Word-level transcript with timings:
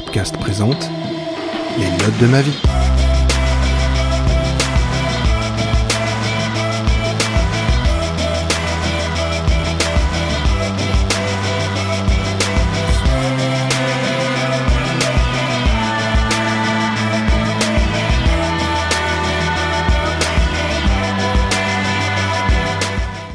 Présente 0.00 0.90
Les 1.78 1.90
notes 1.90 2.18
de 2.20 2.26
ma 2.26 2.42
vie. 2.42 2.52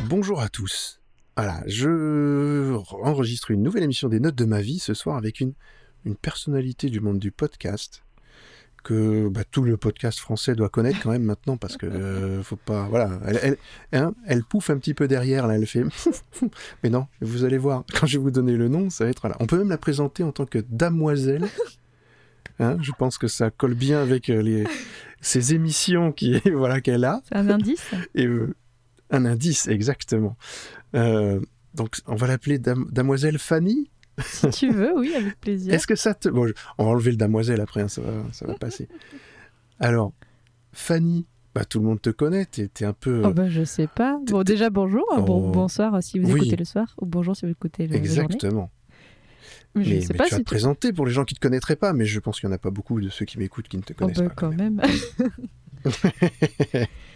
Bonjour 0.08 0.42
à 0.42 0.50
tous. 0.50 1.00
Voilà, 1.36 1.64
je 1.66 2.76
enregistre 3.04 3.50
une 3.50 3.64
nouvelle 3.64 3.82
émission 3.82 4.10
des 4.10 4.20
notes 4.20 4.36
de 4.36 4.46
ma 4.46 4.62
vie 4.62 4.78
ce 4.78 4.94
soir 4.94 5.18
avec 5.18 5.40
une, 5.40 5.54
une 6.06 6.16
personnalité 6.16 6.90
du 6.90 7.00
monde 7.00 7.20
du 7.20 7.32
podcast 7.32 8.04
que 8.84 9.28
bah, 9.30 9.44
tout 9.44 9.62
le 9.62 9.78
podcast 9.78 10.18
français 10.20 10.56
doit 10.56 10.70
connaître 10.70 11.00
quand 11.04 11.12
même 11.12 11.24
maintenant 11.24 11.56
parce 11.56 11.78
que 11.78 11.86
euh, 11.86 12.42
faut 12.42 12.56
pas 12.56 12.88
voilà 12.90 13.20
elle, 13.28 13.40
elle, 13.44 13.58
hein, 13.94 14.16
elle 14.26 14.44
pouffe 14.44 14.72
un 14.72 14.78
petit 14.78 14.96
peu 14.96 15.08
derrière 15.08 15.46
là 15.46 15.56
elle 15.56 15.68
fait 15.68 15.84
mais 16.84 16.90
non 16.90 17.06
vous 17.22 17.44
allez 17.44 17.60
voir 17.60 17.84
quand 17.94 18.08
je 18.08 18.18
vais 18.18 18.24
vous 18.24 18.32
donner 18.32 18.54
le 18.58 18.70
nom 18.70 18.90
ça 18.90 19.04
va 19.04 19.12
être 19.12 19.28
là 19.28 19.38
on 19.40 19.46
peut 19.46 19.60
même 19.60 19.70
la 19.70 19.78
présenter 19.78 20.24
en 20.24 20.32
tant 20.32 20.48
que 20.48 20.58
damoiselle 20.68 21.46
hein, 22.60 22.78
je 22.82 22.92
pense 22.98 23.20
que 23.20 23.28
ça 23.28 23.52
colle 23.52 23.76
bien 23.76 24.02
avec 24.02 24.32
euh, 24.32 24.42
les 24.42 24.64
ces 25.22 25.54
émissions 25.54 26.12
qui 26.12 26.40
voilà 26.54 26.82
qu'elle 26.82 27.06
a. 27.06 27.22
C'est 27.30 27.36
un 27.36 27.50
indice. 27.50 27.92
Et 28.16 28.26
euh, 28.26 28.56
un 29.12 29.26
indice 29.26 29.68
exactement. 29.68 30.36
Euh, 30.96 31.40
donc 31.76 31.98
on 32.08 32.16
va 32.16 32.28
l'appeler 32.28 32.58
dam- 32.60 32.88
damoiselle 32.92 33.38
Fanny 33.38 33.90
Si 34.26 34.50
tu 34.50 34.70
veux, 34.72 34.98
oui, 34.98 35.14
avec 35.16 35.40
plaisir. 35.40 35.74
est-ce 35.74 35.88
que 35.88 35.96
ça 35.96 36.14
te... 36.14 36.30
Bon, 36.30 36.48
je- 36.48 36.54
on 36.78 36.86
va 36.86 36.92
enlever 36.92 37.12
le 37.12 37.18
damoiselle 37.18 37.62
après, 37.62 37.82
hein, 37.82 37.88
ça, 37.88 38.02
va, 38.02 38.12
ça 38.32 38.46
va 38.48 38.54
passer. 38.56 38.88
Alors, 39.80 40.14
Fanny, 40.74 41.26
bah, 41.56 41.66
tout 41.66 41.80
le 41.80 41.86
monde 41.86 42.02
te 42.02 42.10
connaît, 42.10 42.46
t'es 42.46 42.70
es 42.80 42.84
un 42.86 42.94
peu... 42.94 43.24
Oh 43.26 43.34
bah, 43.34 43.50
je 43.50 43.64
sais 43.64 43.88
pas. 43.88 44.20
Bon, 44.28 44.44
déjà, 44.44 44.70
bonjour. 44.70 45.06
Oh. 45.12 45.22
Bon, 45.22 45.50
bonsoir 45.52 45.96
euh, 45.96 46.02
si 46.02 46.20
vous 46.20 46.32
Oui. 46.32 46.42
écoutez 46.42 46.56
le 46.56 46.66
soir. 46.66 46.94
Ou 47.02 47.06
bonjour 47.06 47.36
si 47.36 47.46
vous 47.46 47.52
écoutez 47.52 47.84
le, 47.88 47.94
journée. 47.94 48.06
Exactement. 48.08 48.72
Mais 49.76 49.84
je 49.86 49.90
Mais, 49.96 50.02
sais 50.02 50.08
mais 50.14 50.18
pas 50.18 50.26
tu 50.26 50.32
vas 50.32 50.38
si 50.38 50.44
te 50.44 50.48
présenter 50.50 50.92
pour 50.94 51.06
les 51.06 51.14
gens 51.14 51.24
qui 51.26 51.34
te 51.36 51.40
connaîtraient 51.40 51.76
pas, 51.78 51.94
mais 51.94 52.06
je 52.06 52.20
pense 52.20 52.40
qu'il 52.40 52.48
n'y 52.50 52.54
en 52.54 52.56
a 52.56 52.60
pas 52.60 52.72
beaucoup 52.72 53.00
de 53.02 53.10
ceux 53.10 53.26
qui 53.26 53.40
m'écoutent 53.40 53.68
qui 53.70 53.78
ne 53.78 53.82
te 53.84 53.94
Oh 53.94 54.00
connaissent 54.00 54.18
bah, 54.20 54.30
pas. 54.30 54.36
quand 54.36 54.52
même. 54.54 54.82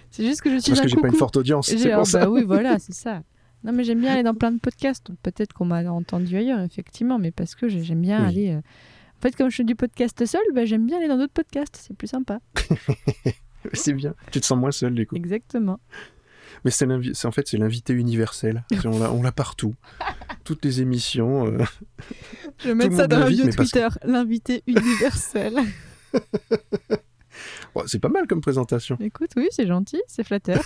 c'est 0.09 0.25
juste 0.25 0.41
que 0.41 0.49
je 0.49 0.59
suis 0.59 0.71
Parce 0.71 0.79
un 0.79 0.83
que 0.83 0.89
j'ai 0.89 0.95
pas 0.97 1.07
une 1.09 1.15
forte 1.15 1.35
audience, 1.37 1.67
c'est 1.67 1.93
oh, 1.93 1.97
pour 1.97 2.07
ça. 2.07 2.21
bah 2.21 2.29
oui, 2.29 2.43
voilà, 2.45 2.79
c'est 2.79 2.93
ça. 2.93 3.21
Non, 3.65 3.73
mais 3.73 3.83
j'aime 3.83 3.99
bien 3.99 4.13
aller 4.13 4.23
dans 4.23 4.35
plein 4.35 4.51
de 4.51 4.59
podcasts. 4.59 5.07
Peut-être 5.23 5.51
qu'on 5.53 5.65
m'a 5.65 5.83
entendu 5.91 6.37
ailleurs, 6.37 6.59
effectivement, 6.61 7.17
mais 7.19 7.31
parce 7.31 7.55
que 7.55 7.67
j'ai- 7.67 7.83
j'aime 7.83 8.01
bien 8.01 8.21
Oui. 8.21 8.27
aller. 8.29 8.49
euh, 8.51 8.61
En 9.17 9.21
fait, 9.21 9.35
comme 9.35 9.49
je 9.49 9.55
fais 9.55 9.63
du 9.63 9.75
podcast 9.75 10.23
seul, 10.25 10.41
bah, 10.53 10.65
j'aime 10.65 10.85
bien 10.85 10.97
aller 10.97 11.07
dans 11.07 11.17
d'autres 11.17 11.33
podcasts. 11.33 11.75
C'est 11.77 11.95
plus 11.97 12.07
sympa. 12.07 12.39
C'est 13.73 13.93
bien, 13.93 14.13
tu 14.31 14.39
te 14.39 14.45
sens 14.45 14.57
moins 14.59 14.71
seul 14.71 14.93
du 14.93 15.07
coup. 15.07 15.15
Exactement. 15.15 15.79
Mais 16.63 16.71
c'est 16.71 16.85
en 17.25 17.31
fait 17.31 17.47
c'est 17.47 17.57
l'invité 17.57 17.93
universel, 17.93 18.63
on 18.85 19.21
l'a 19.23 19.31
partout. 19.31 19.73
Toutes 20.43 20.63
les 20.63 20.81
émissions, 20.81 21.47
euh, 21.47 21.57
Je 22.59 22.67
vais 22.67 22.75
mettre 22.75 22.95
ça 22.95 23.07
dans 23.07 23.27
bio 23.27 23.45
mais 23.45 23.51
parce 23.55 23.71
que- 23.71 23.79
Twitter. 23.79 23.87
L'invité 24.03 24.63
universel. 24.67 25.55
bon, 27.73 27.83
c'est 27.87 27.99
pas 27.99 28.09
mal 28.09 28.27
comme 28.27 28.41
présentation. 28.41 28.97
Écoute, 28.99 29.31
oui, 29.35 29.47
c'est 29.51 29.65
gentil, 29.67 30.01
c'est 30.07 30.23
flatteur. 30.23 30.61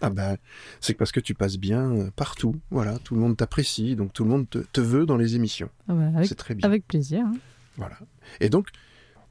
Ah 0.00 0.10
bah, 0.10 0.36
c'est 0.80 0.94
parce 0.94 1.12
que 1.12 1.20
tu 1.20 1.34
passes 1.34 1.56
bien 1.56 1.90
euh, 1.92 2.10
partout, 2.14 2.56
voilà, 2.70 2.98
tout 2.98 3.14
le 3.14 3.20
monde 3.20 3.36
t'apprécie, 3.36 3.96
donc 3.96 4.12
tout 4.12 4.24
le 4.24 4.30
monde 4.30 4.48
te, 4.50 4.58
te 4.58 4.80
veut 4.80 5.06
dans 5.06 5.16
les 5.16 5.34
émissions. 5.36 5.70
Ah 5.88 5.94
bah, 5.94 6.24
C'est 6.24 6.34
très 6.34 6.54
bien. 6.54 6.66
avec 6.68 6.86
plaisir. 6.86 7.24
hein. 7.26 7.32
Voilà. 7.76 7.98
Et 8.40 8.48
donc, 8.50 8.68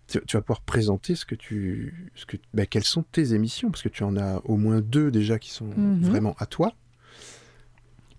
tu, 0.07 0.19
tu 0.25 0.35
vas 0.37 0.41
pouvoir 0.41 0.61
présenter 0.61 1.15
ce 1.15 1.25
que 1.25 1.35
tu, 1.35 2.11
ce 2.15 2.25
que, 2.25 2.37
bah, 2.53 2.65
quelles 2.65 2.83
sont 2.85 3.03
tes 3.03 3.33
émissions, 3.33 3.69
parce 3.71 3.83
que 3.83 3.89
tu 3.89 4.03
en 4.03 4.17
as 4.17 4.41
au 4.45 4.57
moins 4.57 4.81
deux 4.81 5.11
déjà 5.11 5.37
qui 5.39 5.51
sont 5.51 5.67
Mhm. 5.67 6.01
vraiment 6.01 6.35
à 6.39 6.45
toi. 6.45 6.73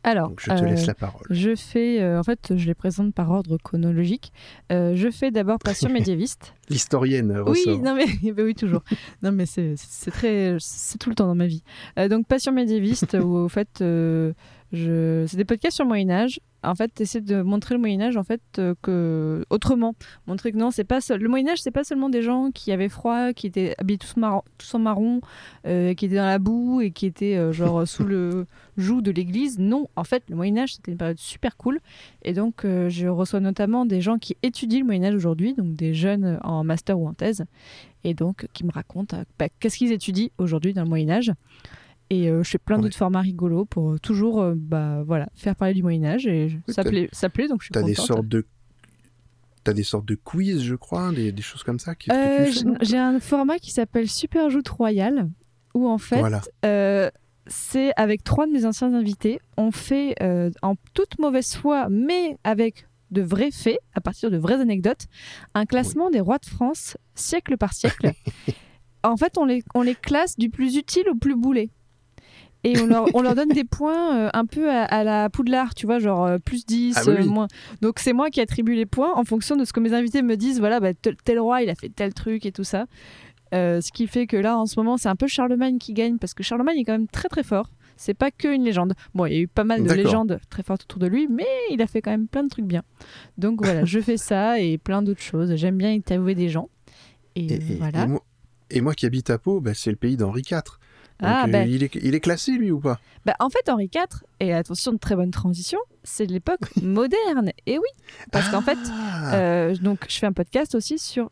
Alors, 0.05 0.29
Donc 0.29 0.41
je 0.41 0.51
te 0.51 0.63
euh, 0.63 0.67
laisse 0.67 0.87
la 0.87 0.95
parole. 0.95 1.27
je 1.31 1.57
fais, 1.57 2.03
euh, 2.03 2.21
en 2.21 2.23
fait, 2.23 2.53
je 2.57 2.67
les 2.67 2.75
présente 2.75 3.15
par 3.15 3.31
ordre 3.31 3.57
chronologique. 3.57 4.33
Euh, 4.71 4.95
je 4.95 5.11
fais 5.11 5.31
d'abord 5.31 5.59
Passion 5.59 5.89
médiéviste. 5.93 6.55
L'historienne 6.69 7.43
oui, 7.47 7.79
non 7.79 7.95
mais 8.23 8.43
oui 8.43 8.55
toujours. 8.55 8.83
non 9.23 9.33
mais 9.33 9.47
c'est 9.47 9.75
très, 10.11 10.57
c'est 10.61 10.99
tout 10.99 11.09
le 11.09 11.15
temps 11.15 11.27
dans 11.27 11.35
ma 11.35 11.47
vie. 11.47 11.63
Euh, 11.99 12.09
donc 12.09 12.27
Passion 12.27 12.53
médiéviste 12.53 13.17
où 13.23 13.35
au 13.35 13.49
fait, 13.49 13.81
euh, 13.81 14.33
je, 14.75 15.25
c'est 15.27 15.37
des 15.37 15.45
podcasts 15.45 15.77
sur 15.77 15.85
le 15.85 15.89
Moyen 15.89 16.11
Âge. 16.11 16.41
En 16.63 16.75
fait, 16.75 16.99
essayer 17.03 17.21
de 17.23 17.43
montrer 17.43 17.75
le 17.75 17.81
Moyen 17.81 18.01
Âge 18.01 18.17
en 18.17 18.25
fait 18.25 18.41
euh, 18.59 18.75
que 18.81 19.45
autrement, 19.51 19.95
montrer 20.27 20.51
que 20.51 20.57
non, 20.57 20.71
c'est 20.71 20.85
pas 20.85 21.03
seul- 21.03 21.21
le 21.21 21.29
Moyen 21.29 21.49
Âge, 21.49 21.59
c'est 21.61 21.71
pas 21.71 21.85
seulement 21.85 22.09
des 22.09 22.23
gens 22.23 22.51
qui 22.53 22.73
avaient 22.73 22.89
froid, 22.89 23.35
qui 23.35 23.47
étaient 23.47 23.75
habillés 23.79 23.99
tous, 23.99 24.15
en 24.75 24.79
marron, 24.79 25.21
euh, 25.67 25.93
qui 25.93 26.07
étaient 26.07 26.17
dans 26.17 26.25
la 26.25 26.39
boue 26.39 26.81
et 26.81 26.91
qui 26.91 27.05
étaient 27.07 27.37
euh, 27.37 27.53
genre 27.53 27.87
sous 27.89 28.05
le 28.05 28.47
joug 28.79 29.03
de 29.03 29.11
l'église. 29.11 29.59
Non, 29.59 29.89
en 29.97 30.05
fait, 30.05 30.23
le 30.31 30.37
Moyen 30.37 30.57
Âge, 30.59 30.75
c'était 30.75 30.93
une 30.93 30.99
période 30.99 31.19
super 31.19 31.57
cool. 31.59 31.81
Et 32.23 32.33
donc, 32.33 32.63
je 32.65 33.09
reçois 33.09 33.41
notamment 33.41 33.85
des 33.85 34.01
gens 34.01 34.19
qui 34.19 34.37
étudient 34.43 34.81
le 34.81 34.87
Moyen 34.87 35.05
Âge 35.05 35.15
aujourd'hui, 35.15 35.53
donc 35.53 35.75
des 35.75 35.93
jeunes 35.93 36.39
en 36.43 36.65
master 36.65 36.99
ou 36.99 37.07
en 37.07 37.13
thèse, 37.13 37.45
et 38.05 38.15
donc 38.15 38.47
qui 38.55 38.65
me 38.65 38.73
racontent 38.73 39.23
bah, 39.39 39.49
qu'est-ce 39.61 39.77
qu'ils 39.77 39.93
étudient 39.93 40.29
aujourd'hui 40.39 40.73
dans 40.73 40.83
le 40.83 40.89
Moyen 40.89 41.11
Âge. 41.11 41.33
Et 42.11 42.29
euh, 42.29 42.43
je 42.43 42.51
fais 42.51 42.59
plein 42.59 42.77
Ouais. 42.77 42.83
d'autres 42.83 42.97
formats 42.97 43.21
rigolos 43.23 43.65
pour 43.65 43.93
euh, 43.93 43.99
toujours 43.99 44.41
euh, 44.43 44.55
bah, 44.57 45.03
voilà, 45.07 45.29
faire 45.35 45.57
parler 45.57 45.75
du 45.75 45.83
Moyen 45.83 46.05
Âge. 46.05 46.27
Et 46.27 46.49
je- 46.51 46.57
Oui, 46.69 46.75
ça, 46.75 46.85
plaît, 46.85 47.09
ça 47.13 47.29
plaît, 47.29 47.49
donc 47.49 47.61
je 47.63 47.67
suis 47.67 47.73
T'as 47.73 47.83
des 47.83 47.95
contente. 47.95 48.07
sortes 48.07 48.29
de, 48.29 48.47
t'as 49.65 49.73
des 49.73 49.83
sortes 49.83 50.05
de 50.07 50.15
quiz, 50.15 50.63
je 50.63 50.75
crois, 50.75 51.13
des, 51.13 51.33
des 51.33 51.43
choses 51.43 51.63
comme 51.63 51.79
ça 51.79 51.95
qui, 51.95 52.11
Euh, 52.13 52.51
J'ai 52.83 52.99
un 52.99 53.21
format 53.21 53.59
qui 53.59 53.71
s'appelle 53.73 54.09
Super 54.09 54.51
Joute 54.51 54.69
Royal, 54.69 55.31
où 55.75 55.89
en 55.89 55.99
fait, 55.99 56.19
Voilà. 56.21 56.43
C'est 57.47 57.93
avec 57.97 58.25
trois 58.25 58.47
de 58.47 58.53
mes 58.53 58.65
anciens 58.65 58.95
invités. 58.95 59.39
On 59.59 59.71
fait 59.71 60.15
en 60.63 60.77
toute 60.95 61.19
mauvaise 61.19 61.55
foi, 61.55 61.89
mais 61.91 62.39
avec 62.43 62.87
de 63.11 63.21
vrais 63.23 63.51
faits, 63.51 63.79
à 63.95 64.01
partir 64.01 64.31
de 64.31 64.39
vraies 64.39 64.61
anecdotes, 64.61 65.07
un 65.55 65.67
classement 65.67 66.09
des 66.11 66.21
rois 66.21 66.39
de 66.39 66.47
France 66.47 66.97
siècle 67.15 67.57
par 67.59 67.73
siècle. 67.75 68.13
en 69.05 69.17
fait, 69.19 69.37
on 69.39 69.45
les, 69.45 69.63
on 69.75 69.83
les 69.83 69.95
classe 69.95 70.37
du 70.39 70.49
plus 70.51 70.77
utile 70.77 71.09
au 71.11 71.15
plus 71.15 71.37
boulet. 71.37 71.69
Et 72.65 72.79
on 72.81 72.87
leur, 72.87 73.07
on 73.15 73.21
leur 73.23 73.35
donne 73.35 73.51
des 73.51 73.65
points 73.65 74.17
euh, 74.17 74.31
un 74.33 74.47
peu 74.47 74.71
à, 74.71 74.85
à 74.85 75.05
la 75.05 75.29
poudlard, 75.31 75.75
tu 75.75 75.85
vois, 75.87 75.99
genre 75.99 76.25
euh, 76.25 76.39
plus 76.39 76.65
10, 76.65 76.95
Ah 76.97 77.03
oui, 77.07 77.13
euh, 77.13 77.17
oui. 77.23 77.29
moins. 77.29 77.47
Donc 77.83 77.99
c'est 77.99 78.13
moi 78.15 78.31
qui 78.31 78.41
attribue 78.41 78.75
les 78.75 78.87
points 78.87 79.13
en 79.15 79.25
fonction 79.25 79.55
de 79.57 79.65
ce 79.65 79.73
que 79.73 79.81
mes 79.81 79.93
invités 79.93 80.23
me 80.23 80.37
disent. 80.37 80.61
Voilà, 80.61 80.81
bah, 80.81 80.95
tel, 80.95 81.17
tel 81.25 81.39
roi, 81.39 81.63
il 81.63 81.69
a 81.71 81.75
fait 81.75 81.91
tel 81.91 82.15
truc 82.15 82.47
et 82.47 82.53
tout 82.53 82.65
ça. 82.65 82.87
Ce 83.53 83.93
qui 83.93 84.09
fait 84.09 84.27
que 84.27 84.37
là, 84.37 84.59
en 84.59 84.67
ce 84.67 84.81
moment, 84.81 84.97
c'est 84.97 85.09
un 85.09 85.15
peu 85.15 85.29
Charlemagne 85.29 85.79
qui 85.79 85.93
gagne 85.93 86.19
parce 86.19 86.35
que 86.35 86.43
Charlemagne 86.43 86.79
est 86.79 86.85
quand 86.85 86.93
même 86.93 87.07
très 87.07 87.29
très 87.29 87.45
fort. 87.45 87.71
C'est 87.97 88.15
pas 88.15 88.33
que 88.33 88.49
une 88.53 88.65
légende. 88.65 88.95
Bon, 89.15 89.27
il 89.27 89.33
y 89.33 89.37
a 89.37 89.41
eu 89.41 89.47
pas 89.47 89.63
mal 89.63 89.85
de 89.85 89.93
légendes 89.93 90.41
très 90.51 90.65
fortes 90.65 90.83
autour 90.83 90.99
de 90.99 91.07
lui, 91.07 91.29
mais 91.29 91.47
il 91.71 91.81
a 91.81 91.87
fait 91.87 92.03
quand 92.03 92.11
même 92.11 92.27
plein 92.27 92.43
de 92.43 92.49
trucs 92.49 92.65
bien. 92.65 92.83
Donc 93.39 93.63
voilà, 93.63 93.85
je 93.85 94.01
fais 94.01 94.17
ça 94.17 94.59
et 94.59 94.77
plein 94.79 95.03
d'autres 95.03 95.23
choses. 95.23 95.55
J'aime 95.55 95.77
bien 95.77 95.93
interviewer 95.93 96.35
des 96.35 96.49
gens. 96.49 96.69
Et, 97.37 97.45
Et, 97.45 97.55
et- 97.55 97.59
voilà. 97.77 98.03
et 98.03 98.07
moi, 98.09 98.25
et 98.71 98.81
moi 98.81 98.95
qui 98.95 99.07
habite 99.07 99.31
à 99.31 99.39
Pau, 99.39 99.61
bah, 99.61 99.73
c'est 99.75 99.91
le 99.91 99.97
pays 99.97 100.17
d'Henri 100.17 100.43
IV. 100.51 100.63
Ah, 101.23 101.45
euh, 101.45 101.51
bah. 101.51 101.65
il, 101.65 101.83
est, 101.83 101.95
il 101.97 102.15
est 102.15 102.21
classé, 102.21 102.53
lui, 102.53 102.71
ou 102.71 102.81
pas? 102.81 102.99
Bah, 103.25 103.35
en 103.41 103.49
fait, 103.49 103.69
Henri 103.69 103.91
IV, 103.95 104.23
et 104.41 104.53
attention, 104.53 104.93
de 104.93 104.99
très 104.99 105.17
bonne 105.17 105.31
transition, 105.31 105.79
c'est 106.03 106.27
de 106.27 106.33
l'époque 106.33 106.77
moderne. 106.83 107.51
Et 107.67 107.79
oui, 107.79 107.89
parce 108.33 108.49
qu'en 108.51 108.61
fait, 108.61 108.79
Ah, 108.91 109.35
Euh, 109.35 109.75
donc, 109.77 110.07
je 110.09 110.19
fais 110.19 110.27
un 110.27 110.33
podcast 110.33 110.75
aussi 110.75 110.99
sur 110.99 111.31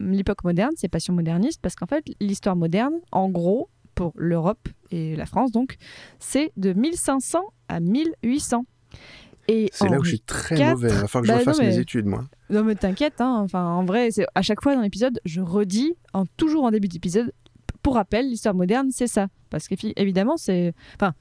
l'époque 0.00 0.44
moderne, 0.44 0.72
c'est 0.76 0.88
Passion 0.88 1.14
moderniste, 1.14 1.60
parce 1.62 1.74
qu'en 1.74 1.86
fait, 1.86 2.04
l'histoire 2.20 2.56
moderne, 2.56 2.94
en 3.12 3.28
gros, 3.28 3.68
pour 3.94 4.12
l'Europe 4.16 4.68
et 4.90 5.16
la 5.16 5.26
France, 5.26 5.52
donc, 5.52 5.76
c'est 6.18 6.52
de 6.56 6.72
1500 6.72 7.40
à 7.68 7.80
1800. 7.80 8.64
Et 9.50 9.70
C'est 9.72 9.88
là 9.88 9.98
où 9.98 10.04
je 10.04 10.10
suis 10.10 10.20
très 10.20 10.58
IV, 10.58 10.70
mauvais. 10.72 10.88
Il 10.88 10.94
va 10.94 11.06
falloir 11.08 11.22
que 11.22 11.26
je 11.26 11.32
bah, 11.32 11.52
refasse 11.52 11.66
mes 11.66 11.78
études, 11.78 12.04
moi. 12.04 12.24
Non, 12.50 12.64
mais 12.64 12.74
t'inquiète, 12.74 13.20
hein, 13.20 13.40
enfin, 13.42 13.64
en 13.64 13.84
vrai, 13.84 14.10
c'est 14.10 14.26
à 14.34 14.42
chaque 14.42 14.62
fois 14.62 14.74
dans 14.74 14.82
l'épisode, 14.82 15.20
je 15.24 15.40
redis, 15.40 15.94
en, 16.12 16.26
toujours 16.36 16.64
en 16.64 16.70
début 16.70 16.88
d'épisode, 16.88 17.32
pour 17.82 17.94
rappel, 17.94 18.28
l'histoire 18.28 18.54
moderne, 18.54 18.88
c'est 18.90 19.06
ça. 19.06 19.28
Parce 19.50 19.68
qu'évidemment, 19.68 20.36
c'est. 20.36 20.72
Enfin. 20.96 21.14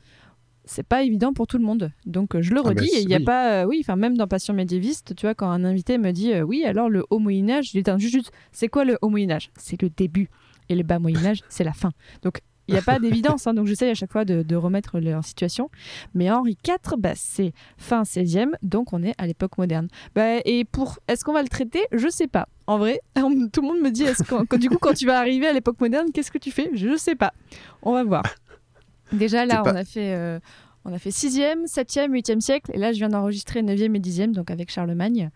C'est 0.69 0.83
pas 0.85 1.01
évident 1.03 1.31
pour 1.31 1.47
tout 1.47 1.57
le 1.57 1.63
monde, 1.63 1.93
donc 2.05 2.35
euh, 2.35 2.41
je 2.41 2.53
le 2.53 2.59
Ah 2.61 2.67
redis. 2.67 2.89
il 2.93 3.09
y 3.09 3.13
a 3.15 3.19
oui. 3.19 3.23
pas, 3.23 3.61
euh, 3.61 3.65
oui, 3.65 3.77
enfin 3.79 3.95
même 3.95 4.17
dans 4.17 4.27
Passion 4.27 4.53
médiéviste, 4.53 5.15
tu 5.15 5.25
vois, 5.25 5.33
quand 5.33 5.49
un 5.49 5.63
invité 5.63 5.97
me 5.97 6.11
dit, 6.11 6.33
euh, 6.33 6.41
oui, 6.41 6.65
alors 6.65 6.89
le 6.89 7.05
haut 7.09 7.19
Moyen 7.19 7.49
Âge, 7.49 7.71
je 7.73 7.79
dis 7.79 8.09
juste, 8.09 8.33
c'est 8.51 8.67
quoi 8.67 8.83
le 8.83 8.97
haut 9.01 9.07
Moyen 9.07 9.31
Âge 9.31 9.49
C'est 9.55 9.81
le 9.81 9.89
début, 9.89 10.29
et 10.67 10.75
le 10.75 10.83
bas 10.83 10.99
Moyen 10.99 11.25
Âge, 11.25 11.39
c'est 11.47 11.63
la 11.63 11.71
fin. 11.71 11.91
Donc 12.21 12.41
il 12.67 12.73
n'y 12.73 12.77
a 12.77 12.81
pas 12.81 12.99
d'évidence, 12.99 13.47
hein, 13.47 13.53
donc 13.53 13.65
j'essaye 13.67 13.91
à 13.91 13.93
chaque 13.93 14.11
fois 14.11 14.25
de, 14.25 14.43
de 14.43 14.55
remettre 14.57 14.99
le- 14.99 15.15
en 15.15 15.21
situation. 15.21 15.69
Mais 16.13 16.29
Henri 16.29 16.57
IV, 16.67 16.97
bah, 16.97 17.13
c'est 17.15 17.53
fin 17.77 18.03
16e, 18.03 18.49
donc 18.61 18.91
on 18.91 19.03
est 19.03 19.13
à 19.17 19.25
l'époque 19.25 19.57
moderne. 19.57 19.87
Bah, 20.15 20.39
et 20.43 20.65
pour, 20.65 20.97
est-ce 21.07 21.23
qu'on 21.23 21.31
va 21.31 21.43
le 21.43 21.47
traiter? 21.47 21.85
Je 21.93 22.09
sais 22.09 22.27
pas. 22.27 22.49
En 22.67 22.77
vrai, 22.77 22.99
tout 23.15 23.61
le 23.61 23.67
monde 23.67 23.81
me 23.81 23.89
dit, 23.91 24.03
est-ce 24.03 24.23
qu'on- 24.23 24.45
que 24.45 24.55
du 24.57 24.69
coup, 24.69 24.77
quand 24.79 24.93
tu 24.93 25.05
vas 25.05 25.17
arriver 25.19 25.47
à 25.47 25.53
l'époque 25.53 25.79
moderne, 25.79 26.07
qu'est-ce 26.13 26.31
que 26.31 26.37
tu 26.37 26.51
fais? 26.51 26.69
Je 26.73 26.97
sais 26.97 27.15
pas. 27.15 27.33
On 27.81 27.93
va 27.93 28.03
voir. 28.03 28.23
Déjà 29.13 29.45
là, 29.45 29.63
on 29.65 29.69
a 29.75 29.85
fait, 29.85 30.13
euh, 30.13 30.39
on 30.83 30.93
a 30.93 30.99
fait 30.99 31.11
6e, 31.11 31.65
7e, 31.65 32.11
8e 32.11 32.41
siècle, 32.41 32.71
et 32.73 32.77
là, 32.77 32.91
je 32.91 32.97
viens 32.97 33.07
d'enregistrer 33.09 33.61
9e 33.63 33.95
et 33.95 33.99
10e, 33.99 34.31
donc 34.33 34.51
avec 34.51 34.69
Charlemagne. 34.69 35.29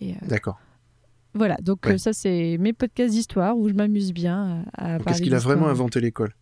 Et, 0.00 0.12
euh, 0.12 0.16
D'accord. 0.22 0.58
Voilà, 1.34 1.56
donc 1.60 1.84
Ouais. 1.84 1.94
euh, 1.94 1.98
ça 1.98 2.12
c'est 2.12 2.56
mes 2.58 2.72
podcasts 2.72 3.10
d'histoire 3.12 3.56
où 3.56 3.68
je 3.68 3.74
m'amuse 3.74 4.12
bien 4.12 4.64
à, 4.76 4.84
à 4.84 4.92
Donc, 4.96 5.04
parler 5.04 5.16
Est-ce 5.18 5.22
qu'il 5.22 5.34
a 5.34 5.38
vraiment 5.38 5.68
inventé 5.68 6.00
l'école? 6.00 6.32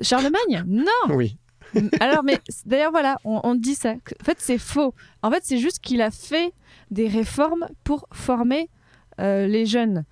Charlemagne? 0.00 0.64
Non 0.66 0.84
Oui. 1.14 1.36
Alors, 2.00 2.22
mais 2.22 2.38
d'ailleurs, 2.66 2.90
voilà, 2.90 3.18
on, 3.24 3.40
on 3.44 3.54
dit 3.54 3.74
ça. 3.74 3.92
En 3.92 4.24
fait, 4.24 4.36
c'est 4.38 4.58
faux. 4.58 4.94
En 5.22 5.30
fait, 5.30 5.40
c'est 5.42 5.56
juste 5.58 5.78
qu'il 5.78 6.02
a 6.02 6.10
fait 6.10 6.52
des 6.90 7.08
réformes 7.08 7.66
pour 7.84 8.06
former 8.12 8.68
euh, 9.20 9.46
les 9.46 9.66
jeunes. 9.66 10.04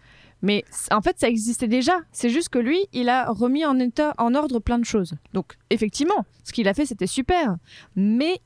Mais 0.43 0.65
en 0.91 1.03
fait, 1.03 1.19
ça 1.19 1.29
existait 1.29 1.69
déjà. 1.69 1.99
C'est 2.13 2.31
juste 2.31 2.49
que 2.49 2.59
lui, 2.59 2.87
il 2.93 3.09
a 3.09 3.31
remis 3.31 3.65
en, 3.65 3.79
état, 3.79 4.15
en 4.19 4.35
ordre 4.35 4.59
plein 4.59 4.79
de 4.79 4.85
choses. 4.85 5.15
Donc, 5.35 5.57
effectivement, 5.69 6.25
ce 6.45 6.53
qu'il 6.53 6.67
a 6.69 6.75
fait, 6.75 6.87
c'était 6.87 7.07
super. 7.07 7.57
Mais 7.95 8.41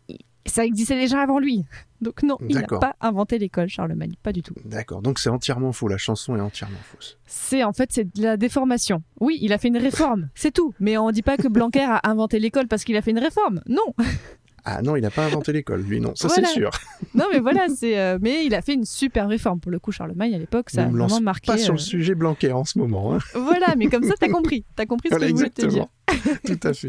ça 0.47 0.65
existait 0.65 0.97
déjà 0.97 1.21
avant 1.21 1.39
lui. 1.39 1.65
Donc, 2.01 2.23
non, 2.23 2.37
il 2.49 2.57
n'a 2.57 2.67
pas 2.67 2.97
inventé 3.01 3.39
l'école, 3.39 3.69
Charlemagne. 3.69 4.13
Pas 4.23 4.33
du 4.33 4.43
tout. 4.43 4.55
D'accord. 4.67 5.01
Donc 5.01 5.19
c'est 5.19 5.31
entièrement 5.31 5.73
faux. 5.73 5.89
La 5.89 5.97
chanson 5.97 6.37
est 6.37 6.41
entièrement 6.41 6.77
fausse. 6.83 7.17
C'est 7.25 7.65
en 7.65 7.73
fait 7.73 7.93
c'est 7.93 8.15
de 8.15 8.23
la 8.23 8.37
déformation. 8.37 9.03
Oui, 9.21 9.39
il 9.41 9.55
a 9.55 9.59
fait 9.59 9.69
une 9.69 9.79
réforme, 9.79 10.29
c'est 10.35 10.51
tout. 10.53 10.75
Mais 10.81 10.99
on 10.99 11.11
dit 11.13 11.23
pas 11.23 11.39
que 11.39 11.49
Blanquer 11.49 11.85
a 11.85 12.01
inventé 12.05 12.41
l'école 12.41 12.69
parce 12.69 12.85
qu'il 12.85 12.95
a 12.97 13.01
fait 13.01 13.13
une 13.13 13.19
réforme. 13.19 13.63
Non, 13.67 13.95
Ah 14.67 14.81
non, 14.83 14.97
il 14.97 15.03
n'a 15.03 15.11
pas 15.11 15.25
inventé 15.27 15.53
l'école, 15.53 15.83
lui, 15.83 16.01
non. 16.01 16.13
Ça, 16.15 16.29
Voilà. 16.29 16.49
c'est 16.49 16.55
sûr. 16.55 16.71
non, 17.15 17.27
mais 17.33 17.39
voilà, 17.41 17.67
c'est. 17.69 17.99
euh, 17.99 18.19
mais 18.21 18.47
il 18.47 18.55
a 18.55 18.63
fait 18.63 18.75
une 18.75 18.85
super 18.87 19.29
réforme 19.29 19.61
pour 19.61 19.71
le 19.71 19.79
coup, 19.79 19.93
Charlemagne 19.93 20.35
à 20.35 20.39
l'époque, 20.39 20.71
ça 20.71 20.85
a 20.85 20.87
me 20.89 20.97
vraiment 20.99 21.21
marqué. 21.21 21.47
Pas 21.49 21.59
sur 21.59 21.73
euh, 21.73 21.77
le 21.77 21.83
sujet 21.83 22.15
Blanquer 22.15 22.53
en 22.53 22.65
ce 22.65 22.79
moment. 22.79 23.15
hein. 23.15 23.19
Voilà, 23.35 23.75
mais 23.77 23.87
comme 23.89 24.05
ça, 24.05 24.15
t'as 24.19 24.29
compris. 24.31 24.65
T'as 24.77 24.87
compris 24.87 25.09
ce 25.11 25.15
Voilà, 25.15 25.27
que 25.27 25.31
je 25.33 25.37
voulais 25.37 25.51
te 25.51 25.67
dire. 25.67 25.87
Tout 26.47 26.61
à 26.67 26.73
fait. 26.73 26.89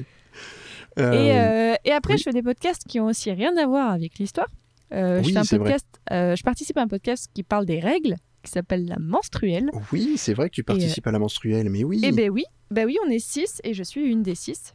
Et, 0.98 1.02
Euh, 1.02 1.04
euh, 1.04 1.76
et 1.84 1.92
après, 1.92 2.14
oui. 2.14 2.20
je 2.20 2.24
fais 2.24 2.32
des 2.32 2.42
podcasts 2.44 2.84
qui 2.88 3.00
ont 3.02 3.08
aussi 3.08 3.30
rien 3.32 3.56
à 3.58 3.66
voir 3.68 3.92
avec 3.92 4.18
l'histoire. 4.20 4.48
Euh, 4.94 5.22
je 5.22 5.28
Oui, 5.28 5.38
un 5.38 5.44
podcast. 5.44 5.86
euh, 6.12 6.36
je 6.38 6.44
participe 6.44 6.78
à 6.78 6.82
un 6.82 6.88
podcast 6.88 7.30
qui 7.34 7.44
parle 7.44 7.66
des 7.66 7.80
règles, 7.82 8.16
qui 8.44 8.52
s'appelle 8.52 8.86
la 8.86 8.96
menstruelle. 9.00 9.70
Oui, 9.92 10.14
c'est 10.16 10.34
vrai 10.34 10.50
que 10.50 10.56
tu 10.56 10.64
participes 10.64 11.06
à 11.08 11.12
la 11.12 11.20
menstruelle, 11.20 11.70
mais 11.70 11.84
oui. 11.84 12.00
Et 12.06 12.14
ben 12.14 12.30
oui, 12.30 12.46
ben 12.72 12.86
oui, 12.86 12.96
on 13.06 13.10
est 13.10 13.20
six 13.20 13.60
et 13.66 13.74
je 13.74 13.84
suis 13.84 14.06
une 14.10 14.24
des 14.24 14.36
six. 14.36 14.74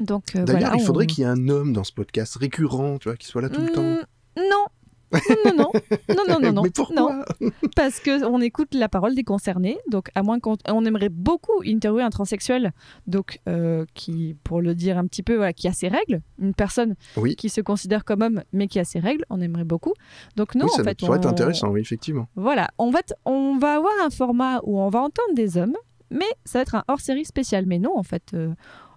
Donc 0.00 0.36
euh, 0.36 0.44
D'ailleurs, 0.44 0.70
voilà, 0.70 0.76
il 0.82 0.84
faudrait 0.86 1.04
on- 1.04 1.06
qu'il 1.06 1.24
y 1.24 1.26
ait 1.26 1.30
un 1.30 1.48
homme 1.48 1.72
dans 1.72 1.84
ce 1.84 1.92
podcast 1.92 2.36
récurrent, 2.36 2.98
tu 2.98 3.08
vois, 3.08 3.16
qui 3.16 3.26
soit 3.26 3.42
là 3.42 3.48
tout 3.48 3.60
le 3.60 3.72
temps. 3.72 3.82
Mm, 3.82 3.98
Non. 4.36 4.66
Non, 5.12 5.52
non, 5.56 5.72
non, 6.08 6.24
non, 6.28 6.38
non, 6.40 6.52
non, 6.52 6.62
mais 6.62 6.70
pourquoi 6.70 7.24
non, 7.40 7.50
parce 7.74 7.98
que 7.98 8.24
on 8.24 8.40
écoute 8.40 8.74
la 8.74 8.88
parole 8.88 9.16
des 9.16 9.24
concernés. 9.24 9.76
Donc, 9.90 10.08
à 10.14 10.22
moins 10.22 10.38
qu'on 10.38 10.56
on 10.68 10.84
aimerait 10.84 11.08
beaucoup 11.08 11.62
interviewer 11.66 12.04
un 12.04 12.10
transsexuel, 12.10 12.70
donc 13.08 13.40
euh, 13.48 13.84
qui, 13.94 14.36
pour 14.44 14.60
le 14.62 14.76
dire 14.76 14.98
un 14.98 15.06
petit 15.08 15.24
peu, 15.24 15.34
voilà, 15.34 15.52
qui 15.52 15.66
a 15.66 15.72
ses 15.72 15.88
règles, 15.88 16.20
une 16.38 16.54
personne 16.54 16.94
Oui. 17.16 17.34
qui 17.34 17.48
se 17.48 17.60
considère 17.60 18.04
comme 18.04 18.22
homme 18.22 18.42
mais 18.52 18.68
qui 18.68 18.78
a 18.78 18.84
ses 18.84 19.00
règles, 19.00 19.24
on 19.30 19.40
aimerait 19.40 19.64
beaucoup. 19.64 19.94
Donc 20.36 20.54
non, 20.54 20.66
oui, 20.66 20.70
ça 20.76 20.82
en 20.82 20.84
fait, 20.84 20.98
pourrait 21.00 21.18
être 21.18 21.26
intéressant, 21.26 21.70
oui, 21.70 21.80
effectivement. 21.80 22.28
Voilà, 22.36 22.68
on 22.78 22.90
va, 22.90 23.02
t- 23.02 23.14
on 23.24 23.58
va 23.58 23.74
avoir 23.78 23.92
un 24.04 24.10
format 24.10 24.60
où 24.62 24.78
on 24.78 24.90
va 24.90 25.00
entendre 25.00 25.34
des 25.34 25.56
hommes, 25.58 25.74
mais 26.12 26.26
ça 26.44 26.58
va 26.60 26.62
être 26.62 26.76
un 26.76 26.84
hors-série 26.86 27.24
spécial. 27.24 27.64
Mais 27.66 27.80
non, 27.80 27.98
en 27.98 28.04
fait, 28.04 28.30
euh, 28.34 28.54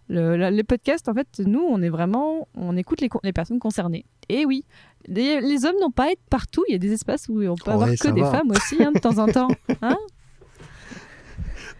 le- 0.08 0.36
la- 0.38 0.52
les 0.52 0.64
podcasts, 0.64 1.08
en 1.10 1.14
fait, 1.14 1.28
nous, 1.46 1.62
on 1.62 1.82
est 1.82 1.90
vraiment, 1.90 2.48
on 2.56 2.76
écoute 2.78 3.02
les, 3.02 3.34
personnes 3.34 3.60
concernées. 3.60 4.06
Et 4.30 4.46
oui, 4.46 4.66
les, 5.08 5.42
les 5.42 5.66
hommes 5.66 5.76
n'ont 5.82 5.92
pas 5.92 6.06
à 6.06 6.12
être 6.12 6.24
partout. 6.30 6.64
Il 6.70 6.74
y 6.74 6.76
a 6.76 6.80
des 6.80 6.92
espaces 6.94 7.28
où 7.30 7.42
on 7.42 7.56
peut 7.56 7.68
Ouais, 7.68 7.74
avoir 7.74 7.90
que 7.90 8.10
des 8.12 8.22
va. 8.22 8.32
femmes 8.32 8.52
aussi, 8.52 8.82
hein, 8.84 8.92
de 8.94 9.00
temps 9.00 9.18
en 9.18 9.28
temps. 9.28 9.48
Hein 9.82 9.98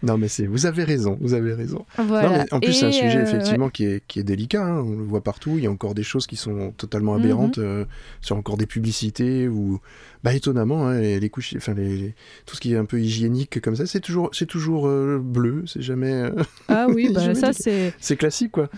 Non, 0.04 0.18
mais 0.18 0.28
c'est, 0.28 0.46
vous 0.46 0.66
avez 0.66 0.84
raison, 0.84 1.16
vous 1.20 1.34
avez 1.34 1.54
raison. 1.54 1.84
voilà. 1.98 2.28
Non, 2.28 2.36
mais 2.38 2.52
en 2.54 2.60
plus, 2.60 2.72
c'est 2.72 2.86
un 2.86 2.88
Et, 2.88 2.92
sujet 2.92 3.18
euh, 3.18 3.22
effectivement 3.22 3.68
qui, 3.70 3.84
est, 3.84 4.02
qui 4.06 4.20
est 4.20 4.22
délicat. 4.24 4.64
hein. 4.64 4.80
On 4.86 4.90
le 4.90 5.04
voit 5.04 5.22
partout. 5.22 5.54
Il 5.56 5.64
y 5.64 5.66
a 5.66 5.70
encore 5.70 5.94
des 5.94 6.02
choses 6.02 6.26
qui 6.26 6.36
sont 6.36 6.72
totalement 6.76 7.14
aberrantes 7.14 7.58
Mhm. 7.58 7.64
euh, 7.64 7.84
sur 8.20 8.36
encore 8.36 8.56
des 8.56 8.66
publicités 8.66 9.48
ou, 9.48 9.80
bah, 10.22 10.34
étonnamment, 10.34 10.86
hein, 10.88 11.00
les, 11.00 11.18
les 11.20 11.28
couches, 11.30 11.54
enfin, 11.56 11.74
les, 11.74 11.96
les- 11.96 12.14
tout 12.46 12.54
ce 12.56 12.60
qui 12.60 12.74
est 12.74 12.76
un 12.76 12.84
peu 12.84 13.00
hygiénique 13.00 13.60
comme 13.60 13.76
ça, 13.76 13.86
c'est 13.86 14.00
toujours, 14.00 14.30
c'est 14.32 14.46
toujours 14.46 14.86
euh, 14.88 15.18
bleu. 15.22 15.64
C'est 15.66 15.82
jamais. 15.82 16.30
Ah 16.68 16.86
oui, 16.88 17.10
bah, 17.14 17.34
ça 17.34 17.52
c'est. 17.52 17.92
c'est 17.98 18.16
classique, 18.16 18.52
quoi. 18.52 18.68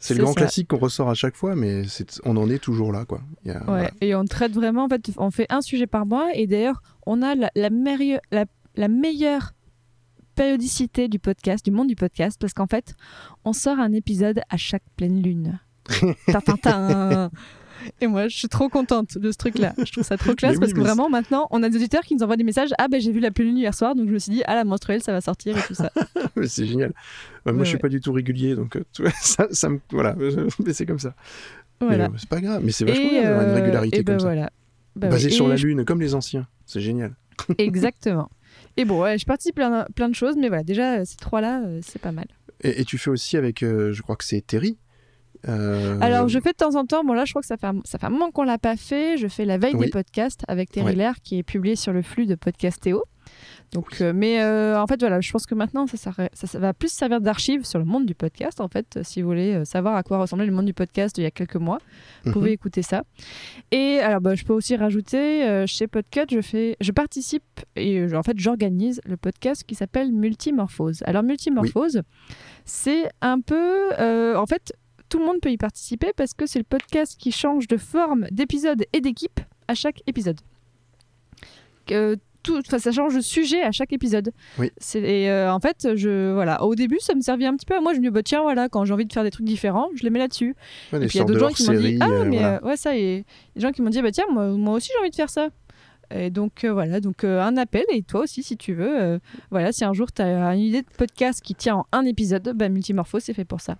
C'est 0.00 0.12
le 0.14 0.22
grand 0.24 0.32
ça. 0.34 0.40
classique 0.40 0.68
qu'on 0.68 0.76
ressort 0.76 1.08
à 1.08 1.14
chaque 1.14 1.34
fois, 1.34 1.54
mais 1.56 1.82
on 2.26 2.36
en 2.36 2.50
est 2.50 2.58
toujours 2.58 2.92
là, 2.92 3.06
quoi. 3.06 3.22
Il 3.44 3.48
y 3.52 3.54
a- 3.54 3.58
Ouais. 3.60 3.64
voilà. 3.66 3.90
Et 4.02 4.14
on 4.14 4.24
traite 4.26 4.52
vraiment, 4.52 4.84
en 4.84 4.88
fait, 4.90 5.10
on 5.16 5.30
fait 5.30 5.46
un 5.48 5.62
sujet 5.62 5.86
par 5.86 6.04
mois. 6.04 6.28
Et 6.34 6.46
d'ailleurs, 6.46 6.82
on 7.06 7.22
a 7.22 7.34
la, 7.34 7.50
la, 7.54 7.70
meilleure- 7.70 8.20
la, 8.30 8.44
la 8.76 8.88
meilleure 8.88 9.52
périodicité 10.34 11.08
du 11.08 11.18
podcast, 11.18 11.64
du 11.64 11.70
monde 11.70 11.88
du 11.88 11.96
podcast, 11.96 12.36
parce 12.40 12.52
qu'en 12.52 12.66
fait, 12.66 12.94
on 13.44 13.52
sort 13.52 13.78
un 13.78 13.92
épisode 13.92 14.40
à 14.50 14.56
chaque 14.56 14.82
pleine 14.96 15.22
lune. 15.22 15.58
Tintintin. 16.26 17.30
Et 18.00 18.06
moi, 18.06 18.28
je 18.28 18.36
suis 18.38 18.48
trop 18.48 18.68
contente 18.70 19.18
de 19.18 19.30
ce 19.30 19.36
truc-là. 19.36 19.74
Je 19.76 19.92
trouve 19.92 20.04
ça 20.04 20.16
trop 20.16 20.34
classe 20.34 20.54
oui, 20.54 20.60
parce 20.60 20.72
que 20.72 20.80
vraiment, 20.80 21.10
maintenant, 21.10 21.48
on 21.50 21.62
a 21.62 21.68
des 21.68 21.76
auditeurs 21.76 22.00
qui 22.02 22.14
nous 22.14 22.22
envoient 22.22 22.36
des 22.38 22.44
messages. 22.44 22.70
Ah, 22.78 22.88
ben 22.88 22.98
j'ai 23.00 23.12
vu 23.12 23.20
la 23.20 23.30
pleine 23.30 23.48
lune 23.48 23.58
hier 23.58 23.74
soir, 23.74 23.94
donc 23.94 24.08
je 24.08 24.12
me 24.14 24.18
suis 24.18 24.32
dit, 24.32 24.42
ah, 24.46 24.54
la 24.54 24.64
menstruelle, 24.64 25.02
ça 25.02 25.12
va 25.12 25.20
sortir 25.20 25.58
et 25.58 25.62
tout 25.62 25.74
ça. 25.74 25.90
C'est 26.46 26.64
génial. 26.66 26.94
Ouais, 27.44 27.52
moi, 27.52 27.54
Ouais, 27.54 27.58
je 27.60 27.64
suis 27.64 27.74
ouais. 27.76 27.80
pas 27.80 27.88
du 27.90 28.00
tout 28.00 28.12
régulier, 28.12 28.54
donc 28.56 28.76
euh, 28.76 28.84
ça, 29.20 29.48
ça 29.50 29.68
me, 29.68 29.80
voilà, 29.90 30.16
mais 30.64 30.72
c'est 30.72 30.86
comme 30.86 30.98
ça. 30.98 31.14
Voilà. 31.80 32.04
Euh, 32.06 32.08
c'est 32.16 32.28
pas 32.28 32.40
grave, 32.40 32.62
mais 32.64 32.72
c'est 32.72 32.86
vachement 32.86 33.10
bien 33.10 33.22
d'avoir 33.22 33.42
une 33.42 33.50
euh, 33.50 33.54
régularité 33.54 33.98
et 33.98 34.02
ben 34.02 34.12
comme 34.14 34.20
ça. 34.20 34.26
voilà. 34.26 34.50
Bah 34.96 35.08
Basée 35.08 35.26
oui. 35.28 35.34
sur 35.34 35.46
Et 35.46 35.48
la 35.50 35.56
lune, 35.56 35.84
comme 35.84 36.00
les 36.00 36.14
anciens. 36.14 36.46
C'est 36.64 36.80
génial. 36.80 37.14
Exactement. 37.58 38.30
Et 38.76 38.84
bon, 38.84 39.02
ouais, 39.02 39.18
je 39.18 39.24
participe 39.26 39.54
plein, 39.54 39.86
plein 39.94 40.08
de 40.08 40.14
choses, 40.14 40.36
mais 40.36 40.48
voilà, 40.48 40.64
déjà, 40.64 40.94
euh, 41.00 41.02
ces 41.04 41.16
trois-là, 41.16 41.62
euh, 41.64 41.80
c'est 41.82 42.00
pas 42.00 42.12
mal. 42.12 42.26
Et, 42.62 42.80
et 42.80 42.84
tu 42.84 42.98
fais 42.98 43.10
aussi 43.10 43.36
avec, 43.36 43.62
euh, 43.62 43.92
je 43.92 44.02
crois 44.02 44.16
que 44.16 44.24
c'est 44.24 44.40
Terry. 44.46 44.78
Euh, 45.48 45.98
Alors, 46.00 46.28
je 46.28 46.40
fais 46.40 46.52
de 46.52 46.56
temps 46.56 46.74
en 46.74 46.86
temps, 46.86 47.04
bon 47.04 47.12
là, 47.12 47.24
je 47.24 47.32
crois 47.32 47.42
que 47.42 47.46
ça 47.46 47.56
fait 47.56 47.66
un, 47.66 47.80
ça 47.84 47.98
fait 47.98 48.06
un 48.06 48.10
moment 48.10 48.30
qu'on 48.30 48.44
l'a 48.44 48.58
pas 48.58 48.76
fait, 48.76 49.16
je 49.18 49.28
fais 49.28 49.44
la 49.44 49.58
veille 49.58 49.74
Oui. 49.74 49.86
des 49.86 49.90
podcasts 49.90 50.42
avec 50.48 50.70
Terry 50.70 50.86
Ouais. 50.86 50.94
Lair, 50.94 51.16
qui 51.22 51.38
est 51.38 51.42
publié 51.42 51.76
sur 51.76 51.92
le 51.92 52.02
flux 52.02 52.26
de 52.26 52.34
Podcastéo. 52.34 53.04
Donc, 53.74 54.00
euh, 54.00 54.12
mais 54.14 54.40
euh, 54.40 54.80
en 54.80 54.86
fait, 54.86 55.00
voilà, 55.00 55.20
je 55.20 55.32
pense 55.32 55.46
que 55.46 55.54
maintenant, 55.56 55.88
ça, 55.88 55.96
sert- 55.96 56.28
ça, 56.32 56.46
ça 56.46 56.58
va 56.60 56.72
plus 56.72 56.92
servir 56.92 57.20
d'archive 57.20 57.64
sur 57.64 57.80
le 57.80 57.84
monde 57.84 58.06
du 58.06 58.14
podcast, 58.14 58.60
en 58.60 58.68
fait, 58.68 59.00
si 59.02 59.20
vous 59.20 59.26
voulez 59.28 59.52
euh, 59.54 59.64
savoir 59.64 59.96
à 59.96 60.04
quoi 60.04 60.18
ressemblait 60.18 60.46
le 60.46 60.52
monde 60.52 60.66
du 60.66 60.72
podcast 60.72 61.18
il 61.18 61.24
y 61.24 61.26
a 61.26 61.32
quelques 61.32 61.56
mois. 61.56 61.78
Vous 62.22 62.28
Mhm. 62.28 62.32
pouvez 62.34 62.52
écouter 62.52 62.82
ça. 62.82 63.02
Et 63.72 63.98
alors, 63.98 64.20
bah, 64.20 64.36
je 64.36 64.44
peux 64.44 64.52
aussi 64.52 64.76
rajouter, 64.76 65.44
euh, 65.44 65.66
chez 65.66 65.88
Podcut, 65.88 66.26
je, 66.30 66.40
fais, 66.40 66.76
je 66.80 66.92
participe 66.92 67.42
et 67.74 68.06
en 68.14 68.22
fait, 68.22 68.38
j'organise 68.38 69.00
le 69.04 69.16
podcast 69.16 69.64
qui 69.64 69.74
s'appelle 69.74 70.12
Multimorphose. 70.12 71.02
Alors, 71.04 71.24
Multimorphose, 71.24 72.02
c'est 72.64 73.10
un 73.22 73.40
peu. 73.40 73.90
en 74.36 74.46
fait, 74.46 74.72
tout 75.08 75.18
le 75.18 75.26
monde 75.26 75.40
peut 75.42 75.50
y 75.50 75.56
participer 75.58 76.12
parce 76.16 76.32
que 76.32 76.46
c'est 76.46 76.60
le 76.60 76.64
podcast 76.64 77.16
qui 77.18 77.32
change 77.32 77.66
de 77.66 77.76
forme, 77.76 78.26
d'épisode 78.30 78.84
et 78.92 79.00
d'équipe 79.00 79.40
à 79.66 79.74
chaque 79.74 80.00
épisode. 80.06 80.40
Que 81.86 82.16
tout, 82.44 82.62
ça 82.64 82.92
change 82.92 83.16
de 83.16 83.20
sujet 83.20 83.62
à 83.62 83.72
chaque 83.72 83.92
épisode. 83.92 84.30
Oui. 84.58 84.70
Et 84.94 85.28
euh, 85.30 85.52
en 85.52 85.58
fait, 85.58 85.96
je, 85.96 86.32
voilà, 86.32 86.62
au 86.62 86.76
début, 86.76 86.98
ça 87.00 87.14
me 87.16 87.20
servait 87.20 87.46
un 87.46 87.56
petit 87.56 87.66
peu. 87.66 87.80
Moi, 87.80 87.92
je 87.94 87.98
me 87.98 88.04
dis, 88.04 88.10
bah, 88.10 88.22
tiens, 88.22 88.42
voilà, 88.42 88.68
quand 88.68 88.84
j'ai 88.84 88.94
envie 88.94 89.06
de 89.06 89.12
faire 89.12 89.24
des 89.24 89.30
trucs 89.32 89.46
différents, 89.46 89.88
je 89.96 90.04
les 90.04 90.10
mets 90.10 90.20
là-dessus. 90.20 90.54
Ouais, 90.92 91.00
des 91.00 91.06
Et 91.06 91.08
puis 91.08 91.18
il 91.18 91.20
y 91.20 91.22
a 91.22 91.24
d'autres 91.24 91.40
gens 91.40 91.48
qui 91.48 91.66
m'ont 91.66 91.72
dit 91.78 91.98
Ah, 92.00 92.08
euh, 92.08 92.24
mais 92.24 92.38
voilà. 92.38 92.56
euh, 92.62 92.66
ouais, 92.68 92.76
ça, 92.76 92.96
et 92.96 93.24
des 93.56 93.60
gens 93.62 93.72
qui 93.72 93.82
m'ont 93.82 93.90
dit 93.90 94.00
Bah 94.00 94.12
tiens, 94.12 94.26
moi, 94.30 94.46
moi 94.48 94.74
aussi 94.74 94.90
j'ai 94.94 95.00
envie 95.00 95.10
de 95.10 95.16
faire 95.16 95.30
ça. 95.30 95.48
Et 96.14 96.28
donc 96.30 96.64
euh, 96.64 96.72
voilà, 96.72 97.00
donc 97.00 97.24
euh, 97.24 97.40
un 97.40 97.56
appel, 97.56 97.84
et 97.90 98.02
toi 98.02 98.20
aussi 98.20 98.42
si 98.42 98.56
tu 98.58 98.74
veux. 98.74 99.02
euh, 99.02 99.18
voilà, 99.50 99.72
si 99.72 99.84
un 99.84 99.94
jour 99.94 100.12
tu 100.12 100.20
as 100.22 100.54
une 100.54 100.60
idée 100.60 100.82
de 100.82 100.86
podcast 100.98 101.40
qui 101.42 101.54
tient 101.54 101.76
en 101.76 101.86
un 101.92 102.04
épisode, 102.04 102.52
bah, 102.54 102.68
Multimorpho, 102.68 103.20
c'est 103.20 103.32
fait 103.32 103.46
pour 103.46 103.60
ça. 103.62 103.76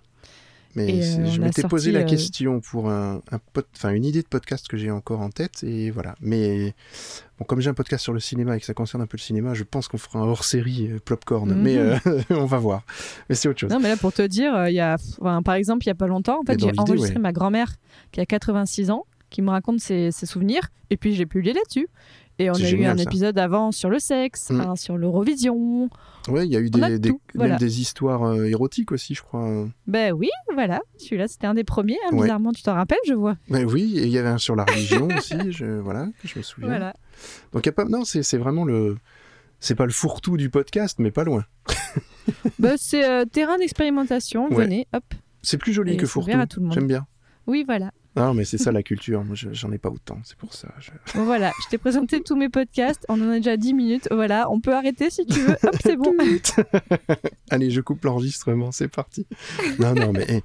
Mais 0.75 1.01
euh, 1.03 1.25
je 1.25 1.39
m'étais 1.41 1.63
posé 1.63 1.91
la 1.91 2.01
euh, 2.01 2.03
question 2.05 2.59
pour 2.59 2.89
un, 2.89 3.21
un 3.31 3.89
une 3.93 4.03
idée 4.05 4.21
de 4.21 4.27
podcast 4.27 4.67
que 4.67 4.75
j'ai 4.77 4.91
encore 4.91 5.21
en 5.21 5.29
tête, 5.29 5.63
et 5.63 5.89
voilà. 5.89 6.15
Mais 6.19 6.73
bon, 7.39 7.45
comme 7.45 7.61
j'ai 7.61 7.69
un 7.69 7.73
podcast 7.73 8.03
sur 8.03 8.11
le 8.13 8.19
cinéma 8.19 8.57
et 8.57 8.59
que 8.59 8.65
ça 8.65 8.73
concerne 8.73 9.01
un 9.01 9.07
peu 9.07 9.15
le 9.17 9.21
cinéma, 9.21 9.53
je 9.53 9.63
pense 9.63 9.87
qu'on 9.87 9.97
fera 9.97 10.19
un 10.19 10.23
hors-série 10.23 10.91
euh, 10.91 10.99
Plopcorn, 11.03 11.49
Mhm. 11.49 11.61
mais 11.61 11.77
euh, 11.77 11.97
on 12.31 12.45
va 12.45 12.57
voir. 12.57 12.83
Mais 13.29 13.35
c'est 13.35 13.47
autre 13.47 13.59
chose. 13.59 13.69
Non, 13.71 13.79
mais 13.79 13.89
là 13.89 13.97
pour 13.97 14.11
te 14.13 14.21
dire, 14.21 14.67
il 14.67 14.73
y 14.75 14.79
a, 14.81 14.97
enfin, 15.21 15.41
par 15.41 15.55
exemple, 15.55 15.85
il 15.85 15.87
y 15.87 15.91
a 15.91 15.95
pas 15.95 16.07
longtemps, 16.07 16.41
en 16.41 16.43
fait, 16.43 16.59
j'ai 16.59 16.71
enregistré 16.77 17.15
ouais. 17.15 17.21
ma 17.21 17.31
grand-mère 17.31 17.75
qui 18.11 18.19
a 18.19 18.25
86 18.25 18.91
ans, 18.91 19.05
qui 19.29 19.41
me 19.41 19.49
raconte 19.51 19.79
ses, 19.79 20.11
ses 20.11 20.25
souvenirs, 20.25 20.67
et 20.89 20.97
puis 20.97 21.15
j'ai 21.15 21.25
publié 21.25 21.53
là-dessus. 21.53 21.87
Et 22.37 22.49
on 22.49 22.53
a 22.53 22.69
eu 22.69 22.85
un 22.85 22.97
ça. 22.97 23.03
épisode 23.03 23.37
avant 23.37 23.71
sur 23.71 23.89
le 23.89 23.97
sexe, 23.99 24.49
Mm. 24.49 24.61
un 24.61 24.75
sur 24.75 24.97
l'Eurovision. 24.97 25.89
Ouais, 26.27 26.45
il 26.45 26.51
y 26.51 26.57
a 26.57 26.59
eu 26.59 26.69
a 26.81 26.89
des, 26.89 26.99
des- 26.99 27.13
voilà. 27.33 27.57
histoires 27.61 28.23
euh, 28.23 28.45
érotiques 28.45 28.91
aussi, 28.91 29.13
je 29.15 29.21
crois. 29.21 29.67
Ben 29.87 30.11
oui, 30.11 30.29
voilà, 30.53 30.81
celui-là 30.97 31.27
c'était 31.27 31.47
un 31.47 31.53
des 31.53 31.63
premiers, 31.63 31.97
hein, 32.07 32.15
Ouais. 32.15 32.23
bizarrement, 32.23 32.51
tu 32.51 32.61
t'en 32.63 32.73
rappelles, 32.73 32.97
je 33.07 33.13
vois. 33.13 33.37
Mais 33.47 33.63
oui, 33.63 33.97
et 33.97 34.03
il 34.03 34.09
y 34.09 34.17
avait 34.17 34.27
un 34.29 34.37
sur 34.37 34.55
la 34.55 34.65
religion 34.65 35.07
aussi, 35.17 35.35
je, 35.51 35.65
voilà, 35.79 36.07
je 36.23 36.37
me 36.37 36.43
souviens. 36.43 36.69
Voilà. 36.69 36.93
Donc 37.53 37.65
y 37.65 37.69
a 37.69 37.71
pas, 37.71 37.85
non, 37.85 38.03
c'est 38.05 38.37
vraiment 38.37 38.65
le, 38.65 38.97
c'est 39.59 39.75
pas 39.75 39.85
le 39.85 39.91
fourre-tout 39.93 40.35
du 40.35 40.49
podcast, 40.49 40.97
mais 40.99 41.11
pas 41.11 41.23
loin. 41.23 41.45
Bah, 42.59 42.71
c'est 42.75 43.07
euh, 43.07 43.23
terrain 43.25 43.57
d'expérimentation, 43.59 44.47
Ouais. 44.49 44.65
venez, 44.65 44.87
hop. 44.93 45.03
C'est 45.43 45.57
plus 45.59 45.73
joli 45.73 45.93
Et 45.93 45.97
que 45.97 46.07
fourre-tout. 46.07 46.71
J'aime 46.71 46.87
bien. 46.87 47.05
Oui, 47.45 47.63
voilà. 47.67 47.91
Non, 48.15 48.33
mais 48.33 48.45
c'est 48.45 48.57
ça 48.57 48.71
la 48.71 48.81
culture. 48.83 49.23
Moi, 49.23 49.35
je- 49.35 49.51
j'en 49.53 49.71
ai 49.71 49.77
pas 49.77 49.89
autant. 49.89 50.19
C'est 50.23 50.37
pour 50.37 50.53
ça. 50.53 50.69
je- 50.79 50.91
Bon, 51.17 51.25
voilà, 51.25 51.51
je 51.63 51.69
t'ai 51.69 51.77
présenté 51.77 52.21
tous 52.21 52.35
mes 52.35 52.49
podcasts. 52.49 53.05
On 53.09 53.19
en 53.21 53.29
a 53.29 53.35
déjà 53.37 53.57
10 53.57 53.73
minutes. 53.73 54.07
Voilà, 54.11 54.49
on 54.51 54.59
peut 54.61 54.73
arrêter 54.73 55.09
si 55.09 55.25
tu 55.25 55.39
veux. 55.41 55.55
Hop, 55.63 55.75
c'est 55.83 55.97
bon. 55.97 56.13
Allez, 57.49 57.71
je 57.71 57.81
coupe 57.81 58.03
l'enregistrement. 58.05 58.71
C'est 58.71 58.87
parti. 58.87 59.27
Non, 59.79 59.93
non, 59.93 60.11
mais 60.13 60.25
eh, 60.29 60.41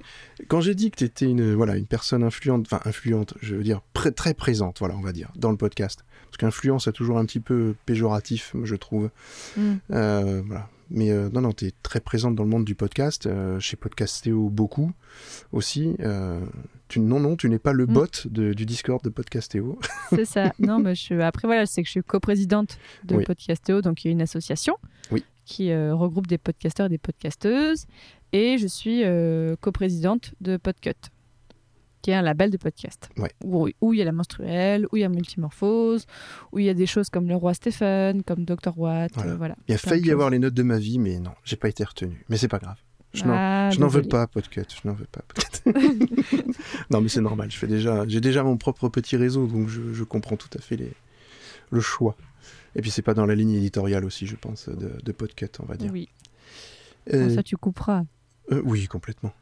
quand 0.47 0.61
j'ai 0.61 0.75
dit 0.75 0.91
que 0.91 0.97
tu 0.97 1.03
étais 1.05 1.25
une, 1.25 1.53
voilà, 1.55 1.75
une 1.77 1.85
personne 1.87 2.23
influente, 2.23 2.65
enfin 2.71 2.81
influente, 2.85 3.33
je 3.41 3.55
veux 3.55 3.63
dire 3.63 3.81
très 3.93 4.33
présente, 4.33 4.79
voilà, 4.79 4.95
on 4.95 5.01
va 5.01 5.11
dire, 5.13 5.31
dans 5.35 5.51
le 5.51 5.57
podcast. 5.57 6.03
Parce 6.25 6.37
qu'influence 6.37 6.87
est 6.87 6.91
toujours 6.93 7.17
un 7.17 7.25
petit 7.25 7.39
peu 7.39 7.75
péjoratif, 7.85 8.55
je 8.63 8.75
trouve. 8.75 9.09
Mm. 9.57 9.61
Euh, 9.91 10.41
voilà. 10.45 10.69
Mais 10.93 11.09
euh, 11.11 11.29
non, 11.31 11.41
non, 11.41 11.53
tu 11.53 11.65
es 11.65 11.71
très 11.83 11.99
présente 12.01 12.35
dans 12.35 12.43
le 12.43 12.49
monde 12.49 12.65
du 12.65 12.75
podcast, 12.75 13.25
euh, 13.25 13.59
chez 13.59 13.77
Podcastéo 13.77 14.49
beaucoup 14.49 14.91
aussi. 15.51 15.95
Euh, 16.01 16.39
tu, 16.89 16.99
non, 16.99 17.19
non, 17.19 17.35
tu 17.37 17.49
n'es 17.49 17.59
pas 17.59 17.71
le 17.73 17.85
Mm. 17.87 17.93
bot 17.93 18.07
de- 18.25 18.53
du 18.53 18.65
Discord 18.65 19.01
de 19.03 19.09
Podcastéo. 19.09 19.79
C'est 20.09 20.25
ça. 20.25 20.51
Non, 20.59 20.79
mais 20.79 20.93
je... 20.95 21.13
après, 21.21 21.47
voilà, 21.47 21.65
c'est 21.65 21.81
que 21.81 21.87
je 21.87 21.91
suis 21.91 22.03
coprésidente 22.03 22.77
de 23.05 23.15
Oui. 23.15 23.23
Podcastéo, 23.23 23.81
donc 23.81 24.03
il 24.03 24.07
y 24.07 24.09
a 24.09 24.11
une 24.11 24.21
association 24.21 24.75
Oui. 25.11 25.23
qui 25.45 25.71
euh, 25.71 25.95
regroupe 25.95 26.27
des 26.27 26.37
podcasteurs 26.37 26.87
et 26.87 26.89
des 26.89 26.97
podcasteuses. 26.97 27.85
Et 28.33 28.57
je 28.57 28.67
suis 28.67 29.03
coprésidente 29.59 30.33
de 30.41 30.55
Podcut, 30.57 30.93
qui 32.01 32.11
est 32.11 32.15
un 32.15 32.21
label 32.21 32.49
de 32.49 32.57
podcast. 32.57 33.09
Ouais. 33.17 33.31
Où, 33.43 33.69
où 33.81 33.93
il 33.93 33.99
y 33.99 34.01
a 34.01 34.05
la 34.05 34.11
menstruelle, 34.11 34.87
où 34.91 34.97
il 34.97 35.01
y 35.01 35.03
a 35.03 35.09
Multimorphose, 35.09 36.05
où 36.51 36.59
il 36.59 36.65
y 36.65 36.69
a 36.69 36.73
des 36.73 36.85
choses 36.87 37.09
comme 37.09 37.27
le 37.27 37.35
roi 37.35 37.53
Stéphane, 37.53 38.23
comme 38.23 38.43
Dr. 38.45 38.77
Watt. 38.77 39.11
Voilà. 39.15 39.31
euh, 39.31 39.35
voilà. 39.37 39.55
Il 39.67 39.71
y 39.71 39.75
a 39.75 39.77
failli 39.77 40.07
y 40.07 40.11
avoir 40.11 40.29
les 40.29 40.39
notes 40.39 40.53
de 40.53 40.63
ma 40.63 40.77
vie, 40.79 40.99
mais 40.99 41.19
non, 41.19 41.31
j'ai 41.43 41.55
pas 41.55 41.69
été 41.69 41.83
retenu. 41.83 42.25
Mais 42.29 42.37
c'est 42.37 42.47
pas 42.47 42.59
grave. 42.59 42.77
Je 43.13 43.25
n'en- 43.25 43.33
Ah, 43.35 43.69
n'en 43.77 43.87
veux 43.87 44.03
pas, 44.03 44.25
Podcut. 44.27 44.61
Je 44.81 44.87
n'en 44.87 44.93
veux 44.93 45.05
pas, 45.11 45.21
non, 46.89 47.01
mais 47.01 47.09
c'est 47.09 47.21
normal. 47.21 47.51
Je 47.51 47.57
fais 47.57 47.67
déjà, 47.67 48.07
j'ai 48.07 48.21
déjà 48.21 48.43
mon 48.43 48.57
propre 48.57 48.89
petit 48.89 49.17
réseau, 49.17 49.47
donc 49.47 49.67
je, 49.67 49.93
je 49.93 50.03
comprends 50.03 50.37
tout 50.37 50.49
à 50.57 50.61
fait 50.61 50.77
les, 50.77 50.91
le 51.71 51.79
choix. 51.81 52.15
Et 52.75 52.81
puis 52.81 52.89
c'est 52.89 53.01
pas 53.01 53.13
dans 53.13 53.25
la 53.25 53.35
ligne 53.35 53.51
éditoriale 53.51 54.05
aussi, 54.05 54.25
je 54.27 54.35
pense, 54.37 54.69
de, 54.69 54.91
de 55.03 55.11
Podcut, 55.11 55.47
on 55.59 55.65
va 55.65 55.75
dire. 55.75 55.91
Oui, 55.91 56.07
Euh, 57.13 57.33
ça 57.35 57.43
tu 57.43 57.57
couperas? 57.57 58.03
euh, 58.51 58.61
oui, 58.63 58.87
complètement. 58.87 59.33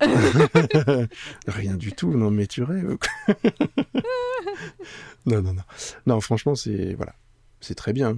Rien 1.46 1.74
du 1.76 1.92
tout, 1.92 2.12
non, 2.16 2.30
mais 2.30 2.46
tu 2.46 2.62
rêves. 2.62 2.96
non, 5.26 5.42
non, 5.42 5.52
non. 5.54 5.62
Non, 6.06 6.20
franchement, 6.20 6.54
c'est 6.54 6.94
voilà, 6.94 7.14
c'est 7.60 7.74
très 7.74 7.92
bien. 7.92 8.16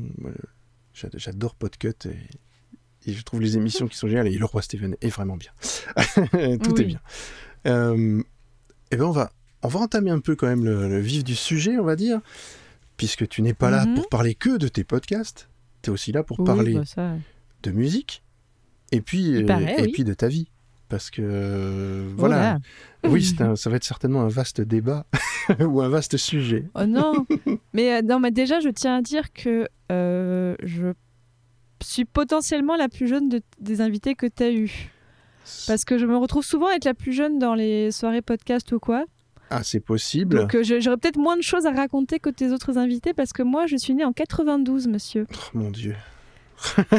J'adore 0.94 1.54
Podcut 1.54 1.94
et, 2.06 3.10
et 3.10 3.12
je 3.12 3.22
trouve 3.22 3.40
les 3.40 3.56
émissions 3.56 3.88
qui 3.88 3.96
sont 3.96 4.08
géniales. 4.08 4.28
Et 4.28 4.38
le 4.38 4.44
roi 4.44 4.62
Steven 4.62 4.96
est 5.00 5.08
vraiment 5.08 5.36
bien. 5.36 5.50
tout 6.62 6.80
est 6.80 6.84
bien. 6.84 7.00
Euh, 7.66 8.22
eh 8.90 8.96
ben, 8.96 9.04
on 9.04 9.10
va, 9.10 9.32
on 9.62 9.68
va 9.68 9.80
entamer 9.80 10.10
un 10.10 10.20
peu 10.20 10.36
quand 10.36 10.46
même 10.46 10.64
le, 10.64 10.88
le 10.88 11.00
vif 11.00 11.24
du 11.24 11.34
sujet, 11.34 11.78
on 11.78 11.84
va 11.84 11.96
dire, 11.96 12.20
puisque 12.96 13.28
tu 13.28 13.42
n'es 13.42 13.54
pas 13.54 13.70
là 13.70 13.86
Mhm. 13.86 13.94
pour 13.94 14.08
parler 14.08 14.34
que 14.34 14.56
de 14.58 14.68
tes 14.68 14.84
podcasts. 14.84 15.48
Tu 15.82 15.90
es 15.90 15.92
aussi 15.92 16.12
là 16.12 16.22
pour 16.22 16.38
Oui, 16.40 16.46
parler 16.46 16.74
bah, 16.74 16.84
ça. 16.84 17.16
de 17.64 17.70
musique 17.72 18.22
et 18.92 19.00
puis 19.00 19.42
euh, 19.42 19.46
paraît, 19.46 19.74
et 19.78 19.82
oui. 19.82 19.92
puis 19.92 20.04
de 20.04 20.14
ta 20.14 20.28
vie 20.28 20.48
parce 20.92 21.10
que 21.10 21.22
euh, 21.24 22.06
voilà 22.18 22.58
Oh 23.02 23.06
là. 23.06 23.10
oui 23.14 23.34
un- 23.40 23.56
ça 23.56 23.70
va 23.70 23.76
être 23.76 23.84
certainement 23.84 24.20
un 24.20 24.28
vaste 24.28 24.60
débat 24.60 25.06
ou 25.60 25.80
un 25.80 25.88
vaste 25.88 26.18
sujet 26.18 26.66
Oh 26.74 26.84
non 26.84 27.26
mais, 27.72 27.94
euh, 27.94 28.02
non, 28.02 28.20
mais 28.20 28.30
déjà, 28.30 28.60
je 28.60 28.68
tiens 28.68 28.96
à 28.98 29.00
dire 29.02 29.32
que 29.32 29.66
euh, 29.90 30.54
je 30.62 30.92
suis 31.82 32.04
potentiellement 32.04 32.76
la 32.76 32.90
plus 32.90 33.08
jeune 33.08 33.30
de- 33.30 33.40
des 33.58 33.80
invités 33.80 34.14
que 34.14 34.26
tu 34.26 34.42
as 34.42 34.52
eu. 34.52 34.90
Parce 35.66 35.84
que 35.86 35.96
je 35.98 36.04
me 36.04 36.16
retrouve 36.16 36.44
souvent 36.44 36.68
être 36.70 36.84
la 36.84 36.92
plus 36.94 37.12
jeune 37.14 37.38
dans 37.38 37.54
les 37.54 37.90
soirées 37.90 38.20
podcast 38.22 38.70
ou 38.72 38.78
quoi. 38.78 39.04
ah 39.50 39.62
c'est 39.64 39.80
possible 39.80 40.36
Donc 40.38 40.54
euh, 40.54 40.62
j'aurais 40.62 40.98
peut-être 40.98 41.18
moins 41.18 41.36
de 41.38 41.42
choses 41.42 41.64
à 41.64 41.72
raconter 41.72 42.18
que 42.20 42.28
tes 42.30 42.52
autres 42.52 42.76
invités 42.76 43.14
parce 43.14 43.32
que 43.32 43.42
moi, 43.42 43.66
je 43.66 43.76
suis 43.76 43.94
née 43.94 44.04
en 44.04 44.12
92, 44.12 44.86
monsieur. 44.88 45.26
Oh, 45.32 45.36
mon 45.54 45.70
dieu 45.70 45.96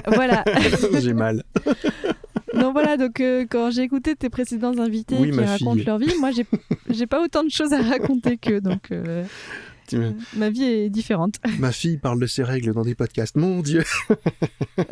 voilà. 0.08 0.44
j'ai 1.00 1.14
mal 1.14 1.44
donc 2.54 2.74
voilà, 2.74 2.98
donc 2.98 3.20
euh, 3.20 3.46
quand 3.50 3.72
j'ai 3.72 3.82
écouté 3.84 4.16
tes 4.16 4.30
précédents 4.30 4.78
invités 4.78 5.16
Oui, 5.20 5.32
qui 5.32 5.40
racontent 5.40 5.76
fille. 5.76 5.84
leur 5.86 5.98
vie, 5.98 6.14
moi, 6.20 6.32
j'ai 6.90 7.08
pas 7.08 7.22
autant 7.24 7.44
de 7.44 7.50
choses 7.50 7.74
à 7.74 7.82
raconter 7.82 8.38
qu'eux. 8.38 8.62
Donc 8.62 8.92
euh, 8.92 9.24
me- 9.92 10.14
ma 10.36 10.50
vie 10.50 10.64
est 10.64 10.90
différente. 10.90 11.36
ma 11.60 11.72
fille 11.72 11.98
parle 11.98 12.20
de 12.20 12.26
ses 12.28 12.44
règles 12.44 12.74
dans 12.74 12.84
des 12.84 12.96
podcasts 12.96 13.36
mon 13.36 13.62
dieu 13.62 13.84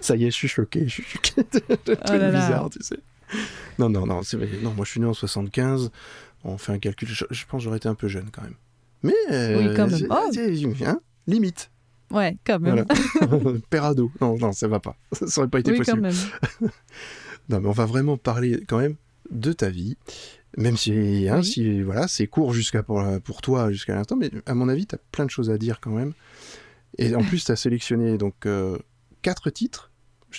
ça 0.00 0.16
y 0.16 0.24
est 0.24 0.30
je 0.30 0.34
suis 0.36 0.48
choqué 0.48 0.84
je 0.86 0.92
suis 0.94 1.02
choqué 1.04 1.42
de 1.42 1.48
trucs 1.58 1.98
Oh 2.08 2.12
là 2.12 2.30
là. 2.30 2.40
bizarres 2.40 2.70
tu 2.70 2.78
sais 2.82 2.98
non 3.78 3.88
non 3.88 4.06
non 4.06 4.22
c'est 4.22 4.36
vrai. 4.36 4.48
non 4.62 4.72
moi 4.74 4.84
je 4.84 4.92
suis 4.92 5.00
né 5.00 5.06
en 5.06 5.14
75 5.14 5.90
on 6.44 6.58
fait 6.58 6.72
un 6.72 6.78
calcul 6.78 7.08
je, 7.08 7.24
je 7.30 7.44
pense 7.46 7.60
que 7.60 7.64
j'aurais 7.64 7.78
été 7.78 7.88
un 7.88 7.94
peu 7.94 8.08
jeune 8.08 8.28
quand 8.32 8.42
même 8.42 8.54
mais 9.02 9.12
euh, 9.30 9.58
Oui, 9.58 9.74
quand 9.76 9.88
même. 9.88 10.06
Oh. 10.10 10.30
hein, 10.86 11.00
limite 11.26 11.70
Ouais, 12.10 12.36
quand 12.44 12.60
même. 12.60 12.84
Voilà. 13.20 13.58
Père 13.70 13.84
ado. 13.84 14.10
Non, 14.20 14.36
non, 14.38 14.52
ça 14.52 14.68
va 14.68 14.80
pas. 14.80 14.96
Ça 15.26 15.40
aurait 15.40 15.50
pas 15.50 15.60
été 15.60 15.72
Oui, 15.72 15.78
quand 15.78 16.00
possible. 16.00 16.02
même. 16.60 16.70
Non, 17.48 17.60
mais 17.60 17.68
on 17.68 17.72
va 17.72 17.86
vraiment 17.86 18.16
parler 18.16 18.60
quand 18.66 18.78
même 18.78 18.96
de 19.30 19.52
ta 19.52 19.68
vie. 19.68 19.96
Même 20.56 20.76
si, 20.76 21.28
hein, 21.28 21.36
Oui. 21.38 21.44
si 21.44 21.82
voilà, 21.82 22.08
c'est 22.08 22.26
court 22.26 22.52
jusqu'à 22.52 22.82
pour, 22.82 23.04
pour 23.22 23.40
toi 23.40 23.70
jusqu'à 23.70 23.94
l'instant, 23.94 24.16
mais 24.16 24.32
à 24.46 24.54
mon 24.54 24.68
avis, 24.68 24.84
tu 24.86 24.96
as 24.96 24.98
plein 25.12 25.26
de 25.26 25.30
choses 25.30 25.48
à 25.48 25.56
dire 25.56 25.78
quand 25.80 25.92
même. 25.92 26.12
Et 26.98 27.14
en 27.14 27.22
plus, 27.22 27.44
tu 27.44 27.52
as 27.52 27.56
sélectionné 27.56 28.18
donc 28.18 28.46
euh, 28.46 28.78
quatre 29.22 29.50
titres. 29.50 29.92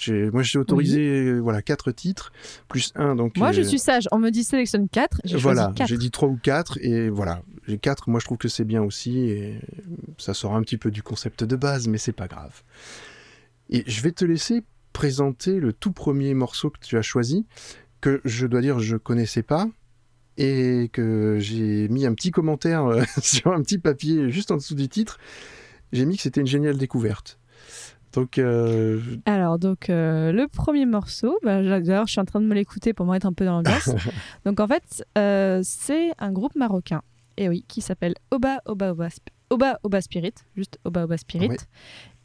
Moi, 0.09 0.43
j'ai 0.43 0.59
autorisé 0.59 1.00
euh, 1.01 1.39
voilà 1.39 1.62
quatre 1.62 1.91
titres 1.91 2.31
plus 2.67 2.91
un 2.95 3.15
donc. 3.15 3.38
Moi, 3.38 3.51
je 3.51 3.62
euh, 3.62 3.63
suis 3.63 3.79
sage. 3.79 4.07
On 4.12 4.19
me 4.19 4.29
dit 4.29 4.43
sélectionne 4.43 4.89
4. 4.89 5.21
J'ai 5.24 5.38
voilà, 5.38 5.63
choisi 5.63 5.75
4. 5.75 5.88
j'ai 5.88 5.97
dit 5.97 6.12
trois 6.12 6.27
ou 6.27 6.38
quatre 6.38 6.77
et 6.81 7.09
voilà, 7.09 7.41
j'ai 7.67 7.77
quatre. 7.77 8.09
Moi, 8.09 8.19
je 8.19 8.25
trouve 8.25 8.38
que 8.38 8.47
c'est 8.47 8.65
bien 8.65 8.81
aussi 8.81 9.19
et 9.19 9.59
ça 10.17 10.33
sort 10.33 10.55
un 10.55 10.62
petit 10.62 10.77
peu 10.77 10.91
du 10.91 11.03
concept 11.03 11.43
de 11.43 11.55
base, 11.55 11.88
mais 11.88 11.97
c'est 11.97 12.13
pas 12.13 12.27
grave. 12.27 12.63
Et 13.69 13.83
je 13.88 14.01
vais 14.01 14.12
te 14.12 14.25
laisser 14.25 14.63
présenter 14.93 15.59
le 15.59 15.74
tout 15.74 15.91
premier 15.91 16.33
morceau 16.33 16.69
que 16.69 16.79
tu 16.79 16.97
as 16.97 17.01
choisi, 17.01 17.45
que 18.01 18.21
je 18.25 18.47
dois 18.47 18.62
dire 18.62 18.79
je 18.79 18.95
connaissais 18.95 19.43
pas 19.43 19.67
et 20.38 20.89
que 20.93 21.38
j'ai 21.39 21.88
mis 21.89 22.05
un 22.05 22.13
petit 22.13 22.31
commentaire 22.31 22.86
euh, 22.86 23.03
sur 23.21 23.51
un 23.51 23.62
petit 23.62 23.79
papier 23.79 24.29
juste 24.29 24.51
en 24.51 24.57
dessous 24.57 24.75
du 24.75 24.88
titre. 24.88 25.19
J'ai 25.91 26.05
mis 26.05 26.17
que 26.17 26.24
c'était 26.24 26.41
une 26.41 26.47
géniale 26.47 26.77
découverte. 26.77 27.39
Donc, 28.13 28.38
euh, 28.38 29.00
Alors, 29.25 29.59
donc, 29.59 29.89
euh, 29.89 30.31
le 30.31 30.47
premier 30.47 30.86
morceau, 30.86 31.38
bah, 31.43 31.62
d'ailleurs, 31.62 32.07
je 32.07 32.13
suis 32.13 32.21
en 32.21 32.25
train 32.25 32.41
de 32.41 32.45
me 32.45 32.55
l'écouter 32.55 32.93
pour 32.93 33.05
me 33.05 33.12
mettre 33.12 33.27
un 33.27 33.33
peu 33.33 33.45
dans 33.45 33.57
l'ambiance. 33.57 33.89
donc, 34.45 34.59
en 34.59 34.67
fait, 34.67 35.05
euh, 35.17 35.62
c'est 35.63 36.12
un 36.17 36.31
groupe 36.31 36.55
marocain, 36.55 37.01
et 37.38 37.50
oui, 37.50 37.63
qui 37.67 37.82
s'appelle 37.82 38.15
Oba 38.32 38.60
Oba 38.65 38.91
Oba, 38.91 39.08
Oba 39.50 39.79
Oba 39.84 40.01
Spirit, 40.01 40.34
juste 40.56 40.79
Oba 40.84 41.03
Oba 41.06 41.17
Spirit. 41.17 41.50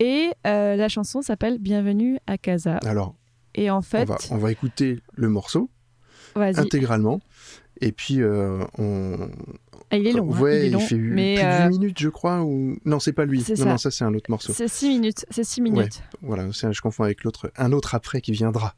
Et 0.00 0.31
euh, 0.47 0.76
la 0.76 0.88
chanson 0.88 1.23
s'appelle 1.23 1.59
Bienvenue 1.59 2.19
à 2.26 2.38
Casa. 2.38 2.78
alors, 2.85 3.14
Et 3.54 3.71
en 3.71 3.78
on 3.78 3.83
fait, 3.83 4.04
va, 4.07 4.16
on 4.31 4.38
va 4.38 4.50
écouter 4.50 5.00
le 5.14 5.28
morceau 5.28 5.71
intégralement. 6.35 7.21
Et 7.83 7.91
puis, 7.93 8.23
euh, 8.23 8.65
on, 8.79 9.29
Ah, 9.91 9.97
il 9.97 10.07
est 10.07 10.12
long. 10.12 10.33
hein, 10.33 10.41
ouais, 10.41 10.61
il 10.61 10.67
est 10.67 10.71
long, 10.71 10.79
fait 10.79 10.95
mais 10.95 11.35
plus 11.35 11.43
de 11.43 11.49
euh, 11.49 11.69
8 11.69 11.71
minutes, 11.79 11.99
je 11.99 12.09
crois. 12.09 12.43
Ou... 12.43 12.79
Non, 12.85 13.01
c'est 13.01 13.12
pas 13.12 13.25
lui. 13.25 13.45
Non, 13.49 13.57
ça. 13.57 13.65
non, 13.65 13.77
ça, 13.77 13.91
c'est 13.91 14.05
un 14.05 14.15
autre 14.15 14.31
morceau. 14.31 14.53
c'est 14.53 14.69
6 14.69 14.89
minutes. 14.89 15.27
C'est 15.31 15.43
6 15.45 15.61
minutes. 15.61 16.03
Voilà, 16.23 16.49
je 16.51 16.81
confonds 16.81 17.03
avec 17.03 17.25
l'autre, 17.25 17.53
un 17.57 17.73
autre 17.73 17.95
après 17.97 18.21
qui 18.21 18.31
viendra. 18.31 18.77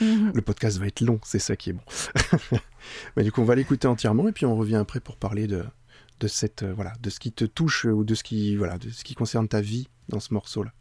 Mhm. 0.00 0.32
Le 0.34 0.42
podcast 0.42 0.78
va 0.78 0.86
être 0.86 1.00
long, 1.00 1.18
c'est 1.24 1.38
ça 1.38 1.56
qui 1.56 1.70
est 1.70 1.72
bon. 1.72 1.82
Mais 3.16 3.24
du 3.24 3.32
coup, 3.32 3.40
on 3.40 3.44
va 3.44 3.54
l'écouter 3.54 3.88
entièrement 3.88 4.28
et 4.28 4.32
puis 4.32 4.44
on 4.46 4.56
revient 4.56 4.76
après 4.76 5.00
pour 5.00 5.16
parler 5.16 5.46
de, 5.46 5.64
de 6.20 6.28
cette, 6.28 6.62
euh, 6.64 6.72
voilà, 6.74 6.92
de 7.02 7.08
ce 7.08 7.20
qui 7.20 7.32
te 7.32 7.46
touche 7.46 7.86
ou 7.86 8.04
de 8.04 8.14
ce 8.14 8.22
qui, 8.22 8.56
voilà, 8.56 8.76
de 8.76 8.90
ce 8.90 9.04
qui 9.04 9.14
concerne 9.14 9.48
ta 9.48 9.62
vie 9.62 9.88
dans 10.10 10.20
ce 10.20 10.34
morceau-là. 10.34 10.72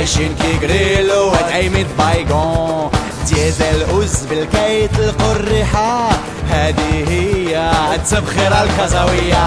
عايشين 0.00 0.34
كي 0.34 0.66
جريلو 0.66 1.32
وتعيمة 1.32 1.86
بايغون. 1.98 2.90
ديزل 3.28 3.82
أوز 3.90 4.24
بالكيت 4.30 4.98
القريحة 4.98 6.08
هذه 6.50 7.04
هي 7.08 7.56
عدس 7.92 8.14
بخير 8.14 8.52
الكزاوية. 8.62 9.46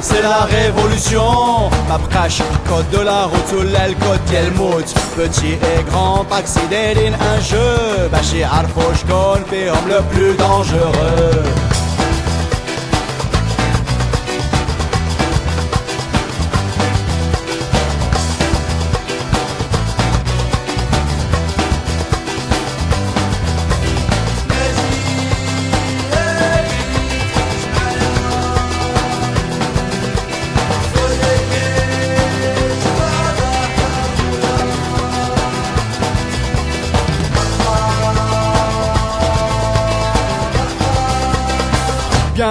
C'est 0.00 0.22
la 0.22 0.44
révolution. 0.44 1.70
Ma 1.88 1.98
prache, 1.98 2.40
code 2.68 2.88
de 2.90 3.04
la 3.04 3.24
route 3.24 3.46
sous 3.48 3.62
l'aile, 3.62 3.94
code 3.96 4.20
Yelmout. 4.32 4.86
Petit 5.14 5.52
et 5.52 5.82
grand, 5.90 6.24
accident 6.32 7.14
un 7.20 7.40
jeu. 7.40 8.08
Baché 8.10 8.44
Arfosh 8.44 9.04
homme 9.10 9.88
le 9.88 10.02
plus 10.10 10.34
dangereux. 10.36 11.75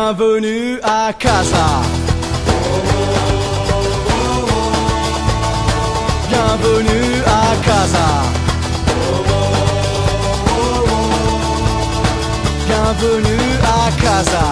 Bienvenue 0.04 0.78
à 0.82 1.10
Casa. 1.18 1.66
Bienvenue 6.28 7.22
à 7.26 7.56
Casa. 7.64 8.08
Bienvenue 12.66 13.46
à 13.64 13.90
Casa. 14.02 14.46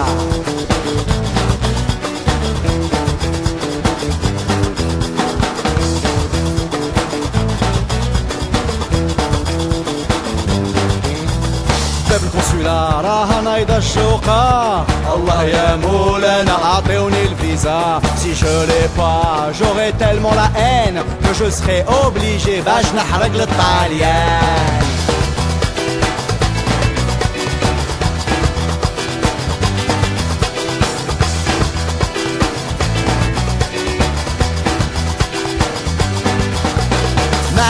باب 12.09 12.21
القنصلة 12.23 13.01
راها 13.01 13.41
نايضة 13.41 13.77
الشوقة 13.77 14.82
Allah 15.12 15.48
ya 15.48 15.76
Moulana, 15.76 16.56
Atteoni 16.76 17.28
le 17.30 17.36
visa. 17.42 18.00
Si 18.16 18.34
je 18.34 18.66
l'ai 18.68 18.88
pas, 18.96 19.50
j'aurai 19.52 19.92
tellement 19.98 20.34
la 20.34 20.48
haine 20.58 21.02
Que 21.22 21.34
je 21.34 21.50
serai 21.50 21.84
obligé, 22.06 22.60
vache 22.60 22.92
nahrag 22.94 23.32
le 23.34 23.46
talien. 23.46 24.94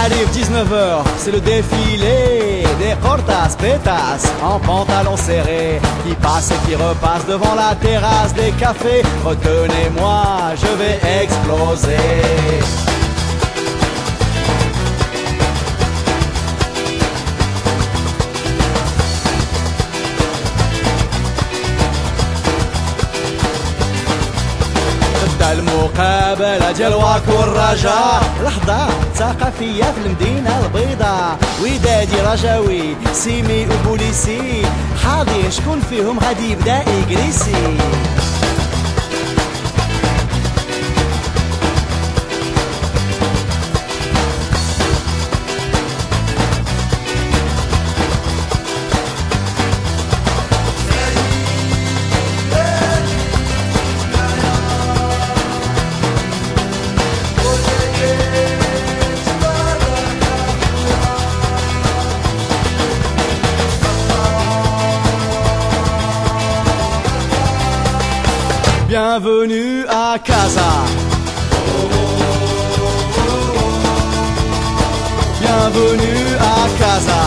Arrive 0.05 0.29
19h, 0.33 1.03
c'est 1.17 1.31
le 1.33 1.41
défilé 1.41 2.44
des 2.79 2.95
cortas 3.03 3.57
pétas 3.57 4.23
en 4.43 4.59
pantalon 4.59 5.17
serré 5.17 5.81
qui 6.05 6.15
passent 6.15 6.51
et 6.51 6.67
qui 6.67 6.75
repassent 6.75 7.27
devant 7.27 7.55
la 7.55 7.75
terrasse 7.77 8.35
des 8.35 8.53
cafés. 8.53 9.03
Retenez-moi, 9.25 10.23
je 10.57 10.71
vais 10.79 10.99
exploser. 11.23 12.94
المقابلة 25.99 26.73
ديال 26.73 26.95
واك 26.95 27.23
والرجاء 27.29 28.23
لحظة 28.45 28.89
ثقافية 29.15 29.85
في 29.85 30.07
المدينة 30.07 30.61
البيضاء. 30.67 31.39
ودادي 31.63 32.21
رجاوي 32.21 32.97
سيمي 33.13 33.67
وبوليسي. 33.67 34.63
حاضر 35.05 35.51
شكون 35.51 35.81
فيهم 35.91 36.19
غادي 36.19 36.53
يبدأ 36.53 36.85
يجريسي 36.89 37.77
Bienvenue 69.17 69.87
à 69.89 70.19
Casa. 70.19 70.71
Bienvenue 75.41 76.25
à 76.41 76.69
Casa. 76.81 77.23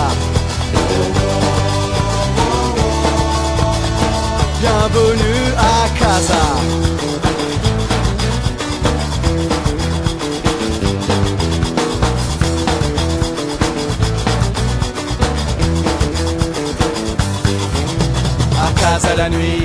Bienvenue 4.59 5.43
à 5.57 5.87
Casa. 5.97 6.43
À 18.59 18.81
casa 18.81 19.15
la 19.15 19.29
nuit, 19.29 19.56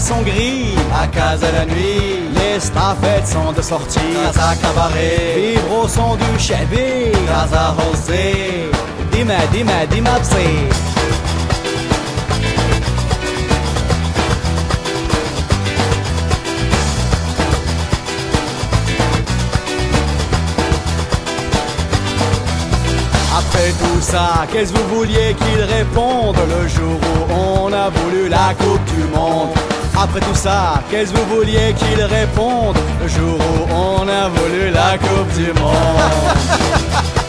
sont 0.00 0.22
gris. 0.22 0.74
À 0.94 1.06
casa 1.08 1.50
la 1.50 1.64
nuit, 1.66 2.20
les 2.34 2.60
staffettes 2.60 3.26
sont 3.26 3.52
de 3.52 3.62
sortie. 3.62 4.00
Casa 4.24 4.54
cabaret, 4.62 5.34
vivre 5.36 5.84
au 5.84 5.88
son 5.88 6.16
du 6.16 6.38
chevy. 6.38 7.10
Casa 7.26 7.74
José, 7.78 8.70
dima 9.10 9.34
dima 9.52 9.86
dima 9.90 10.18
psi. 10.20 11.03
Qu'est-ce 24.52 24.72
que 24.72 24.78
vous 24.78 24.96
vouliez 24.96 25.34
qu'il 25.34 25.62
réponde 25.62 26.36
le 26.36 26.68
jour 26.68 27.00
où 27.00 27.32
on 27.32 27.72
a 27.72 27.88
voulu 27.90 28.28
la 28.28 28.54
Coupe 28.58 28.84
du 28.84 29.04
Monde? 29.14 29.50
Après 29.96 30.20
tout 30.20 30.34
ça, 30.34 30.82
qu'est-ce 30.90 31.12
que 31.12 31.18
vous 31.18 31.36
vouliez 31.36 31.74
qu'il 31.74 32.02
réponde 32.02 32.76
le 33.00 33.08
jour 33.08 33.38
où 33.38 33.72
on 33.72 34.08
a 34.08 34.28
voulu 34.28 34.70
la 34.70 34.98
Coupe 34.98 35.32
du 35.34 35.52
Monde? 35.60 35.72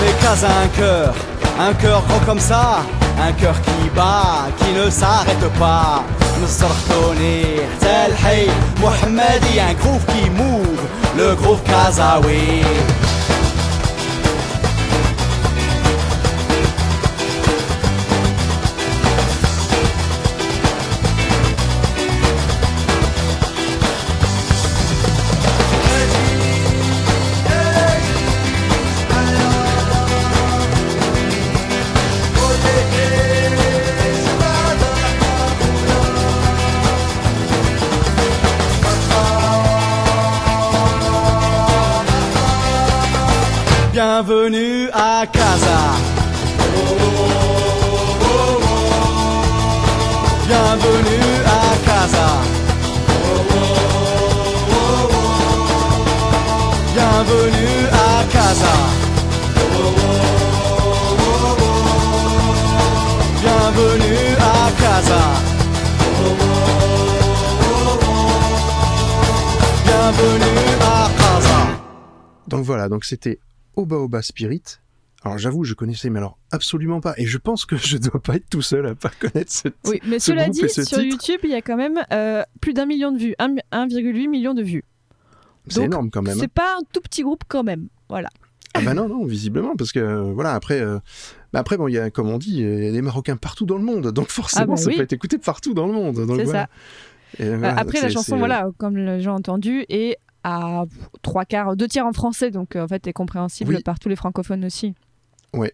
Mais 0.00 0.46
un 0.46 0.68
cœur, 0.76 1.14
un 1.58 1.74
cœur 1.74 2.02
gros 2.06 2.20
comme 2.26 2.38
ça, 2.38 2.82
un 3.20 3.32
cœur 3.32 3.60
qui 3.62 3.90
bat, 3.94 4.48
qui 4.58 4.72
ne 4.72 4.90
s'arrête 4.90 5.48
pas. 5.58 6.04
Nsartoni, 6.42 7.60
Tel 7.80 8.12
Hey, 8.24 8.48
Mohammadi, 8.80 9.58
un 9.60 9.74
groove 9.74 10.04
qui 10.06 10.30
move, 10.30 10.80
le 11.16 11.34
groove 11.34 11.62
Kazaoui. 11.64 12.62
Bienvenue 44.20 44.90
à 44.92 45.24
Casa. 45.32 45.78
Bienvenue 50.44 51.34
à 51.46 51.76
Casa. 51.86 52.28
Bienvenue 56.94 57.86
à 57.92 58.24
Casa. 58.32 58.74
Bienvenue 63.40 64.36
à 64.40 64.72
Casa. 64.82 65.22
Bienvenue 69.84 70.66
à 70.80 71.08
Casa. 71.20 71.60
Donc 72.48 72.64
voilà, 72.64 72.88
donc 72.88 73.04
c'était 73.04 73.38
Oba 73.78 73.96
Oba 73.96 74.22
Spirit. 74.22 74.62
Alors 75.24 75.36
j'avoue, 75.38 75.64
je 75.64 75.74
connaissais, 75.74 76.10
mais 76.10 76.18
alors 76.18 76.38
absolument 76.52 77.00
pas. 77.00 77.14
Et 77.16 77.26
je 77.26 77.38
pense 77.38 77.64
que 77.64 77.76
je 77.76 77.96
dois 77.96 78.20
pas 78.22 78.36
être 78.36 78.48
tout 78.48 78.62
seul 78.62 78.86
à 78.86 78.94
pas 78.94 79.10
connaître 79.18 79.52
ce 79.52 79.68
Oui, 79.86 80.00
mais 80.06 80.18
ce 80.18 80.26
cela 80.32 80.48
dit, 80.48 80.60
ce 80.68 80.84
sur 80.84 80.98
titre. 80.98 81.00
YouTube, 81.02 81.40
il 81.44 81.50
y 81.50 81.54
a 81.54 81.62
quand 81.62 81.76
même 81.76 81.98
euh, 82.12 82.42
plus 82.60 82.72
d'un 82.72 82.86
million 82.86 83.10
de 83.10 83.18
vues, 83.18 83.34
un- 83.38 83.56
1,8 83.72 84.28
million 84.28 84.54
de 84.54 84.62
vues. 84.62 84.84
C'est 85.66 85.82
énorme 85.84 86.10
quand 86.10 86.22
même. 86.22 86.36
hein. 86.36 86.40
C'est 86.40 86.52
pas 86.52 86.76
un 86.78 86.82
tout 86.92 87.00
petit 87.00 87.22
groupe 87.22 87.42
quand 87.48 87.62
même. 87.64 87.88
Voilà. 88.08 88.28
Ah 88.74 88.80
bah 88.80 88.94
non, 88.94 89.08
non, 89.08 89.24
visiblement, 89.24 89.74
parce 89.76 89.92
que 89.92 89.98
euh, 89.98 90.22
voilà, 90.32 90.54
après, 90.54 90.80
euh, 90.80 90.98
bah 91.52 91.58
après, 91.60 91.76
bon, 91.76 91.88
y 91.88 91.98
a, 91.98 92.10
comme 92.10 92.28
on 92.28 92.38
dit, 92.38 92.58
il 92.60 92.84
y 92.84 92.88
a 92.88 92.92
des 92.92 93.02
Marocains 93.02 93.36
partout 93.36 93.66
dans 93.66 93.76
le 93.76 93.82
monde, 93.82 94.12
donc 94.12 94.28
forcément, 94.28 94.64
Ah 94.64 94.66
bah 94.66 94.76
ça 94.76 94.90
peut 94.90 95.00
être 95.02 95.12
écouté 95.12 95.38
partout 95.38 95.74
dans 95.74 95.86
le 95.86 95.92
monde. 95.92 96.16
C'est 96.16 96.44
voilà. 96.44 96.68
ça. 97.38 97.44
Voilà, 97.44 97.76
après, 97.78 98.00
la 98.00 98.08
chanson, 98.08 98.36
voilà, 98.36 98.68
comme 98.78 98.96
ont 98.98 99.28
entendu, 99.30 99.84
est 99.88 100.16
à 100.48 100.84
trois 101.22 101.44
quarts, 101.44 101.76
deux 101.76 101.88
tiers 101.88 102.06
en 102.06 102.12
français, 102.12 102.50
donc 102.50 102.74
euh, 102.76 102.84
en 102.84 102.88
fait, 102.88 103.06
est 103.06 103.12
compréhensible 103.12 103.74
Oui. 103.76 103.82
par 103.82 103.98
tous 103.98 104.08
les 104.08 104.16
francophones 104.16 104.64
aussi. 104.64 104.94
Ouais, 105.52 105.72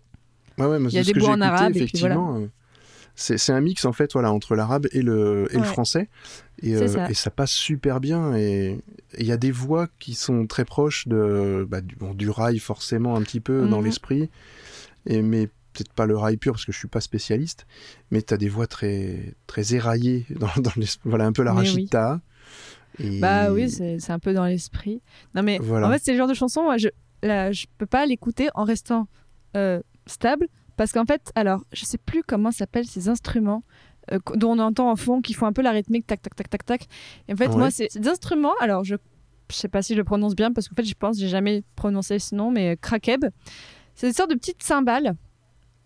ouais, 0.58 0.78
mais 0.78 0.88
Il 0.88 0.94
y 0.94 0.98
a 0.98 1.04
des 1.04 1.14
bouts 1.14 1.26
en 1.26 1.40
arabe, 1.40 1.70
et 1.70 1.72
puis 1.72 1.82
effectivement, 1.84 2.36
euh, 2.38 2.46
c'est 3.16 3.52
un 3.52 3.60
mix 3.60 3.84
en 3.84 3.92
fait, 3.92 4.12
voilà, 4.12 4.32
entre 4.32 4.56
l'arabe 4.56 4.86
et 4.92 5.02
le, 5.02 5.48
et 5.52 5.58
le 5.58 5.64
français, 5.64 6.08
et, 6.62 6.74
euh, 6.74 6.88
ça. 6.88 7.08
et 7.08 7.14
ça 7.14 7.30
passe 7.30 7.50
super 7.52 8.00
bien. 8.00 8.36
Et 8.36 8.80
il 9.18 9.26
y 9.26 9.32
a 9.32 9.36
des 9.36 9.50
voix 9.52 9.86
qui 9.98 10.14
sont 10.14 10.46
très 10.46 10.64
proches 10.64 11.06
de 11.08 11.66
bah, 11.68 11.80
du, 11.80 11.94
bon, 11.96 12.14
du 12.14 12.28
rail 12.30 12.58
forcément 12.58 13.16
un 13.16 13.22
petit 13.22 13.40
peu 13.40 13.68
dans 13.68 13.78
Mhm. 13.78 13.84
l'esprit, 13.84 14.30
et 15.06 15.22
mais 15.22 15.46
peut-être 15.72 15.92
pas 15.92 16.06
le 16.06 16.16
rail 16.16 16.36
pur 16.36 16.52
parce 16.52 16.64
que 16.64 16.72
je 16.72 16.78
suis 16.78 16.88
pas 16.88 17.00
spécialiste, 17.00 17.66
mais 18.10 18.22
tu 18.22 18.32
as 18.32 18.36
des 18.36 18.48
voix 18.48 18.66
très 18.68 19.34
très 19.46 19.74
éraillées 19.74 20.24
dans, 20.30 20.50
dans 20.60 20.70
l'esprit, 20.76 21.08
voilà, 21.08 21.26
un 21.26 21.32
peu 21.32 21.42
la 21.42 21.52
oui. 21.52 21.88
Et- 22.98 23.18
Bah 23.20 23.52
oui, 23.52 23.68
c'est 23.70 24.10
un 24.10 24.18
peu 24.18 24.32
dans 24.34 24.44
l'esprit. 24.44 25.02
Non 25.34 25.42
mais 25.42 25.58
Voilà. 25.60 25.88
en 25.88 25.90
fait, 25.92 26.00
c'est 26.04 26.12
le 26.12 26.18
genre 26.18 26.28
de 26.28 26.34
chanson, 26.34 26.62
moi, 26.62 26.76
je 26.76 26.88
là, 27.22 27.52
je 27.52 27.66
peux 27.78 27.86
pas 27.86 28.06
l'écouter 28.06 28.48
en 28.54 28.64
restant 28.64 29.06
euh, 29.56 29.80
stable 30.06 30.46
parce 30.76 30.92
qu'en 30.92 31.04
fait, 31.04 31.30
alors, 31.34 31.64
je 31.72 31.84
sais 31.84 31.98
plus 31.98 32.22
comment 32.22 32.50
s'appellent 32.50 32.86
ces 32.86 33.08
instruments 33.08 33.62
euh, 34.12 34.18
dont 34.34 34.52
on 34.52 34.58
entend 34.58 34.90
en 34.90 34.96
fond 34.96 35.20
qui 35.22 35.32
font 35.32 35.46
un 35.46 35.52
peu 35.52 35.62
la 35.62 35.70
rythmique 35.70 36.06
tac 36.06 36.20
tac 36.20 36.34
tac 36.34 36.48
tac 36.50 36.64
tac. 36.66 36.86
Et 37.28 37.32
en 37.32 37.36
fait, 37.36 37.48
Ouais. 37.48 37.56
moi, 37.56 37.70
c'est 37.70 37.88
des 37.98 38.08
instruments. 38.08 38.54
Alors, 38.60 38.84
je 38.84 38.96
je 39.50 39.56
sais 39.56 39.68
pas 39.68 39.82
si 39.82 39.92
je 39.92 39.98
le 39.98 40.04
prononce 40.04 40.34
bien 40.34 40.52
parce 40.52 40.68
qu'en 40.68 40.74
fait, 40.74 40.84
je 40.84 40.94
pense 40.94 41.18
j'ai 41.18 41.28
jamais 41.28 41.62
prononcé 41.76 42.18
ce 42.18 42.34
nom, 42.34 42.50
mais 42.50 42.72
euh, 42.72 42.76
krakeb. 42.80 43.24
C'est 43.94 44.08
des 44.08 44.12
sortes 44.14 44.30
de 44.30 44.34
petites 44.36 44.62
cymbales 44.62 45.14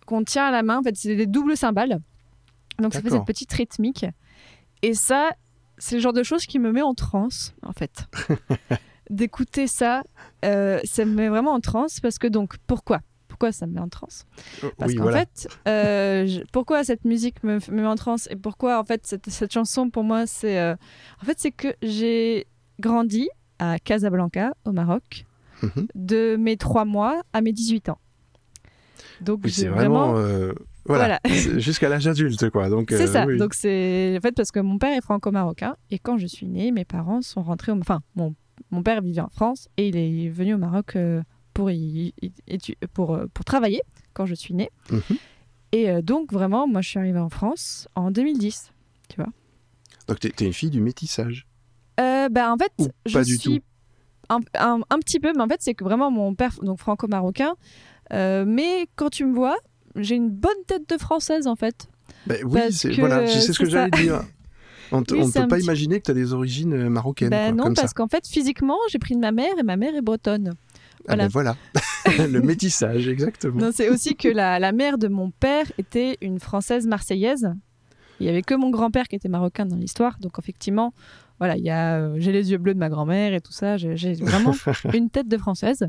qu'on 0.06 0.24
tient 0.24 0.44
à 0.46 0.50
la 0.50 0.62
main. 0.62 0.78
En 0.78 0.82
fait, 0.82 0.96
c'est 0.96 1.14
des 1.16 1.26
doubles 1.26 1.56
cymbales. 1.56 1.98
Donc, 2.80 2.94
ça 2.94 3.02
fait 3.02 3.10
cette 3.10 3.24
petite 3.26 3.52
rythmique. 3.52 4.06
Et 4.82 4.94
ça, 4.94 5.30
c'est 5.78 5.96
le 5.96 6.00
genre 6.00 6.12
de 6.12 6.22
choses 6.22 6.46
qui 6.46 6.58
me 6.58 6.72
met 6.72 6.82
en 6.82 6.94
transe, 6.94 7.54
en 7.62 7.72
fait. 7.72 8.06
D'écouter 9.10 9.66
ça, 9.66 10.02
euh, 10.44 10.80
ça 10.84 11.04
me 11.06 11.12
met 11.14 11.28
vraiment 11.28 11.52
en 11.52 11.60
transe 11.60 11.98
parce 12.00 12.18
que 12.18 12.26
donc, 12.26 12.56
pourquoi? 12.66 13.00
Pourquoi 13.28 13.52
ça 13.52 13.66
me 13.66 13.72
met 13.74 13.80
en 13.80 13.88
transe? 13.88 14.26
Parce 14.76 14.92
oui, 14.92 14.96
qu'en 14.96 15.04
voilà. 15.04 15.20
fait, 15.20 15.48
euh, 15.66 16.26
je- 16.26 16.40
pourquoi 16.52 16.84
cette 16.84 17.04
musique 17.04 17.42
me, 17.42 17.54
me 17.70 17.80
met 17.82 17.86
en 17.86 17.94
transe 17.94 18.26
et 18.30 18.36
pourquoi 18.36 18.78
en 18.80 18.84
fait 18.84 19.06
cette, 19.06 19.30
cette 19.30 19.52
chanson 19.52 19.90
pour 19.90 20.02
moi 20.02 20.26
c'est 20.26 20.58
euh, 20.58 20.74
en 21.22 21.24
fait 21.24 21.38
c'est 21.38 21.52
que 21.52 21.68
j'ai 21.82 22.46
grandi 22.80 23.28
à 23.58 23.78
Casablanca 23.78 24.52
au 24.64 24.72
Maroc 24.72 25.24
Mhm. 25.62 25.88
de 25.94 26.36
mes 26.38 26.56
3 26.56 26.84
mois 26.84 27.22
à 27.32 27.40
mes 27.40 27.52
18 27.52 27.88
ans. 27.88 27.98
Donc 29.20 29.40
Oui, 29.44 29.50
c'est 29.50 29.66
vraiment, 29.68 30.12
vraiment, 30.12 30.52
voilà, 30.96 31.20
jusqu'à 31.58 31.88
l'âge 31.88 32.06
adulte, 32.06 32.50
quoi. 32.50 32.68
Donc 32.68 32.88
c'est 32.90 33.02
euh, 33.02 33.06
ça. 33.06 33.26
oui. 33.26 33.36
Donc 33.38 33.54
c'est 33.54 34.16
en 34.16 34.20
fait 34.20 34.32
parce 34.34 34.50
que 34.50 34.60
mon 34.60 34.78
père 34.78 34.96
est 34.96 35.00
franco-marocain 35.02 35.76
et 35.90 35.98
quand 35.98 36.18
je 36.18 36.26
suis 36.26 36.46
née, 36.46 36.72
mes 36.72 36.84
parents 36.84 37.22
sont 37.22 37.42
rentrés. 37.42 37.72
Au... 37.72 37.78
Enfin, 37.78 38.00
mon 38.16 38.34
mon 38.70 38.82
père 38.82 39.00
vivait 39.02 39.20
en 39.20 39.28
France 39.28 39.68
et 39.76 39.88
il 39.88 39.96
est 39.96 40.28
venu 40.28 40.54
au 40.54 40.58
Maroc 40.58 40.96
euh, 40.96 41.22
pour 41.54 41.70
y, 41.70 42.12
pour 42.92 43.14
euh, 43.14 43.26
pour 43.32 43.44
travailler 43.44 43.82
quand 44.14 44.26
je 44.26 44.34
suis 44.34 44.54
née. 44.54 44.70
Mhm. 44.90 45.00
Et 45.72 45.90
euh, 45.90 46.02
donc 46.02 46.32
vraiment, 46.32 46.66
moi 46.66 46.80
je 46.80 46.88
suis 46.88 46.98
arrivée 46.98 47.18
en 47.18 47.28
France 47.30 47.88
en 47.94 48.10
2010. 48.10 48.72
Donc 50.08 50.20
t'es 50.20 50.30
t'es 50.30 50.46
une 50.46 50.52
fille 50.52 50.70
du 50.70 50.80
métissage. 50.80 51.46
Bah, 51.96 52.52
en 52.52 52.58
fait, 52.58 52.72
Ou 52.78 52.88
je 53.06 53.12
pas 53.14 53.24
du 53.24 53.36
suis 53.36 53.62
un, 54.28 54.40
un- 54.58 54.80
un 54.90 54.98
petit 54.98 55.18
peu, 55.18 55.32
mais 55.34 55.42
en 55.42 55.48
fait, 55.48 55.60
c'est 55.60 55.72
que 55.74 55.82
vraiment 55.82 56.10
mon 56.10 56.34
père, 56.34 56.52
donc 56.62 56.78
franco-marocain, 56.78 57.54
mais 58.10 58.86
quand 58.96 59.08
tu 59.10 59.24
me 59.24 59.34
vois, 59.34 59.56
j'ai 60.02 60.16
une 60.16 60.30
bonne 60.30 60.52
tête 60.66 60.88
de 60.88 60.98
française 60.98 61.46
en 61.46 61.56
fait. 61.56 61.88
Ben 62.26 62.38
oui, 62.44 62.60
c'est 62.70 62.92
voilà, 62.92 63.26
ce 63.26 63.52
que 63.58 63.68
j'allais 63.68 63.90
dire. 63.90 64.22
On 64.90 65.00
ne 65.00 65.04
peut 65.04 65.16
pas 65.32 65.56
petit- 65.56 65.64
imaginer 65.64 65.98
que 66.00 66.04
tu 66.06 66.10
as 66.12 66.14
des 66.14 66.32
origines 66.32 66.72
euh, 66.72 66.88
marocaines. 66.88 67.28
Ben 67.28 67.48
quoi, 67.48 67.56
non, 67.56 67.64
comme 67.64 67.74
parce 67.74 67.92
qu'en 67.92 68.08
fait, 68.08 68.26
physiquement, 68.26 68.78
j'ai 68.90 68.98
pris 68.98 69.14
de 69.14 69.20
ma 69.20 69.32
mère 69.32 69.52
et 69.58 69.62
ma 69.62 69.76
mère 69.76 69.94
est 69.94 70.00
bretonne. 70.00 70.54
Ah 71.06 71.16
ben 71.16 71.28
voilà. 71.28 71.56
voilà, 72.06 72.26
le 72.32 72.40
métissage, 72.40 73.06
exactement. 73.06 73.70
C'est 73.72 73.90
aussi 73.90 74.16
que 74.16 74.28
la, 74.28 74.58
la 74.58 74.72
mère 74.72 74.96
de 74.96 75.08
mon 75.08 75.30
père 75.30 75.66
était 75.76 76.16
une 76.22 76.40
française 76.40 76.86
marseillaise. 76.86 77.52
Il 78.20 78.26
y 78.26 78.30
avait 78.30 78.42
que 78.42 78.54
mon 78.54 78.70
grand-père 78.70 79.08
qui 79.08 79.16
était 79.16 79.28
marocain 79.28 79.66
dans 79.66 79.76
l'histoire, 79.76 80.18
donc 80.20 80.32
effectivement, 80.38 80.92
voilà, 81.38 81.56
il 81.56 81.64
y 81.64 81.70
a, 81.70 81.98
euh, 81.98 82.14
j'ai 82.18 82.32
les 82.32 82.50
yeux 82.50 82.58
bleus 82.58 82.74
de 82.74 82.78
ma 82.78 82.88
grand-mère 82.88 83.32
et 83.34 83.40
tout 83.40 83.52
ça. 83.52 83.76
J'ai 83.76 84.14
vraiment 84.14 84.52
une 84.94 85.08
tête 85.10 85.28
de 85.28 85.36
française. 85.36 85.88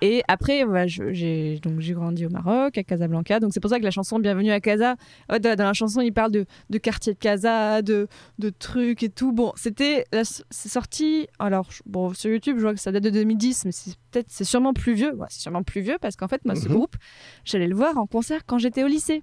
Et 0.00 0.22
après, 0.28 0.64
voilà, 0.64 0.86
j'ai 0.86 1.58
donc 1.62 1.80
j'ai 1.80 1.94
grandi 1.94 2.26
au 2.26 2.30
Maroc, 2.30 2.76
à 2.76 2.82
Casablanca. 2.84 3.40
Donc 3.40 3.52
c'est 3.54 3.60
pour 3.60 3.70
ça 3.70 3.78
que 3.78 3.84
la 3.84 3.90
chanson 3.90 4.18
Bienvenue 4.18 4.50
à 4.50 4.60
Casa, 4.60 4.96
ouais, 5.30 5.40
dans 5.40 5.56
la 5.56 5.72
chanson, 5.72 6.00
il 6.00 6.12
parle 6.12 6.30
de, 6.32 6.44
de 6.70 6.78
quartier 6.78 7.14
de 7.14 7.18
Casa, 7.18 7.82
de, 7.82 8.06
de 8.38 8.50
trucs 8.50 9.02
et 9.02 9.08
tout. 9.08 9.32
Bon, 9.32 9.52
c'était 9.56 10.04
c'est 10.50 10.68
sorti. 10.68 11.26
Alors 11.38 11.68
bon, 11.86 12.12
sur 12.14 12.30
YouTube, 12.30 12.56
je 12.58 12.62
vois 12.62 12.74
que 12.74 12.80
ça 12.80 12.92
date 12.92 13.04
de 13.04 13.10
2010, 13.10 13.64
mais 13.64 13.72
c'est 13.72 13.94
peut-être 14.10 14.26
c'est 14.28 14.44
sûrement 14.44 14.72
plus 14.74 14.94
vieux. 14.94 15.14
Ouais, 15.14 15.26
c'est 15.30 15.40
sûrement 15.40 15.62
plus 15.62 15.80
vieux 15.80 15.96
parce 16.00 16.16
qu'en 16.16 16.28
fait, 16.28 16.44
moi, 16.44 16.54
ce 16.54 16.68
Mhm. 16.68 16.74
groupe, 16.74 16.96
j'allais 17.44 17.66
le 17.66 17.74
voir 17.74 17.96
en 17.98 18.06
concert 18.06 18.44
quand 18.46 18.58
j'étais 18.58 18.82
au 18.84 18.88
lycée. 18.88 19.22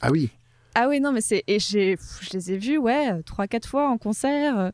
Ah 0.00 0.10
oui, 0.10 0.30
Ah 0.74 0.86
oui, 0.88 1.00
non, 1.00 1.12
mais 1.12 1.20
c'est. 1.20 1.44
Et 1.46 1.58
je 1.58 1.96
les 2.32 2.52
ai 2.52 2.56
vus, 2.58 2.78
ouais, 2.78 3.22
trois, 3.24 3.46
quatre 3.46 3.68
fois 3.68 3.88
en 3.90 3.98
concert. 3.98 4.72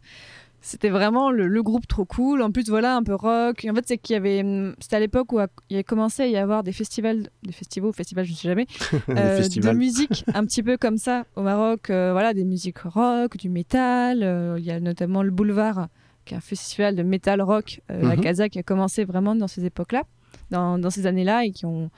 C'était 0.60 0.88
vraiment 0.88 1.30
le, 1.30 1.46
le 1.46 1.62
groupe 1.62 1.86
trop 1.86 2.04
cool. 2.04 2.42
En 2.42 2.50
plus, 2.50 2.68
voilà, 2.68 2.96
un 2.96 3.02
peu 3.04 3.14
rock. 3.14 3.64
Et 3.64 3.70
en 3.70 3.74
fait, 3.74 3.84
c'est 3.86 3.96
qu'il 3.98 4.14
y 4.14 4.16
avait. 4.16 4.40
hum, 4.42 4.74
C'était 4.80 4.96
à 4.96 5.00
l'époque 5.00 5.32
où 5.32 5.40
il 5.70 5.78
y 5.78 5.84
commencé 5.84 6.22
à 6.22 6.26
y 6.26 6.36
avoir 6.36 6.62
des 6.64 6.72
festivals, 6.72 7.28
des 7.44 7.52
festivals, 7.52 7.92
festivals, 7.94 8.24
je 8.24 8.32
ne 8.32 8.36
sais 8.36 8.48
jamais, 8.48 8.66
euh, 9.10 9.48
de 9.48 9.72
musique 9.72 10.24
un 10.34 10.44
petit 10.44 10.62
peu 10.64 10.76
comme 10.76 10.98
ça 10.98 11.24
au 11.36 11.42
Maroc. 11.42 11.90
euh, 11.90 12.10
voilà, 12.12 12.34
des 12.34 12.44
musiques 12.44 12.78
rock, 12.80 13.36
du 13.36 13.48
métal. 13.48 14.22
euh, 14.24 14.56
Il 14.58 14.64
y 14.64 14.72
a 14.72 14.80
notamment 14.80 15.22
le 15.22 15.30
Boulevard, 15.30 15.86
qui 16.24 16.34
est 16.34 16.36
un 16.36 16.40
festival 16.40 16.96
de 16.96 17.02
métal 17.04 17.40
rock 17.40 17.80
à 17.88 17.94
Mhm. 17.94 18.20
Casa 18.20 18.48
qui 18.48 18.58
a 18.58 18.62
commencé 18.64 19.04
vraiment 19.04 19.36
dans 19.36 19.48
ces 19.48 19.64
époques-là, 19.64 20.02
dans, 20.50 20.76
dans 20.78 20.90
ces 20.90 21.06
années-là, 21.06 21.44
et 21.44 21.52
qui 21.52 21.66
ont. 21.66 21.88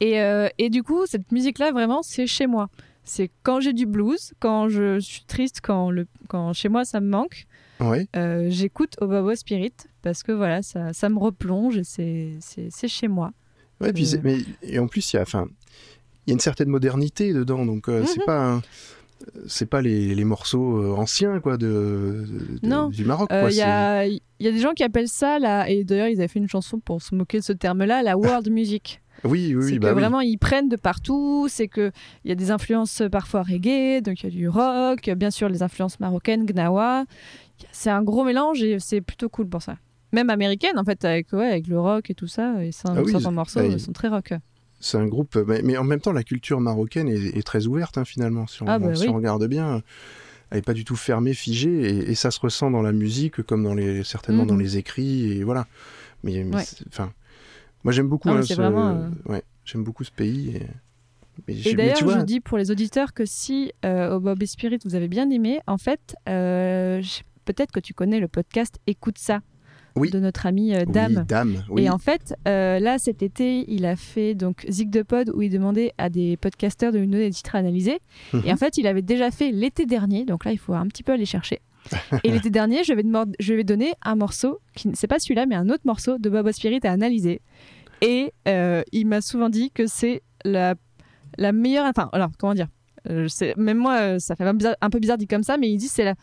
Et, 0.00 0.20
euh, 0.20 0.48
et 0.58 0.70
du 0.70 0.82
coup, 0.82 1.06
cette 1.06 1.30
musique-là, 1.32 1.72
vraiment, 1.72 2.02
c'est 2.02 2.26
chez 2.26 2.46
moi. 2.46 2.68
C'est 3.04 3.30
quand 3.42 3.60
j'ai 3.60 3.72
du 3.72 3.86
blues, 3.86 4.32
quand 4.40 4.68
je 4.68 5.00
suis 5.00 5.24
triste, 5.24 5.60
quand, 5.62 5.90
le, 5.90 6.06
quand 6.28 6.52
chez 6.52 6.68
moi 6.68 6.84
ça 6.84 7.00
me 7.00 7.08
manque, 7.08 7.46
Ouais. 7.80 8.06
euh, 8.14 8.46
j'écoute 8.48 8.94
Spirit 9.34 9.72
parce 10.02 10.22
que 10.22 10.30
voilà, 10.30 10.62
ça, 10.62 10.92
ça 10.92 11.08
me 11.08 11.18
replonge 11.18 11.78
et 11.78 11.84
c'est- 11.84 12.36
chez 12.88 13.08
moi. 13.08 13.32
Ouais, 13.80 13.92
puis 13.92 14.14
Euh. 14.14 14.20
mais 14.22 14.38
et 14.62 14.78
en 14.78 14.86
plus 14.86 15.12
il 15.12 15.16
y 15.16 15.18
a, 15.18 15.22
enfin, 15.22 15.48
il 16.26 16.30
y 16.30 16.32
a 16.32 16.34
une 16.34 16.40
certaine 16.40 16.68
modernité 16.68 17.32
dedans, 17.32 17.66
donc 17.66 17.88
euh, 17.88 18.04
c'est 18.06 18.20
Mhm. 18.20 18.26
pas, 18.26 18.38
un- 18.54 18.62
c'est 19.48 19.66
pas 19.66 19.82
les, 19.82 20.14
les 20.14 20.24
morceaux 20.24 20.78
euh, 20.78 20.94
anciens 20.94 21.40
quoi 21.40 21.56
de, 21.56 22.24
de- 22.62 22.66
Non. 22.68 22.88
du 22.88 23.04
Maroc. 23.04 23.32
Euh, 23.32 23.48
Il 23.50 23.54
y, 23.56 24.44
y 24.44 24.48
a 24.48 24.52
des 24.52 24.58
gens 24.60 24.74
qui 24.74 24.84
appellent 24.84 25.08
ça, 25.08 25.40
la, 25.40 25.68
et 25.68 25.82
d'ailleurs 25.82 26.06
ils 26.08 26.18
avaient 26.20 26.28
fait 26.28 26.38
une 26.38 26.48
chanson 26.48 26.78
pour 26.78 27.02
se 27.02 27.16
moquer 27.16 27.38
de 27.40 27.44
ce 27.44 27.52
terme-là, 27.52 28.04
la 28.04 28.16
world 28.16 28.48
music. 28.48 29.00
Oui, 29.24 29.54
oui, 29.54 29.62
c'est 29.62 29.72
oui, 29.72 29.74
que 29.78 29.82
bah 29.82 29.92
oui. 29.94 30.00
vraiment 30.00 30.20
ils 30.20 30.36
prennent 30.38 30.68
de 30.68 30.76
partout, 30.76 31.46
c'est 31.48 31.68
qu'il 31.68 31.92
y 32.24 32.32
a 32.32 32.34
des 32.34 32.50
influences 32.50 33.02
parfois 33.10 33.42
reggae, 33.42 34.00
donc 34.02 34.22
il 34.22 34.24
y 34.24 34.26
a 34.26 34.30
du 34.30 34.48
rock, 34.48 35.08
bien 35.16 35.30
sûr 35.30 35.48
les 35.48 35.62
influences 35.62 36.00
marocaines, 36.00 36.44
gnawa. 36.44 37.04
C'est 37.70 37.90
un 37.90 38.02
gros 38.02 38.24
mélange 38.24 38.62
et 38.62 38.78
c'est 38.80 39.00
plutôt 39.00 39.28
cool 39.28 39.48
pour 39.48 39.62
ça. 39.62 39.76
Même 40.12 40.28
américaine 40.30 40.78
en 40.78 40.84
fait, 40.84 41.04
avec, 41.04 41.32
ouais, 41.32 41.46
avec 41.46 41.68
le 41.68 41.78
rock 41.80 42.10
et 42.10 42.14
tout 42.14 42.26
ça, 42.26 42.64
et 42.64 42.72
certains 42.72 42.98
Ah 42.98 43.02
oui, 43.02 43.12
morceaux 43.32 43.60
bah, 43.60 43.66
euh, 43.66 43.68
il- 43.72 43.80
sont 43.80 43.92
très 43.92 44.08
rock. 44.08 44.34
C'est 44.80 44.98
un 44.98 45.06
groupe, 45.06 45.36
euh, 45.36 45.60
mais, 45.62 45.76
en 45.76 45.84
même 45.84 46.00
temps, 46.00 46.12
la 46.12 46.24
culture 46.24 46.60
marocaine 46.60 47.08
est, 47.08 47.36
est 47.38 47.46
très 47.46 47.66
ouverte 47.68 47.98
hein, 47.98 48.04
finalement. 48.04 48.48
Si 48.48 48.62
on, 48.64 48.66
Ah, 48.66 48.80
bah 48.80 48.94
si 48.96 49.02
oui. 49.04 49.08
on 49.10 49.14
regarde 49.14 49.46
bien, 49.46 49.80
elle 50.50 50.58
n'est 50.58 50.62
pas 50.62 50.74
du 50.74 50.84
tout 50.84 50.96
fermée, 50.96 51.34
figée, 51.34 51.70
et, 51.88 52.10
et 52.10 52.14
ça 52.16 52.32
se 52.32 52.40
ressent 52.40 52.70
dans 52.72 52.82
la 52.82 52.90
musique 52.92 53.42
comme 53.42 53.62
dans 53.62 53.74
les, 53.74 54.02
certainement 54.02 54.44
dans 54.44 54.54
Mhm. 54.54 54.60
les 54.60 54.76
écrits, 54.78 55.32
et 55.38 55.44
voilà. 55.44 55.66
Mais, 56.24 56.42
mais 56.44 56.56
Ouais. 56.56 56.64
enfin, 56.88 57.12
Moi, 57.84 57.92
j'aime 57.92 58.08
beaucoup. 58.08 58.28
Mais 58.28 58.36
hein, 58.36 58.42
ce- 58.42 58.54
vraiment, 58.54 58.88
euh, 58.90 59.08
Ouais, 59.26 59.42
j'aime 59.64 59.84
beaucoup 59.84 60.04
ce 60.04 60.10
pays. 60.12 60.56
Et, 60.56 60.66
mais, 61.48 61.74
d'ailleurs, 61.74 62.02
vois, 62.02 62.18
je 62.20 62.24
dis 62.24 62.40
pour 62.40 62.58
les 62.58 62.70
auditeurs 62.70 63.12
que 63.14 63.24
si 63.24 63.72
euh, 63.84 64.14
au 64.16 64.20
Bob 64.20 64.42
et 64.42 64.46
Spirit 64.46 64.78
vous 64.84 64.94
avez 64.94 65.08
bien 65.08 65.30
aimé, 65.30 65.60
en 65.66 65.78
fait, 65.78 66.14
euh, 66.28 67.02
peut-être 67.44 67.72
que 67.72 67.80
tu 67.80 67.94
connais 67.94 68.20
le 68.20 68.28
podcast 68.28 68.78
Écoute 68.86 69.16
ça 69.18 69.40
Oui. 69.96 70.10
de 70.10 70.20
notre 70.20 70.44
ami 70.46 70.74
euh, 70.74 70.84
oui, 70.86 70.92
Dame. 70.92 71.24
Dame, 71.26 71.64
oui. 71.70 71.84
Et 71.84 71.90
en 71.90 71.98
fait, 71.98 72.34
là, 72.46 72.98
cet 72.98 73.22
été, 73.22 73.64
il 73.72 73.86
a 73.86 73.96
fait 73.96 74.34
donc 74.34 74.64
Zig 74.68 74.90
de 74.90 75.02
Pod 75.02 75.30
où 75.34 75.40
il 75.42 75.50
demandait 75.50 75.92
à 75.98 76.10
des 76.10 76.36
podcasteurs 76.36 76.92
de 76.92 76.98
nous 76.98 77.06
donner 77.06 77.28
des 77.28 77.34
titres 77.34 77.56
à 77.56 77.58
analyser. 77.58 77.98
Mhm. 78.34 78.42
Et 78.44 78.52
en 78.52 78.56
fait, 78.56 78.76
il 78.76 78.86
avait 78.86 79.02
déjà 79.02 79.30
fait 79.30 79.50
l'été 79.50 79.86
dernier, 79.86 80.24
donc 80.26 80.44
là, 80.44 80.52
il 80.52 80.58
faut 80.58 80.74
un 80.74 80.86
petit 80.86 81.02
peu 81.02 81.12
aller 81.12 81.24
chercher. 81.26 81.60
Et 82.24 82.30
l'été 82.30 82.50
dernier, 82.50 82.84
je 82.84 82.92
vais, 82.92 83.04
je 83.40 83.54
vais 83.54 83.64
donner 83.64 83.92
un 84.02 84.14
morceau, 84.14 84.60
qui 84.74 84.90
c'est 84.94 85.06
pas 85.06 85.18
celui-là, 85.18 85.46
mais 85.46 85.54
un 85.54 85.68
autre 85.68 85.82
morceau 85.84 86.18
de 86.18 86.30
Bob 86.30 86.50
Spirit 86.52 86.80
à 86.84 86.92
analyser. 86.92 87.40
Et 88.00 88.32
euh, 88.48 88.82
il 88.92 89.06
m'a 89.06 89.20
souvent 89.20 89.48
dit 89.48 89.70
que 89.70 89.86
c'est 89.86 90.22
la, 90.44 90.74
meilleure. 91.52 91.86
Enfin, 91.86 92.08
alors, 92.12 92.30
comment 92.38 92.54
dire 92.54 92.68
Euh, 93.08 93.28
Même 93.56 93.78
moi, 93.78 94.00
euh, 94.00 94.18
ça 94.18 94.36
fait 94.36 94.44
un, 94.44 94.56
un 94.80 94.90
peu 94.90 94.98
bizarre 94.98 95.18
dit 95.18 95.26
comme 95.26 95.42
ça, 95.42 95.56
mais 95.56 95.70
il 95.70 95.76
dit 95.76 95.88
c'est 95.88 96.04
la- 96.04 96.14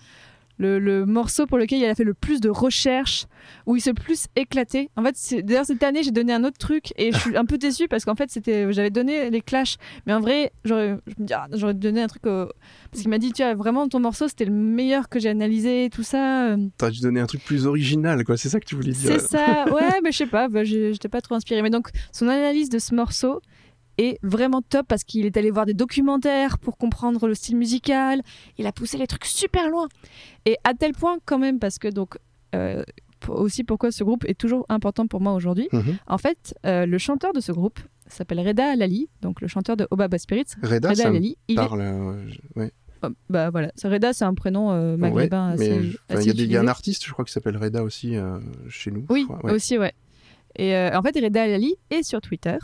le, 0.59 0.77
le 0.77 1.05
morceau 1.05 1.47
pour 1.47 1.57
lequel 1.57 1.79
il 1.79 1.85
a 1.85 1.95
fait 1.95 2.03
le 2.03 2.13
plus 2.13 2.39
de 2.41 2.49
recherches, 2.49 3.25
où 3.65 3.75
il 3.75 3.81
s'est 3.81 3.91
le 3.91 4.01
plus 4.01 4.27
éclaté. 4.35 4.89
En 4.95 5.03
fait, 5.03 5.15
d'ailleurs, 5.43 5.65
cette 5.65 5.81
année, 5.81 6.03
j'ai 6.03 6.11
donné 6.11 6.33
un 6.33 6.43
autre 6.43 6.57
truc 6.59 6.93
et 6.97 7.11
je 7.11 7.17
suis 7.17 7.35
un 7.37 7.45
peu 7.45 7.57
déçue 7.57 7.87
parce 7.87 8.05
qu'en 8.05 8.15
fait, 8.15 8.29
c'était, 8.29 8.71
j'avais 8.73 8.89
donné 8.91 9.29
les 9.31 9.41
clashs, 9.41 9.77
mais 10.05 10.13
en 10.13 10.19
vrai, 10.19 10.51
j'aurais, 10.65 10.97
je 11.07 11.13
me 11.21 11.25
dis, 11.27 11.33
ah, 11.33 11.47
j'aurais 11.53 11.73
donné 11.73 12.01
un 12.03 12.07
truc 12.07 12.25
au- 12.27 12.49
Parce 12.91 13.01
qu'il 13.01 13.09
m'a 13.09 13.17
dit, 13.17 13.31
tu 13.31 13.41
vois, 13.41 13.55
vraiment, 13.55 13.87
ton 13.87 13.99
morceau, 13.99 14.27
c'était 14.27 14.45
le 14.45 14.51
meilleur 14.51 15.09
que 15.09 15.19
j'ai 15.19 15.29
analysé, 15.29 15.89
tout 15.91 16.03
ça. 16.03 16.49
euh, 16.51 16.57
T'aurais 16.77 16.91
dû 16.91 16.99
donner 17.01 17.21
un 17.21 17.25
truc 17.25 17.43
plus 17.43 17.65
original, 17.65 18.23
quoi. 18.25 18.35
C'est 18.37 18.49
ça 18.49 18.59
que 18.59 18.65
tu 18.65 18.75
voulais 18.75 18.91
dire. 18.91 19.11
C'est 19.19 19.19
ça, 19.19 19.65
ouais, 19.73 20.01
mais 20.03 20.11
je 20.11 20.17
sais 20.17 20.27
pas, 20.27 20.49
bah, 20.49 20.63
j'étais 20.65 21.07
pas 21.09 21.21
trop 21.21 21.35
inspirée. 21.35 21.61
Mais 21.61 21.69
donc, 21.69 21.87
son 22.11 22.27
analyse 22.27 22.69
de 22.69 22.79
ce 22.79 22.93
morceau 22.93 23.41
est 23.99 24.17
vraiment 24.23 24.61
top 24.61 24.87
parce 24.87 25.03
qu'il 25.03 25.25
est 25.25 25.35
allé 25.37 25.51
voir 25.51 25.65
des 25.65 25.73
documentaires 25.73 26.57
pour 26.57 26.77
comprendre 26.77 27.27
le 27.27 27.35
style 27.35 27.57
musical. 27.57 28.21
Il 28.57 28.65
a 28.67 28.71
poussé 28.71 28.97
les 28.97 29.07
trucs 29.07 29.25
super 29.25 29.69
loin. 29.69 29.87
Et 30.45 30.55
à 30.63 30.73
tel 30.73 30.93
point, 30.93 31.17
quand 31.25 31.39
même, 31.39 31.59
parce 31.59 31.77
que 31.79 31.87
donc. 31.87 32.17
euh, 32.55 32.83
aussi 33.27 33.65
pourquoi 33.65 33.91
ce 33.91 34.01
groupe 34.05 34.23
est 34.25 34.33
toujours 34.39 34.65
important 34.69 35.05
pour 35.05 35.19
moi 35.19 35.33
aujourd'hui. 35.33 35.67
Mhm. 35.73 35.97
En 36.07 36.17
fait, 36.17 36.55
euh, 36.65 36.85
le 36.85 36.97
chanteur 36.97 37.33
de 37.33 37.41
ce 37.41 37.51
groupe 37.51 37.77
s'appelle 38.07 38.39
Reda 38.39 38.71
Alali, 38.71 39.09
donc 39.21 39.41
le 39.41 39.49
chanteur 39.49 39.75
de 39.75 39.85
Obaba 39.91 40.17
Spirits. 40.17 40.45
Reda, 40.63 40.89
Reda 40.91 41.07
Alali, 41.09 41.37
il 41.49 41.53
est 41.53 41.55
parle. 41.57 41.81
euh, 41.81 42.27
je- 42.29 42.39
ouais. 42.59 42.71
Oh, 43.03 43.09
bah 43.29 43.49
voilà, 43.49 43.71
Reda 43.83 44.13
c'est 44.13 44.23
un 44.23 44.33
prénom 44.33 44.71
euh, 44.71 44.95
maghrébin 44.95 45.49
Ouais, 45.57 45.69
assez, 46.09 46.29
il 46.31 46.41
y 46.41 46.47
y 46.53 46.55
a 46.57 46.61
un 46.61 46.67
artiste, 46.67 47.05
je 47.05 47.11
crois, 47.11 47.25
qui 47.25 47.33
s'appelle 47.33 47.57
Reda 47.57 47.83
aussi 47.83 48.15
euh, 48.15 48.39
chez 48.69 48.89
nous. 48.89 49.05
je 49.09 49.13
Oui, 49.13 49.25
crois. 49.25 49.43
Ouais, 49.45 49.51
aussi 49.53 49.77
ouais. 49.77 49.93
Et 50.55 50.73
euh, 50.75 50.97
en 50.97 51.01
fait, 51.03 51.13
Reda 51.21 51.43
Alali 51.43 51.75
est 51.91 52.03
sur 52.03 52.21
Twitter. 52.21 52.57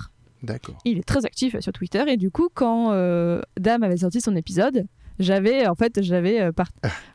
D'accord. 0.46 0.78
Il 0.86 0.98
est 1.00 1.04
très 1.04 1.26
actif 1.26 1.60
sur 1.60 1.74
Twitter 1.74 2.04
et 2.08 2.18
du 2.18 2.32
coup, 2.32 2.50
quand 2.54 2.92
euh, 2.92 3.42
Dame 3.60 3.84
avait 3.84 3.98
sorti 3.98 4.22
son 4.22 4.36
épisode, 4.36 4.86
j'avais 5.18 5.66
en 5.68 5.76
fait 5.76 6.02
j'avais 6.02 6.42
euh, 6.42 6.52
par- 6.52 6.68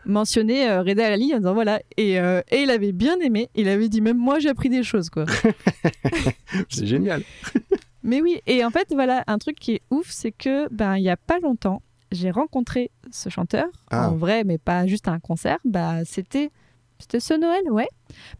mentionné 0.06 0.68
euh, 0.68 0.82
Reda 0.82 1.06
Alali 1.06 1.34
en 1.34 1.38
disant 1.38 1.52
voilà 1.54 1.80
et, 1.96 2.18
euh, 2.18 2.40
et 2.50 2.62
il 2.62 2.70
avait 2.70 2.92
bien 2.92 3.18
aimé. 3.20 3.48
Il 3.54 3.68
avait 3.68 3.88
dit 3.88 4.00
même 4.00 4.16
moi 4.16 4.38
j'ai 4.38 4.48
appris 4.48 4.68
des 4.68 4.82
choses 4.82 5.10
quoi. 5.10 5.26
C'est 6.68 6.86
génial. 6.86 7.22
Mais 8.02 8.22
oui, 8.22 8.40
et 8.46 8.64
en 8.64 8.70
fait, 8.70 8.88
voilà, 8.92 9.24
un 9.26 9.36
truc 9.36 9.58
qui 9.58 9.72
est 9.72 9.82
ouf, 9.90 10.08
c'est 10.10 10.32
que 10.32 10.72
ben 10.72 10.96
il 10.96 11.02
y 11.02 11.10
a 11.10 11.18
pas 11.18 11.38
longtemps, 11.38 11.82
j'ai 12.12 12.30
rencontré 12.30 12.90
ce 13.10 13.28
chanteur 13.28 13.66
Ah. 13.90 14.08
en 14.08 14.16
vrai, 14.16 14.42
mais 14.44 14.56
pas 14.56 14.86
juste 14.86 15.06
à 15.06 15.12
un 15.12 15.20
concert. 15.20 15.58
Bah, 15.66 16.02
c'était 16.06 16.50
c'était 16.98 17.20
ce 17.20 17.34
Noël, 17.34 17.70
ouais, 17.70 17.88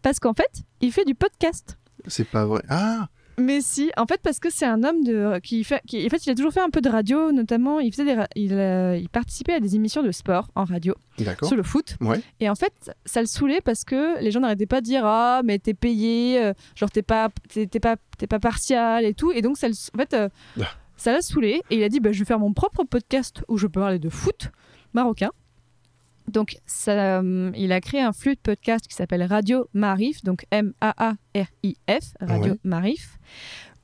parce 0.01 0.19
qu'en 0.19 0.33
fait, 0.33 0.63
il 0.81 0.91
fait 0.91 1.05
du 1.05 1.13
podcast. 1.13 1.77
C'est 2.07 2.27
pas 2.27 2.45
vrai. 2.45 2.63
Ah, 2.69 3.07
Mais 3.37 3.61
si, 3.61 3.91
en 3.97 4.05
fait, 4.05 4.19
parce 4.21 4.39
que 4.39 4.49
c'est 4.51 4.65
un 4.65 4.83
homme 4.83 5.03
de 5.03 5.39
qui 5.39 5.63
fait, 5.63 5.81
qui, 5.87 6.05
en 6.05 6.09
fait, 6.09 6.25
il 6.25 6.29
a 6.31 6.35
toujours 6.35 6.51
fait 6.53 6.59
un 6.61 6.69
peu 6.69 6.81
de 6.81 6.89
radio, 6.89 7.31
notamment, 7.31 7.79
il 7.79 7.91
faisait 7.91 8.05
des, 8.05 8.13
ra- 8.13 8.27
il, 8.35 8.53
euh, 8.53 8.97
il 8.97 9.09
participait 9.09 9.53
à 9.53 9.59
des 9.59 9.75
émissions 9.75 10.03
de 10.03 10.11
sport 10.11 10.49
en 10.55 10.63
radio 10.65 10.93
sur 11.47 11.55
le 11.55 11.63
foot. 11.63 11.95
Ouais. 12.01 12.21
Et 12.39 12.49
en 12.49 12.55
fait, 12.55 12.73
ça 13.05 13.21
le 13.21 13.27
saoulait 13.27 13.61
parce 13.61 13.83
que 13.83 14.21
les 14.21 14.31
gens 14.31 14.39
n'arrêtaient 14.41 14.65
pas 14.65 14.81
de 14.81 14.85
dire 14.85 15.03
ah 15.05 15.41
mais 15.43 15.59
t'es 15.59 15.73
payé, 15.73 16.41
euh, 16.43 16.53
genre 16.75 16.91
t'es 16.91 17.01
pas 17.03 17.29
t'es 17.49 17.65
t'es 17.67 17.79
pas 17.79 17.95
t'es 18.17 18.27
pas 18.27 18.39
partial 18.39 19.05
et 19.05 19.13
tout. 19.13 19.31
Et 19.31 19.41
donc 19.41 19.57
ça, 19.57 19.67
le- 19.67 19.73
en 19.95 19.97
fait, 19.97 20.13
euh, 20.13 20.29
Ah. 20.59 20.65
ça 20.97 21.11
l'a 21.11 21.21
saoulé 21.21 21.61
et 21.69 21.77
il 21.77 21.83
a 21.83 21.89
dit 21.89 21.99
bah, 21.99 22.11
je 22.11 22.19
vais 22.19 22.25
faire 22.25 22.39
mon 22.39 22.53
propre 22.53 22.83
podcast 22.83 23.43
où 23.47 23.57
je 23.57 23.67
peux 23.67 23.79
parler 23.79 23.99
de 23.99 24.09
foot 24.09 24.49
marocain. 24.93 25.31
Donc 26.27 26.57
ça, 26.65 27.19
euh, 27.21 27.51
il 27.55 27.71
a 27.71 27.81
créé 27.81 28.01
un 28.01 28.13
flux 28.13 28.35
de 28.35 28.39
podcast 28.41 28.87
qui 28.87 28.95
s'appelle 28.95 29.23
Radio 29.23 29.67
Marif, 29.73 30.23
donc 30.23 30.45
M 30.51 30.73
A 30.81 30.93
A 31.09 31.11
R 31.35 31.45
I 31.63 31.75
F, 31.89 32.13
Radio 32.21 32.53
Ouais. 32.53 32.59
Marif, 32.63 33.17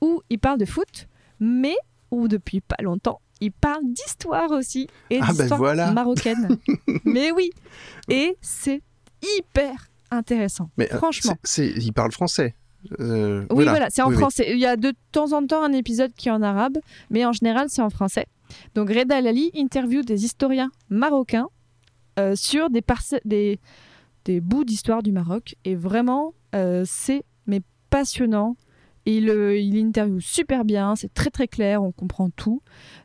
où 0.00 0.22
il 0.30 0.38
parle 0.38 0.58
de 0.58 0.64
foot, 0.64 1.08
mais 1.40 1.76
où 2.10 2.28
depuis 2.28 2.60
pas 2.60 2.82
longtemps 2.82 3.20
il 3.40 3.52
parle 3.52 3.82
d'histoire 3.84 4.50
aussi 4.50 4.88
et 5.10 5.20
Ah, 5.22 5.30
ben 5.36 5.46
voilà. 5.54 5.92
marocaine. 5.92 6.58
mais 7.04 7.30
oui, 7.30 7.50
et 8.08 8.36
c'est 8.40 8.82
hyper 9.38 9.88
intéressant. 10.10 10.70
Mais 10.76 10.92
euh, 10.92 10.96
Franchement. 10.96 11.36
il 11.58 11.92
parle 11.92 12.10
français. 12.10 12.56
Euh, 12.98 13.44
Oui, 13.50 13.62
voilà, 13.64 13.90
c'est 13.90 14.02
en 14.02 14.08
Oui, 14.08 14.14
oui. 14.14 14.18
français. 14.20 14.46
Il 14.50 14.58
y 14.58 14.66
a 14.66 14.76
de 14.76 14.92
temps 15.12 15.32
en 15.32 15.46
temps 15.46 15.62
un 15.62 15.72
épisode 15.72 16.12
qui 16.16 16.28
est 16.28 16.32
en 16.32 16.42
arabe, 16.42 16.78
mais 17.10 17.24
en 17.24 17.32
général, 17.32 17.66
c'est 17.68 17.82
en 17.82 17.90
français. 17.90 18.26
Donc, 18.74 18.88
Reda 18.88 19.20
Lali 19.20 19.52
interviewe 19.54 20.02
des 20.02 20.24
historiens 20.24 20.70
marocains 20.88 21.46
euh, 22.18 22.34
sur 22.36 22.70
des, 22.70 22.82
parce- 22.82 23.14
des, 23.24 23.58
des 24.24 24.40
bouts 24.40 24.64
d'histoire 24.64 25.02
du 25.02 25.12
Maroc. 25.12 25.54
Et 25.64 25.74
vraiment, 25.74 26.34
euh, 26.54 26.82
c'est 26.86 27.22
mais 27.46 27.60
passionnant. 27.90 28.56
Il, 29.06 29.30
euh, 29.30 29.56
il 29.58 29.78
interviewe 29.86 30.20
super 30.20 30.66
bien, 30.66 30.94
c'est 30.94 31.12
très 31.14 31.30
très 31.30 31.48
clair, 31.48 31.82
on 31.82 31.92
comprend 31.92 32.28
tout. 32.28 32.60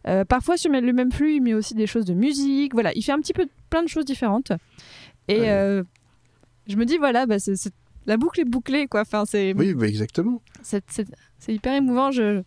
Euh, 0.07 0.25
parfois 0.25 0.57
sur 0.57 0.69
le 0.69 0.91
même 0.91 1.11
flux, 1.13 1.35
il 1.35 1.41
met 1.41 1.53
aussi 1.53 1.75
des 1.75 1.87
choses 1.87 2.03
de 2.03 2.13
musique. 2.13 2.73
Voilà, 2.73 2.91
il 2.93 3.01
fait 3.03 3.13
un 3.13 3.19
petit 3.21 3.31
peu 3.31 3.47
plein 3.69 3.83
de 3.83 3.87
choses 3.87 4.03
différentes. 4.03 4.51
Et 5.29 5.39
Ouais. 5.39 5.81
je 6.67 6.75
me 6.75 6.83
dis, 6.85 6.97
voilà, 6.97 7.25
bah, 7.25 7.39
c'est- 7.39 7.71
la 8.05 8.17
boucle 8.17 8.41
est 8.41 8.45
bouclée, 8.45 8.87
quoi. 8.87 9.01
Enfin, 9.01 9.23
c'est 9.25 9.53
Oui, 9.57 9.73
bah, 9.73 9.87
exactement. 9.87 10.41
c'est, 10.61 10.83
hyper 11.47 11.73
émouvant. 11.75 12.11
Je, 12.11 12.43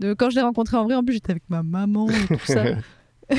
de, 0.00 0.12
quand 0.12 0.28
je 0.28 0.34
l'ai 0.36 0.42
rencontré 0.42 0.76
en 0.76 0.84
vrai, 0.84 0.94
en 0.94 1.02
plus, 1.02 1.14
j'étais 1.14 1.30
avec 1.30 1.44
ma 1.48 1.62
maman 1.62 2.08
et 2.10 2.26
tout 2.26 2.44
ça. 2.44 2.64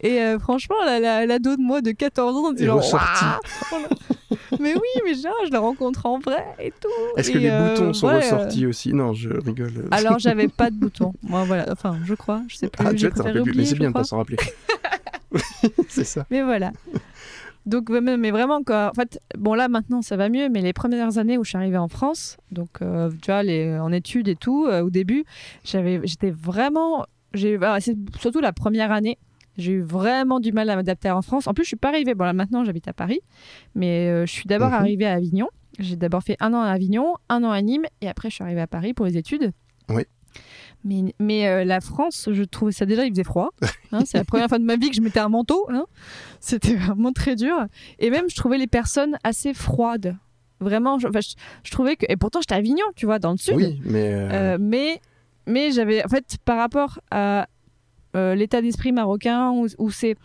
et 0.00 0.20
euh, 0.20 0.38
franchement, 0.38 0.76
la, 0.84 1.00
la, 1.00 1.26
l'ado 1.26 1.56
de 1.56 1.62
moi 1.62 1.80
de 1.80 1.90
14 1.92 2.36
ans, 2.36 2.54
Est 2.54 2.64
genre. 2.64 2.82
mais 4.60 4.74
oui, 4.74 5.02
mais 5.04 5.14
genre, 5.14 5.34
je 5.46 5.52
la 5.52 5.60
rencontre 5.60 6.06
en 6.06 6.18
vrai 6.18 6.44
et 6.58 6.70
tout. 6.70 6.88
Est-ce 7.16 7.30
que 7.30 7.38
les 7.38 7.50
euh, 7.50 7.74
boutons 7.74 7.92
sont 7.92 8.08
ouais, 8.08 8.16
ressortis 8.16 8.66
aussi? 8.66 8.92
Non, 8.92 9.12
je 9.12 9.30
rigole. 9.30 9.72
euh, 9.76 9.88
Alors, 9.90 10.18
j'avais 10.18 10.48
pas 10.48 10.70
de 10.70 10.76
boutons. 10.76 11.12
Moi, 11.22 11.44
voilà. 11.44 11.66
Enfin, 11.70 11.98
je 12.04 12.14
crois. 12.14 12.42
Je 12.48 12.56
sais 12.56 12.68
plus. 12.68 12.86
ah, 12.86 12.94
tu 12.94 13.10
plus. 13.10 13.22
Mais 13.32 13.40
oublier, 13.40 13.64
c'est 13.64 13.78
bien 13.78 13.88
de 13.90 13.94
pas 13.94 14.04
s'en 14.04 14.18
rappeler. 14.18 14.38
c'est 15.88 16.04
ça. 16.04 16.26
Mais 16.30 16.42
voilà. 16.42 16.72
Donc, 17.66 17.90
mais 17.90 18.30
vraiment, 18.30 18.62
quoi. 18.62 18.90
En 18.90 18.94
fait, 18.94 19.20
bon, 19.36 19.54
là, 19.54 19.68
maintenant, 19.68 20.02
ça 20.02 20.16
va 20.16 20.28
mieux, 20.28 20.48
mais 20.48 20.62
les 20.62 20.72
premières 20.72 21.18
années 21.18 21.36
où 21.38 21.44
je 21.44 21.50
suis 21.50 21.58
arrivée 21.58 21.76
en 21.76 21.88
France, 21.88 22.38
donc, 22.50 22.68
euh, 22.82 23.10
tu 23.22 23.30
vois, 23.30 23.42
les, 23.42 23.78
en 23.78 23.92
études 23.92 24.28
et 24.28 24.36
tout, 24.36 24.66
euh, 24.66 24.82
au 24.82 24.90
début, 24.90 25.24
j'avais, 25.64 26.00
j'étais 26.04 26.30
vraiment. 26.30 27.04
J'ai, 27.32 27.58
c'est 27.78 27.96
surtout 28.18 28.40
la 28.40 28.52
première 28.52 28.90
année, 28.90 29.18
j'ai 29.58 29.72
eu 29.72 29.82
vraiment 29.82 30.40
du 30.40 30.52
mal 30.52 30.68
à 30.70 30.76
m'adapter 30.76 31.10
en 31.10 31.22
France. 31.22 31.46
En 31.46 31.54
plus, 31.54 31.64
je 31.64 31.68
suis 31.68 31.76
pas 31.76 31.88
arrivée. 31.88 32.14
Bon, 32.14 32.24
là, 32.24 32.32
maintenant, 32.32 32.64
j'habite 32.64 32.88
à 32.88 32.92
Paris, 32.92 33.20
mais 33.74 34.08
euh, 34.08 34.26
je 34.26 34.32
suis 34.32 34.46
d'abord 34.46 34.68
Mhm. 34.68 34.74
arrivée 34.74 35.06
à 35.06 35.14
Avignon. 35.14 35.48
J'ai 35.78 35.96
d'abord 35.96 36.22
fait 36.22 36.36
un 36.40 36.52
an 36.54 36.60
à 36.62 36.70
Avignon, 36.70 37.14
un 37.28 37.42
an 37.44 37.50
à 37.50 37.60
Nîmes, 37.62 37.86
et 38.00 38.08
après, 38.08 38.28
je 38.30 38.34
suis 38.36 38.44
arrivée 38.44 38.60
à 38.60 38.66
Paris 38.66 38.92
pour 38.94 39.06
les 39.06 39.16
études. 39.16 39.52
Oui. 39.88 40.02
Mais, 40.84 41.14
mais 41.18 41.46
euh, 41.48 41.64
la 41.64 41.80
France, 41.80 42.28
je 42.32 42.42
trouvais 42.44 42.72
ça 42.72 42.86
déjà, 42.86 43.04
il 43.04 43.10
faisait 43.10 43.24
froid. 43.24 43.50
Hein, 43.92 44.02
c'est 44.06 44.16
la 44.18 44.24
première 44.24 44.48
fois 44.48 44.58
de 44.58 44.64
ma 44.64 44.76
vie 44.76 44.88
que 44.88 44.96
je 44.96 45.00
mettais 45.02 45.20
un 45.20 45.28
manteau. 45.28 45.66
hein. 45.70 45.84
C'était 46.40 46.74
vraiment 46.76 47.12
très 47.12 47.36
dur. 47.36 47.56
Et 47.98 48.08
même, 48.10 48.30
je 48.30 48.36
trouvais 48.36 48.56
les 48.58 48.66
personnes 48.68 49.18
assez 49.24 49.52
froides. 49.52 50.16
Vraiment, 50.60 50.98
je, 50.98 51.08
enfin, 51.08 51.20
je, 51.20 51.30
je 51.64 51.70
trouvais 51.70 51.96
que. 51.96 52.06
Et 52.08 52.16
pourtant, 52.16 52.40
j'étais 52.40 52.54
à 52.54 52.58
Avignon, 52.58 52.84
tu 52.94 53.06
vois, 53.06 53.18
dans 53.18 53.32
le 53.32 53.36
sud. 53.38 53.54
Oui, 53.56 53.80
mais. 53.84 54.12
euh, 54.12 54.28
Euh, 54.54 54.58
mais 54.60 55.00
mais 55.46 55.70
j'avais. 55.72 56.04
En 56.04 56.08
fait, 56.08 56.36
par 56.44 56.58
rapport 56.58 57.00
à 57.10 57.46
euh, 58.16 58.34
l'état 58.34 58.60
d'esprit 58.62 58.92
marocain, 58.92 59.50
où, 59.50 59.66
où 59.78 59.90
c'est. 59.90 60.16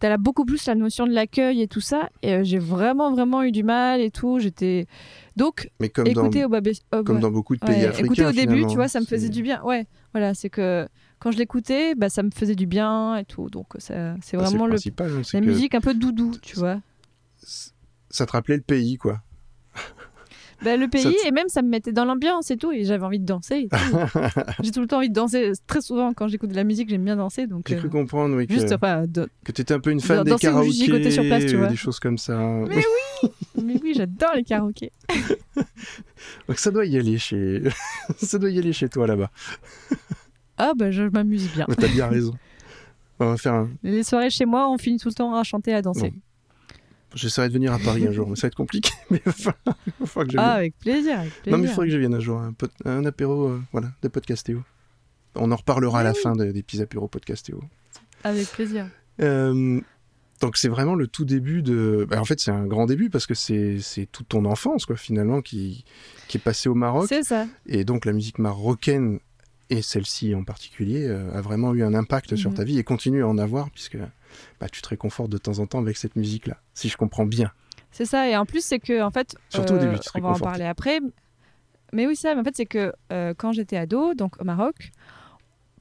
T'as 0.00 0.08
là 0.08 0.16
beaucoup 0.18 0.44
plus 0.44 0.66
la 0.66 0.74
notion 0.74 1.06
de 1.06 1.12
l'accueil 1.12 1.62
et 1.62 1.68
tout 1.68 1.80
ça. 1.80 2.10
Et 2.22 2.34
euh, 2.34 2.44
j'ai 2.44 2.58
vraiment, 2.58 3.12
vraiment 3.12 3.42
eu 3.44 3.52
du 3.52 3.62
mal 3.62 4.00
et 4.00 4.10
tout. 4.10 4.38
J'étais. 4.40 4.86
Donc, 5.36 5.70
mais 5.80 5.88
comme, 5.88 6.08
dans, 6.12 6.22
écoutez 6.24 6.44
au 6.44 6.48
Babé. 6.48 6.72
comme 6.90 7.20
dans 7.20 7.30
beaucoup 7.30 7.54
de 7.54 7.60
pays 7.60 7.76
Ouais, 7.82 7.84
africains. 7.86 8.04
écouter 8.04 8.26
au 8.26 8.32
début, 8.32 8.66
tu 8.66 8.74
vois, 8.74 8.88
ça 8.88 9.00
me 9.00 9.06
faisait 9.06 9.28
du 9.30 9.42
bien. 9.42 9.62
Ouais, 9.62 9.86
voilà, 10.12 10.34
c'est 10.34 10.50
que 10.50 10.88
quand 11.20 11.30
je 11.30 11.38
l'écoutais, 11.38 11.94
bah, 11.94 12.08
ça 12.10 12.22
me 12.22 12.30
faisait 12.30 12.56
du 12.56 12.66
bien 12.66 13.16
et 13.16 13.24
tout. 13.24 13.48
Donc, 13.50 13.68
ça- 13.78 14.16
c'est 14.20 14.36
bah, 14.36 14.42
vraiment 14.44 14.66
le, 14.66 14.72
principal, 14.72 15.10
hein, 15.12 15.22
la 15.32 15.40
que 15.40 15.44
musique 15.46 15.74
un 15.74 15.80
peu 15.80 15.94
doudou, 15.94 16.32
tu 16.42 16.56
vois. 16.56 16.80
Ça 18.10 18.26
te 18.26 18.32
rappelait 18.32 18.56
le 18.56 18.62
pays, 18.62 18.96
quoi. 18.96 19.22
Bah, 20.64 20.76
le 20.76 20.88
pays, 20.88 21.14
et 21.26 21.30
même 21.30 21.48
ça 21.48 21.62
me 21.62 21.68
mettait 21.68 21.92
dans 21.92 22.04
l'ambiance 22.04 22.50
et 22.50 22.56
tout, 22.56 22.72
et 22.72 22.84
j'avais 22.84 23.04
envie 23.04 23.20
de 23.20 23.26
danser. 23.26 23.68
J'ai 24.62 24.70
tout 24.70 24.80
le 24.80 24.86
temps 24.86 24.98
envie 24.98 25.10
de 25.10 25.14
danser. 25.14 25.52
Très 25.66 25.80
souvent, 25.80 26.12
quand 26.14 26.26
j'écoute 26.28 26.50
de 26.50 26.56
la 26.56 26.64
musique, 26.64 26.88
j'aime 26.88 27.04
bien 27.04 27.16
danser. 27.16 27.46
Donc, 27.46 27.66
J'ai 27.68 27.76
euh, 27.76 27.78
cru 27.78 27.90
comprendre, 27.90 28.36
oui, 28.36 28.46
que, 28.46 28.54
juste, 28.54 28.72
enfin, 28.72 29.04
de- 29.06 29.28
que 29.44 29.52
tu 29.52 29.62
étais 29.62 29.74
un 29.74 29.80
peu 29.80 29.90
une 29.90 30.00
fan 30.00 30.24
des 30.24 30.30
juste 30.30 30.42
gigoter 30.42 31.02
karaokés, 31.02 31.10
sur 31.10 31.22
place, 31.24 31.46
tu 31.46 31.56
vois. 31.56 31.66
des 31.66 31.76
choses 31.76 32.00
comme 32.00 32.18
ça. 32.18 32.38
Mais 32.68 32.82
mais 33.62 33.78
oui, 33.82 33.94
j'adore 33.94 34.32
les 34.34 34.44
karaokés. 34.44 34.92
Donc 36.48 36.58
ça 36.58 36.70
doit 36.70 36.86
y 36.86 36.96
aller 36.96 37.18
chez, 37.18 37.62
ça 38.16 38.38
doit 38.38 38.50
y 38.50 38.58
aller 38.58 38.72
chez 38.72 38.88
toi 38.88 39.06
là-bas. 39.06 39.30
Ah, 40.56 40.72
bah, 40.76 40.90
je 40.90 41.02
m'amuse 41.02 41.50
bien. 41.52 41.66
Mais 41.68 41.74
T'as 41.74 41.88
bien 41.88 42.06
raison. 42.06 42.34
On 43.20 43.26
va 43.30 43.36
faire 43.36 43.54
un... 43.54 43.70
Les 43.82 44.02
soirées 44.02 44.30
chez 44.30 44.44
moi, 44.44 44.68
on 44.70 44.76
finit 44.78 44.98
tout 44.98 45.08
le 45.08 45.14
temps 45.14 45.34
à 45.34 45.42
chanter, 45.44 45.72
à 45.72 45.82
danser. 45.82 46.10
Bon. 46.10 46.20
J'essaierai 47.14 47.48
de 47.48 47.54
venir 47.54 47.72
à 47.72 47.78
Paris 47.78 48.06
un 48.06 48.12
jour, 48.12 48.28
mais 48.28 48.36
ça 48.36 48.42
va 48.42 48.48
être 48.48 48.54
compliqué. 48.56 48.90
Mais 49.10 49.20
il 49.24 49.30
va 49.30 49.32
falloir- 49.32 49.76
il 49.86 49.92
va 50.00 50.06
falloir 50.06 50.26
que 50.26 50.32
je 50.32 50.38
Ah, 50.38 50.52
avec 50.54 50.78
plaisir, 50.78 51.20
avec 51.20 51.32
plaisir. 51.42 51.52
Non, 51.52 51.58
mais 51.58 51.68
il 51.68 51.70
faudrait 51.70 51.86
que 51.88 51.92
je 51.92 51.98
vienne 51.98 52.14
un 52.14 52.20
jour, 52.20 52.40
un, 52.84 53.04
apéro, 53.04 53.48
euh, 53.48 53.62
voilà, 53.72 53.92
de 54.02 54.08
podcastéo. 54.08 54.62
On 55.36 55.50
en 55.52 55.56
reparlera 55.56 56.00
à 56.00 56.02
la 56.02 56.14
fin 56.14 56.32
de- 56.32 56.50
des 56.50 56.62
petits 56.62 56.80
apéros 56.82 57.08
podcastéo. 57.08 57.60
Avec 58.24 58.48
plaisir. 58.48 58.86
Euh, 59.20 59.80
donc 60.40 60.56
c'est 60.56 60.68
vraiment 60.68 60.94
le 60.96 61.06
tout 61.06 61.24
début 61.24 61.62
de... 61.62 62.06
bah, 62.08 62.20
en 62.20 62.24
fait, 62.24 62.40
c'est 62.40 62.50
un 62.50 62.66
grand 62.66 62.86
début 62.86 63.08
parce 63.10 63.26
que 63.26 63.34
c'est 63.34 63.78
c'est 63.80 64.06
toute 64.10 64.28
ton 64.28 64.44
enfance, 64.44 64.84
quoi, 64.86 64.96
finalement, 64.96 65.40
qui, 65.42 65.84
qui 66.28 66.38
est 66.38 66.40
passée 66.40 66.68
au 66.68 66.74
Maroc. 66.74 67.06
C'est 67.08 67.22
ça. 67.22 67.46
Et 67.66 67.84
donc 67.84 68.04
la 68.04 68.12
musique 68.12 68.38
marocaine, 68.38 69.20
et 69.70 69.82
celle-ci 69.82 70.34
en 70.34 70.44
particulier, 70.44 71.06
euh, 71.06 71.32
a 71.36 71.40
vraiment 71.40 71.74
eu 71.74 71.82
un 71.82 71.94
impact 71.94 72.36
sur 72.36 72.50
Mhm. 72.50 72.56
ta 72.56 72.64
vie 72.64 72.78
et 72.78 72.84
continue 72.84 73.22
à 73.22 73.28
en 73.28 73.38
avoir, 73.38 73.70
puisque 73.70 73.96
bah, 74.60 74.68
tu 74.70 74.82
te 74.82 74.88
réconfortes 74.88 75.30
de 75.30 75.38
temps 75.38 75.58
en 75.58 75.66
temps 75.66 75.78
avec 75.80 75.96
cette 75.96 76.16
musique-là, 76.16 76.58
si 76.74 76.88
je 76.88 76.96
comprends 76.96 77.26
bien. 77.26 77.50
C'est 77.90 78.04
ça. 78.06 78.28
Et 78.28 78.36
en 78.36 78.44
plus, 78.46 78.64
c'est 78.64 78.80
que, 78.80 79.02
en 79.02 79.10
fait, 79.10 79.36
Surtout 79.48 79.74
au 79.74 79.78
début, 79.78 79.98
tu 80.00 80.10
te 80.10 80.18
on 80.18 80.20
va 80.20 80.30
en 80.30 80.38
parler 80.38 80.64
après. 80.64 80.98
Mais 81.92 82.06
oui, 82.08 82.16
ça. 82.16 82.34
Mais 82.34 82.40
en 82.40 82.44
fait, 82.44 82.56
c'est 82.56 82.66
que 82.66 82.92
euh, 83.12 83.34
quand 83.36 83.52
j'étais 83.52 83.76
ado, 83.76 84.14
donc 84.14 84.40
au 84.40 84.44
Maroc, 84.44 84.90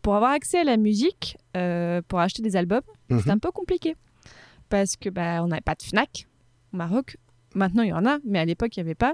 pour 0.03 0.15
avoir 0.15 0.31
accès 0.31 0.59
à 0.59 0.63
la 0.63 0.77
musique, 0.77 1.37
euh, 1.57 2.01
pour 2.07 2.19
acheter 2.19 2.41
des 2.43 2.55
albums, 2.55 2.81
Mhm. 3.09 3.19
c'était 3.19 3.31
un 3.31 3.39
peu 3.39 3.51
compliqué. 3.51 3.95
Parce 4.69 4.95
que 4.95 5.09
bah, 5.09 5.43
on 5.43 5.47
n'avait 5.47 5.61
pas 5.61 5.75
de 5.75 5.81
Fnac 5.83 6.27
au 6.73 6.77
Maroc. 6.77 7.17
Maintenant, 7.55 7.83
il 7.83 7.89
y 7.89 7.93
en 7.93 8.05
a, 8.05 8.17
mais 8.25 8.39
à 8.39 8.45
l'époque, 8.45 8.75
il 8.75 8.79
n'y 8.79 8.87
avait 8.87 8.95
pas. 8.95 9.13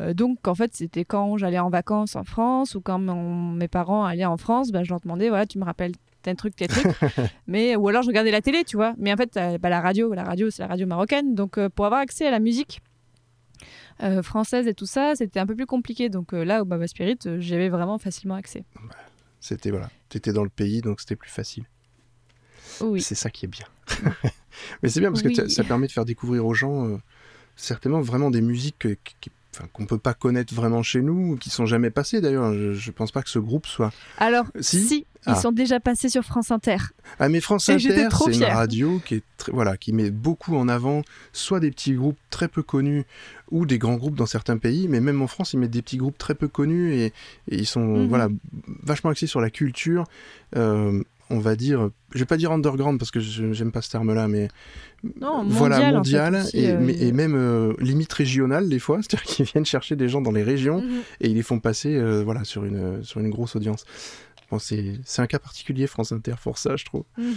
Euh, 0.00 0.14
donc, 0.14 0.46
en 0.46 0.54
fait, 0.54 0.74
c'était 0.74 1.04
quand 1.04 1.36
j'allais 1.36 1.58
en 1.58 1.68
vacances 1.70 2.16
en 2.16 2.24
France 2.24 2.74
ou 2.74 2.80
quand 2.80 2.98
mon- 2.98 3.52
mes 3.52 3.68
parents 3.68 4.04
allaient 4.04 4.24
en 4.24 4.36
France, 4.36 4.70
bah, 4.70 4.82
je 4.84 4.90
leur 4.90 5.00
demandais, 5.00 5.28
voilà, 5.28 5.46
tu 5.46 5.58
me 5.58 5.64
rappelles 5.64 5.92
tel 6.22 6.36
truc, 6.36 6.54
tel 6.56 6.68
truc. 6.68 6.86
mais, 7.46 7.74
ou 7.76 7.88
alors, 7.88 8.02
je 8.02 8.08
regardais 8.08 8.30
la 8.30 8.40
télé, 8.40 8.64
tu 8.64 8.76
vois. 8.76 8.94
Mais 8.98 9.12
en 9.12 9.16
fait, 9.16 9.36
euh, 9.36 9.58
bah, 9.58 9.68
la 9.70 9.80
radio, 9.80 10.12
la 10.14 10.24
radio, 10.24 10.50
c'est 10.50 10.62
la 10.62 10.68
radio 10.68 10.86
marocaine. 10.86 11.34
Donc, 11.34 11.58
euh, 11.58 11.68
pour 11.68 11.84
avoir 11.86 12.00
accès 12.00 12.26
à 12.26 12.30
la 12.30 12.38
musique 12.40 12.80
euh, 14.02 14.22
française 14.22 14.66
et 14.66 14.74
tout 14.74 14.86
ça, 14.86 15.14
c'était 15.14 15.40
un 15.40 15.46
peu 15.46 15.54
plus 15.54 15.66
compliqué. 15.66 16.08
Donc, 16.08 16.32
là, 16.32 16.62
au 16.62 16.64
Baba 16.64 16.86
Spirit, 16.86 17.18
euh, 17.26 17.40
j'y 17.40 17.54
avais 17.54 17.68
vraiment 17.68 17.98
facilement 17.98 18.34
accès. 18.36 18.64
C'était, 19.40 19.70
voilà, 19.70 19.90
t'étais 20.08 20.32
dans 20.32 20.44
le 20.44 20.50
pays, 20.50 20.80
donc 20.82 21.00
c'était 21.00 21.16
plus 21.16 21.30
facile. 21.30 21.64
Oui. 22.80 23.00
C'est 23.02 23.14
ça 23.16 23.28
qui 23.30 23.44
est 23.44 23.48
bien. 23.48 23.66
Mais 24.82 24.88
c'est 24.88 25.00
bien 25.00 25.10
parce 25.10 25.22
que 25.22 25.28
Oui. 25.28 25.34
ça- 25.34 25.48
ça 25.48 25.64
permet 25.64 25.86
de 25.88 25.92
faire 25.92 26.04
découvrir 26.04 26.46
aux 26.46 26.54
gens 26.54 26.98
certainement 27.62 28.00
vraiment 28.00 28.30
des 28.30 28.40
musiques 28.42 28.76
que- 28.80 28.96
qui- 29.20 29.30
enfin, 29.54 29.66
qu'on 29.72 29.86
peut 29.86 29.98
pas 29.98 30.14
connaître 30.14 30.54
vraiment 30.54 30.82
chez 30.82 31.02
nous, 31.02 31.32
ou 31.32 31.36
qui 31.36 31.50
sont 31.50 31.66
jamais 31.66 31.90
passées 31.90 32.20
d'ailleurs. 32.20 32.52
Je, 32.54 32.72
je 32.72 32.90
pense 32.90 33.12
pas 33.12 33.22
que 33.22 33.28
ce 33.30 33.38
groupe 33.38 33.66
soit. 33.66 33.92
Alors, 34.18 34.46
Si 34.60 34.80
si, 34.82 35.06
Ah. 35.26 35.34
ils 35.36 35.40
sont 35.40 35.52
déjà 35.52 35.78
passés 35.78 36.08
sur 36.08 36.24
France 36.24 36.50
Inter. 36.50 36.78
Ah 37.20 37.28
mais 37.28 37.40
France 37.40 37.68
Et 37.68 37.74
Inter, 37.74 38.08
c'est 38.24 38.34
une 38.34 38.44
radio 38.44 39.00
qui 39.04 39.16
est 39.16 39.22
très, 39.36 39.52
voilà, 39.52 39.76
qui 39.76 39.92
met 39.92 40.10
beaucoup 40.10 40.56
en 40.56 40.68
avant 40.68 41.02
soit 41.32 41.60
des 41.60 41.70
petits 41.70 41.92
groupes 41.92 42.18
très 42.30 42.48
peu 42.48 42.62
connus 42.62 43.04
ou 43.52 43.64
des 43.66 43.78
grands 43.78 43.94
groupes 43.96 44.16
dans 44.16 44.26
certains 44.26 44.56
pays, 44.56 44.88
mais 44.88 44.98
même 45.00 45.22
en 45.22 45.26
France, 45.28 45.52
ils 45.52 45.58
mettent 45.58 45.70
des 45.70 45.82
petits 45.82 45.98
groupes 45.98 46.18
très 46.18 46.34
peu 46.34 46.48
connus 46.48 46.94
et, 46.94 47.04
et 47.06 47.12
ils 47.58 47.66
sont 47.66 47.86
Mhm. 47.98 48.08
voilà 48.08 48.28
vachement 48.82 49.10
axés 49.10 49.26
sur 49.28 49.40
la 49.40 49.50
culture. 49.50 50.04
euh, 50.56 51.02
on 51.32 51.38
va 51.40 51.56
dire, 51.56 51.90
je 52.14 52.18
vais 52.20 52.24
pas 52.26 52.36
dire 52.36 52.52
underground 52.52 52.98
parce 52.98 53.10
que 53.10 53.18
je- 53.20 53.52
j'aime 53.52 53.72
pas 53.72 53.82
ce 53.82 53.90
terme-là, 53.90 54.28
mais 54.28 54.48
Non, 55.20 55.42
voilà 55.44 55.76
mondial, 55.76 55.96
en 55.96 56.04
fait, 56.04 56.18
mondial 56.30 56.44
et, 56.54 56.70
euh, 56.70 56.92
et 57.00 57.10
même 57.12 57.34
euh, 57.34 57.72
limite 57.80 58.12
régional 58.12 58.68
des 58.68 58.78
fois, 58.78 58.98
c'est-à-dire 59.02 59.22
qu'ils 59.24 59.46
viennent 59.46 59.66
chercher 59.66 59.96
des 59.96 60.08
gens 60.08 60.20
dans 60.20 60.30
les 60.32 60.42
régions 60.44 60.80
Mhm. 60.82 61.00
et 61.20 61.28
ils 61.30 61.34
les 61.34 61.42
font 61.42 61.58
passer 61.58 61.96
euh, 61.96 62.22
voilà 62.24 62.44
sur 62.44 62.64
une 62.64 63.02
sur 63.02 63.18
une 63.20 63.30
grosse 63.30 63.56
audience. 63.56 63.84
Bon, 64.52 64.58
c'est 64.58 65.00
un 65.22 65.26
cas 65.26 65.38
particulier 65.38 65.86
France 65.86 66.12
Inter 66.12 66.34
pour 66.42 66.58
ça, 66.58 66.76
je 66.76 66.84
trouve. 66.84 67.04
Mhm. 67.16 67.34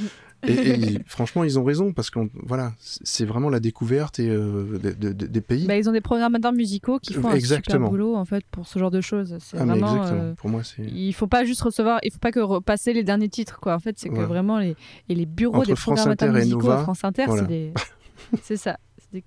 Et, 0.47 0.51
et 0.95 0.99
franchement, 1.07 1.45
ils 1.45 1.57
ont 1.57 1.63
raison 1.63 1.93
parce 1.93 2.09
que 2.09 2.19
voilà, 2.43 2.73
c'est 2.79 3.23
vraiment 3.23 3.49
la 3.49 3.61
découverte 3.61 4.19
et 4.19 4.27
euh, 4.29 4.77
de- 4.79 4.91
de- 4.91 5.13
de- 5.13 5.25
des 5.27 5.39
pays. 5.39 5.65
Bah, 5.65 5.77
ils 5.77 5.87
ont 5.87 5.93
des 5.93 6.01
programmateurs 6.01 6.51
musicaux 6.51 6.99
qui 6.99 7.13
font 7.13 7.29
un 7.29 7.35
Exactement. 7.35 7.85
super 7.85 7.89
boulot 7.89 8.15
en 8.17 8.25
fait 8.25 8.43
pour 8.51 8.67
ce 8.67 8.77
genre 8.79 8.91
de 8.91 8.99
choses. 8.99 9.37
C'est 9.39 9.57
ah 9.57 9.63
vraiment. 9.63 10.05
euh, 10.07 10.33
Pour 10.35 10.49
moi, 10.49 10.61
c'est 10.65 10.83
il 10.83 11.13
faut 11.13 11.27
pas 11.27 11.45
juste 11.45 11.61
recevoir, 11.61 11.99
il 12.03 12.11
faut 12.11 12.19
pas 12.19 12.33
que 12.33 12.41
repasser 12.41 12.91
les 12.91 13.05
derniers 13.05 13.29
titres 13.29 13.61
quoi. 13.61 13.75
En 13.75 13.79
fait, 13.79 13.97
c'est 13.97 14.09
que 14.09 14.19
vraiment 14.19 14.59
les 14.59 14.75
et 15.07 15.15
les 15.15 15.25
bureaux 15.25 15.55
Entre 15.59 15.67
des 15.67 15.75
France 15.77 15.99
programmateurs 16.01 16.29
Inter 16.31 16.37
et 16.41 16.43
musicaux 16.43 16.61
Nova, 16.63 16.79
à 16.79 16.83
France 16.83 17.03
Inter, 17.05 17.23
voilà. 17.27 17.43
c'est 18.43 18.53
des, 18.55 18.57
ça. 18.57 18.77
C'est 18.97 19.23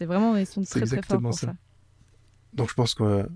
des- 0.00 0.06
vraiment 0.06 0.34
ils 0.38 0.46
sont 0.46 0.62
C'est 0.64 0.80
très 0.80 0.96
très 0.96 1.02
forts 1.02 1.20
pour 1.20 1.34
ça. 1.34 1.48
ça. 1.48 1.54
donc 2.54 2.70
je 2.70 2.74
pense 2.74 2.94
qu'on 2.94 3.26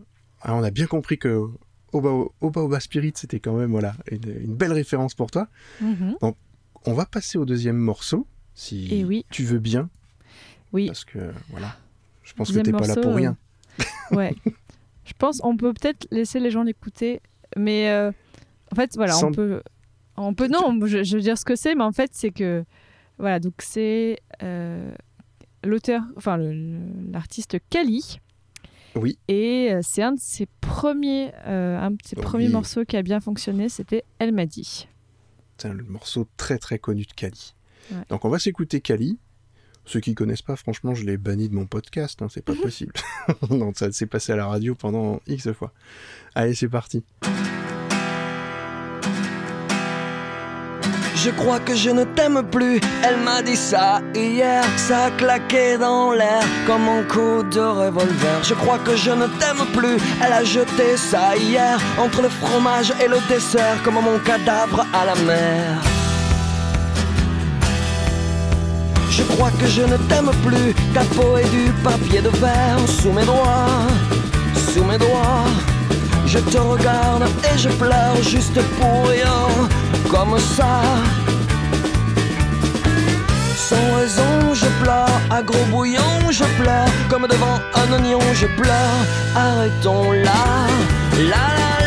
on 0.47 0.63
a 0.63 0.71
bien 0.71 0.87
compris 0.87 1.19
que 1.19 1.49
Oba 1.93 2.11
Oba, 2.41 2.61
Oba 2.63 2.81
Spirit, 2.81 3.13
c'était 3.17 3.41
quand 3.41 3.55
même 3.55 3.71
voilà 3.71 3.95
une, 4.11 4.41
une 4.43 4.55
belle 4.55 4.73
référence 4.73 5.15
pour 5.15 5.31
toi. 5.31 5.49
Mhm. 5.81 6.17
On 6.85 6.93
va 6.93 7.05
passer 7.07 7.37
au 7.39 7.45
deuxième 7.45 7.77
morceau, 7.77 8.27
si 8.55 8.93
Et 8.95 9.05
oui. 9.05 9.25
tu 9.31 9.43
veux 9.45 9.59
bien, 9.59 9.89
Oui. 10.73 10.87
parce 10.87 11.05
que 11.05 11.19
voilà, 11.51 11.77
je 12.23 12.33
pense 12.35 12.49
que 12.49 12.55
Deuxième 12.59 12.67
t'es 12.67 12.73
pas 12.87 12.87
là 12.87 12.95
pour 13.01 13.13
euh, 13.13 13.15
rien. 13.15 13.37
Ouais. 14.13 14.35
Je 15.05 15.13
pense 15.19 15.41
on 15.45 15.57
peut 15.57 15.73
peut-être 15.73 16.07
laisser 16.11 16.39
les 16.41 16.51
gens 16.51 16.63
l'écouter, 16.63 17.21
mais 17.57 17.89
euh, 17.91 18.11
en 18.73 18.77
fait 18.77 18.95
voilà 18.97 19.13
Sans- 19.15 19.29
on 19.29 19.33
peut 19.33 19.63
on 20.17 20.35
peut 20.35 20.49
non 20.49 20.79
je, 20.87 21.03
je 21.05 21.17
veux 21.17 21.23
dire 21.23 21.39
ce 21.39 21.45
que 21.45 21.57
c'est, 21.57 21.75
mais 21.75 21.85
en 21.85 21.93
fait 21.93 22.11
c'est 22.13 22.31
que 22.31 22.65
voilà 23.19 23.39
donc 23.41 23.55
c'est 23.59 24.19
euh, 24.43 24.93
l'auteur 25.65 26.03
enfin 26.17 26.37
l'artiste 26.39 27.59
Kali. 27.71 28.19
Oui. 28.97 29.19
Et 29.29 29.69
euh, 29.73 29.81
c'est 29.83 30.03
un 30.03 30.13
de 30.13 30.21
ses 30.21 30.47
premiers, 30.61 31.33
euh, 31.47 31.79
un 31.79 31.91
de 31.93 31.99
ses 32.05 32.17
Oui. 32.17 32.23
premiers 32.23 32.49
morceaux 32.49 32.85
qui 32.85 32.97
a 32.97 33.03
bien 33.03 33.21
fonctionné, 33.21 33.69
c'était 33.69 34.05
Elle 34.19 34.33
m'a 34.33 34.47
dit. 34.47 34.89
C'est 35.59 35.69
un 35.69 35.75
morceau 35.75 36.27
très 36.37 36.59
très 36.59 36.79
connu 36.79 37.03
de 37.05 37.13
Kali. 37.13 37.55
Ouais. 37.93 37.99
Donc 38.11 38.25
on 38.25 38.29
va 38.29 38.39
s'écouter 38.39 38.81
Kali. 38.81 39.19
Ceux 39.85 40.01
qui 40.01 40.15
connaissent 40.15 40.43
pas, 40.43 40.57
franchement, 40.57 40.95
je 40.95 41.05
l'ai 41.05 41.17
banni 41.17 41.49
de 41.49 41.55
mon 41.55 41.67
podcast, 41.67 42.21
hein, 42.21 42.27
c'est 42.29 42.45
pas 42.45 42.55
possible. 42.63 42.93
ça 43.77 43.93
s'est 43.93 44.07
passé 44.07 44.33
à 44.33 44.37
la 44.37 44.47
radio 44.47 44.75
pendant 44.75 45.21
X 45.29 45.53
fois. 45.53 45.73
Allez, 46.35 46.55
c'est 46.55 46.69
parti. 46.69 47.05
Je 51.27 51.33
crois 51.33 51.59
que 51.59 51.75
je 51.75 51.91
ne 51.91 52.05
t'aime 52.05 52.41
plus. 52.53 52.81
Elle 53.03 53.17
m'a 53.17 53.43
dit 53.43 53.57
ça 53.57 54.01
hier. 54.15 54.63
Ça 54.77 55.07
a 55.07 55.11
claqué 55.11 55.77
dans 55.77 56.13
l'air 56.13 56.45
comme 56.69 56.89
un 56.89 57.03
coup 57.03 57.43
de 57.43 57.59
revolver. 57.59 58.37
Je 58.45 58.55
crois 58.55 58.79
que 58.79 58.95
je 58.95 59.11
ne 59.11 59.27
t'aime 59.41 59.67
plus. 59.77 59.97
Elle 60.25 60.33
a 60.33 60.45
jeté 60.45 60.97
ça 60.97 61.37
hier 61.37 61.81
entre 61.99 62.23
le 62.23 62.29
fromage 62.29 62.93
et 63.05 63.09
le 63.09 63.19
dessert 63.29 63.83
comme 63.83 63.95
mon 63.95 64.21
cadavre 64.21 64.87
à 64.93 65.05
la 65.05 65.17
mer. 65.25 65.83
Je 69.11 69.25
crois 69.25 69.51
que 69.59 69.67
je 69.67 69.83
ne 69.83 69.97
t'aime 70.09 70.31
plus. 70.47 70.75
Ta 70.95 71.03
peau 71.17 71.39
est 71.39 71.51
du 71.51 71.73
papier 71.83 72.21
de 72.21 72.29
verre 72.29 72.79
sous 73.01 73.11
mes 73.11 73.25
doigts, 73.25 73.89
sous 74.73 74.85
mes 74.85 74.99
doigts. 74.99 75.76
Je 76.27 76.39
te 76.39 76.59
regarde 76.59 77.25
et 77.45 77.57
je 77.57 77.69
pleure 77.69 78.17
juste 78.21 78.61
pour 78.79 79.09
rien, 79.09 79.47
comme 80.11 80.37
ça. 80.39 80.83
Sans 83.57 83.95
raison, 83.97 84.53
je 84.53 84.67
pleure, 84.83 85.21
à 85.31 85.43
gros 85.43 85.65
bouillon, 85.71 86.31
je 86.31 86.45
pleure, 86.61 86.89
comme 87.09 87.27
devant 87.29 87.59
un 87.75 87.93
oignon, 87.93 88.21
je 88.35 88.47
pleure. 88.61 89.01
Arrêtons 89.37 90.11
là, 90.13 90.67
la 91.31 91.47
la, 91.61 91.86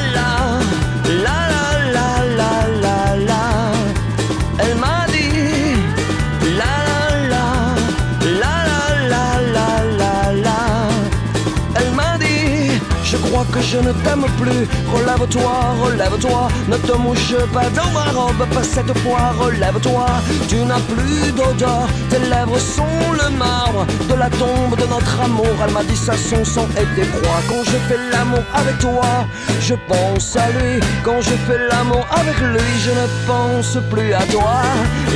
je 13.62 13.78
ne 13.78 13.92
t'aime 14.04 14.26
plus. 14.40 14.68
Relève-toi, 14.94 15.54
relève-toi, 15.82 16.48
ne 16.68 16.78
te 16.78 16.92
mouche 16.98 17.36
pas 17.54 17.70
dans 17.70 17.92
ma 17.92 18.06
robe, 18.12 18.46
pas 18.54 18.64
cette 18.64 18.98
fois, 19.00 19.34
relève-toi. 19.40 20.06
Tu 20.48 20.58
n'as 20.58 20.80
plus 20.80 21.32
d'odeur, 21.32 21.88
tes 22.10 22.20
lèvres 22.20 22.60
sont 22.60 23.12
le 23.14 23.30
marbre 23.38 23.86
de 24.10 24.16
la 24.16 24.30
tombe 24.30 24.76
de 24.78 24.86
notre 24.86 25.22
amour. 25.22 25.54
Elle 25.64 25.74
m'a 25.74 25.84
dit 25.84 25.96
ça, 25.96 26.14
son 26.18 26.44
sang 26.44 26.68
était 26.72 27.06
froid. 27.06 27.40
Quand 27.48 27.64
je 27.66 27.78
fais 27.88 28.00
l'amour 28.12 28.44
avec 28.54 28.78
toi, 28.80 29.28
je 29.62 29.76
pense 29.88 30.36
à 30.36 30.50
lui. 30.52 30.80
Quand 31.04 31.22
je 31.22 31.36
fais 31.48 31.60
l'amour 31.70 32.06
avec 32.12 32.38
lui, 32.40 32.70
je 32.86 32.92
ne 32.92 33.08
pense 33.28 33.78
plus 33.90 34.14
à 34.14 34.24
toi. 34.32 34.62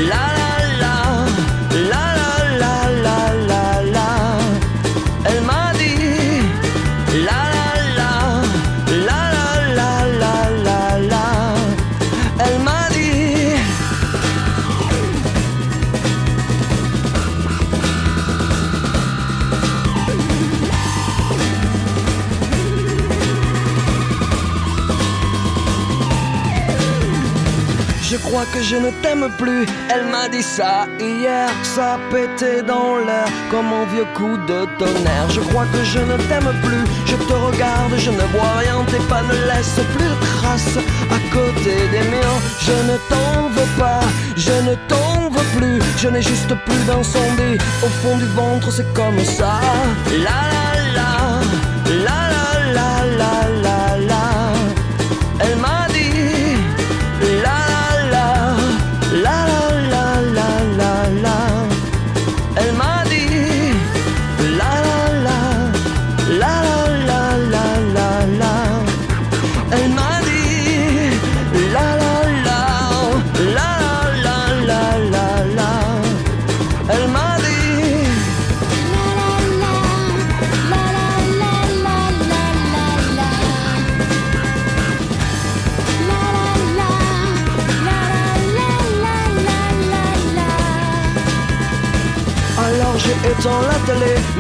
La 0.09 0.25
la 0.39 0.53
la, 0.79 0.95
la 1.89 2.07
la 2.07 2.12
crois 28.33 28.45
que 28.51 28.63
je 28.63 28.77
ne 28.77 28.89
t'aime 29.03 29.29
plus. 29.37 29.63
Elle 29.93 30.05
m'a 30.07 30.27
dit 30.27 30.41
ça 30.41 30.87
hier, 30.99 31.49
ça 31.61 31.99
pétait 32.11 32.63
dans 32.63 32.97
l'air 32.97 33.27
comme 33.51 33.69
un 33.81 33.85
vieux 33.93 34.07
coup 34.17 34.37
de 34.49 34.59
tonnerre. 34.79 35.29
Je 35.29 35.41
crois 35.49 35.67
que 35.73 35.83
je 35.83 35.99
ne 35.99 36.17
t'aime 36.29 36.51
plus. 36.65 36.83
Je 37.05 37.15
te 37.15 37.33
regarde, 37.47 37.93
je 37.95 38.09
ne 38.09 38.25
vois 38.33 38.53
rien. 38.63 38.79
Tes 38.91 39.03
pas 39.11 39.21
ne 39.21 39.37
laissent 39.49 39.85
plus 39.95 40.09
de 40.13 40.19
traces 40.37 40.79
à 41.17 41.19
côté 41.35 41.75
des 41.93 42.05
miens. 42.13 42.39
Je 42.67 42.75
ne 42.89 42.97
t'en 43.11 43.49
veux 43.55 43.71
pas, 43.77 44.03
je 44.35 44.55
ne 44.67 44.73
t'en 44.91 45.29
veux 45.29 45.49
plus. 45.57 45.79
Je 46.01 46.07
n'ai 46.07 46.23
juste 46.23 46.53
plus 46.65 46.83
d'incendie 46.87 47.57
au 47.85 47.89
fond 48.01 48.17
du 48.17 48.25
ventre, 48.39 48.71
c'est 48.71 48.91
comme 48.95 49.23
ça. 49.23 49.53
La 50.25 50.39
la 50.55 50.67
la, 50.97 51.11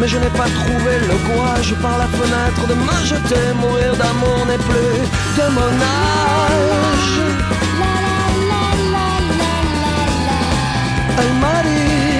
mais 0.03 0.09
je 0.09 0.17
n'ai 0.17 0.29
pas 0.31 0.49
trouvé 0.59 0.93
le 0.99 1.15
courage 1.27 1.73
par 1.81 1.97
la 1.97 2.07
fenêtre 2.07 2.67
de 2.67 2.73
me 2.73 3.05
jeter. 3.05 3.45
Mourir 3.61 3.95
d'amour 3.95 4.45
n'est 4.47 4.63
plus 4.69 4.97
de 5.37 5.45
mon 5.57 5.73
âge. 5.81 7.13
Elle 11.19 11.33
m'a 11.43 11.59
dit, 11.69 12.12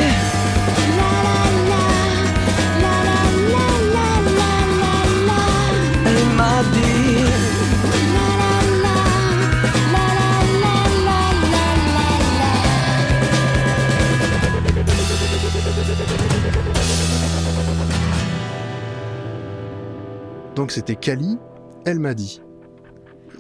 Donc 20.64 20.72
c'était 20.72 20.96
Kali, 20.96 21.38
elle 21.86 22.00
m'a 22.00 22.14
dit. 22.14 22.42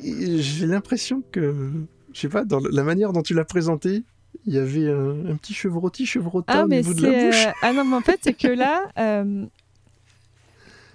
J'ai 0.03 0.65
l'impression 0.65 1.23
que, 1.31 1.71
je 2.11 2.19
sais 2.19 2.27
pas, 2.27 2.43
dans 2.43 2.59
la 2.59 2.83
manière 2.83 3.13
dont 3.13 3.21
tu 3.21 3.33
l'as 3.33 3.45
présenté, 3.45 4.03
il 4.45 4.53
y 4.53 4.57
avait 4.57 4.89
un, 4.91 5.27
un 5.31 5.35
petit 5.37 5.53
chevrotti, 5.53 6.05
chevrotin 6.05 6.53
Ah, 6.53 6.63
au 6.65 6.67
mais 6.67 6.81
niveau 6.81 6.93
de 6.93 7.01
la 7.07 7.25
bouche. 7.27 7.45
euh, 7.47 7.51
Ah 7.61 7.71
non, 7.71 7.85
mais 7.85 7.95
en 7.95 8.01
fait, 8.01 8.19
c'est 8.21 8.33
que 8.33 8.49
là. 8.49 8.81
euh, 8.99 9.45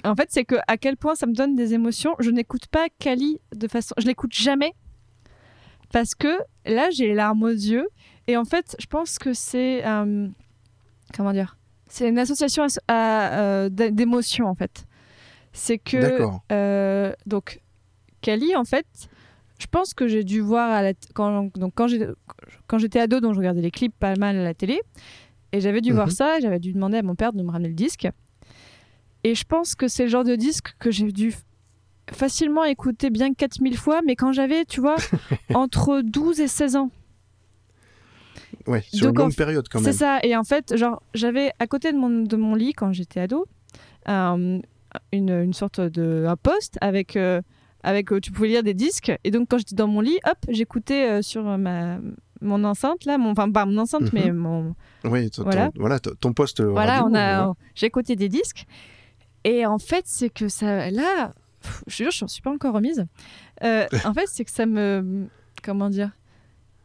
En 0.04 0.14
fait, 0.16 0.26
c'est 0.28 0.44
que 0.44 0.56
à 0.66 0.76
quel 0.76 0.98
point 0.98 1.14
ça 1.14 1.24
me 1.26 1.32
donne 1.32 1.56
des 1.56 1.72
émotions. 1.72 2.14
Je 2.18 2.28
n'écoute 2.28 2.66
pas 2.66 2.88
Kali 2.98 3.40
de 3.56 3.66
façon. 3.66 3.94
Je 3.96 4.06
l'écoute 4.06 4.34
jamais. 4.34 4.74
Parce 5.94 6.14
que 6.14 6.36
là, 6.66 6.90
j'ai 6.90 7.06
les 7.06 7.14
larmes 7.14 7.42
aux 7.42 7.48
yeux. 7.48 7.88
Et 8.26 8.36
en 8.36 8.44
fait, 8.44 8.76
je 8.78 8.84
pense 8.86 9.18
que 9.18 9.32
c'est. 9.32 9.82
euh, 9.86 10.28
Comment 11.16 11.32
dire 11.32 11.56
C'est 11.86 12.06
une 12.06 12.18
association 12.18 12.66
euh, 12.90 13.70
d'émotions, 13.70 14.46
en 14.46 14.54
fait. 14.54 14.84
C'est 15.52 15.78
que. 15.78 16.20
Euh, 16.52 17.12
donc, 17.26 17.60
Kali, 18.20 18.54
en 18.56 18.64
fait, 18.64 18.86
je 19.58 19.66
pense 19.66 19.94
que 19.94 20.06
j'ai 20.08 20.24
dû 20.24 20.40
voir 20.40 20.70
à 20.70 20.82
la 20.82 20.92
quand, 21.14 21.50
donc, 21.56 21.72
quand, 21.74 21.88
j'ai- 21.88 22.06
quand 22.66 22.78
j'étais 22.78 23.00
ado, 23.00 23.20
donc 23.20 23.34
je 23.34 23.38
regardais 23.38 23.60
les 23.62 23.70
clips 23.70 23.94
pas 23.98 24.14
mal 24.16 24.36
à 24.36 24.42
la 24.44 24.54
télé, 24.54 24.80
et 25.52 25.60
j'avais 25.60 25.80
dû 25.80 25.92
voir 25.92 26.06
Mhm. 26.08 26.12
ça, 26.12 26.38
et 26.38 26.40
j'avais 26.40 26.58
dû 26.58 26.72
demander 26.72 26.98
à 26.98 27.02
mon 27.02 27.14
père 27.14 27.32
de 27.32 27.42
me 27.42 27.50
ramener 27.50 27.68
le 27.68 27.74
disque. 27.74 28.08
Et 29.24 29.34
je 29.34 29.44
pense 29.44 29.74
que 29.74 29.88
c'est 29.88 30.04
le 30.04 30.08
genre 30.10 30.24
de 30.24 30.36
disque 30.36 30.74
que 30.78 30.90
j'ai 30.90 31.10
dû 31.10 31.34
facilement 32.12 32.64
écouter 32.64 33.10
bien 33.10 33.34
4000 33.34 33.76
fois, 33.76 34.00
mais 34.06 34.14
quand 34.16 34.32
j'avais, 34.32 34.64
tu 34.64 34.80
vois, 34.80 34.96
entre 35.54 36.02
12 36.02 36.40
et 36.40 36.48
16 36.48 36.76
ans. 36.76 36.90
Ouais, 38.66 38.82
sur 38.92 39.06
Donc, 39.08 39.14
une 39.14 39.20
en 39.20 39.24
longue 39.24 39.32
f- 39.32 39.36
période 39.36 39.66
quand 39.70 39.78
C'est 39.80 39.86
même. 39.86 39.92
ça. 39.94 40.18
Et 40.22 40.36
en 40.36 40.44
fait, 40.44 40.76
genre, 40.76 41.02
j'avais 41.14 41.52
à 41.58 41.66
côté 41.66 41.92
de 41.92 41.98
mon, 41.98 42.08
de 42.22 42.36
mon 42.36 42.54
lit 42.54 42.72
quand 42.72 42.92
j'étais 42.92 43.20
ado 43.20 43.46
un- 44.06 44.60
une, 45.12 45.30
une 45.30 45.52
sorte 45.52 45.80
de 45.80 46.24
un 46.28 46.36
poste 46.36 46.78
avec 46.80 47.16
euh, 47.16 47.40
avec 47.82 48.12
euh, 48.12 48.20
tu 48.20 48.32
pouvais 48.32 48.48
lire 48.48 48.62
des 48.62 48.74
disques. 48.74 49.12
Et 49.24 49.30
donc 49.30 49.48
quand 49.48 49.58
j'étais 49.58 49.74
dans 49.76 49.86
mon 49.88 50.00
lit, 50.00 50.18
hop, 50.26 50.38
j'écoutais 50.48 51.08
euh, 51.18 51.22
sur 51.22 51.42
ma 51.58 51.98
mon 52.40 52.62
enceinte 52.64 53.04
là, 53.04 53.18
mon 53.18 53.30
enfin 53.32 53.50
pas 53.50 53.66
mon 53.66 53.78
enceinte 53.78 54.02
Mhm. 54.02 54.10
mais 54.12 54.32
mon 54.32 54.74
Oui, 55.04 55.30
Voilà. 55.38 55.66
ton- 55.70 55.80
voilà, 55.80 55.98
ton- 55.98 56.32
poste 56.32 56.60
voilà, 56.62 57.04
on 57.04 57.14
a 57.14 57.52
j'écoutais 57.74 58.16
des 58.16 58.28
disques. 58.28 58.64
Et 59.44 59.64
en 59.66 59.78
fait, 59.78 60.02
c'est 60.06 60.30
que 60.30 60.48
ça 60.48 60.90
là, 60.90 61.32
pff, 61.62 61.82
je 61.86 61.96
jure, 62.04 62.10
je 62.12 62.26
suis 62.26 62.42
pas 62.42 62.50
encore 62.52 62.74
remise. 62.74 63.06
Euh, 63.64 63.86
en 64.04 64.12
fait, 64.14 64.26
c'est 64.26 64.44
que 64.44 64.50
ça 64.50 64.66
me 64.66 65.26
comment 65.62 65.88
dire 65.90 66.10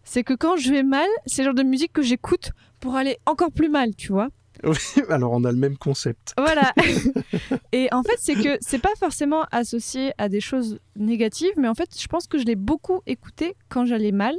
c'est 0.05 0.23
que 0.23 0.33
quand 0.33 0.57
je 0.57 0.69
vais 0.71 0.83
mal, 0.83 1.07
c'est 1.25 1.43
le 1.43 1.47
genre 1.47 1.53
de 1.55 1.63
musique 1.63 1.93
que 1.93 2.01
j'écoute 2.01 2.51
pour 2.79 2.95
aller 2.95 3.17
encore 3.25 3.51
plus 3.51 3.69
mal, 3.69 3.95
tu 3.95 4.11
vois. 4.11 4.27
Alors 5.09 5.31
on 5.33 5.43
a 5.43 5.51
le 5.51 5.57
même 5.57 5.77
concept. 5.77 6.33
Voilà. 6.37 6.73
et 7.71 7.87
en 7.91 8.03
fait, 8.03 8.17
c'est 8.17 8.35
que 8.35 8.57
c'est 8.61 8.79
pas 8.81 8.93
forcément 8.99 9.45
associé 9.51 10.11
à 10.17 10.29
des 10.29 10.39
choses 10.41 10.79
négatives, 10.95 11.53
mais 11.57 11.67
en 11.67 11.73
fait, 11.75 11.89
je 11.99 12.07
pense 12.07 12.27
que 12.27 12.37
je 12.37 12.45
l'ai 12.45 12.55
beaucoup 12.55 13.01
écouté 13.05 13.55
quand 13.69 13.85
j'allais 13.85 14.11
mal. 14.11 14.35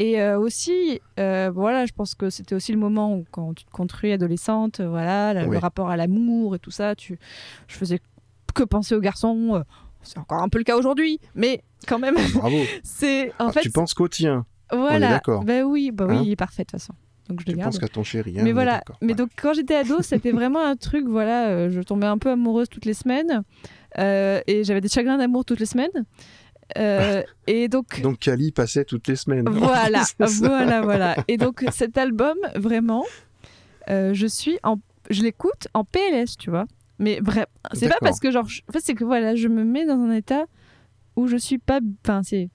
Et 0.00 0.20
euh, 0.20 0.38
aussi, 0.38 1.00
euh, 1.18 1.50
voilà, 1.52 1.84
je 1.84 1.92
pense 1.92 2.14
que 2.14 2.30
c'était 2.30 2.54
aussi 2.54 2.70
le 2.70 2.78
moment 2.78 3.16
où, 3.16 3.24
quand 3.32 3.52
tu 3.54 3.64
te 3.64 3.70
construis 3.72 4.12
adolescente, 4.12 4.78
euh, 4.78 4.88
voilà, 4.88 5.34
le, 5.34 5.58
rapport 5.58 5.90
à 5.90 5.96
l'amour 5.96 6.54
et 6.54 6.60
tout 6.60 6.70
ça, 6.70 6.94
tu, 6.94 7.18
je 7.66 7.76
faisais 7.76 7.98
que 8.54 8.62
penser 8.62 8.94
aux 8.94 9.00
garçons. 9.00 9.56
euh, 9.56 9.62
C'est 10.02 10.18
encore 10.18 10.40
un 10.40 10.48
peu 10.48 10.58
le 10.58 10.64
cas 10.64 10.76
aujourd'hui, 10.76 11.18
mais 11.34 11.64
quand 11.88 11.98
même, 11.98 12.14
Bravo. 12.34 12.58
c'est 12.84 13.30
en 13.40 13.48
Ah, 13.48 13.52
fait, 13.52 13.62
tu 13.62 13.70
penses 13.72 13.92
qu'au 13.92 14.06
tien, 14.06 14.46
voilà. 14.70 15.08
d'accord. 15.10 15.42
Ben 15.44 15.64
oui, 15.64 15.90
bah 15.90 16.06
oui, 16.08 16.16
Hein 16.16 16.22
il 16.24 16.30
est 16.30 16.36
parfait 16.36 16.62
de 16.62 16.68
toute 16.68 16.80
façon. 16.80 16.94
Donc 17.28 17.40
je 17.40 17.46
le 17.46 17.52
tu 17.52 17.58
garde 17.58 17.70
penses 17.72 17.78
qu'à 17.78 17.88
ton 17.88 18.02
chéri. 18.02 18.36
hein, 18.38 18.42
mais 18.44 18.52
voilà. 18.52 18.82
Mais 19.02 19.08
Ouais. 19.08 19.14
donc 19.14 19.30
quand 19.40 19.52
j'étais 19.52 19.74
ado, 19.74 20.00
c'était 20.02 20.32
vraiment 20.32 20.64
un 20.64 20.76
truc. 20.76 21.04
Voilà, 21.08 21.48
euh, 21.48 21.70
je 21.70 21.80
tombais 21.80 22.06
un 22.06 22.18
peu 22.18 22.30
amoureuse 22.30 22.68
toutes 22.68 22.84
les 22.86 22.94
semaines 22.94 23.42
euh, 23.98 24.40
et 24.46 24.64
j'avais 24.64 24.80
des 24.80 24.88
chagrins 24.88 25.18
d'amour 25.18 25.44
toutes 25.44 25.60
les 25.60 25.66
semaines. 25.66 25.90
Euh, 26.76 27.22
et 27.46 27.68
donc, 27.68 28.00
Donc 28.02 28.18
Kali 28.18 28.52
passait 28.52 28.84
toutes 28.84 29.08
les 29.08 29.16
semaines. 29.16 29.48
voilà, 29.50 30.02
voilà, 30.18 30.80
voilà. 30.82 31.16
Et 31.28 31.36
donc 31.36 31.64
cet 31.72 31.96
album, 31.98 32.36
vraiment, 32.56 33.04
je 33.88 34.26
suis 34.26 34.58
en, 34.62 34.76
je 35.10 35.22
l'écoute 35.22 35.68
en 35.74 35.84
PLS, 35.84 36.36
tu 36.38 36.50
vois. 36.50 36.66
Mais 36.98 37.20
bref, 37.20 37.46
c'est 37.74 37.88
pas 37.88 37.96
parce 38.00 38.18
que 38.20 38.30
genre, 38.30 38.48
je- 38.48 38.62
en 38.68 38.72
fait, 38.72 38.80
c'est 38.80 38.94
que 38.94 39.04
voilà, 39.04 39.34
je 39.36 39.48
me 39.48 39.64
mets 39.64 39.86
dans 39.86 39.98
un 40.00 40.12
état 40.12 40.44
où 41.16 41.26
je 41.28 41.36
suis 41.36 41.58
pas, 41.58 41.80
enfin, 42.04 42.22
c'est, 42.24 42.50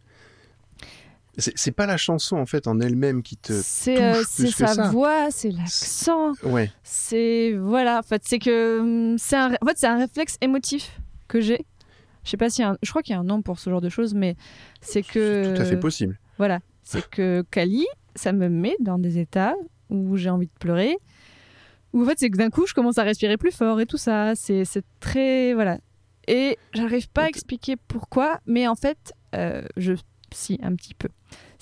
C'est 1.37 1.71
pas 1.71 1.87
la 1.87 1.97
chanson 1.97 2.37
en 2.37 2.45
fait 2.45 2.67
en 2.67 2.79
elle-même 2.79 3.23
qui 3.23 3.37
te. 3.37 3.53
c'est, 3.53 3.99
euh, 4.01 4.23
sa 4.23 4.67
ça. 4.67 4.89
voix, 4.89 5.31
c'est 5.31 5.49
l'accent. 5.49 6.33
Ouais. 6.43 6.71
c'est 6.83 7.53
voilà 7.59 7.99
en 7.99 8.03
fait 8.03 8.21
c'est 8.23 8.37
que 8.39 8.79
hum, 8.79 9.17
c'est 9.17 9.35
un 9.35 9.53
en 9.59 9.65
fait 9.67 9.77
c'est 9.77 9.87
un 9.87 9.97
réflexe 9.97 10.37
émotif 10.41 10.99
que 11.27 11.41
j'ai 11.41 11.65
je 12.23 12.29
sais 12.29 12.37
pas 12.37 12.49
si 12.51 12.61
je 12.83 12.89
crois 12.89 13.01
qu'il 13.01 13.13
y 13.13 13.17
a 13.17 13.19
un 13.19 13.23
nom 13.23 13.41
pour 13.41 13.57
ce 13.57 13.69
genre 13.69 13.81
de 13.81 13.89
choses 13.89 14.13
mais 14.13 14.35
c'est 14.79 15.01
que 15.01 15.55
Tout 15.55 15.61
à 15.61 15.65
fait 15.65 15.77
possible. 15.79 16.19
voilà 16.37 16.59
c'est 16.83 17.09
que 17.09 17.43
Kali 17.49 17.85
ça 18.15 18.31
me 18.31 18.47
met 18.47 18.75
dans 18.79 18.99
des 18.99 19.17
états 19.17 19.55
où 19.89 20.15
j'ai 20.17 20.29
envie 20.29 20.45
de 20.47 20.51
pleurer 20.59 20.97
où 21.93 22.03
en 22.03 22.05
fait 22.05 22.19
c'est 22.19 22.29
que 22.29 22.37
d'un 22.37 22.51
coup 22.51 22.67
je 22.67 22.75
commence 22.75 22.99
à 22.99 23.03
respirer 23.03 23.37
plus 23.37 23.51
fort 23.51 23.81
et 23.81 23.87
tout 23.87 23.97
ça 23.97 24.33
c'est 24.35 24.65
c'est 24.65 24.85
très 24.99 25.55
voilà 25.55 25.79
et 26.27 26.57
j'arrive 26.73 27.09
pas 27.09 27.23
à 27.23 27.27
expliquer 27.27 27.75
pourquoi 27.87 28.39
mais 28.45 28.67
en 28.67 28.75
fait 28.75 29.13
euh, 29.33 29.63
je 29.77 29.93
si 30.31 30.59
un 30.63 30.75
petit 30.75 30.93
peu 30.95 31.09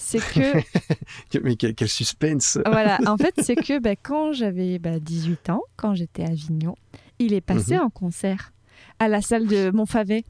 c'est 0.04 0.20
que 1.32 1.40
Mais 1.44 1.56
quel, 1.56 1.76
quel 1.76 1.88
suspense. 1.90 2.58
voilà, 2.66 3.00
en 3.08 3.18
fait, 3.18 3.34
c'est 3.42 3.56
que 3.68 3.80
bah, 3.80 3.96
quand 3.96 4.34
j'avais 4.34 4.80
bah, 4.80 5.00
18 5.00 5.50
ans, 5.52 5.62
quand 5.78 5.94
j'étais 5.96 6.24
à 6.24 6.28
Avignon, 6.30 6.76
il 7.20 7.34
est 7.34 7.42
passé 7.42 7.76
Mhm. 7.76 7.84
en 7.84 7.90
concert 7.90 8.52
à 9.00 9.08
la 9.08 9.22
salle 9.22 9.48
de 9.48 9.70
Montfavet, 9.72 10.24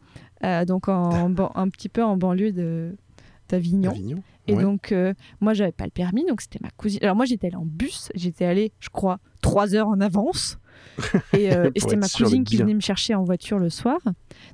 euh, 0.43 0.65
donc 0.65 0.87
en, 0.89 1.33
un 1.55 1.69
petit 1.69 1.89
peu 1.89 2.03
en 2.03 2.17
banlieue 2.17 2.51
de- 2.51 2.95
d'Avignon. 3.49 3.91
Avignon. 3.91 4.23
Et 4.47 4.55
Ouais. 4.55 4.63
donc, 4.63 4.91
euh, 4.91 5.13
moi, 5.39 5.53
j'avais 5.53 5.71
pas 5.71 5.85
le 5.85 5.91
permis, 5.91 6.25
donc 6.25 6.41
c'était 6.41 6.59
ma 6.61 6.69
cousine. 6.71 6.99
Alors, 7.03 7.15
moi, 7.15 7.25
j'étais 7.25 7.47
allée 7.47 7.55
en 7.55 7.65
bus, 7.65 8.09
j'étais 8.15 8.45
allée, 8.45 8.71
je 8.79 8.89
crois, 8.89 9.19
trois 9.41 9.75
heures 9.75 9.87
en 9.87 9.99
avance. 10.01 10.57
Et, 11.33 11.53
euh, 11.53 11.69
et 11.75 11.79
c'était 11.79 11.95
ma 11.95 12.07
cousine 12.07 12.43
qui 12.43 12.57
venait 12.57 12.73
me 12.73 12.79
chercher 12.81 13.13
en 13.13 13.23
voiture 13.23 13.59
le 13.59 13.69
soir. 13.69 13.99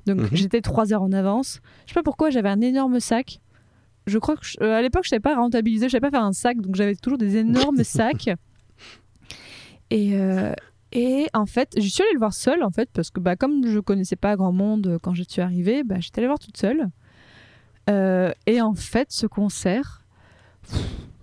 Donc, 0.06 0.18
Mhm. 0.18 0.28
j'étais 0.32 0.60
trois 0.60 0.92
heures 0.92 1.02
en 1.02 1.12
avance. 1.12 1.60
Je 1.86 1.92
sais 1.92 1.94
pas 1.94 2.02
pourquoi, 2.02 2.30
j'avais 2.30 2.50
un 2.50 2.60
énorme 2.60 3.00
sac. 3.00 3.40
Je 4.08 4.18
crois 4.18 4.36
que 4.36 4.44
je- 4.44 4.56
euh, 4.62 4.74
à 4.74 4.82
l'époque, 4.82 5.04
je 5.04 5.10
savais 5.10 5.20
pas 5.20 5.34
rentabiliser, 5.36 5.86
je 5.86 5.92
savais 5.92 6.00
pas 6.00 6.10
faire 6.10 6.24
un 6.24 6.32
sac, 6.32 6.58
donc 6.60 6.74
j'avais 6.74 6.94
toujours 6.96 7.18
des 7.18 7.36
énormes 7.36 7.76
sacs. 7.84 8.30
Et, 9.90 10.14
euh, 10.16 10.52
et 10.92 11.26
en 11.34 11.46
fait, 11.46 11.70
je 11.76 11.86
suis 11.88 12.02
allée 12.02 12.12
le 12.12 12.18
voir 12.18 12.34
seule, 12.34 12.62
en 12.62 12.70
fait, 12.70 12.88
parce 12.92 13.10
que 13.10 13.20
bah, 13.20 13.36
comme 13.36 13.66
je 13.66 13.78
connaissais 13.78 14.16
pas 14.16 14.36
grand 14.36 14.52
monde 14.52 14.86
euh, 14.86 14.98
quand 15.02 15.14
je 15.14 15.22
suis 15.26 15.40
arrivée, 15.42 15.82
bah, 15.84 15.96
j'étais 16.00 16.20
allée 16.20 16.26
voir 16.28 16.38
toute 16.38 16.56
seule. 16.56 16.88
Euh, 17.90 18.32
et 18.46 18.60
en 18.60 18.74
fait, 18.74 19.08
ce 19.10 19.26
concert, 19.26 20.02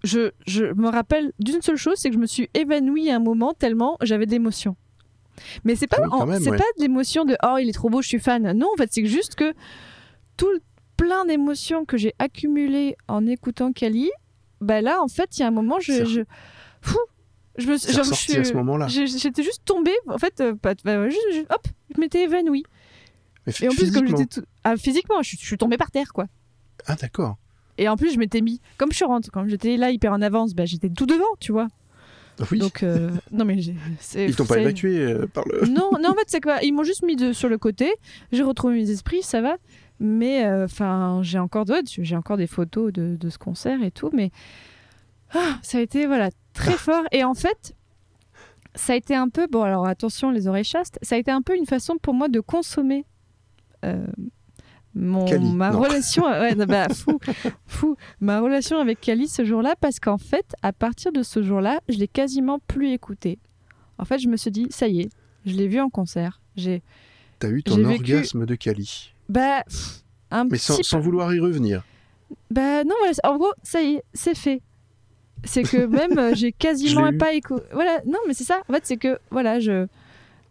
je, 0.04 0.32
je 0.48 0.66
me 0.74 0.90
rappelle 0.90 1.32
d'une 1.40 1.62
seule 1.62 1.76
chose, 1.78 1.96
c'est 1.98 2.10
que 2.10 2.16
je 2.16 2.20
me 2.20 2.26
suis 2.26 2.50
évanouie 2.56 3.12
à 3.12 3.16
un 3.18 3.20
moment 3.20 3.54
tellement 3.54 3.98
j'avais 4.02 4.26
d'émotions. 4.26 4.76
Mais 5.64 5.76
c'est 5.76 5.88
pas, 5.88 5.98
Ah 6.00 6.04
oui, 6.06 6.10
quand 6.12 6.22
en- 6.22 6.26
même, 6.26 6.42
c'est 6.42 6.50
ouais. 6.50 6.58
pas 6.58 6.64
de 6.78 6.82
l'émotion 6.82 7.26
de 7.26 7.36
oh 7.44 7.58
il 7.60 7.70
est 7.70 7.74
trop 7.74 7.90
beau, 7.90 8.02
je 8.02 8.08
suis 8.08 8.20
fan. 8.20 8.52
Non, 8.58 8.68
en 8.74 8.78
fait, 8.78 8.90
c'est 8.92 9.06
juste 9.06 9.36
que 9.36 9.54
tout 10.38 10.48
le 10.50 10.60
plein 10.98 11.26
d'émotions 11.26 11.86
que 11.86 11.98
j'ai 11.98 12.14
accumulées 12.20 12.96
en 13.08 13.26
écoutant 13.26 13.72
Kali, 13.74 14.10
bah 14.62 14.82
là, 14.82 15.02
en 15.02 15.08
fait, 15.08 15.38
il 15.38 15.42
y 15.42 15.44
a 15.44 15.48
un 15.48 15.52
moment, 15.52 15.80
je, 15.80 16.24
fou, 16.82 16.98
je 17.58 17.68
me, 17.68 17.78
genre, 17.78 18.04
je 18.04 18.14
suis- 18.14 18.36
à 18.38 18.44
ce 18.44 18.54
moment-là. 18.54 18.88
j'ai- 18.88 19.08
J'étais 19.08 19.44
juste 19.44 19.62
tombée, 19.66 19.96
en 20.08 20.18
fait, 20.18 20.40
euh, 20.42 20.56
pas, 20.56 20.74
bah, 20.84 21.10
juste, 21.10 21.22
hop, 21.50 21.68
je 21.94 22.00
m'étais 22.00 22.24
évanouie. 22.24 22.64
Mais 23.46 23.54
Et 23.62 23.68
en 23.68 23.72
plus, 23.72 23.92
comme 23.92 24.06
physiquement. 24.06 24.18
j'étais 24.18 24.42
tout... 24.42 24.48
ah, 24.64 24.76
physiquement, 24.78 25.22
je, 25.22 25.30
suis- 25.30 25.38
je 25.40 25.46
suis 25.46 25.58
tombée 25.58 25.78
par 25.78 25.92
terre, 25.92 26.14
quoi. 26.14 26.26
Ah, 26.88 26.96
d'accord. 26.96 27.38
Et 27.78 27.88
en 27.90 27.98
plus, 27.98 28.14
je 28.14 28.18
m'étais 28.18 28.42
mis, 28.42 28.62
comme 28.78 28.92
je 28.92 28.96
suis 28.96 29.06
rentrée, 29.06 29.30
quand 29.34 29.48
j'étais 29.48 29.78
là 29.78 29.92
hyper 29.92 30.14
en 30.14 30.22
avance, 30.22 30.54
bah, 30.56 30.66
j'étais 30.66 30.90
tout 30.90 31.06
devant, 31.06 31.26
tu 31.40 31.52
vois. 31.52 31.68
Oui. 32.52 32.60
Donc, 32.60 32.84
euh, 32.84 33.12
non, 33.32 33.46
mais. 33.46 33.58
Ils 34.16 34.36
t'ont 34.36 34.46
pas 34.46 34.60
évacué 34.60 34.98
euh, 35.00 35.28
par 35.28 35.46
le. 35.48 35.68
non, 35.68 35.92
non, 36.02 36.10
en 36.10 36.14
fait, 36.16 36.26
c'est 36.28 36.42
quoi 36.42 36.62
Ils 36.64 36.74
m'ont 36.74 36.84
juste 36.84 37.04
mis 37.04 37.16
de, 37.16 37.32
sur 37.34 37.48
le 37.50 37.58
côté. 37.58 37.94
J'ai 38.32 38.44
retrouvé 38.44 38.76
mes 38.76 38.90
esprits, 38.90 39.22
ça 39.24 39.42
va. 39.42 39.58
Mais 40.00 40.46
euh, 40.46 40.66
enfin, 40.66 41.20
j'ai 41.24 41.40
encore 41.40 41.66
d'autres. 41.66 41.90
J'ai 41.98 42.16
encore 42.16 42.38
des 42.38 42.48
photos 42.48 42.92
de, 42.92 43.16
de 43.16 43.30
ce 43.30 43.38
concert 43.38 43.82
et 43.84 43.92
tout. 43.92 44.10
Mais 44.14 44.32
ah, 45.34 45.58
ça 45.62 45.78
a 45.78 45.82
été 45.82 46.06
voilà 46.06 46.30
très 46.54 46.74
fort. 46.78 47.04
Et 47.12 47.24
en 47.24 47.34
fait, 47.34 47.76
ça 48.76 48.94
a 48.94 48.96
été 48.96 49.16
un 49.16 49.30
peu 49.30 49.48
bon. 49.48 49.64
Alors 49.64 49.86
attention, 49.88 50.32
les 50.32 50.48
oreilles 50.48 50.64
chastes. 50.66 51.00
Ça 51.02 51.16
a 51.16 51.18
été 51.18 51.32
un 51.32 51.42
peu 51.42 51.56
une 51.56 51.66
façon 51.66 51.98
pour 51.98 52.14
moi 52.14 52.28
de 52.28 52.40
consommer. 52.42 53.06
euh, 53.86 54.06
mon, 54.98 55.26
ma 55.54 55.72
non. 55.72 55.80
relation, 55.82 56.24
ouais, 56.26 56.56
bah, 56.56 56.88
fou, 56.88 57.20
fou, 57.66 57.98
ma 58.22 58.40
relation 58.40 58.78
avec 58.80 59.02
Kali 59.02 59.28
ce 59.28 59.44
jour-là, 59.44 59.76
parce 59.82 60.00
qu'en 60.00 60.18
fait, 60.18 60.56
à 60.62 60.72
partir 60.72 61.12
de 61.12 61.22
ce 61.22 61.44
jour-là, 61.44 61.82
je 61.90 61.98
l'ai 61.98 62.08
quasiment 62.08 62.60
plus 62.60 62.92
écouté. 62.94 63.38
En 63.98 64.06
fait, 64.06 64.20
je 64.20 64.30
me 64.30 64.38
suis 64.38 64.52
dit, 64.52 64.68
ça 64.70 64.88
y 64.88 65.02
est, 65.02 65.10
je 65.46 65.52
l'ai 65.54 65.68
vu 65.68 65.82
en 65.82 65.90
concert. 65.90 66.40
J'ai, 66.56 66.82
T'as 67.40 67.50
eu 67.50 67.62
ton 67.62 67.76
vécu- 67.76 68.14
orgasme 68.14 68.46
de 68.46 68.56
Cali. 68.56 69.14
Bah, 69.30 69.64
pff, 69.68 70.02
un 70.32 70.46
Mais 70.46 70.58
sans, 70.58 70.78
petit 70.78 70.84
sans 70.90 71.00
vouloir 71.00 71.34
y 71.34 71.40
revenir. 71.40 71.84
Bah 72.52 72.84
non, 72.84 72.96
voilà, 73.00 73.14
en 73.24 73.38
gros, 73.38 73.52
ça 73.64 73.82
y 73.82 73.96
est, 73.96 74.04
c'est 74.14 74.36
fait. 74.36 74.62
C'est 75.44 75.64
que 75.64 75.86
même 75.86 76.18
euh, 76.18 76.34
j'ai 76.36 76.52
quasiment 76.52 77.12
pas 77.18 77.34
écouté. 77.34 77.64
Voilà, 77.74 78.00
non, 78.06 78.20
mais 78.28 78.34
c'est 78.34 78.44
ça. 78.44 78.62
En 78.70 78.74
fait, 78.74 78.86
c'est 78.86 78.98
que 78.98 79.20
voilà, 79.32 79.60
je 79.60 79.88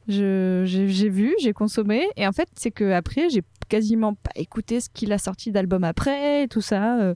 je- 0.08 0.62
j'ai 0.66 0.88
j'ai 0.88 1.08
vu, 1.08 1.34
j'ai 1.40 1.52
consommé, 1.52 2.06
et 2.16 2.26
en 2.26 2.32
fait, 2.32 2.48
c'est 2.54 2.70
que 2.70 2.92
après, 2.92 3.28
j'ai 3.30 3.42
quasiment 3.68 4.14
pas 4.14 4.30
écouté 4.36 4.80
ce 4.80 4.88
qu'il 4.90 5.12
a 5.12 5.18
sorti 5.18 5.50
d'album 5.50 5.82
après, 5.84 6.44
et 6.44 6.48
tout 6.48 6.60
ça. 6.60 6.98
euh, 7.00 7.14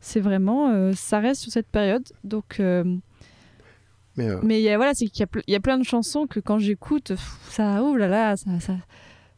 c'est 0.00 0.20
vraiment, 0.20 0.70
euh, 0.70 0.92
ça 0.94 1.20
reste 1.20 1.40
sur 1.42 1.50
cette 1.52 1.68
période. 1.68 2.04
Donc, 2.22 2.60
euh, 2.60 2.84
Mais 4.16 4.28
euh, 4.28 4.38
mais 4.42 4.60
il 4.60 4.62
y 4.64 4.68
a, 4.68 4.76
voilà, 4.76 4.94
c'est 4.94 5.06
qu'il 5.06 5.20
y 5.20 5.22
a, 5.22 5.26
ple- 5.26 5.42
il 5.46 5.52
y 5.52 5.56
a 5.56 5.60
plein 5.60 5.78
de 5.78 5.84
chansons 5.84 6.26
que 6.26 6.38
quand 6.40 6.58
j'écoute, 6.58 7.08
pff, 7.08 7.38
ça, 7.50 7.82
oh 7.82 7.96
là 7.96 8.06
là, 8.08 8.36
ça, 8.36 8.60
ça, 8.60 8.74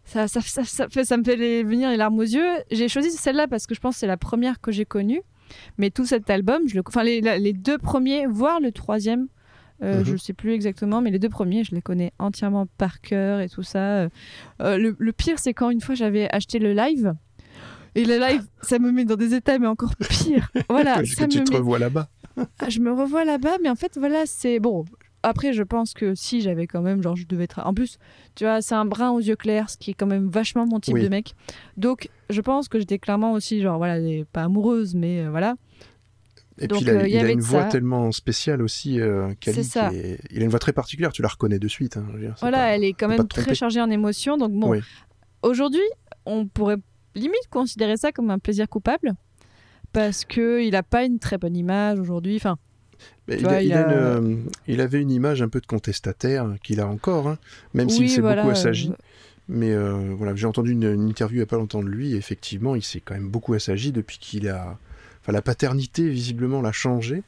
ça, 0.08 0.26
ça, 0.26 1.16
me 1.16 1.24
fait 1.24 1.62
venir 1.62 1.90
les 1.90 1.96
larmes 1.96 2.18
aux 2.18 2.22
yeux. 2.22 2.48
J'ai 2.70 2.88
choisi 2.88 3.10
celle-là 3.10 3.46
parce 3.46 3.66
que 3.66 3.74
je 3.74 3.80
pense 3.80 3.94
que 3.96 4.00
c'est 4.00 4.06
la 4.06 4.16
première 4.16 4.60
que 4.60 4.72
j'ai 4.72 4.84
connue. 4.84 5.20
Mais 5.76 5.90
tout 5.90 6.04
cet 6.04 6.30
album, 6.30 6.62
je 6.66 6.74
le, 6.74 6.82
enfin 6.86 7.02
les, 7.02 7.52
deux 7.52 7.78
premiers, 7.78 8.26
voire 8.26 8.60
le 8.60 8.72
troisième, 8.72 9.28
euh, 9.82 10.00
Mhm. 10.00 10.04
je 10.04 10.16
sais 10.16 10.32
plus 10.32 10.52
exactement, 10.52 11.00
mais 11.00 11.10
les 11.10 11.18
deux 11.18 11.28
premiers, 11.28 11.64
je 11.64 11.74
les 11.74 11.82
connais 11.82 12.12
entièrement 12.18 12.66
par 12.78 13.00
cœur 13.00 13.40
et 13.40 13.48
tout 13.48 13.62
ça. 13.62 13.78
Euh, 13.78 14.08
euh, 14.60 14.76
le, 14.78 14.96
le 14.98 15.12
pire, 15.12 15.38
c'est 15.38 15.54
quand 15.54 15.70
une 15.70 15.80
fois 15.80 15.94
j'avais 15.94 16.28
acheté 16.34 16.58
le 16.58 16.72
live. 16.72 17.14
Et 17.94 18.04
le 18.04 18.18
live, 18.18 18.46
ça 18.62 18.78
me 18.78 18.92
met 18.92 19.04
dans 19.04 19.16
des 19.16 19.34
états, 19.34 19.58
mais 19.58 19.66
encore 19.66 19.94
pire. 19.96 20.50
Voilà, 20.68 20.94
parce 20.96 21.08
ça 21.10 21.26
que 21.26 21.32
tu 21.32 21.40
me 21.40 21.44
te 21.44 21.50
met 21.52 21.58
revois 21.58 21.78
là-bas. 21.78 22.08
ah, 22.36 22.68
je 22.68 22.80
me 22.80 22.92
revois 22.92 23.24
là-bas, 23.24 23.56
mais 23.62 23.70
en 23.70 23.74
fait, 23.74 23.96
voilà, 23.98 24.24
c'est 24.26 24.60
bon. 24.60 24.84
Après, 25.22 25.52
je 25.52 25.62
pense 25.64 25.94
que 25.94 26.14
si 26.14 26.40
j'avais 26.40 26.66
quand 26.68 26.80
même, 26.80 27.02
genre, 27.02 27.16
je 27.16 27.26
devais 27.26 27.44
être. 27.44 27.60
En 27.66 27.74
plus, 27.74 27.98
tu 28.36 28.44
vois, 28.44 28.62
c'est 28.62 28.74
un 28.76 28.84
brun 28.84 29.10
aux 29.10 29.18
yeux 29.20 29.34
clairs, 29.36 29.68
ce 29.68 29.76
qui 29.76 29.90
est 29.90 29.94
quand 29.94 30.06
même 30.06 30.28
vachement 30.28 30.64
mon 30.66 30.78
type 30.78 30.94
Oui. 30.94 31.02
de 31.02 31.08
mec. 31.08 31.34
Donc, 31.76 32.08
je 32.30 32.40
pense 32.40 32.68
que 32.68 32.78
j'étais 32.78 32.98
clairement 32.98 33.32
aussi, 33.32 33.60
genre, 33.60 33.78
voilà, 33.78 33.98
pas 34.32 34.42
amoureuse, 34.44 34.94
mais 34.94 35.20
euh, 35.24 35.30
voilà. 35.30 35.56
Et 36.60 36.66
Donc, 36.66 36.78
puis 36.80 36.88
il 36.88 36.90
a, 36.90 37.00
euh, 37.00 37.08
il 37.08 37.14
il 37.14 37.24
a 37.24 37.30
une 37.30 37.40
voix 37.40 37.62
ça. 37.64 37.68
tellement 37.68 38.10
spéciale 38.12 38.62
aussi, 38.62 39.00
euh, 39.00 39.32
Cali, 39.40 39.64
ça. 39.64 39.92
est- 39.92 40.18
Il 40.30 40.40
a 40.40 40.44
une 40.44 40.50
voix 40.50 40.58
très 40.58 40.72
particulière, 40.72 41.12
tu 41.12 41.22
la 41.22 41.28
reconnais 41.28 41.58
de 41.58 41.68
suite. 41.68 41.96
hein, 41.96 42.06
dire, 42.18 42.34
Voilà, 42.40 42.58
pas- 42.58 42.64
elle 42.74 42.84
est 42.84 42.92
quand 42.94 43.08
même 43.08 43.26
très 43.28 43.54
chargée 43.54 43.80
en 43.80 43.90
émotions. 43.90 44.36
Donc, 44.36 44.52
bon, 44.52 44.70
Oui. 44.70 44.80
aujourd'hui, 45.42 45.82
on 46.26 46.46
pourrait 46.46 46.78
limite 47.14 47.48
considérer 47.50 47.96
ça 47.96 48.12
comme 48.12 48.30
un 48.30 48.38
plaisir 48.38 48.68
coupable. 48.68 49.14
Parce 49.92 50.24
qu'il 50.24 50.70
n'a 50.72 50.82
pas 50.82 51.04
une 51.04 51.18
très 51.18 51.38
bonne 51.38 51.56
image 51.56 51.98
aujourd'hui. 51.98 52.36
Enfin, 52.36 52.56
il, 53.28 53.34
a- 53.34 53.48
vois, 53.48 53.60
il 53.62 53.66
il 53.68 53.72
a 53.72 53.78
a- 53.86 53.90
une, 53.92 53.96
euh, 53.98 54.36
il 54.66 54.80
avait 54.80 55.00
une 55.00 55.10
image 55.10 55.42
un 55.42 55.48
peu 55.48 55.60
de 55.60 55.66
contestataire 55.66 56.46
qu'il 56.62 56.80
a 56.80 56.86
encore, 56.86 57.28
hein, 57.28 57.38
même 57.74 57.88
s'il 57.90 58.08
s'est 58.10 58.20
voilà, 58.20 58.42
beaucoup 58.42 58.52
assagi. 58.52 58.90
euh, 58.90 58.94
Mais 59.48 59.72
euh, 59.72 60.12
voilà, 60.16 60.34
j'ai 60.36 60.46
entendu 60.46 60.72
une, 60.72 60.84
une 60.84 61.08
interview 61.08 61.36
il 61.36 61.40
n'y 61.40 61.42
a 61.44 61.46
pas 61.46 61.56
longtemps 61.56 61.82
de 61.82 61.88
lui, 61.88 62.12
et 62.14 62.16
effectivement, 62.16 62.74
il 62.76 62.82
s'est 62.82 63.00
quand 63.00 63.14
même 63.14 63.28
beaucoup 63.28 63.54
assagi 63.54 63.92
depuis 63.92 64.18
qu'il 64.18 64.48
a. 64.48 64.78
Enfin, 65.22 65.32
la 65.32 65.42
paternité, 65.42 66.08
visiblement, 66.08 66.62
l'a 66.62 66.72
changé, 66.72 67.22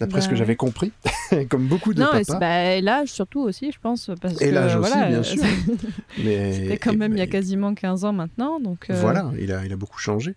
d'après 0.00 0.20
ce 0.20 0.26
Bah 0.26 0.30
que 0.30 0.34
ouais. 0.34 0.38
j'avais 0.38 0.56
compris, 0.56 0.92
comme 1.48 1.66
beaucoup 1.68 1.92
de 1.94 2.00
Non, 2.00 2.08
papas. 2.10 2.38
bah, 2.38 2.80
l'âge 2.80 3.08
surtout 3.08 3.40
aussi, 3.40 3.70
je 3.72 3.78
pense. 3.80 4.10
Parce 4.20 4.40
Et 4.42 4.50
l'âge 4.50 4.74
aussi, 4.76 4.90
voilà, 4.90 5.08
bien 5.08 5.18
euh, 5.18 5.22
sûr. 5.22 5.42
Mais, 6.24 6.52
C'était 6.52 6.78
quand 6.78 6.92
et- 6.92 6.96
même 6.96 7.12
il 7.12 7.18
y 7.18 7.22
a 7.22 7.26
quasiment 7.26 7.74
15 7.74 8.04
ans 8.04 8.12
maintenant. 8.12 8.58
Donc, 8.58 8.86
euh, 8.90 8.94
Voilà, 9.00 9.30
il 9.38 9.52
a, 9.52 9.64
il 9.64 9.72
a 9.72 9.76
beaucoup 9.76 9.98
changé. 9.98 10.34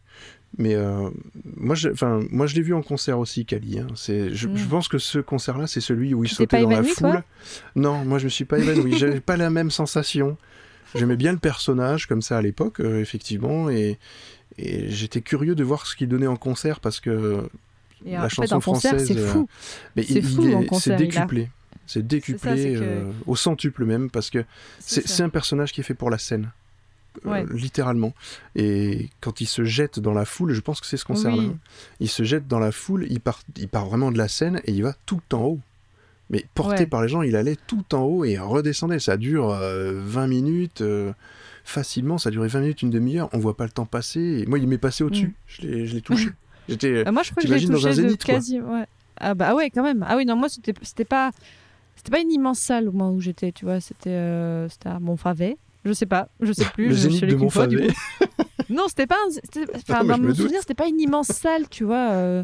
Mais 0.62 0.76
euh, 0.76 1.10
moi, 1.56 1.74
je, 1.74 1.88
enfin, 1.90 2.20
moi, 2.32 2.46
je 2.46 2.54
l'ai 2.56 2.62
vu 2.62 2.74
en 2.74 2.82
concert 2.82 3.18
aussi, 3.18 3.46
Kali. 3.46 3.80
hein. 3.80 3.88
C'est, 3.96 4.36
je, 4.36 4.48
Mm. 4.50 4.58
je 4.58 4.66
pense 4.66 4.88
que 4.90 4.98
ce 4.98 5.18
concert-là, 5.20 5.66
c'est 5.68 5.80
celui 5.82 6.14
où 6.14 6.24
il 6.26 6.30
Tu 6.30 6.36
sautait 6.36 6.62
dans 6.62 6.70
la 6.70 6.84
foule. 6.84 7.24
Non, 7.76 8.04
moi, 8.04 8.20
je 8.20 8.26
me 8.26 8.30
suis 8.30 8.44
pas 8.46 8.60
évanoui. 8.60 8.98
J'avais 9.00 9.22
pas 9.22 9.38
la 9.38 9.50
même 9.50 9.72
sensation. 9.72 10.38
J'aimais 10.96 11.16
bien 11.16 11.32
le 11.32 11.38
personnage 11.38 12.08
comme 12.08 12.22
ça 12.22 12.38
à 12.38 12.42
l'époque, 12.42 12.80
euh, 12.82 13.00
effectivement, 13.00 13.70
et, 13.70 13.98
et 14.58 14.90
j'étais 14.90 15.22
curieux 15.22 15.56
de 15.56 15.64
voir 15.64 15.86
ce 15.86 15.96
qu'il 15.96 16.10
donnait 16.10 16.28
en 16.28 16.36
concert 16.36 16.80
parce 16.82 17.00
que 17.00 17.48
Et 18.06 18.12
la 18.14 18.26
en 18.26 18.30
fait, 18.30 18.36
chanson 18.36 18.56
en 18.56 18.60
concert, 18.60 18.92
française, 18.96 19.08
c'est 19.08 19.18
euh, 19.20 19.28
fou. 19.28 19.48
mais 19.96 20.04
C'est 20.04 20.18
en 20.56 20.80
c'est 20.80 20.94
a- 20.94 20.96
décuplé. 20.98 21.50
C'est 21.86 22.06
décuplé 22.06 22.50
ça, 22.50 22.58
c'est 22.58 22.74
que- 22.74 22.80
euh, 22.82 23.12
au 23.28 23.36
centuple 23.36 23.86
même 23.86 24.10
parce 24.10 24.30
que 24.30 24.44
c'est 24.80 25.22
un 25.24 25.30
personnage 25.30 25.72
qui 25.72 25.80
est 25.82 25.84
fait 25.84 25.94
pour 25.94 26.10
la 26.10 26.18
scène. 26.18 26.50
Euh, 27.26 27.46
littéralement. 27.54 28.14
Et 28.56 29.10
quand 29.22 29.42
il 29.42 29.46
se 29.48 29.64
jette 29.64 30.00
dans 30.00 30.14
la 30.14 30.26
foule, 30.26 30.54
je 30.54 30.62
pense 30.62 30.80
que 30.82 30.88
c'est 30.88 30.98
ce 30.98 31.06
concert-là. 31.06 31.38
Oui. 31.42 31.52
hein. 31.54 31.58
Il 32.00 32.10
se 32.10 32.24
jette 32.24 32.48
dans 32.48 32.60
la 32.60 32.72
foule, 32.72 33.06
il 33.10 33.20
part, 33.20 33.42
il 33.58 33.68
part 33.68 33.86
vraiment 33.88 34.12
de 34.12 34.18
la 34.18 34.28
scène 34.28 34.62
et 34.66 34.72
il 34.72 34.84
va 34.84 34.94
tout 35.06 35.22
en 35.34 35.42
haut. 35.44 35.60
Mais 36.30 36.46
porté 36.54 36.82
Ouais. 36.82 36.86
par 36.86 37.02
les 37.02 37.08
gens, 37.10 37.22
il 37.24 37.36
allait 37.36 37.58
tout 37.68 37.96
en 37.96 38.02
haut 38.04 38.24
et 38.24 38.38
redescendait. 38.38 39.00
Ça 39.00 39.18
dure 39.18 39.50
euh, 39.50 40.00
20 40.06 40.28
minutes, 40.28 40.82
euh, 40.82 41.12
facilement. 41.64 42.18
Ça 42.20 42.30
duré 42.30 42.48
20 42.48 42.60
minutes, 42.62 42.82
une 42.84 42.92
demi-heure. 42.92 43.30
On 43.34 43.40
voit 43.40 43.58
pas 43.58 43.64
le 43.66 43.72
temps 43.72 43.86
passer. 43.88 44.20
Et 44.42 44.46
moi, 44.46 44.60
il 44.60 44.68
m'est 44.68 44.78
passé 44.78 45.04
au-dessus. 45.04 45.28
Mm. 45.30 45.34
Je 45.48 45.96
l'ai 45.96 46.02
touché. 46.02 46.30
J'étais. 46.70 47.04
Ah, 47.06 47.12
moi, 47.12 47.24
je 47.24 47.32
crois 47.32 47.42
que 47.42 47.50
je 47.50 47.54
l'ai 47.56 47.66
dans 47.66 47.86
un 47.88 47.90
de 47.90 47.96
zénith, 47.96 48.24
quoi. 48.24 48.36
quasi. 48.36 48.60
Ouais. 48.62 48.86
Ah 49.20 49.34
bah 49.34 49.56
ouais, 49.56 49.70
quand 49.72 49.82
même. 49.84 50.06
Ah 50.08 50.16
oui, 50.18 50.26
non, 50.26 50.36
moi, 50.36 50.50
c'était 50.50 51.04
pas. 51.04 51.32
C'était 51.96 52.12
pas 52.12 52.20
une 52.22 52.32
immense 52.32 52.60
salle 52.60 52.88
au 52.88 52.92
moment 52.94 53.12
où 53.12 53.20
j'étais, 53.20 53.52
tu 53.52 53.66
vois. 53.66 53.82
C'était 53.82 54.12
euh, 54.12 54.70
c'était 54.70 54.88
à 54.90 55.00
Montfavet. 55.00 55.58
Je 55.86 55.94
sais 55.94 56.06
pas, 56.06 56.30
je 56.42 56.52
sais 56.52 56.66
plus. 56.66 56.90
le 56.90 56.96
je, 56.96 57.08
allée 57.08 57.34
de 57.34 57.36
Montfavet. 57.38 57.88
Non, 58.70 58.84
c'était 58.88 59.08
pas. 59.08 59.16
Enfin, 59.76 60.04
dans 60.04 60.18
mon 60.18 60.34
souvenir, 60.36 60.60
c'était 60.60 60.74
pas 60.76 60.88
une 60.88 61.00
immense 61.00 61.28
salle, 61.28 61.68
tu 61.70 61.84
vois. 61.86 62.12
euh, 62.12 62.44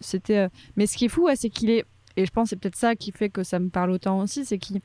c'était. 0.00 0.36
euh, 0.38 0.48
Mais 0.76 0.86
ce 0.86 0.96
qui 0.96 1.06
est 1.06 1.08
fou, 1.08 1.24
ouais, 1.26 1.36
c'est 1.36 1.48
qu'il 1.48 1.70
est. 1.70 1.84
Et 2.16 2.26
je 2.26 2.30
pense 2.30 2.44
que 2.44 2.50
c'est 2.50 2.56
peut-être 2.56 2.76
ça 2.76 2.96
qui 2.96 3.12
fait 3.12 3.28
que 3.30 3.42
ça 3.44 3.58
me 3.58 3.68
parle 3.68 3.90
autant 3.90 4.20
aussi, 4.20 4.44
c'est 4.44 4.58
qu'il. 4.58 4.80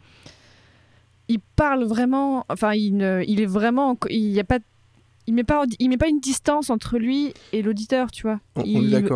Il 1.28 1.40
parle 1.56 1.84
vraiment. 1.86 2.46
Enfin, 2.50 2.74
il, 2.74 2.96
ne- 2.98 3.24
il 3.28 3.42
est 3.42 3.46
vraiment. 3.46 3.98
Il 4.10 4.30
y 4.32 4.40
a 4.40 4.44
pas. 4.44 4.60
Il 5.28 5.36
met 5.36 5.44
pas, 5.44 5.64
il 5.80 5.88
met 5.90 5.98
pas 5.98 6.08
une 6.10 6.20
distance 6.20 6.70
entre 6.72 6.98
lui 6.98 7.34
et 7.54 7.62
l'auditeur, 7.62 8.10
tu 8.12 8.24
vois. 8.24 8.40
On- 8.56 8.62
on 8.62 8.64
est 8.64 8.68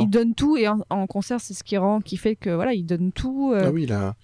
il, 0.01 0.09
donne 0.09 0.35
tout 0.35 0.55
et 0.55 0.67
en, 0.67 0.77
en 0.91 1.07
concert, 1.07 1.41
c'est 1.41 1.55
ce 1.55 1.63
qui 1.63 1.77
rend, 1.77 1.99
qui 1.99 2.15
fait 2.17 2.35
que 2.35 2.51
voilà, 2.51 2.73
il 2.73 2.85
donne 2.85 3.11
tout. 3.11 3.51
euh, 3.53 3.63
Ah 3.65 3.71
oui, 3.71 3.83
il 3.83 3.91
a, 3.91 4.15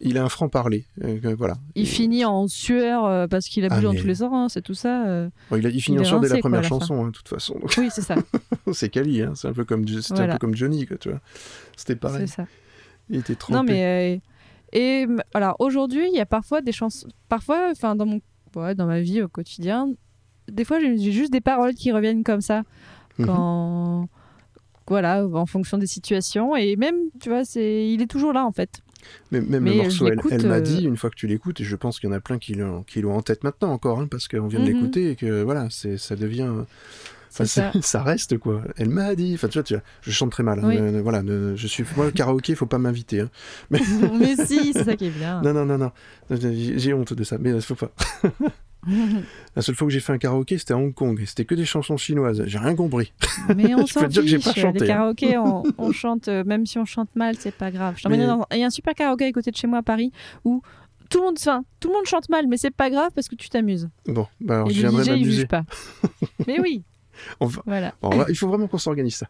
il 0.00 0.16
a 0.18 0.24
un 0.24 0.28
franc-parler. 0.28 0.86
euh, 1.04 1.34
voilà. 1.36 1.56
Il 1.74 1.82
Et- 1.82 1.86
finit 1.86 2.24
en 2.24 2.48
sueur 2.48 3.04
euh, 3.04 3.26
parce 3.26 3.46
qu'il 3.48 3.64
a 3.64 3.68
Ah, 3.70 3.76
bu 3.78 3.84
dans 3.84 3.92
mais- 3.92 4.00
tous 4.00 4.06
les 4.06 4.14
sens, 4.16 4.54
c'est 4.54 4.62
tout 4.62 4.74
ça. 4.74 5.06
euh. 5.06 5.28
Bon, 5.50 5.56
il, 5.56 5.66
a, 5.66 5.70
il 5.70 5.80
finit 5.80 5.98
il 5.98 6.00
en 6.00 6.04
sueur 6.04 6.20
dès 6.20 6.28
la 6.28 6.34
quoi, 6.34 6.40
première 6.50 6.64
chanson, 6.64 7.04
hein, 7.04 7.06
de 7.08 7.12
toute 7.12 7.28
façon. 7.28 7.54
Donc, 7.58 7.72
Oui, 7.78 7.88
c'est 7.92 8.02
ça. 8.02 8.14
c'est 8.72 8.88
Kali, 8.88 9.22
hein. 9.22 9.32
c'est 9.34 9.48
un 9.48 9.52
peu 9.52 9.64
comme 9.64 9.86
c'était 9.86 10.12
un 10.12 10.16
Voilà. 10.16 10.32
peu 10.34 10.38
comme 10.38 10.54
Johnny, 10.54 10.86
quoi, 10.86 10.96
tu 10.96 11.10
vois. 11.10 11.20
C'était 11.76 11.96
pareil. 11.96 12.26
c'est 12.28 12.34
ça. 12.36 12.46
Il 13.08 13.16
était 13.18 13.34
trempé. 13.34 13.54
Non, 13.56 13.62
mais. 13.64 14.16
euh, 14.16 14.18
et 14.72 15.06
alors 15.34 15.56
aujourd'hui, 15.58 16.06
il 16.08 16.14
y 16.16 16.20
a 16.20 16.26
parfois 16.26 16.60
des 16.62 16.72
chansons. 16.72 17.08
Parfois, 17.28 17.68
enfin, 17.72 17.96
dans, 17.96 18.06
mon... 18.06 18.20
ouais, 18.56 18.74
dans 18.74 18.86
ma 18.86 19.00
vie 19.00 19.20
au 19.22 19.28
quotidien, 19.28 19.88
des 20.50 20.64
fois, 20.64 20.78
j'ai 20.80 20.96
j'ai 20.96 21.12
juste 21.12 21.32
des 21.32 21.40
paroles 21.40 21.74
qui 21.74 21.90
reviennent 21.92 22.22
comme 22.24 22.40
ça. 22.40 22.62
Mhm. 23.18 23.26
Quand. 23.26 24.08
voilà, 24.88 25.26
en 25.26 25.46
fonction 25.46 25.76
des 25.78 25.86
situations. 25.86 26.56
Et 26.56 26.76
même, 26.76 26.96
tu 27.20 27.28
vois, 27.28 27.44
c'est, 27.44 27.88
il 27.88 28.00
est 28.02 28.06
toujours 28.06 28.32
là 28.32 28.44
en 28.46 28.52
fait. 28.52 28.80
Mais 29.32 29.40
même 29.40 29.62
Mais 29.64 29.70
le 29.70 29.76
morceau, 29.76 30.08
elle, 30.30 30.46
m'a 30.46 30.54
euh, 30.56 30.60
dit, 30.60 30.84
une 30.84 30.96
fois 30.96 31.10
que 31.10 31.16
tu 31.16 31.26
l'écoutes, 31.26 31.60
et 31.60 31.64
je 31.64 31.76
pense 31.76 31.98
qu'il 32.00 32.08
y 32.08 32.12
en 32.12 32.16
a 32.16 32.20
plein 32.20 32.38
qui 32.38 32.54
l'ont 32.54 32.82
qui 32.82 33.00
l'ont 33.00 33.16
en 33.16 33.22
tête 33.22 33.44
maintenant 33.44 33.72
encore, 33.72 34.00
hein, 34.00 34.06
parce 34.10 34.28
qu'on 34.28 34.46
vient 34.48 34.60
de 34.60 34.64
Mhm. 34.64 34.72
l'écouter 34.74 35.10
et 35.10 35.16
que 35.16 35.42
voilà, 35.42 35.68
c'est 35.70 35.96
ça 35.98 36.16
devient. 36.16 36.50
Enfin, 37.32 37.44
ça. 37.44 37.70
ça. 37.80 38.02
reste 38.02 38.38
quoi. 38.38 38.62
Elle 38.76 38.88
m'a 38.90 39.14
dit. 39.14 39.32
Enfin, 39.34 39.46
tu 39.48 39.54
vois, 39.58 39.62
tu 39.62 39.74
vois, 39.74 39.82
je 40.02 40.10
chante 40.10 40.32
très 40.32 40.42
mal. 40.42 40.58
hein, 40.58 40.62
Oui. 40.66 40.76
euh, 40.78 41.00
voilà, 41.02 41.22
ne- 41.22 41.54
je 41.56 41.66
suis. 41.68 41.84
Moi, 41.96 42.06
le 42.06 42.10
karaoké, 42.12 42.54
faut 42.56 42.66
pas 42.66 42.78
m'inviter. 42.78 43.20
hein. 43.20 43.30
Mais 43.70 43.78
si, 44.46 44.72
c'est 44.72 44.84
ça 44.84 44.96
qui 44.96 45.06
est 45.06 45.10
bien. 45.10 45.40
Non, 45.42 45.52
non, 45.54 45.64
non, 45.64 45.78
non. 45.78 45.92
J'ai 46.30 46.92
honte 46.92 47.12
de 47.14 47.22
ça, 47.24 47.38
mais 47.38 47.50
il 47.50 47.62
faut 47.62 47.74
pas. 47.76 47.92
La 49.56 49.62
seule 49.62 49.74
fois 49.74 49.86
que 49.88 49.92
j'ai 49.92 50.00
fait 50.00 50.12
un 50.12 50.18
karaoké, 50.18 50.56
c'était 50.58 50.72
à 50.74 50.78
Hong 50.78 50.94
Kong. 50.94 51.20
et 51.20 51.26
C'était 51.26 51.44
que 51.44 51.54
des 51.54 51.64
chansons 51.64 51.96
chinoises. 51.96 52.42
J'ai 52.46 52.58
rien 52.58 52.74
compris. 52.74 53.12
Mais 53.56 53.74
on 53.74 53.86
s'en 53.86 54.06
dire 54.06 54.22
que 54.22 54.28
j'ai 54.28 54.38
pas 54.38 54.52
chanté, 54.54 54.80
Les 54.80 54.84
hein. 54.90 54.94
karaokés, 54.94 55.36
on, 55.38 55.62
on 55.78 55.92
chante, 55.92 56.28
euh, 56.28 56.44
même 56.44 56.66
si 56.66 56.78
on 56.78 56.84
chante 56.84 57.14
mal, 57.16 57.36
c'est 57.38 57.54
pas 57.54 57.70
grave. 57.70 57.94
Je 57.98 58.02
t'emmène 58.02 58.20
Mais- 58.20 58.26
dans- 58.26 58.46
Il 58.52 58.58
y 58.58 58.62
a 58.62 58.66
un 58.66 58.70
super 58.70 58.94
karaoké 58.94 59.24
à 59.26 59.32
côté 59.32 59.50
de 59.50 59.56
chez 59.56 59.66
moi 59.66 59.78
à 59.78 59.82
Paris 59.82 60.12
où 60.44 60.62
tout 61.08 61.18
le 61.18 61.24
monde, 61.26 61.36
enfin, 61.40 61.64
tout 61.80 61.88
le 61.88 61.94
monde 61.94 62.06
chante 62.06 62.28
mal, 62.28 62.46
mais 62.48 62.56
c'est 62.56 62.70
pas 62.70 62.88
grave 62.88 63.10
parce 63.14 63.28
que 63.28 63.34
tu 63.34 63.48
t'amuses. 63.48 63.88
Bon, 64.06 64.26
bah 64.40 64.54
alors 64.56 64.70
Et 64.70 64.74
je 64.74 64.80
viendrai 64.80 65.04
m'amuser. 65.10 65.46
pas. 65.46 65.64
mais 66.46 66.60
oui, 66.60 66.84
On 67.40 67.46
va- 67.46 67.62
voilà. 67.66 67.94
Bon, 68.00 68.10
on 68.12 68.16
va- 68.18 68.26
il 68.28 68.36
faut 68.36 68.46
vraiment 68.48 68.68
qu'on 68.68 68.78
s'organise 68.78 69.16
ça. 69.16 69.26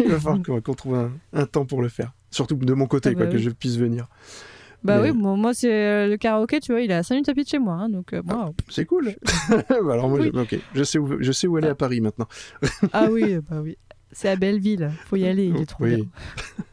il 0.00 0.08
va 0.08 0.18
falloir 0.20 0.42
qu'on 0.62 0.74
trouve 0.74 0.94
un, 0.96 1.12
un 1.32 1.46
temps 1.46 1.64
pour 1.64 1.80
le 1.82 1.88
faire. 1.88 2.12
Surtout 2.30 2.56
de 2.56 2.74
mon 2.74 2.86
côté, 2.86 3.10
Ah 3.10 3.12
bah 3.12 3.24
quoi, 3.24 3.32
que 3.32 3.38
je 3.38 3.48
puisse 3.50 3.76
venir. 3.76 4.08
Bah 4.84 5.00
Mais- 5.02 5.10
oui, 5.10 5.16
moi, 5.16 5.34
moi, 5.36 5.54
c'est 5.54 5.72
euh, 5.72 6.06
le 6.08 6.16
karaoké, 6.16 6.60
tu 6.60 6.70
vois, 6.72 6.80
il 6.80 6.90
est 6.90 6.94
à 6.94 7.02
5 7.02 7.16
minutes 7.16 7.28
à 7.28 7.34
pied 7.34 7.42
de 7.44 7.48
chez 7.48 7.58
moi, 7.58 7.74
hein, 7.74 7.88
donc 7.88 8.12
euh, 8.12 8.22
moi, 8.24 8.52
C'est 8.68 8.84
cool. 8.84 9.14
Bah 9.50 9.92
alors 9.92 10.08
moi, 10.08 10.20
Oui. 10.20 10.30
je, 10.74 10.82
sais 10.84 10.98
où, 10.98 11.16
je 11.20 11.32
sais 11.32 11.46
où 11.48 11.56
aller 11.56 11.68
à 11.68 11.74
Paris 11.74 12.00
maintenant. 12.00 12.28
ah 12.92 13.08
oui, 13.10 13.38
bah 13.50 13.60
oui, 13.62 13.76
c'est 14.12 14.28
à 14.28 14.36
Belleville, 14.36 14.90
faut 15.06 15.16
y 15.16 15.26
aller, 15.26 15.46
il 15.46 15.56
est 15.56 15.66
trop 15.66 15.82
Oui. 15.84 15.96
bien. 15.96 16.04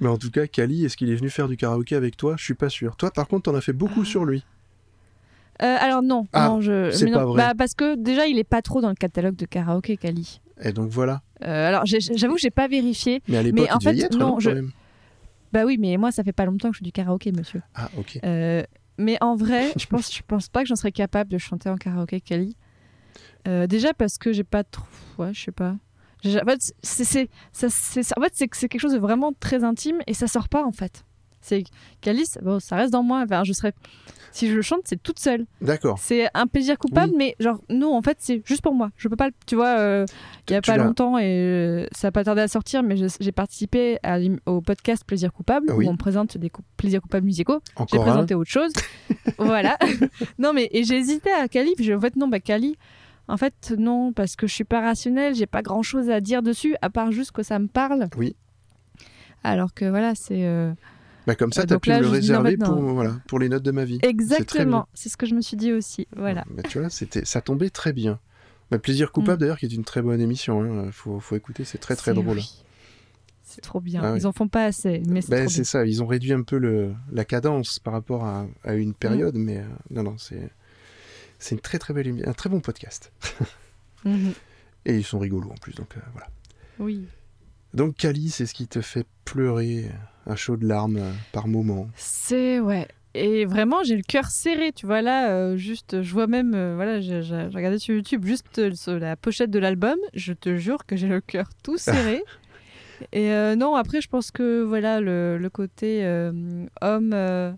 Mais 0.00 0.08
en 0.08 0.18
tout 0.18 0.30
cas, 0.30 0.46
Kali, 0.46 0.84
est-ce 0.84 0.96
qu'il 0.96 1.10
est 1.10 1.14
venu 1.16 1.30
faire 1.30 1.48
du 1.48 1.56
karaoké 1.56 1.96
avec 1.96 2.16
toi? 2.16 2.34
Je 2.36 2.44
suis 2.44 2.54
pas 2.54 2.68
sûr. 2.68 2.96
Toi, 2.96 3.10
par 3.10 3.26
contre, 3.28 3.50
t'en 3.50 3.56
as 3.56 3.62
fait 3.62 3.72
beaucoup 3.72 4.04
sur 4.04 4.26
lui. 4.26 4.44
Euh, 5.62 5.76
alors 5.80 6.02
non, 6.02 6.26
Ah, 6.34 6.48
non, 6.48 6.60
je. 6.60 6.90
c'est 6.90 7.06
mais 7.06 7.12
pas 7.12 7.24
vrai. 7.24 7.42
Bah, 7.42 7.52
parce 7.56 7.72
que 7.74 7.96
déjà, 7.96 8.26
il 8.26 8.38
est 8.38 8.44
pas 8.44 8.60
trop 8.60 8.82
dans 8.82 8.90
le 8.90 8.94
catalogue 8.94 9.36
de 9.36 9.46
karaoké, 9.46 9.96
Kali. 9.96 10.40
Et 10.60 10.72
donc 10.72 10.90
voilà. 10.90 11.22
Euh, 11.44 11.68
alors 11.68 11.82
j'avoue 11.86 12.34
que 12.34 12.40
j'ai 12.40 12.50
pas 12.50 12.68
vérifié. 12.68 13.22
Mais 13.28 13.38
à 13.38 13.42
l'époque, 13.42 13.68
en 13.72 13.78
il 13.78 13.84
fait, 13.84 13.94
y 13.96 14.02
être, 14.02 14.18
non, 14.18 14.28
non, 14.32 14.38
je- 14.40 14.50
quand 14.50 14.54
même 14.56 14.70
Bah 15.56 15.64
oui, 15.64 15.78
mais 15.78 15.96
moi, 15.96 16.12
ça 16.12 16.22
fait 16.22 16.34
pas 16.34 16.44
longtemps 16.44 16.68
que 16.68 16.74
je 16.74 16.80
fais 16.80 16.84
du 16.84 16.92
karaoké, 16.92 17.32
monsieur. 17.32 17.62
Ah, 17.74 17.88
ok. 17.96 18.20
Euh, 18.22 18.62
mais 18.98 19.16
en 19.22 19.36
vrai, 19.36 19.72
je 19.78 19.86
pense, 19.86 20.14
je 20.14 20.20
pense 20.20 20.50
pas 20.50 20.60
que 20.60 20.68
j'en 20.68 20.76
serais 20.76 20.92
capable 20.92 21.30
de 21.30 21.38
chanter 21.38 21.70
en 21.70 21.76
karaoké 21.76 22.20
Kali. 22.20 22.54
Euh, 23.48 23.66
déjà 23.66 23.94
parce 23.94 24.18
que 24.18 24.34
j'ai 24.34 24.44
pas 24.44 24.64
trop. 24.64 24.84
Ouais, 25.16 25.32
je 25.32 25.44
sais 25.44 25.52
pas. 25.52 25.76
En 26.26 26.44
fait, 26.44 26.74
c'est, 26.82 27.04
c'est, 27.04 27.30
ça, 27.52 27.68
c'est, 27.70 28.02
en 28.18 28.20
fait, 28.20 28.34
quelque 28.68 28.78
chose 28.78 28.92
de 28.92 28.98
vraiment 28.98 29.32
très 29.32 29.64
intime 29.64 30.00
et 30.06 30.12
ça 30.12 30.26
sort 30.26 30.50
pas 30.50 30.62
en 30.62 30.72
fait. 30.72 31.05
C'est 31.46 31.64
Kali, 32.00 32.26
ça- 32.26 32.40
bon, 32.42 32.58
ça 32.60 32.76
reste 32.76 32.92
dans 32.92 33.02
moi. 33.02 33.22
Enfin, 33.24 33.44
je 33.44 33.52
serais. 33.52 33.72
Si 34.32 34.48
je 34.50 34.54
le 34.54 34.60
chante, 34.62 34.80
c'est 34.84 35.02
toute 35.02 35.18
seule. 35.18 35.46
D'accord. 35.62 35.98
C'est 35.98 36.28
un 36.34 36.46
plaisir 36.46 36.76
coupable, 36.78 37.12
Oui. 37.12 37.16
mais 37.18 37.36
genre 37.40 37.58
non, 37.70 37.94
en 37.96 38.02
fait, 38.02 38.18
c'est 38.20 38.42
juste 38.44 38.60
pour 38.60 38.74
moi. 38.74 38.90
Je 38.96 39.08
peux 39.08 39.16
pas, 39.16 39.30
tu 39.46 39.54
vois. 39.54 39.78
euh, 39.78 40.04
il 40.48 40.52
y 40.52 40.56
a 40.56 40.60
Tu 40.60 40.70
pas 40.70 40.76
longtemps 40.76 41.16
et 41.16 41.24
euh, 41.24 41.86
ça 41.92 42.08
a 42.08 42.10
pas 42.10 42.22
tardé 42.24 42.42
à 42.42 42.48
sortir, 42.48 42.82
mais 42.82 42.96
j'ai 42.96 43.32
participé 43.32 43.98
à 44.02 44.18
au 44.44 44.60
podcast 44.60 45.04
Plaisir 45.06 45.32
coupable 45.32 45.72
oui. 45.72 45.86
où 45.86 45.88
on 45.90 45.96
présente 45.96 46.36
des 46.36 46.50
cou- 46.50 46.60
plaisirs 46.76 47.00
coupables 47.00 47.24
musicaux. 47.24 47.60
J'ai 47.90 47.98
présenté 47.98 48.34
autre 48.34 48.50
chose. 48.50 48.72
voilà. 49.38 49.78
non, 50.38 50.52
mais 50.52 50.68
et 50.72 50.84
j'ai 50.84 50.96
hésité 50.96 51.30
à 51.32 51.48
Kali. 51.48 51.72
puis 51.76 51.94
En 51.94 52.00
fait, 52.00 52.16
non, 52.16 52.28
bah 52.28 52.40
Kali. 52.40 52.76
En 53.28 53.38
fait, 53.38 53.74
non, 53.78 54.12
parce 54.12 54.36
que 54.36 54.46
je 54.46 54.52
suis 54.54 54.64
pas 54.64 54.80
rationnelle. 54.82 55.34
J'ai 55.34 55.46
pas 55.46 55.62
grand 55.62 55.82
chose 55.82 56.10
à 56.10 56.20
dire 56.20 56.42
dessus, 56.42 56.76
à 56.82 56.90
part 56.90 57.10
juste 57.10 57.32
que 57.32 57.42
ça 57.42 57.58
me 57.58 57.68
parle. 57.68 58.08
Oui. 58.18 58.36
Alors 59.42 59.72
que 59.74 59.84
voilà, 59.86 60.14
c'est. 60.14 60.44
euh, 60.44 60.72
Bah, 61.26 61.34
comme 61.34 61.52
ça, 61.52 61.62
Euh, 61.62 61.64
t'as 61.66 61.74
donc 61.74 61.82
pu 61.82 61.88
là, 61.90 61.98
le 62.00 62.04
dis 62.06 62.10
non, 62.10 62.12
réserver 62.42 62.56
pour, 62.56 62.74
voilà, 62.76 63.16
pour 63.26 63.38
les 63.38 63.48
notes 63.48 63.62
de 63.64 63.70
ma 63.72 63.84
vie. 63.84 63.98
Exactement. 64.02 64.88
C'est 64.94 65.08
ce 65.08 65.16
que 65.16 65.26
je 65.26 65.34
me 65.34 65.40
suis 65.40 65.56
dit 65.56 65.72
aussi. 65.72 66.06
Voilà. 66.16 66.44
Mais 66.54 66.62
tu 66.62 66.78
vois, 66.78 66.88
ça 66.90 67.40
tombait 67.40 67.70
très 67.70 67.92
bien. 67.92 68.20
Bah, 68.70 68.78
Plaisir 68.78 69.10
coupable, 69.12 69.36
Mm. 69.36 69.40
d'ailleurs, 69.40 69.58
qui 69.58 69.66
est 69.66 69.72
une 69.72 69.84
très 69.84 70.02
bonne 70.02 70.20
émission. 70.20 70.62
Hein. 70.62 70.90
Faut, 70.92 71.18
faut 71.20 71.34
écouter, 71.36 71.64
c'est 71.64 71.78
très 71.78 71.96
très 71.96 72.14
drôle. 72.14 72.36
oui. 72.38 72.62
C'est 73.42 73.60
trop 73.60 73.80
bien. 73.80 74.00
Ah 74.04 74.12
oui. 74.12 74.18
Ils 74.20 74.26
en 74.26 74.32
font 74.32 74.48
pas 74.48 74.64
assez, 74.64 75.02
mais 75.08 75.20
c'est 75.22 75.48
c'est 75.48 75.64
ça, 75.64 75.86
ils 75.86 76.02
ont 76.02 76.06
réduit 76.06 76.32
un 76.32 76.42
peu 76.42 76.58
le, 76.58 76.92
la 77.12 77.24
cadence 77.24 77.78
par 77.78 77.92
rapport 77.92 78.24
à, 78.24 78.46
à 78.64 78.74
une 78.74 78.92
période, 78.92 79.36
Mm. 79.36 79.42
mais 79.42 79.58
euh, 79.58 79.64
non, 79.90 80.02
non, 80.02 80.16
c'est, 80.18 80.50
une 81.52 81.60
très 81.60 81.78
très 81.78 81.94
belle, 81.94 82.06
émi- 82.08 82.28
un 82.28 82.32
très 82.32 82.48
bon 82.50 82.60
podcast. 82.60 83.12
Mhm. 84.04 84.32
Et 84.84 84.96
ils 84.98 85.04
sont 85.04 85.18
rigolos 85.18 85.50
en 85.50 85.54
plus, 85.54 85.74
donc 85.74 85.96
euh, 85.96 86.00
voilà. 86.12 86.28
Oui. 86.78 87.06
Donc 87.74 87.96
Kali, 87.96 88.30
c'est 88.30 88.46
ce 88.46 88.54
qui 88.54 88.68
te 88.68 88.80
fait 88.80 89.06
pleurer 89.24 89.90
à 90.26 90.36
chaud 90.36 90.56
de 90.56 90.66
larmes 90.66 90.98
euh, 90.98 91.12
par 91.32 91.46
moment. 91.48 91.88
C'est 91.96 92.60
ouais. 92.60 92.88
Et 93.18 93.46
vraiment, 93.46 93.82
j'ai 93.82 93.96
le 93.96 94.02
cœur 94.02 94.26
serré, 94.26 94.72
tu 94.72 94.84
vois 94.84 95.00
là, 95.00 95.30
euh, 95.30 95.56
juste, 95.56 96.02
je 96.02 96.12
vois 96.12 96.26
même, 96.26 96.52
euh, 96.54 96.74
voilà, 96.74 97.00
j'ai 97.00 97.20
regardé 97.20 97.78
sur 97.78 97.94
YouTube 97.94 98.26
juste 98.26 98.58
euh, 98.58 98.74
sur 98.74 98.98
la 98.98 99.16
pochette 99.16 99.50
de 99.50 99.58
l'album, 99.58 99.96
je 100.12 100.34
te 100.34 100.56
jure 100.56 100.84
que 100.84 100.96
j'ai 100.96 101.08
le 101.08 101.22
cœur 101.22 101.48
tout 101.62 101.78
serré. 101.78 102.22
Et 103.12 103.28
non, 103.56 103.74
après, 103.74 104.00
je 104.00 104.08
pense 104.08 104.30
que 104.30 104.62
voilà, 104.62 105.02
le, 105.02 105.36
le 105.36 105.50
côté 105.50 106.06
homme, 106.80 107.56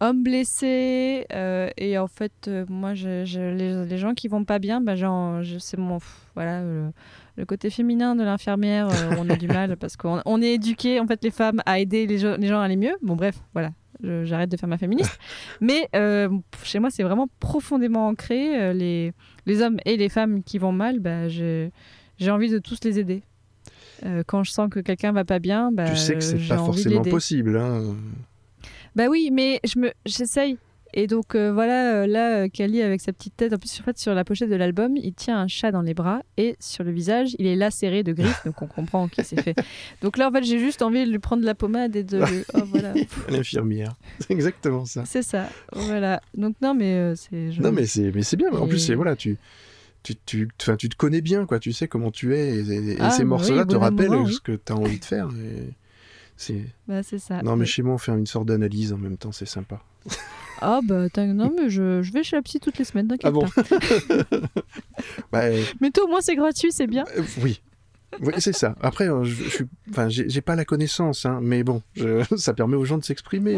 homme 0.00 0.22
blessé, 0.22 1.26
euh, 1.32 1.68
et 1.76 1.98
en 1.98 2.06
fait, 2.06 2.32
euh, 2.48 2.64
moi, 2.68 2.94
je, 2.94 3.24
je- 3.24 3.54
les, 3.54 3.84
les 3.84 3.98
gens 3.98 4.14
qui 4.14 4.28
vont 4.28 4.44
pas 4.44 4.58
bien, 4.58 4.80
bah, 4.80 4.96
genre, 4.96 5.42
je- 5.42 5.58
c'est 5.58 5.76
mon, 5.76 5.98
pff, 5.98 6.26
voilà, 6.34 6.62
le, 6.62 6.90
le 7.36 7.44
côté 7.44 7.68
féminin 7.70 8.16
de 8.16 8.22
l'infirmière, 8.22 8.88
euh, 8.88 9.14
on 9.18 9.28
a 9.28 9.36
du 9.36 9.46
mal 9.48 9.76
parce 9.76 9.96
qu'on 9.96 10.20
on 10.24 10.40
est 10.42 10.54
éduqué, 10.54 11.00
en 11.00 11.06
fait, 11.06 11.22
les 11.22 11.30
femmes 11.30 11.60
à 11.66 11.78
aider 11.78 12.06
les, 12.06 12.18
gens- 12.18 12.36
les 12.38 12.46
gens 12.48 12.60
à 12.60 12.64
aller 12.64 12.76
mieux. 12.76 12.96
Bon, 13.02 13.14
bref, 13.16 13.36
voilà, 13.52 13.70
je- 14.02 14.24
j'arrête 14.24 14.50
de 14.50 14.56
faire 14.56 14.68
ma 14.68 14.78
féministe. 14.78 15.18
Mais 15.60 15.88
chez 16.62 16.78
moi, 16.78 16.90
c'est 16.90 17.02
vraiment 17.02 17.28
profondément 17.38 18.08
ancré. 18.08 18.72
les, 18.74 19.12
les 19.46 19.62
hommes 19.62 19.78
et 19.84 19.96
les 19.96 20.08
femmes 20.08 20.42
qui 20.42 20.58
vont 20.58 20.72
mal, 20.72 21.00
bah, 21.00 21.28
j'ai 21.28 21.70
j'ai 22.18 22.30
envie 22.30 22.50
de 22.50 22.58
tous 22.58 22.78
les 22.84 22.98
aider. 22.98 23.22
Quand 24.26 24.44
je 24.44 24.50
sens 24.50 24.68
que 24.70 24.80
quelqu'un 24.80 25.12
va 25.12 25.24
pas 25.26 25.38
bien, 25.38 25.70
bah, 25.72 25.84
tu 25.90 25.96
sais 25.96 26.14
que 26.14 26.20
c'est 26.22 26.36
pas 26.48 26.56
forcément 26.66 27.02
possible. 27.10 27.56
Hein. 27.58 27.96
Bah 28.96 29.06
oui, 29.08 29.30
mais 29.32 29.60
je 29.64 29.78
me, 29.78 29.90
j'essaye. 30.06 30.58
Et 30.92 31.06
donc 31.06 31.36
euh, 31.36 31.52
voilà, 31.52 32.02
euh, 32.02 32.06
là, 32.08 32.38
euh, 32.38 32.48
Kali 32.48 32.82
avec 32.82 33.00
sa 33.00 33.12
petite 33.12 33.36
tête, 33.36 33.52
en 33.52 33.58
plus 33.58 33.78
en 33.80 33.84
fait 33.84 33.96
sur 33.96 34.12
la 34.12 34.24
pochette 34.24 34.50
de 34.50 34.56
l'album, 34.56 34.96
il 34.96 35.12
tient 35.14 35.38
un 35.38 35.46
chat 35.46 35.70
dans 35.70 35.82
les 35.82 35.94
bras 35.94 36.22
et 36.36 36.56
sur 36.58 36.82
le 36.82 36.90
visage, 36.90 37.36
il 37.38 37.46
est 37.46 37.54
lacéré 37.54 38.02
de 38.02 38.12
griffes, 38.12 38.42
donc 38.44 38.60
on 38.60 38.66
comprend 38.66 39.06
qu'il 39.06 39.22
s'est 39.22 39.40
fait. 39.40 39.54
Donc 40.02 40.18
là, 40.18 40.28
en 40.28 40.32
fait, 40.32 40.42
j'ai 40.42 40.58
juste 40.58 40.82
envie 40.82 41.04
de 41.06 41.10
lui 41.12 41.20
prendre 41.20 41.42
de 41.42 41.46
la 41.46 41.54
pommade 41.54 41.94
et 41.94 42.02
de, 42.02 42.20
oh, 42.54 42.62
voilà, 42.66 42.92
L'infirmière. 43.28 43.94
C'est 44.18 44.32
exactement 44.32 44.84
ça. 44.84 45.04
c'est 45.06 45.22
ça, 45.22 45.48
voilà. 45.72 46.20
Donc 46.36 46.56
non, 46.60 46.74
mais 46.74 46.92
euh, 46.94 47.14
c'est. 47.14 47.52
je- 47.52 47.62
Non, 47.62 47.70
mais 47.70 47.86
c'est, 47.86 48.10
mais 48.12 48.22
c'est 48.22 48.36
bien. 48.36 48.50
En 48.50 48.66
plus, 48.66 48.80
c'est, 48.80 48.96
voilà, 48.96 49.14
tu, 49.14 49.36
tu, 50.02 50.14
tu, 50.26 50.48
enfin, 50.60 50.74
tu 50.74 50.88
te 50.88 50.96
connais 50.96 51.20
bien, 51.20 51.46
quoi. 51.46 51.60
Tu 51.60 51.72
sais 51.72 51.86
comment 51.86 52.10
tu 52.10 52.34
es. 52.34 52.56
Et, 52.64 52.96
Ah, 52.98 53.10
ces 53.10 53.22
bah 53.22 53.28
morceaux-là 53.28 53.62
oui, 53.62 53.68
te 53.68 53.74
bon 53.74 53.78
rappellent 53.80 54.10
moment, 54.10 54.24
oui. 54.24 54.32
ce 54.34 54.40
que 54.40 54.52
tu 54.56 54.72
as 54.72 54.76
envie 54.76 54.98
de 54.98 55.04
faire. 55.04 55.28
et 55.40 55.72
c'est... 56.40 56.64
Bah, 56.88 57.02
c'est 57.02 57.18
ça. 57.18 57.42
Non, 57.42 57.54
mais 57.56 57.60
Ouais. 57.60 57.66
chez 57.66 57.82
moi, 57.82 57.94
on 57.94 57.98
fait 57.98 58.12
une 58.12 58.26
sorte 58.26 58.46
d'analyse 58.46 58.92
en 58.92 58.98
même 58.98 59.16
temps. 59.16 59.32
C'est 59.32 59.46
sympa. 59.46 59.80
Ah 60.62 60.80
bah 60.86 61.06
non, 61.16 61.50
mais 61.56 61.70
je, 61.70 62.02
je 62.02 62.12
vais 62.12 62.22
chez 62.22 62.36
la 62.36 62.42
psy 62.42 62.60
toutes 62.60 62.76
les 62.76 62.84
semaines, 62.84 63.08
t'inquiète 63.08 63.28
Ah 63.28 63.30
bon 63.30 63.46
pas. 63.48 63.62
Bah, 65.32 65.44
euh, 65.44 65.62
Mais 65.80 65.90
toi, 65.90 66.04
au 66.04 66.08
moins, 66.08 66.20
c'est 66.20 66.36
gratuit, 66.36 66.70
c'est 66.70 66.86
bien. 66.86 67.04
Euh, 67.16 67.22
oui. 67.42 67.62
Oui, 68.20 68.32
c'est 68.38 68.52
ça. 68.52 68.74
Après, 68.80 69.08
euh, 69.08 69.22
je, 69.24 69.44
je 69.44 69.48
suis, 69.48 69.64
enfin, 69.90 70.08
j'ai 70.08 70.40
pas 70.40 70.56
la 70.56 70.64
connaissance, 70.64 71.24
hein, 71.26 71.38
mais 71.42 71.62
bon, 71.62 71.80
je- 71.94 72.22
ça 72.36 72.52
permet 72.54 72.76
aux 72.76 72.84
gens 72.84 72.98
de 72.98 73.04
s'exprimer. 73.04 73.54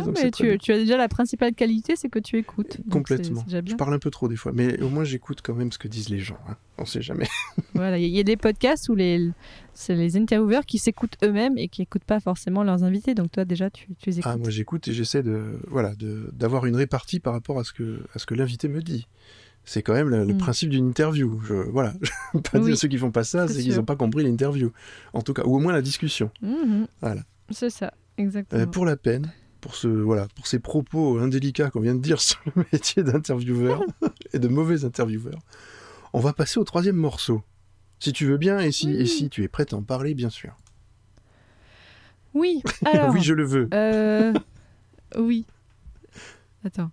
Tu, 0.53 0.59
tu 0.59 0.72
as 0.72 0.78
déjà 0.78 0.96
la 0.96 1.09
principale 1.09 1.55
qualité, 1.55 1.94
c'est 1.96 2.09
que 2.11 2.18
tu 2.18 2.36
écoutes. 2.38 2.78
Complètement. 2.90 3.44
Je 3.48 3.74
parle 3.76 3.94
un 3.94 3.98
peu 3.98 4.11
trop 4.11 4.28
des 4.28 4.36
fois, 4.36 4.53
mais 4.55 4.80
au 4.82 4.88
moins 4.90 5.05
j'écoute 5.05 5.40
quand 5.42 5.55
même 5.55 5.72
ce 5.72 5.78
que 5.78 5.88
disent 5.88 6.11
les 6.11 6.18
gens. 6.20 6.38
Hein. 6.48 6.57
On 6.78 6.84
sait 6.84 7.03
jamais. 7.03 7.26
Voilà, 7.74 7.96
il 7.98 8.03
y, 8.03 8.05
a- 8.05 8.09
il 8.09 8.14
y 8.14 8.20
a 8.20 8.24
des 8.24 8.36
podcasts 8.36 8.88
où 8.90 8.94
les, 8.94 9.30
c'est 9.74 9.94
les 9.94 10.16
intervieweurs 10.16 10.66
qui 10.66 10.78
s'écoutent 10.78 11.16
eux-mêmes 11.24 11.57
et 11.57 11.68
qui 11.68 11.80
n'écoutent 11.80 12.05
pas 12.05 12.20
forcément 12.20 12.62
leurs 12.62 12.84
invités. 12.84 13.14
Donc 13.14 13.32
toi, 13.32 13.44
déjà, 13.46 13.70
tu, 13.70 13.86
tu 13.98 14.11
les 14.11 14.18
écoutes. 14.18 14.30
Ah, 14.32 14.36
moi 14.36 14.50
j'écoute 14.50 14.86
et 14.88 14.92
j'essaie 14.92 15.22
de, 15.22 15.59
voilà, 15.68 15.94
de, 15.94 16.28
d'avoir 16.34 16.66
une 16.66 16.76
répartie 16.76 17.18
par 17.20 17.32
rapport 17.32 17.59
à 17.59 17.64
ce 17.64 17.72
que, 17.72 18.00
à 18.14 18.18
ce 18.18 18.26
que 18.26 18.34
l'invité 18.34 18.68
me 18.68 18.82
dit. 18.82 19.07
C'est 19.64 19.82
quand 19.82 19.94
même 19.94 20.08
le, 20.08 20.24
le 20.24 20.34
Mm. 20.34 20.38
principe 20.38 20.70
d'une 20.70 20.88
interview. 20.88 21.40
Je, 21.46 21.54
voilà, 21.54 21.94
je 22.02 22.10
veux 22.34 22.42
pas 22.42 22.58
Oui, 22.58 22.64
dire 22.66 22.76
ceux 22.78 22.88
qui 22.88 22.98
font 22.98 23.10
pas 23.12 23.24
ça, 23.24 23.46
c'est 23.48 23.62
qu'ils 23.62 23.76
n'ont 23.76 23.84
pas 23.84 23.96
compris 23.96 24.24
l'interview. 24.24 24.72
En 25.12 25.22
tout 25.22 25.32
cas, 25.34 25.42
ou 25.44 25.56
au 25.56 25.60
moins 25.60 25.72
la 25.72 25.82
discussion. 25.82 26.30
Mhm. 26.42 26.86
Voilà. 27.00 27.22
C'est 27.50 27.70
ça, 27.70 27.92
exactement. 28.18 28.60
Euh, 28.60 28.66
pour 28.66 28.84
la 28.86 28.96
peine, 28.96 29.32
pour 29.60 29.74
ce, 29.76 29.86
voilà, 29.88 30.26
pour 30.34 30.46
ces 30.48 30.58
propos 30.58 31.18
indélicats 31.18 31.70
qu'on 31.70 31.80
vient 31.80 31.94
de 31.94 32.00
dire 32.00 32.20
sur 32.20 32.40
le 32.56 32.64
métier 32.72 33.02
d'intervieweur 33.04 33.82
et 34.32 34.38
de 34.38 34.48
mauvais 34.48 34.84
intervieweur, 34.84 35.38
on 36.12 36.20
va 36.20 36.32
passer 36.32 36.58
au 36.58 36.64
troisième 36.64 36.96
morceau. 36.96 37.42
Si 38.00 38.12
tu 38.12 38.26
veux 38.26 38.36
bien 38.38 38.58
et 38.58 38.72
si, 38.72 38.90
et 38.90 38.98
Oui. 39.02 39.06
si 39.08 39.28
tu 39.30 39.44
es 39.44 39.48
prête 39.48 39.72
à 39.72 39.76
en 39.76 39.82
parler, 39.82 40.14
bien 40.14 40.28
sûr. 40.30 40.56
Oui, 42.34 42.62
alors. 42.86 43.12
oui, 43.12 43.22
je 43.22 43.34
le 43.34 43.44
veux. 43.44 43.68
euh, 43.74 44.32
oui. 45.18 45.44
Attends. 46.64 46.90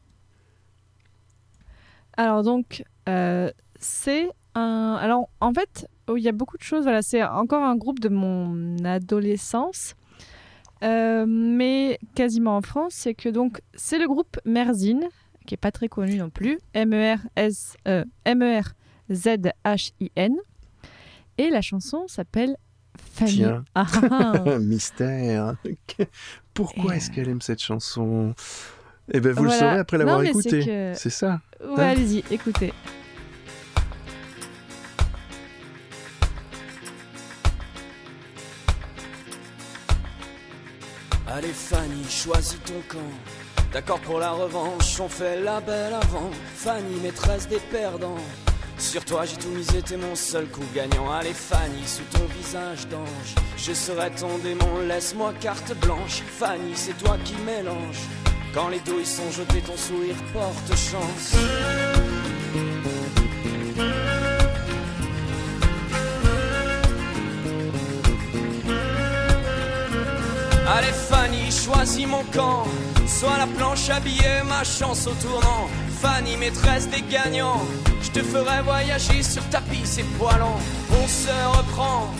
Alors 2.19 2.43
donc, 2.43 2.83
euh, 3.07 3.49
c'est 3.79 4.29
un. 4.55 4.97
Alors 5.01 5.29
en 5.39 5.53
fait, 5.53 5.87
Oh, 6.09 6.17
il 6.17 6.23
y 6.23 6.27
a 6.27 6.31
beaucoup 6.31 6.57
de 6.57 6.63
choses. 6.63 6.83
Voilà, 6.83 7.03
c'est 7.03 7.23
encore 7.23 7.63
un 7.63 7.75
groupe 7.75 7.99
de 7.99 8.09
mon 8.09 8.83
adolescence, 8.83 9.93
Euh, 10.81 11.25
mais 11.27 11.99
quasiment 12.15 12.55
en 12.55 12.61
France. 12.61 12.93
C'est 12.93 13.13
que 13.13 13.29
donc 13.29 13.61
c'est 13.75 13.99
le 13.99 14.07
groupe 14.07 14.39
Merzine, 14.45 15.07
qui 15.45 15.53
est 15.53 15.57
pas 15.57 15.71
très 15.71 15.87
connu 15.87 16.15
non 16.17 16.29
plus. 16.29 16.57
M 16.73 16.93
E 16.93 17.15
R 17.15 17.19
S 17.35 17.75
euh, 17.87 18.05
E. 18.27 18.61
Et 21.37 21.49
la 21.49 21.61
chanson 21.61 22.07
s'appelle. 22.07 22.55
Tiens. 23.15 23.65
Ah, 23.75 23.85
ah, 24.09 24.33
ah. 24.45 24.59
Mystère. 24.59 25.57
Pourquoi 26.53 26.95
est-ce 26.95 27.11
qu'elle 27.11 27.29
aime 27.29 27.41
cette 27.41 27.61
chanson? 27.61 28.33
Eh 29.11 29.19
ben, 29.19 29.31
vous 29.33 29.43
le 29.45 29.49
saurez 29.49 29.79
après 29.79 29.97
l'avoir 29.97 30.23
écoutée. 30.23 30.93
c'est 30.95 31.09
que- 31.09 31.15
ça. 31.15 31.39
Ouais, 31.75 31.83
allez-y, 31.83 32.23
écoutez. 32.31 32.73
Allez 41.27 41.53
Fanny, 41.53 42.03
choisis 42.09 42.59
ton 42.65 42.81
camp. 42.87 42.99
D'accord 43.71 43.99
pour 43.99 44.19
la 44.19 44.31
revanche, 44.31 44.99
on 44.99 45.07
fait 45.07 45.39
la 45.41 45.59
belle 45.61 45.93
avant. 45.93 46.31
Fanny, 46.55 46.99
maîtresse 47.03 47.47
des 47.47 47.59
perdants. 47.71 48.17
Sur 48.79 49.03
toi 49.05 49.25
j'ai 49.25 49.35
tout 49.37 49.49
misé, 49.49 49.81
t'es 49.81 49.97
mon 49.97 50.15
seul 50.15 50.47
coup 50.47 50.63
gagnant. 50.73 51.11
Allez 51.11 51.33
Fanny, 51.33 51.85
sous 51.85 52.03
ton 52.17 52.25
visage 52.37 52.87
d'ange, 52.87 53.35
je 53.57 53.73
serai 53.73 54.09
ton 54.11 54.37
démon, 54.39 54.79
laisse-moi 54.87 55.33
carte 55.39 55.73
blanche. 55.81 56.23
Fanny, 56.39 56.71
c'est 56.75 56.97
toi 56.97 57.17
qui 57.23 57.35
mélange. 57.45 57.99
Quand 58.53 58.69
les 58.69 58.79
douilles 58.79 59.05
sont 59.05 59.29
jetées, 59.31 59.61
ton 59.61 59.77
sourire 59.77 60.15
porte 60.33 60.69
chance. 60.69 61.35
Allez 70.67 70.93
Fanny, 70.93 71.51
choisis 71.51 72.07
mon 72.07 72.23
camp. 72.33 72.65
Sois 73.07 73.37
la 73.37 73.47
planche 73.47 73.89
habillée, 73.89 74.41
ma 74.47 74.63
chance 74.63 75.05
au 75.05 75.13
tournant. 75.21 75.67
Fanny, 76.01 76.35
maîtresse 76.37 76.89
des 76.89 77.01
gagnants. 77.01 77.61
Je 78.01 78.09
te 78.09 78.23
ferai 78.23 78.61
voyager 78.63 79.21
sur 79.21 79.43
tapis 79.49 79.99
et 79.99 80.03
poilants. 80.17 80.59
On 80.91 81.07
se 81.07 81.57
reprend. 81.57 82.11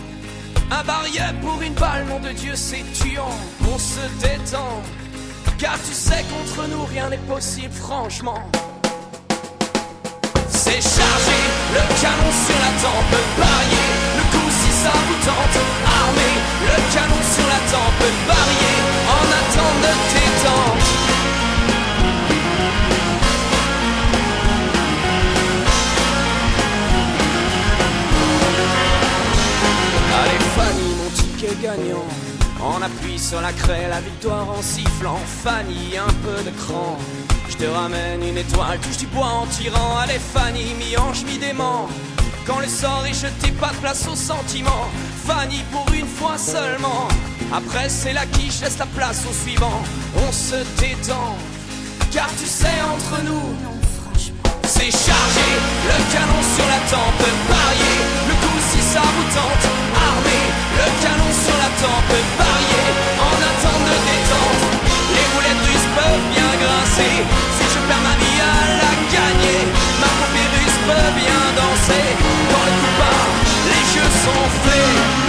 Un 0.72 0.84
barillet 0.84 1.34
pour 1.42 1.60
une 1.62 1.74
balle, 1.74 2.06
nom 2.06 2.20
de 2.20 2.32
Dieu, 2.34 2.56
c'est 2.56 2.84
tuant. 2.94 3.38
On 3.74 3.80
se 3.80 4.02
détend. 4.22 4.84
Car 5.60 5.78
tu 5.86 5.94
sais, 5.94 6.24
contre 6.32 6.70
nous, 6.70 6.86
rien 6.86 7.10
n'est 7.10 7.18
possible, 7.18 7.74
franchement. 7.74 8.42
C'est 10.48 10.82
chargé, 10.82 11.38
le 11.74 11.82
canon 12.02 12.32
sur 12.46 12.60
la 12.64 12.72
tempe, 12.82 13.18
parier, 13.38 13.90
le 14.16 14.24
coup 14.32 14.50
si 14.50 14.72
ça 14.72 14.94
vous 14.94 15.20
tente, 15.26 15.60
armé, 15.86 16.30
le 16.64 16.78
canon 16.94 17.22
sur 17.36 17.46
la 17.46 17.60
tempe, 17.70 18.06
parier, 18.26 18.78
en 19.18 19.26
attente 19.42 19.80
de 19.84 19.94
détente. 20.14 20.88
Allez 30.22 30.42
Fanny, 30.56 30.90
mon 30.96 31.10
ticket 31.10 31.56
gagnant, 31.62 32.08
en 32.62 32.82
appui 32.82 33.18
sur 33.18 33.42
la 33.42 33.54
craie, 33.54 33.88
la 33.90 34.02
victoire 34.02 34.50
en 34.50 34.62
sifflant, 34.62 35.20
Fanny, 35.44 35.98
un 35.98 36.14
peu 36.24 36.44
de 36.44 36.56
cran. 36.58 36.98
Je 37.50 37.56
te 37.58 37.66
ramène 37.66 38.22
une 38.24 38.38
étoile, 38.38 38.80
touche 38.80 38.98
du 38.98 39.08
bois 39.08 39.28
en 39.28 39.46
tirant. 39.48 39.98
Allez 39.98 40.20
Fanny, 40.20 40.74
mi-ange, 40.78 41.24
mi-dément. 41.24 41.88
Quand 42.46 42.60
le 42.60 42.68
sort 42.68 43.06
est 43.06 43.14
jeté, 43.14 43.52
pas 43.52 43.70
de 43.70 43.78
place 43.78 44.08
au 44.08 44.16
sentiment. 44.16 44.88
Fanny, 45.26 45.62
pour 45.72 45.86
une 45.94 46.08
fois 46.08 46.38
seulement. 46.38 47.08
Après, 47.54 47.90
c'est 47.90 48.14
la 48.14 48.26
quiche, 48.26 48.62
laisse 48.62 48.78
la 48.78 48.86
place 48.88 49.24
au 49.30 49.34
suivant. 49.34 49.82
On 50.28 50.32
se 50.32 50.56
détend. 50.80 51.36
Car 52.12 52.30
tu 52.40 52.46
sais, 52.46 52.68
entre 52.92 53.24
nous, 53.24 53.79
c'est. 54.88 55.56
Le 55.92 55.98
canon 56.14 56.42
sur 56.56 56.66
la 56.66 56.80
tempe, 56.88 57.28
parier. 57.52 58.00
Le 58.28 58.36
coup, 58.40 58.60
si 58.72 58.82
ça 58.82 59.02
vous 59.02 59.28
tente, 59.36 59.66
armé. 60.08 60.40
Le 60.80 60.88
canon 61.04 61.32
sur 61.36 61.58
la 61.60 61.70
tempe, 61.84 62.16
parier. 62.40 62.88
En 63.20 63.36
attente 63.50 63.84
de 63.90 63.96
détente. 64.08 64.64
Les 65.16 65.26
roulettes 65.36 65.64
russes 65.68 65.90
peuvent 65.98 66.28
bien 66.32 66.52
grincer. 66.64 67.16
Si 67.60 67.66
je 67.74 67.80
perds 67.88 68.06
ma 68.08 68.16
vie 68.24 68.40
à 68.40 68.60
la 68.84 68.94
gagner, 69.12 69.62
ma 70.00 70.10
poupée 70.18 70.50
russe 70.56 70.80
peut 70.88 71.12
bien 71.20 71.42
danser. 71.60 72.08
Quand 72.50 72.66
le 72.68 72.74
coup 72.80 72.90
les 73.72 73.84
jeux 73.94 74.12
sont 74.24 74.48
faits. 74.64 75.29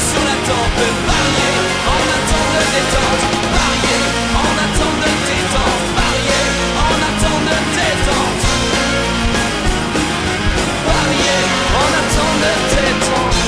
Sur 0.00 0.22
la 0.24 0.36
tempe, 0.48 0.84
parier. 1.06 1.54
En 1.94 2.02
attente 2.16 2.50
de 2.54 2.62
détente, 2.74 3.24
parier. 3.54 4.00
En 4.44 4.54
attente 4.64 4.98
de 5.02 5.10
détente, 5.26 5.84
parier. 5.98 6.44
En 6.86 6.98
attente 7.08 7.44
de 7.48 7.56
détente. 7.76 8.44
Parier, 10.88 11.40
en 11.82 11.90
attente 12.00 12.38
de 12.44 12.52
détente. 12.74 13.38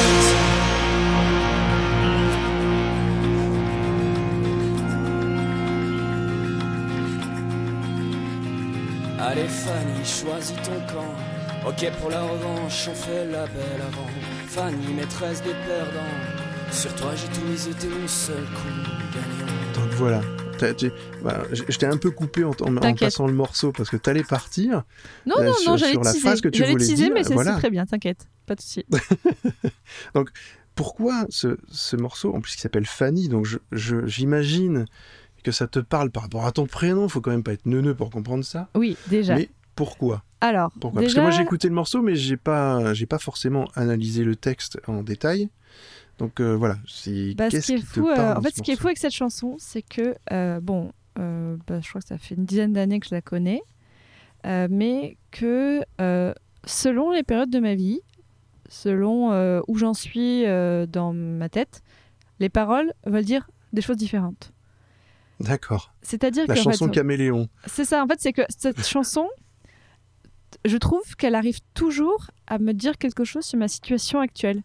Allez 9.22 9.48
Fanny, 9.48 10.04
choisis 10.04 10.56
ton 10.62 10.80
camp. 10.92 11.14
Ok 11.66 11.90
pour 12.00 12.10
la 12.10 12.22
revanche, 12.22 12.88
on 12.90 12.94
fait 12.94 13.26
la 13.26 13.44
belle 13.46 13.82
avant. 13.86 14.08
Fanny, 14.48 14.94
maîtresse 14.94 15.42
des 15.42 15.54
perdants. 15.66 16.29
Sur 16.72 16.94
toi 16.94 17.10
j'ai 17.14 17.28
tout 17.28 17.44
misé, 17.46 17.70
t'es 17.72 17.88
mon 17.88 18.06
seul 18.08 18.36
coup 18.44 18.68
gagnant. 19.12 19.52
Donc 19.74 19.92
voilà. 19.94 20.20
Bah, 21.24 21.42
je 21.52 21.78
t'ai 21.78 21.86
un 21.86 21.96
peu 21.96 22.10
coupé 22.10 22.44
en, 22.44 22.50
en- 22.50 22.76
en 22.76 22.80
T'inquiète. 22.80 23.00
passant 23.00 23.26
le 23.26 23.32
morceau 23.32 23.72
parce 23.72 23.88
que 23.88 23.96
t'allais 23.96 24.22
partir. 24.22 24.82
Non, 25.24 25.36
Euh, 25.38 25.46
non, 25.46 25.54
sur- 25.54 25.70
non, 25.70 25.76
j'allais 25.78 25.96
teaser. 25.96 26.20
phrase 26.20 26.40
que 26.42 26.48
tu 26.48 26.58
J'allais 26.58 26.72
voulais 26.72 26.84
teaser, 26.84 27.04
dire, 27.04 27.12
mais 27.14 27.24
c'est 27.24 27.32
voilà. 27.32 27.54
très 27.56 27.70
bien, 27.70 27.86
t'inquiète. 27.86 28.28
Pas 28.44 28.56
de 28.56 28.60
souci. 28.60 28.84
Pourquoi 30.74 31.24
ce, 31.30 31.56
ce 31.70 31.96
morceau, 31.96 32.34
en 32.34 32.40
plus 32.42 32.54
qui 32.56 32.60
s'appelle 32.60 32.84
Fanny, 32.86 33.28
donc 33.28 33.46
je- 33.46 33.56
je- 33.72 34.06
j'imagine 34.06 34.84
que 35.44 35.50
ça 35.52 35.66
te 35.66 35.78
parle 35.78 36.10
par 36.10 36.24
rapport 36.24 36.44
à 36.46 36.52
ton 36.52 36.66
prénom, 36.66 37.08
faut 37.08 37.20
quand 37.22 37.30
même 37.30 37.42
pas 37.42 37.52
être 37.54 37.64
neuneux 37.66 37.94
pour 37.94 38.10
comprendre 38.10 38.44
ça. 38.44 38.68
Oui, 38.74 38.96
déjà. 39.08 39.36
Mais 39.36 39.48
pourquoi? 39.74 40.22
Alors, 40.42 40.70
Pourquoi? 40.80 41.00
Déjà, 41.00 41.14
Parce 41.14 41.14
que 41.16 41.20
moi 41.20 41.30
j'ai 41.38 41.42
écouté 41.42 41.68
le 41.68 41.74
morceau, 41.74 42.02
mais 42.02 42.14
j'ai 42.16 42.36
pas, 42.36 42.92
j'ai 42.94 43.06
pas 43.06 43.18
forcément 43.18 43.70
analysé 43.74 44.24
le 44.24 44.36
texte 44.36 44.78
en 44.86 45.02
détail. 45.02 45.48
Donc 46.20 46.38
euh, 46.38 46.54
voilà, 46.54 46.76
c'est 46.86 47.34
bah, 47.34 47.46
ce 47.46 47.56
qu'est-ce 47.56 47.66
qui 47.66 47.72
est 47.72 47.76
qui 47.76 47.82
fou, 47.82 48.06
euh, 48.06 48.14
parle 48.14 48.38
en 48.38 48.42
fait, 48.42 48.54
ce 48.54 48.60
qui 48.60 48.72
est 48.72 48.76
fou 48.76 48.88
avec 48.88 48.98
cette 48.98 49.14
chanson, 49.14 49.56
c'est 49.58 49.80
que 49.80 50.14
euh, 50.32 50.60
bon, 50.60 50.92
bah, 51.16 51.80
je 51.80 51.88
crois 51.88 52.02
que 52.02 52.06
ça 52.06 52.18
fait 52.18 52.34
une 52.34 52.44
dizaine 52.44 52.74
d'années 52.74 53.00
que 53.00 53.06
je 53.08 53.14
la 53.14 53.22
connais, 53.22 53.62
mais 54.44 55.16
que 55.30 55.80
selon 56.66 57.10
les 57.10 57.22
périodes 57.22 57.50
de 57.50 57.58
ma 57.58 57.74
vie, 57.74 58.00
selon 58.68 59.62
où 59.66 59.78
j'en 59.78 59.94
suis 59.94 60.44
dans 60.44 61.14
ma 61.14 61.48
tête, 61.48 61.82
les 62.38 62.50
paroles 62.50 62.92
veulent 63.06 63.24
dire 63.24 63.48
des 63.72 63.80
choses 63.80 63.96
différentes. 63.96 64.52
D'accord. 65.40 65.94
C'est-à-dire 66.02 66.44
La 66.48 66.54
que 66.54 66.60
chanson 66.60 66.86
fait, 66.86 66.92
Caméléon. 66.92 67.48
c'est 67.64 67.86
ça. 67.86 68.04
En 68.04 68.06
fait, 68.06 68.20
c'est 68.20 68.34
que 68.34 68.42
cette 68.50 68.86
chanson, 68.86 69.26
je 70.66 70.76
trouve 70.76 71.16
qu'elle 71.16 71.34
arrive 71.34 71.60
toujours 71.72 72.30
à 72.46 72.58
me 72.58 72.74
dire 72.74 72.98
quelque 72.98 73.24
chose 73.24 73.44
sur 73.44 73.58
ma 73.58 73.68
situation 73.68 74.20
actuelle. 74.20 74.62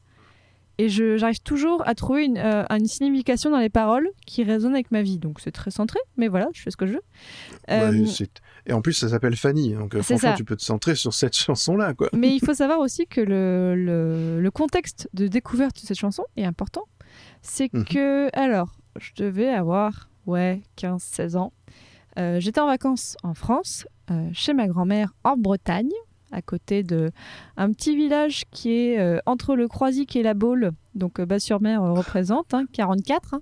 Et 0.77 0.89
je- 0.89 1.15
j'arrive 1.17 1.39
toujours 1.41 1.87
à 1.87 1.95
trouver 1.95 2.25
une, 2.25 2.37
euh, 2.37 2.65
une 2.69 2.85
signification 2.85 3.49
dans 3.49 3.59
les 3.59 3.69
paroles 3.69 4.09
qui 4.25 4.43
résonnent 4.43 4.73
avec 4.73 4.91
ma 4.91 5.01
vie. 5.01 5.19
Donc 5.19 5.39
c'est 5.39 5.51
très 5.51 5.71
centré, 5.71 5.99
mais 6.17 6.27
voilà, 6.27 6.47
je 6.53 6.61
fais 6.61 6.71
ce 6.71 6.75
que 6.77 6.85
je 6.85 6.93
veux. 6.93 7.01
Euh, 7.71 8.05
Et 8.67 8.73
en 8.73 8.81
plus, 8.81 8.93
ça 8.93 9.07
s'appelle 9.09 9.35
Fanny. 9.35 9.73
Donc 9.73 9.95
euh, 9.95 10.01
franchement, 10.01 10.31
ça. 10.31 10.35
tu 10.35 10.43
peux 10.43 10.55
te 10.55 10.63
centrer 10.63 10.95
sur 10.95 11.13
cette 11.13 11.33
chanson-là, 11.37 11.93
quoi. 11.93 12.09
mais 12.13 12.35
il 12.35 12.39
faut 12.39 12.53
savoir 12.53 12.79
aussi 12.79 13.07
que 13.07 13.21
le, 13.21 13.75
le- 13.75 14.41
le 14.41 14.51
contexte 14.51 15.09
de 15.13 15.27
découverte 15.27 15.75
de 15.81 15.87
cette 15.87 15.97
chanson 15.99 16.23
est 16.35 16.45
important. 16.45 16.83
C'est 17.41 17.71
Mhm. 17.73 17.85
que, 17.85 18.29
alors, 18.37 18.75
je 18.99 19.11
devais 19.15 19.49
avoir, 19.49 20.09
ouais, 20.25 20.61
15-16 20.77 21.37
ans. 21.37 21.53
Euh, 22.19 22.39
J'étais 22.39 22.59
en 22.59 22.67
vacances 22.67 23.15
en 23.23 23.33
France, 23.33 23.85
chez 24.33 24.53
ma 24.53 24.67
grand-mère 24.67 25.13
en 25.23 25.35
Bretagne, 25.37 25.89
à 26.31 26.41
côté 26.41 26.83
de 26.83 27.11
un 27.57 27.71
petit 27.71 27.95
village 27.95 28.45
qui 28.51 28.71
est 28.71 28.99
euh, 28.99 29.19
entre 29.25 29.55
le 29.55 29.67
Croisic 29.67 30.15
et 30.15 30.23
la 30.23 30.33
Baule. 30.33 30.71
Donc, 30.95 31.19
euh, 31.19 31.25
Bas-sur-Mer 31.25 31.83
euh, 31.83 31.93
représente, 31.93 32.53
hein, 32.53 32.65
44. 32.73 33.35
hein. 33.35 33.41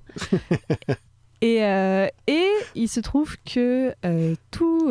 Et, 1.42 1.62
euh, 1.66 2.08
et 2.26 2.48
il 2.74 2.88
se 2.88 3.02
trouve 3.02 3.36
que 3.44 3.94
euh, 4.06 4.34
tout, 4.50 4.90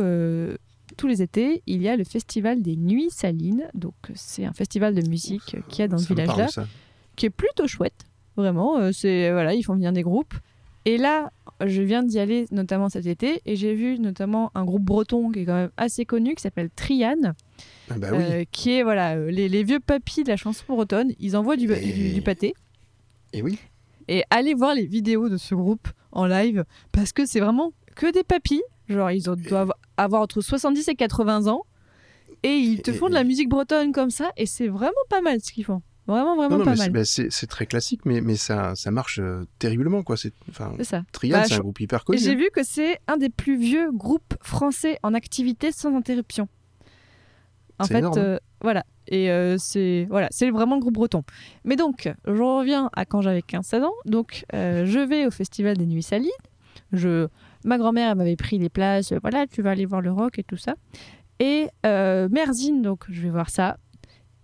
tous 0.99 1.07
les 1.07 1.23
étés, 1.23 1.63
il 1.67 1.81
y 1.81 1.89
a 1.89 1.97
le 1.97 2.05
festival 2.05 2.61
des 2.61 2.77
Nuits 2.77 3.09
Salines. 3.11 3.71
Donc, 3.73 3.95
c'est 4.15 4.45
un 4.45 4.53
festival 4.53 4.95
de 4.95 5.09
musique 5.09 5.57
qu'il 5.69 5.79
y 5.79 5.83
a 5.83 5.89
dans 5.89 5.97
ce 5.97 6.09
village-là, 6.09 6.49
qui 7.17 7.25
est 7.25 7.31
plutôt 7.31 7.67
chouette. 7.67 8.05
Vraiment, 8.37 8.93
c'est 8.93 9.31
voilà, 9.33 9.55
ils 9.55 9.63
font 9.63 9.73
venir 9.75 9.93
des 9.93 10.03
groupes. 10.03 10.35
Et 10.85 10.99
là, 10.99 11.31
je 11.65 11.81
viens 11.81 12.03
d'y 12.03 12.19
aller 12.19 12.47
notamment 12.51 12.91
cet 12.91 13.07
été 13.07 13.41
et 13.47 13.57
j'ai 13.57 13.75
vu 13.75 13.99
notamment 13.99 14.51
un 14.55 14.65
groupe 14.65 14.83
breton 14.83 15.31
qui 15.31 15.41
est 15.41 15.45
quand 15.47 15.55
même 15.55 15.71
assez 15.79 16.05
connu 16.05 16.35
qui 16.35 16.43
s'appelle 16.43 16.69
Triane, 16.77 17.35
Ah 17.95 17.99
bah 17.99 18.09
oui. 18.13 18.23
euh, 18.23 18.45
qui 18.51 18.73
est 18.73 18.83
voilà 18.83 19.17
euh, 19.17 19.31
les, 19.31 19.49
les 19.49 19.63
vieux 19.65 19.81
papis 19.81 20.25
de 20.25 20.29
la 20.29 20.37
chanson 20.37 20.65
bretonne. 20.69 21.13
Ils 21.19 21.37
envoient 21.37 21.57
du, 21.57 21.71
Et- 21.73 21.93
du, 21.93 22.11
du 22.15 22.23
pâté. 22.23 22.55
Et 23.33 23.43
oui. 23.43 23.59
Et 24.09 24.25
allez 24.31 24.55
voir 24.55 24.75
les 24.75 24.87
vidéos 24.87 25.29
de 25.29 25.37
ce 25.37 25.55
groupe 25.55 25.89
en 26.11 26.27
live 26.27 26.65
parce 26.91 27.13
que 27.13 27.25
c'est 27.27 27.41
vraiment 27.41 27.73
que 27.95 28.11
des 28.13 28.23
papis. 28.25 28.63
Genre, 28.89 29.11
ils 29.11 29.23
doivent 29.23 29.73
avoir 29.97 30.23
entre 30.23 30.41
70 30.41 30.89
et 30.89 30.95
80 30.95 31.47
ans 31.47 31.63
et 32.43 32.55
ils 32.55 32.83
te 32.83 32.91
Et- 32.91 32.95
font 32.95 33.09
de 33.09 33.15
la 33.15 33.25
musique 33.25 33.49
bretonne 33.49 33.93
comme 33.93 34.11
ça 34.11 34.33
et 34.37 34.47
c'est 34.47 34.69
vraiment 34.69 34.93
pas 35.09 35.21
mal 35.21 35.41
ce 35.41 35.53
qu'ils 35.53 35.65
font. 35.65 35.83
Vraiment, 36.09 36.35
vraiment 36.35 36.59
Non, 36.59 36.65
non, 36.65 36.65
pas 36.65 36.75
mal. 36.75 36.91
bah, 36.91 37.05
c'est 37.05 37.47
très 37.47 37.65
classique, 37.65 38.01
mais, 38.05 38.21
mais 38.21 38.35
ça, 38.35 38.75
ça 38.75 38.91
marche 38.91 39.21
euh, 39.21 39.45
terriblement, 39.61 40.03
quoi. 40.03 40.17
C'est, 40.17 40.35
ça. 40.83 41.05
Triade, 41.13 41.43
Bah, 41.43 41.47
c'est 41.49 41.55
un 41.55 41.59
groupe 41.61 41.79
hyper 41.79 42.05
connu. 42.05 42.19
j'ai 42.19 42.33
hein. 42.33 42.35
vu 42.35 42.49
que 42.53 42.65
c'est 42.65 42.99
un 43.07 43.17
des 43.17 43.29
plus 43.29 43.57
vieux 43.57 43.93
groupes 43.93 44.35
français 44.43 44.99
en 45.05 45.15
activité 45.15 45.71
sans 45.71 45.95
interruption. 45.97 46.49
En 47.83 47.87
fait, 47.87 48.03
hein. 48.03 48.13
euh, 48.17 48.39
voilà. 48.61 48.85
Et 49.09 49.31
euh, 49.31 49.57
c'est 49.59 50.07
voilà, 50.09 50.29
c'est 50.31 50.51
vraiment 50.51 50.77
le 50.77 50.81
groupe 50.81 50.95
breton. 50.95 51.23
Mais 51.65 51.77
donc, 51.77 52.13
je 52.27 52.43
reviens 52.43 52.91
à 52.95 53.05
quand 53.05 53.21
j'avais 53.21 53.41
15-16 53.41 53.83
ans. 53.83 53.93
Donc, 54.07 54.45
euh, 54.55 54.87
je 54.87 54.99
vais 54.99 55.27
au 55.27 55.31
Festival 55.31 55.77
des 55.77 55.87
Nuits 55.87 56.03
Salines. 56.03 56.31
Je... 56.93 57.29
Ma 57.65 57.79
grand-mère 57.79 58.17
m'avait 58.17 58.37
pris 58.37 58.59
les 58.59 58.69
places. 58.69 59.13
Voilà, 59.23 59.47
tu 59.47 59.63
vas 59.63 59.71
aller 59.71 59.87
voir 59.87 60.01
le 60.01 60.13
rock 60.13 60.39
et 60.39 60.43
tout 60.43 60.57
ça. 60.57 60.75
Et 61.39 61.69
Merzine, 61.85 62.83
donc 62.83 63.05
je 63.09 63.21
vais 63.23 63.31
voir 63.31 63.51
ça. 63.51 63.77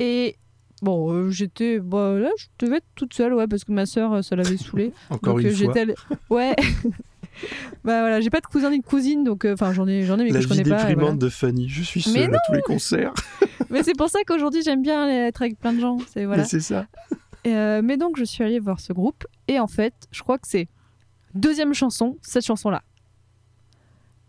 Et 0.01 0.37
bon, 0.83 1.13
euh, 1.13 1.31
j'étais... 1.31 1.81
Bon, 1.81 2.19
là, 2.19 2.31
je 2.39 2.47
devais 2.59 2.77
être 2.79 2.87
toute 2.95 3.15
seule, 3.15 3.35
ouais, 3.35 3.47
parce 3.47 3.65
que 3.65 3.73
ma 3.73 3.87
sœur, 3.87 4.13
euh, 4.13 4.23
ça 4.23 4.37
l'avait 4.37 4.57
saoulée. 4.57 4.93
Encore 5.11 5.35
Donc, 5.35 5.45
une 5.45 5.55
fois. 5.55 5.75
Ouais. 6.31 6.55
bah 7.85 8.01
voilà, 8.01 8.21
j'ai 8.21 8.31
pas 8.31 8.41
de 8.41 8.47
cousin 8.47 8.71
ni 8.71 8.81
de 8.81 8.85
cousine, 8.85 9.25
donc 9.25 9.45
euh, 9.45 9.55
enfin 9.55 9.73
j'en 9.73 9.87
ai, 9.87 10.05
j'en 10.05 10.19
ai 10.19 10.25
mais 10.25 10.31
La 10.31 10.41
que 10.41 10.43
je 10.43 10.49
vie 10.49 10.63
connais 10.63 10.71
pas. 10.71 10.83
et 10.83 10.87
déprimante 10.87 11.15
voilà. 11.15 11.19
de 11.19 11.29
Fanny. 11.29 11.69
Je 11.69 11.83
suis 11.83 12.03
seule 12.03 12.35
à 12.35 12.39
tous 12.47 12.53
les 12.55 12.63
concerts. 12.63 13.13
Mais 13.71 13.83
c'est 13.83 13.97
pour 13.97 14.09
ça 14.09 14.21
qu'aujourd'hui 14.27 14.63
j'aime 14.63 14.83
bien 14.83 15.09
être 15.27 15.43
avec 15.43 15.59
plein 15.59 15.73
de 15.75 15.81
gens. 15.81 15.99
C'est 16.13 16.25
voilà. 16.25 16.43
Mais 16.43 16.49
c'est 16.49 16.61
ça. 16.61 16.87
Et, 17.45 17.55
euh, 17.55 17.83
mais 17.85 17.97
donc 17.97 18.17
je 18.19 18.25
suis 18.25 18.43
allée 18.43 18.59
voir 18.59 18.81
ce 18.81 18.93
groupe 18.93 19.27
et 19.47 19.59
en 19.61 19.67
fait, 19.67 19.95
je 20.11 20.23
crois 20.23 20.39
que 20.39 20.49
c'est 20.49 20.69
deuxième 21.35 21.75
chanson, 21.75 22.17
cette 22.23 22.45
chanson-là. 22.47 22.83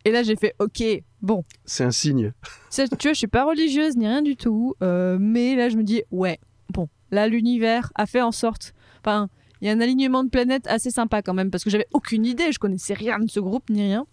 Et 0.06 0.12
là 0.12 0.24
j'ai 0.24 0.36
fait 0.36 0.56
ok, 0.60 0.84
bon, 1.22 1.44
C'est 1.66 1.84
un 1.84 1.92
signe. 1.92 2.34
Tu 2.72 2.84
vois, 2.84 3.14
je 3.14 3.18
suis 3.18 3.28
pas 3.28 3.46
religieuse 3.46 3.96
ni 3.98 4.08
rien 4.08 4.22
du 4.22 4.36
tout, 4.36 4.76
euh, 4.82 5.18
mais 5.20 5.56
là 5.56 5.70
je 5.70 5.78
me 5.78 5.84
dis 5.84 6.04
ouais, 6.12 6.40
bon, 6.70 6.88
là 7.12 7.28
l'univers 7.28 7.92
a 7.96 8.06
fait 8.06 8.22
en 8.22 8.32
sorte, 8.32 8.74
enfin, 9.02 9.30
il 9.62 9.68
y 9.68 9.72
a 9.72 9.74
un 9.74 9.82
alignement 9.82 10.24
de 10.24 10.30
planètes 10.30 10.68
assez 10.68 10.92
sympa 10.92 11.22
quand 11.22 11.34
même 11.34 11.52
parce 11.52 11.64
que 11.64 11.70
j'avais 11.70 11.88
aucune 11.92 12.26
idée, 12.26 12.52
je 12.52 12.60
connaissais 12.60 12.94
rien 12.94 13.20
de 13.20 13.30
ce 13.30 13.40
groupe 13.40 13.70
ni 13.70 13.82
rien. 13.82 14.06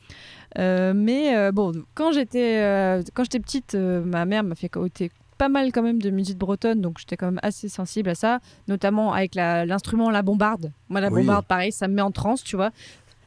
Euh, 0.59 0.93
mais 0.95 1.37
euh, 1.37 1.53
bon, 1.53 1.73
quand 1.95 2.13
j'étais 2.13 2.59
euh, 2.59 3.03
quand 3.15 3.25
j'étais 3.25 3.41
petite, 3.41 3.75
ma 3.75 4.25
mère 4.25 4.43
m'a 4.45 4.55
fait 4.55 4.67
écouter 4.67 5.11
pas 5.39 5.49
mal 5.51 5.71
quand 5.71 5.83
même 5.83 6.01
de 6.01 6.09
musique 6.11 6.39
bretonne, 6.39 6.81
donc 6.81 6.99
j'étais 6.99 7.17
quand 7.19 7.27
même 7.27 7.41
assez 7.43 7.69
sensible 7.69 8.09
à 8.09 8.15
ça, 8.15 8.39
notamment 8.69 9.13
avec 9.13 9.35
l'instrument 9.35 10.11
la 10.11 10.23
bombarde. 10.23 10.73
Moi 10.89 11.01
la 11.01 11.09
Oui. 11.11 11.21
bombarde, 11.21 11.45
pareil, 11.47 11.73
ça 11.73 11.89
me 11.89 11.95
met 11.95 12.03
en 12.03 12.11
transe, 12.11 12.43
tu 12.43 12.57
vois. 12.57 12.71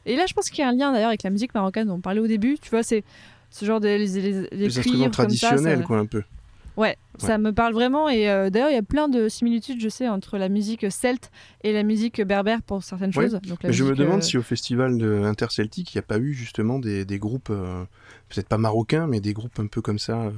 Et 0.06 0.16
là, 0.16 0.24
je 0.26 0.32
pense 0.34 0.50
qu'il 0.50 0.60
y 0.60 0.64
a 0.64 0.68
un 0.68 0.72
lien 0.74 0.92
d'ailleurs 0.92 1.08
avec 1.10 1.22
la 1.22 1.30
musique 1.30 1.54
marocaine 1.54 1.86
dont 1.86 1.94
on 1.94 2.00
parlait 2.00 2.20
au 2.20 2.26
début, 2.26 2.58
tu 2.60 2.70
vois, 2.70 2.82
c'est 2.82 3.04
ce 3.50 3.64
genre 3.64 3.78
de 3.80 3.86
les, 3.86 4.06
les, 4.08 4.48
les 4.50 4.78
instruments 4.78 5.04
ça, 5.04 5.10
traditionnels, 5.10 5.78
ça- 5.80 5.84
quoi, 5.84 5.98
un 5.98 6.06
peu. 6.06 6.22
Ouais, 6.80 6.96
ça 7.18 7.36
me 7.36 7.52
parle 7.52 7.74
vraiment. 7.74 8.08
Et 8.08 8.30
euh, 8.30 8.48
d'ailleurs, 8.48 8.70
il 8.70 8.74
y 8.74 8.78
a 8.78 8.82
plein 8.82 9.08
de 9.08 9.28
similitudes, 9.28 9.80
je 9.80 9.88
sais, 9.90 10.08
entre 10.08 10.38
la 10.38 10.48
musique 10.48 10.90
celte 10.90 11.30
et 11.62 11.72
la 11.74 11.82
musique 11.82 12.22
berbère 12.22 12.62
pour 12.62 12.82
certaines 12.82 13.12
Ouais. 13.14 13.24
choses. 13.28 13.38
Donc, 13.46 13.62
la 13.62 13.68
Mais 13.68 13.72
je 13.74 13.84
me 13.84 13.94
demande 13.94 14.20
euh, 14.20 14.22
si 14.22 14.38
au 14.38 14.42
festival 14.42 14.96
de 14.96 15.22
interceltique, 15.24 15.92
il 15.94 15.98
n'y 15.98 16.00
a 16.00 16.02
pas 16.02 16.18
eu 16.18 16.32
justement 16.32 16.78
des, 16.78 17.04
des 17.04 17.18
groupes, 17.18 17.50
euh, 17.50 17.84
peut-être 18.30 18.48
pas 18.48 18.56
marocains, 18.56 19.06
mais 19.06 19.20
des 19.20 19.34
groupes 19.34 19.58
un 19.60 19.66
peu 19.66 19.82
comme 19.82 19.98
ça. 19.98 20.32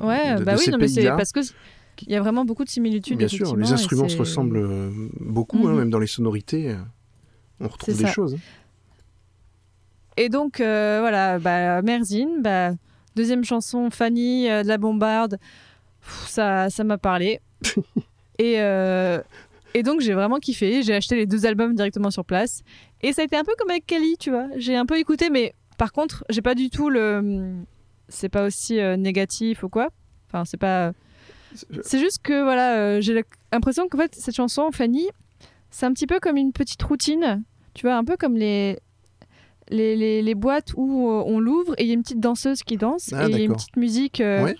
Ouais, 0.00 0.36
de- 0.36 0.44
bah 0.44 0.52
de 0.54 0.58
oui, 0.58 0.64
ces 0.64 0.70
non, 0.70 0.78
mais 0.80 0.88
c'est 0.88 1.06
parce 1.08 1.32
que 1.32 1.40
il 2.06 2.10
y 2.10 2.16
a 2.16 2.20
vraiment 2.20 2.46
beaucoup 2.46 2.64
de 2.64 2.70
similitudes. 2.70 3.18
Bien 3.18 3.28
sûr, 3.28 3.54
les 3.54 3.70
instruments 3.72 4.08
se 4.08 4.16
ressemblent 4.16 4.66
beaucoup, 5.20 5.68
hein, 5.68 5.72
Mhm. 5.72 5.78
même 5.78 5.90
dans 5.90 5.98
les 5.98 6.06
sonorités. 6.06 6.74
on 7.60 7.68
retrouve 7.68 7.96
des 7.98 8.04
ça. 8.04 8.10
choses. 8.12 8.34
hein. 8.34 8.38
Et 10.16 10.28
donc, 10.30 10.56
voilà, 10.58 11.38
bah, 11.38 11.82
Merzine, 11.82 12.40
bah, 12.40 12.70
deuxième 13.14 13.44
chanson, 13.44 13.90
Fanny, 13.90 14.44
de 14.48 14.66
la 14.66 14.78
bombarde, 14.78 15.38
ça 16.26 16.70
ça 16.70 16.84
m'a 16.84 16.98
parlé. 16.98 17.40
et, 18.38 18.60
euh, 18.60 19.20
et 19.74 19.82
donc, 19.82 20.00
j'ai 20.00 20.12
vraiment 20.12 20.38
kiffé. 20.38 20.82
J'ai 20.82 20.94
acheté 20.94 21.16
les 21.16 21.26
deux 21.26 21.46
albums 21.46 21.74
directement 21.74 22.10
sur 22.10 22.24
place. 22.24 22.62
Et 23.02 23.12
ça 23.12 23.22
a 23.22 23.24
été 23.24 23.36
un 23.36 23.44
peu 23.44 23.52
comme 23.58 23.70
avec 23.70 23.86
Kelly, 23.86 24.16
tu 24.18 24.30
vois. 24.30 24.46
J'ai 24.56 24.76
un 24.76 24.86
peu 24.86 24.98
écouté, 24.98 25.30
mais 25.30 25.54
par 25.78 25.92
contre, 25.92 26.24
j'ai 26.28 26.42
pas 26.42 26.54
du 26.54 26.70
tout 26.70 26.90
le. 26.90 27.54
C'est 28.08 28.28
pas 28.28 28.44
aussi 28.44 28.78
euh, 28.78 28.96
négatif 28.96 29.62
ou 29.62 29.68
quoi. 29.68 29.88
Enfin, 30.28 30.44
c'est 30.44 30.58
pas. 30.58 30.92
C'est 31.82 31.98
juste 31.98 32.20
que, 32.22 32.42
voilà, 32.42 32.76
euh, 32.76 33.00
j'ai 33.00 33.22
l'impression 33.52 33.86
qu'en 33.88 33.98
fait, 33.98 34.14
cette 34.14 34.34
chanson, 34.34 34.70
Fanny, 34.72 35.08
c'est 35.70 35.84
un 35.84 35.92
petit 35.92 36.06
peu 36.06 36.18
comme 36.18 36.36
une 36.36 36.52
petite 36.52 36.82
routine. 36.82 37.42
Tu 37.74 37.86
vois, 37.86 37.96
un 37.96 38.04
peu 38.04 38.16
comme 38.16 38.36
les, 38.36 38.78
les, 39.68 39.96
les, 39.96 40.22
les 40.22 40.34
boîtes 40.34 40.72
où 40.76 41.08
on 41.08 41.40
l'ouvre 41.40 41.74
et 41.78 41.84
il 41.84 41.88
y 41.88 41.90
a 41.90 41.94
une 41.94 42.02
petite 42.02 42.20
danseuse 42.20 42.62
qui 42.62 42.76
danse 42.76 43.10
Ah, 43.12 43.26
et 43.26 43.30
il 43.30 43.38
y 43.38 43.40
a 43.40 43.44
une 43.44 43.54
petite 43.54 43.76
musique. 43.76 44.18
Ouais. 44.20 44.56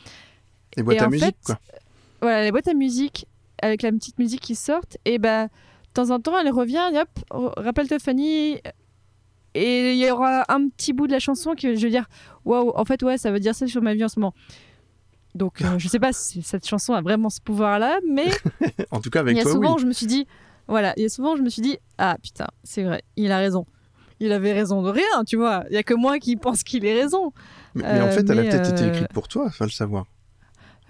Les 0.77 0.83
boîtes 0.83 0.97
et 0.97 1.01
à 1.01 1.09
musique, 1.09 1.27
fait, 1.27 1.37
quoi. 1.45 1.59
Voilà, 2.21 2.43
les 2.45 2.51
boîtes 2.53 2.69
à 2.69 2.75
musique 2.75 3.27
avec 3.63 3.83
la 3.83 3.91
petite 3.93 4.19
musique 4.19 4.41
qui 4.41 4.55
sortent 4.55 4.97
et 5.05 5.19
bah 5.19 5.45
de 5.47 5.51
temps 5.95 6.11
en 6.11 6.19
temps 6.21 6.39
elle 6.39 6.51
revient 6.51 6.83
et 6.93 6.99
hop, 6.99 7.09
r- 7.31 7.53
rappelle-toi 7.63 7.99
Fanny 7.99 8.59
et 9.55 9.93
il 9.93 9.99
y 9.99 10.11
aura 10.11 10.45
un 10.49 10.69
petit 10.69 10.93
bout 10.93 11.07
de 11.07 11.13
la 11.13 11.19
chanson 11.19 11.55
qui 11.55 11.77
je 11.77 11.83
veux 11.85 11.91
dire 11.91 12.07
waouh, 12.45 12.73
en 12.75 12.85
fait 12.85 13.03
ouais, 13.03 13.19
ça 13.19 13.31
veut 13.31 13.41
dire 13.41 13.55
ça 13.55 13.67
sur 13.67 13.83
ma 13.83 13.95
vie 13.95 14.05
en 14.05 14.09
ce 14.09 14.19
moment. 14.19 14.35
Donc 15.35 15.63
euh, 15.63 15.79
je 15.79 15.89
sais 15.89 15.99
pas 15.99 16.13
si 16.13 16.43
cette 16.43 16.67
chanson 16.67 16.93
a 16.95 17.01
vraiment 17.03 17.31
ce 17.31 17.41
pouvoir 17.41 17.79
là, 17.79 17.99
mais 18.09 18.27
En 18.91 19.01
tout 19.01 19.11
cas, 19.11 19.21
il 19.21 19.29
avec 19.29 19.37
y 19.37 19.41
a 19.41 19.43
toi, 19.45 19.53
souvent 19.53 19.75
oui. 19.77 19.83
je 19.83 19.87
me 19.87 19.93
suis 19.93 20.07
dit, 20.07 20.27
voilà, 20.69 20.93
il 20.97 21.03
y 21.03 21.07
a 21.07 21.09
souvent 21.09 21.37
je 21.37 21.43
me 21.43 21.49
suis 21.51 21.63
dit, 21.63 21.79
ah 21.99 22.17
putain, 22.23 22.47
c'est 22.65 22.83
vrai, 22.83 23.03
il 23.17 23.33
a 23.33 23.39
raison. 23.39 23.67
Il 24.21 24.31
avait 24.31 24.53
raison 24.53 24.83
de 24.83 24.89
rien, 24.91 25.25
tu 25.27 25.37
vois. 25.37 25.65
Il 25.69 25.75
y 25.75 25.79
a 25.79 25.83
que 25.83 25.95
moi 25.95 26.21
qui 26.21 26.37
pense 26.37 26.63
qu'il 26.63 26.85
ait 26.85 26.95
raison. 26.95 27.33
Mais, 27.75 27.83
mais 27.83 28.01
en 28.03 28.07
euh, 28.07 28.11
fait, 28.13 28.29
elle 28.31 28.39
a 28.39 28.43
mais, 28.43 28.51
peut-être 28.51 28.71
été 28.71 28.85
euh, 28.85 28.89
écrite 28.91 29.09
pour 29.13 29.27
toi, 29.27 29.51
faut 29.51 29.65
le 29.65 29.71
savoir. 29.71 30.07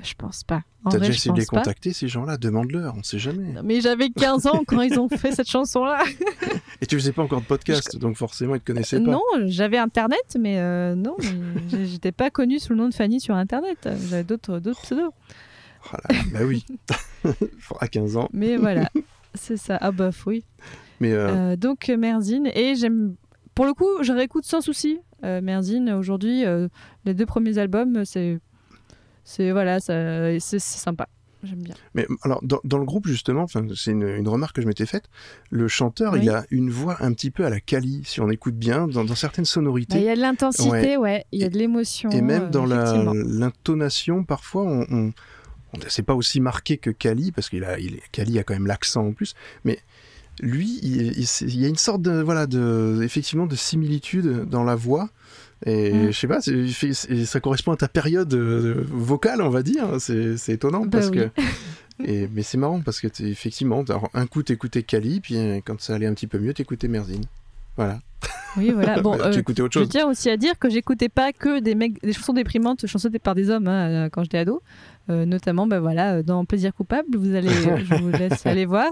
Je 0.03 0.14
pense 0.14 0.42
pas. 0.44 0.62
T'as 0.90 0.98
déjà 0.98 1.12
essayé 1.12 1.32
de 1.32 1.38
les 1.38 1.46
pas. 1.46 1.59
contacter, 1.59 1.92
ces 1.92 2.09
gens-là? 2.09 2.36
Demande-leur, 2.36 2.94
on 2.96 3.03
sait 3.03 3.18
jamais. 3.18 3.55
Mais 3.62 3.80
j'avais 3.80 4.11
15 4.11 4.46
ans 4.46 4.62
quand 4.66 4.80
ils 4.82 4.98
ont 4.98 5.09
fait 5.09 5.32
cette 5.32 5.48
chanson-là. 5.48 6.03
Et 6.80 6.86
tu 6.86 6.96
faisais 6.96 7.12
pas 7.12 7.22
encore 7.22 7.40
de 7.40 7.46
podcast, 7.46 7.96
donc 7.96 8.16
forcément, 8.16 8.57
ils 8.57 8.61
te 8.61 8.66
connaissaient 8.66 9.00
pas. 9.00 9.12
Non, 9.12 9.22
j'avais 9.44 9.78
Internet, 9.78 10.36
mais 10.38 10.59
euh, 10.59 10.96
non, 10.96 11.16
j'étais 11.70 12.12
pas 12.12 12.30
connue 12.30 12.59
sous 12.59 12.72
le 12.72 12.78
nom 12.78 12.88
de 12.88 12.94
Fanny 12.94 13.20
sur 13.20 13.36
Internet. 13.36 13.88
J'avais 14.11 14.24
d'autres 14.24 14.59
pseudos. 14.82 15.12
Oh 15.84 15.96
là 16.09 16.20
bah 16.32 16.40
oui. 16.44 16.64
à 17.80 17.88
15 17.88 18.16
ans. 18.16 18.28
Mais 18.32 18.57
voilà, 18.57 18.88
c'est 19.34 19.57
ça. 19.57 19.78
Ah 19.80 19.92
bah 19.92 20.11
oui. 20.26 20.44
Mais 21.00 21.12
euh, 21.12 21.28
Euh, 21.28 21.57
donc 21.57 21.88
euh, 21.88 21.96
Merzine 21.96 22.48
et 22.55 22.74
j'aime 22.76 23.16
pour 23.55 23.66
le 23.66 23.74
coup 23.74 24.03
je 24.03 24.12
réécoute 24.12 24.44
sans 24.44 24.61
souci 24.61 25.00
Merzine 25.22 25.90
aujourd'hui 25.90 26.42
les 27.05 27.14
deux 27.14 27.26
premiers 27.26 27.59
albums 27.59 28.05
c'est 28.05 28.40
c'est 29.24 29.52
voilà 29.52 29.78
c'est 29.80 30.38
sympa 30.58 31.08
j'aime 31.44 31.62
bien 31.62 31.74
Mais 31.94 32.06
alors, 32.22 32.40
dans, 32.44 32.60
dans 32.62 32.78
le 32.78 32.84
groupe, 32.84 33.08
justement, 33.08 33.46
c'est 33.48 33.90
une, 33.90 34.02
une 34.06 34.28
remarque 34.28 34.54
que 34.54 34.62
je 34.62 34.66
m'étais 34.68 34.86
faite, 34.86 35.06
le 35.50 35.66
chanteur, 35.66 36.12
Oui. 36.12 36.20
il 36.22 36.30
a 36.30 36.44
une 36.50 36.70
voix 36.70 36.96
un 37.00 37.12
petit 37.12 37.32
peu 37.32 37.44
à 37.44 37.50
la 37.50 37.58
Kali, 37.58 38.02
si 38.04 38.20
on 38.20 38.30
écoute 38.30 38.54
bien, 38.54 38.86
dans, 38.86 39.02
dans 39.04 39.16
certaines 39.16 39.42
Bah, 39.42 39.48
il 39.48 39.52
sonorités. 39.52 40.00
y 40.02 40.08
a 40.08 40.14
de 40.14 40.20
l'intensité 40.20 40.96
ouais 40.96 41.24
il 41.32 41.40
y 41.40 41.44
a 41.44 41.48
de 41.48 41.58
l'émotion 41.58 42.10
et 42.10 42.20
même 42.22 42.44
euh, 42.44 42.48
dans 42.48 42.66
effectivement. 42.70 43.12
l'intonation, 43.12 44.22
parfois, 44.22 44.62
on, 44.62 44.86
on- 44.90 45.06
on- 45.74 45.78
c'est 45.88 46.04
pas 46.04 46.14
aussi 46.14 46.38
marqué 46.40 46.76
que 46.78 46.90
Kali, 46.90 47.32
parce 47.32 47.48
qu'il 47.50 47.64
a, 47.64 47.76
il, 47.80 47.98
Kali 48.12 48.38
a 48.38 48.44
quand 48.44 48.54
même 48.54 48.66
l'accent 48.68 49.04
en 49.06 49.12
plus, 49.12 49.34
mais 49.64 49.80
lui, 50.40 50.78
il, 50.82 51.18
il 51.40 51.60
y 51.60 51.64
a 51.64 51.68
une 51.68 51.76
sorte 51.76 52.02
de, 52.02 52.20
voilà, 52.22 52.46
de, 52.46 53.00
effectivement, 53.02 53.46
de 53.46 53.56
similitude 53.56 54.44
dans 54.48 54.62
la 54.64 54.76
voix. 54.76 55.10
Et 55.64 55.92
Mm. 55.92 56.06
je 56.12 56.18
sais 56.18 56.26
pas, 56.26 56.40
ça 57.24 57.40
correspond 57.40 57.72
à 57.72 57.76
ta 57.76 57.88
période 57.88 58.32
euh, 58.34 58.84
vocale, 58.88 59.42
on 59.42 59.48
va 59.50 59.62
dire. 59.62 59.86
C'est 59.98 60.36
étonnant 60.48 60.80
Bah 60.82 60.88
parce 60.92 61.08
oui. 61.10 61.18
que. 61.18 61.28
Et, 62.04 62.28
mais 62.32 62.42
c'est 62.42 62.56
marrant 62.58 62.80
parce 62.80 63.00
que 63.00 63.06
effectivement, 63.22 63.82
alors, 63.88 64.10
un 64.14 64.26
coup 64.26 64.42
t'écoutais 64.42 64.82
Kali, 64.82 65.20
puis 65.20 65.36
euh, 65.36 65.60
quand 65.64 65.80
ça 65.80 65.94
allait 65.94 66.06
un 66.06 66.14
petit 66.14 66.26
peu 66.26 66.38
mieux, 66.38 66.52
t'écoutais 66.54 66.88
Merzine. 66.88 67.24
Voilà. 67.76 68.00
Oui, 68.56 68.70
voilà. 68.70 69.00
Bon, 69.00 69.16
tu 69.16 69.22
euh, 69.22 69.32
écoutais 69.32 69.62
autre 69.62 69.74
je 69.74 69.78
chose. 69.80 69.88
tiens 69.88 70.08
aussi 70.08 70.28
à 70.28 70.36
dire 70.36 70.58
que 70.58 70.68
j'écoutais 70.68 71.08
pas 71.08 71.32
que 71.32 71.60
des, 71.60 71.74
mecs, 71.74 72.02
des 72.02 72.12
chansons 72.12 72.32
déprimantes 72.32 72.86
chantées 72.86 73.18
par 73.18 73.34
des 73.34 73.50
hommes 73.50 73.68
hein, 73.68 73.88
euh, 74.06 74.08
quand 74.10 74.24
j'étais 74.24 74.38
ado. 74.38 74.62
Euh, 75.11 75.26
notamment, 75.26 75.66
bah, 75.66 75.80
voilà, 75.80 76.14
euh, 76.14 76.22
dans 76.22 76.44
Plaisir 76.44 76.72
coupable, 76.72 77.16
vous 77.16 77.34
allez, 77.34 77.48
je 77.90 77.94
vous 78.00 78.11
laisse 78.11 78.46
aller 78.46 78.66
voir. 78.66 78.90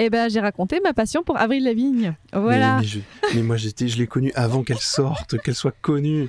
Et 0.00 0.10
ben, 0.10 0.28
j'ai 0.28 0.40
raconté 0.40 0.80
ma 0.82 0.92
passion 0.92 1.22
pour 1.22 1.36
Avril 1.38 1.62
Lavigne. 1.64 2.14
Voilà. 2.32 2.76
Mais, 2.76 2.80
mais 2.82 2.86
je- 2.86 2.98
mais 3.36 3.42
moi, 3.42 3.56
j'étais, 3.56 3.86
je 3.86 3.96
l'ai 3.96 4.08
connue 4.08 4.32
avant 4.34 4.64
qu'elle 4.64 4.78
sorte, 4.80 5.38
qu'elle 5.42 5.54
soit 5.54 5.74
connue. 5.80 6.28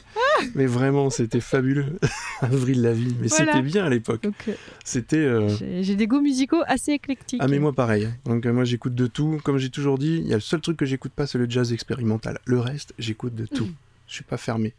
mais 0.53 0.67
vraiment, 0.67 1.09
c'était 1.09 1.39
fabuleux. 1.39 1.97
Avril 2.41 2.81
Lavigne. 2.83 3.15
Mais 3.19 3.27
Voilà. 3.27 3.53
c'était 3.53 3.63
bien 3.63 3.85
à 3.85 3.89
l'époque. 3.89 4.25
Euh, 4.47 4.51
C'était. 4.83 5.17
euh, 5.17 5.49
j'ai 5.81 5.95
des 5.95 6.05
goûts 6.07 6.21
musicaux 6.21 6.61
assez 6.67 6.91
éclectiques. 6.91 7.39
Ah 7.41 7.47
mais 7.47 7.57
moi 7.59 7.73
pareil. 7.73 8.07
Donc 8.25 8.45
moi 8.45 8.63
j'écoute 8.65 8.93
de 8.93 9.07
tout. 9.07 9.39
Comme 9.43 9.57
j'ai 9.57 9.69
toujours 9.69 9.97
dit, 9.97 10.17
il 10.23 10.27
y 10.27 10.33
a 10.33 10.35
le 10.37 10.41
seul 10.41 10.61
truc 10.61 10.77
que 10.77 10.85
j'écoute 10.85 11.13
pas, 11.13 11.25
c'est 11.25 11.37
le 11.39 11.49
jazz 11.49 11.73
expérimental. 11.73 12.37
Le 12.45 12.59
reste, 12.59 12.93
j'écoute 12.99 13.33
de 13.33 13.45
tout. 13.47 13.69
Je 14.07 14.13
suis 14.13 14.23
pas 14.23 14.37
fermé. 14.37 14.73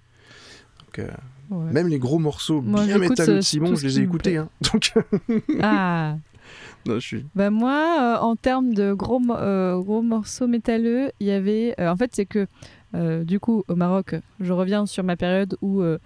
Donc, 0.97 1.09
euh, 1.09 1.13
Ouais. 1.49 1.73
même 1.73 1.87
les 1.87 2.01
gros 2.01 2.19
morceaux 2.19 2.61
Moi, 2.61 2.85
bien 2.87 2.99
métalleux 2.99 3.31
euh, 3.35 3.37
de 3.37 3.41
Simon, 3.41 3.77
je 3.77 3.87
les 3.87 4.01
ai 4.01 4.03
écoutés. 4.03 4.37
Hein. 4.37 4.49
Donc 4.73 4.93
Ah. 5.63 6.17
non, 6.87 6.95
je 6.95 7.07
suis. 7.07 7.25
Bah 7.37 7.51
moi, 7.51 7.99
euh, 8.01 8.25
en 8.25 8.35
termes 8.35 8.75
de 8.75 8.93
gros, 8.93 9.21
mo- 9.21 9.37
euh, 9.37 9.79
gros 9.81 10.03
morceaux 10.03 10.49
métalleux, 10.49 11.13
il 11.21 11.29
y 11.29 11.31
avait... 11.31 11.75
euh, 11.79 11.89
en 11.89 11.97
fait, 11.97 12.11
c'est 12.15 12.27
que, 12.27 12.49
euh, 12.97 13.23
du 13.23 13.39
coup, 13.39 13.63
au 13.69 13.77
Maroc, 13.77 14.17
je 14.41 14.53
reviens 14.53 14.87
sur 14.87 15.05
ma 15.05 15.15
période 15.17 15.57
où 15.63 15.83
euh, 15.83 15.99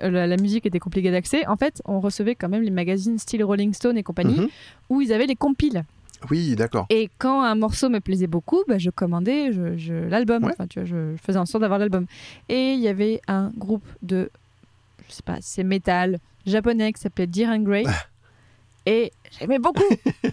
la, 0.00 0.28
la 0.28 0.36
musique 0.36 0.66
était 0.66 0.78
compliquée 0.78 1.10
d'accès. 1.10 1.44
En 1.48 1.56
fait, 1.56 1.82
on 1.84 1.98
recevait 1.98 2.36
quand 2.36 2.48
même 2.48 2.62
les 2.62 2.70
magazines 2.70 3.18
style 3.18 3.42
Rolling 3.42 3.72
Stone 3.72 3.98
et 3.98 4.04
compagnie, 4.04 4.38
Mhm. 4.38 4.48
où 4.90 5.00
ils 5.00 5.12
avaient 5.12 5.26
les 5.26 5.34
compiles. 5.36 5.84
Oui, 6.30 6.56
d'accord. 6.56 6.86
Et 6.90 7.10
quand 7.18 7.42
un 7.42 7.54
morceau 7.54 7.88
me 7.88 8.00
plaisait 8.00 8.26
beaucoup, 8.26 8.62
bah, 8.68 8.78
je 8.78 8.90
commandais 8.90 9.52
je, 9.52 9.76
je- 9.76 9.92
l'album. 10.08 10.44
Ouais. 10.44 10.52
Enfin, 10.52 10.66
tu 10.66 10.78
vois, 10.80 10.86
je, 10.86 11.12
je 11.16 11.22
faisais 11.22 11.38
en 11.38 11.46
sorte 11.46 11.62
d'avoir 11.62 11.78
l'album. 11.78 12.06
Et 12.48 12.72
il 12.72 12.80
y 12.80 12.88
avait 12.88 13.20
un 13.28 13.52
groupe 13.56 13.84
de, 14.02 14.30
je 15.08 15.14
sais 15.14 15.22
pas, 15.22 15.36
c'est 15.40 15.64
métal 15.64 16.18
japonais 16.46 16.92
qui 16.92 17.00
s'appelait 17.00 17.26
Dear 17.26 17.50
and 17.52 17.60
Grey. 17.62 17.84
Et 18.88 19.10
j'aimais 19.38 19.58
beaucoup. 19.58 19.82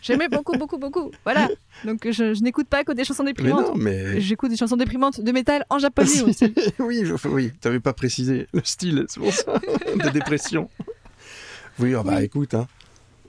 j'aimais 0.04 0.30
beaucoup, 0.30 0.56
beaucoup, 0.58 0.78
beaucoup. 0.78 1.10
Voilà. 1.24 1.50
Donc 1.86 2.08
je, 2.12 2.36
je 2.36 2.42
n'écoute 2.44 2.68
pas 2.68 2.84
que 2.84 2.92
des 2.92 3.04
chansons 3.04 3.24
Mais 3.24 3.34
déprimantes. 3.34 3.70
non, 3.70 3.74
mais 3.76 4.22
J'écoute 4.22 4.52
des 4.52 4.58
chansons 4.58 4.78
déprimantes 4.78 5.20
de 5.22 5.32
métal 5.32 5.66
en 5.72 5.80
japonais 5.80 6.22
aussi. 6.28 6.54
oui, 6.80 7.02
je... 7.04 7.16
oui, 7.28 7.52
t'avais 7.60 7.80
pas 7.80 7.94
précisé 7.94 8.48
le 8.54 8.62
style, 8.64 9.06
c'est 9.10 9.20
pour 9.20 9.34
ça, 9.34 9.54
de 10.04 10.10
dépression. 10.12 10.70
Oui, 11.80 11.96
ah 11.96 12.04
bah 12.04 12.14
Oui. 12.18 12.24
écoute, 12.26 12.54
hein. 12.54 12.68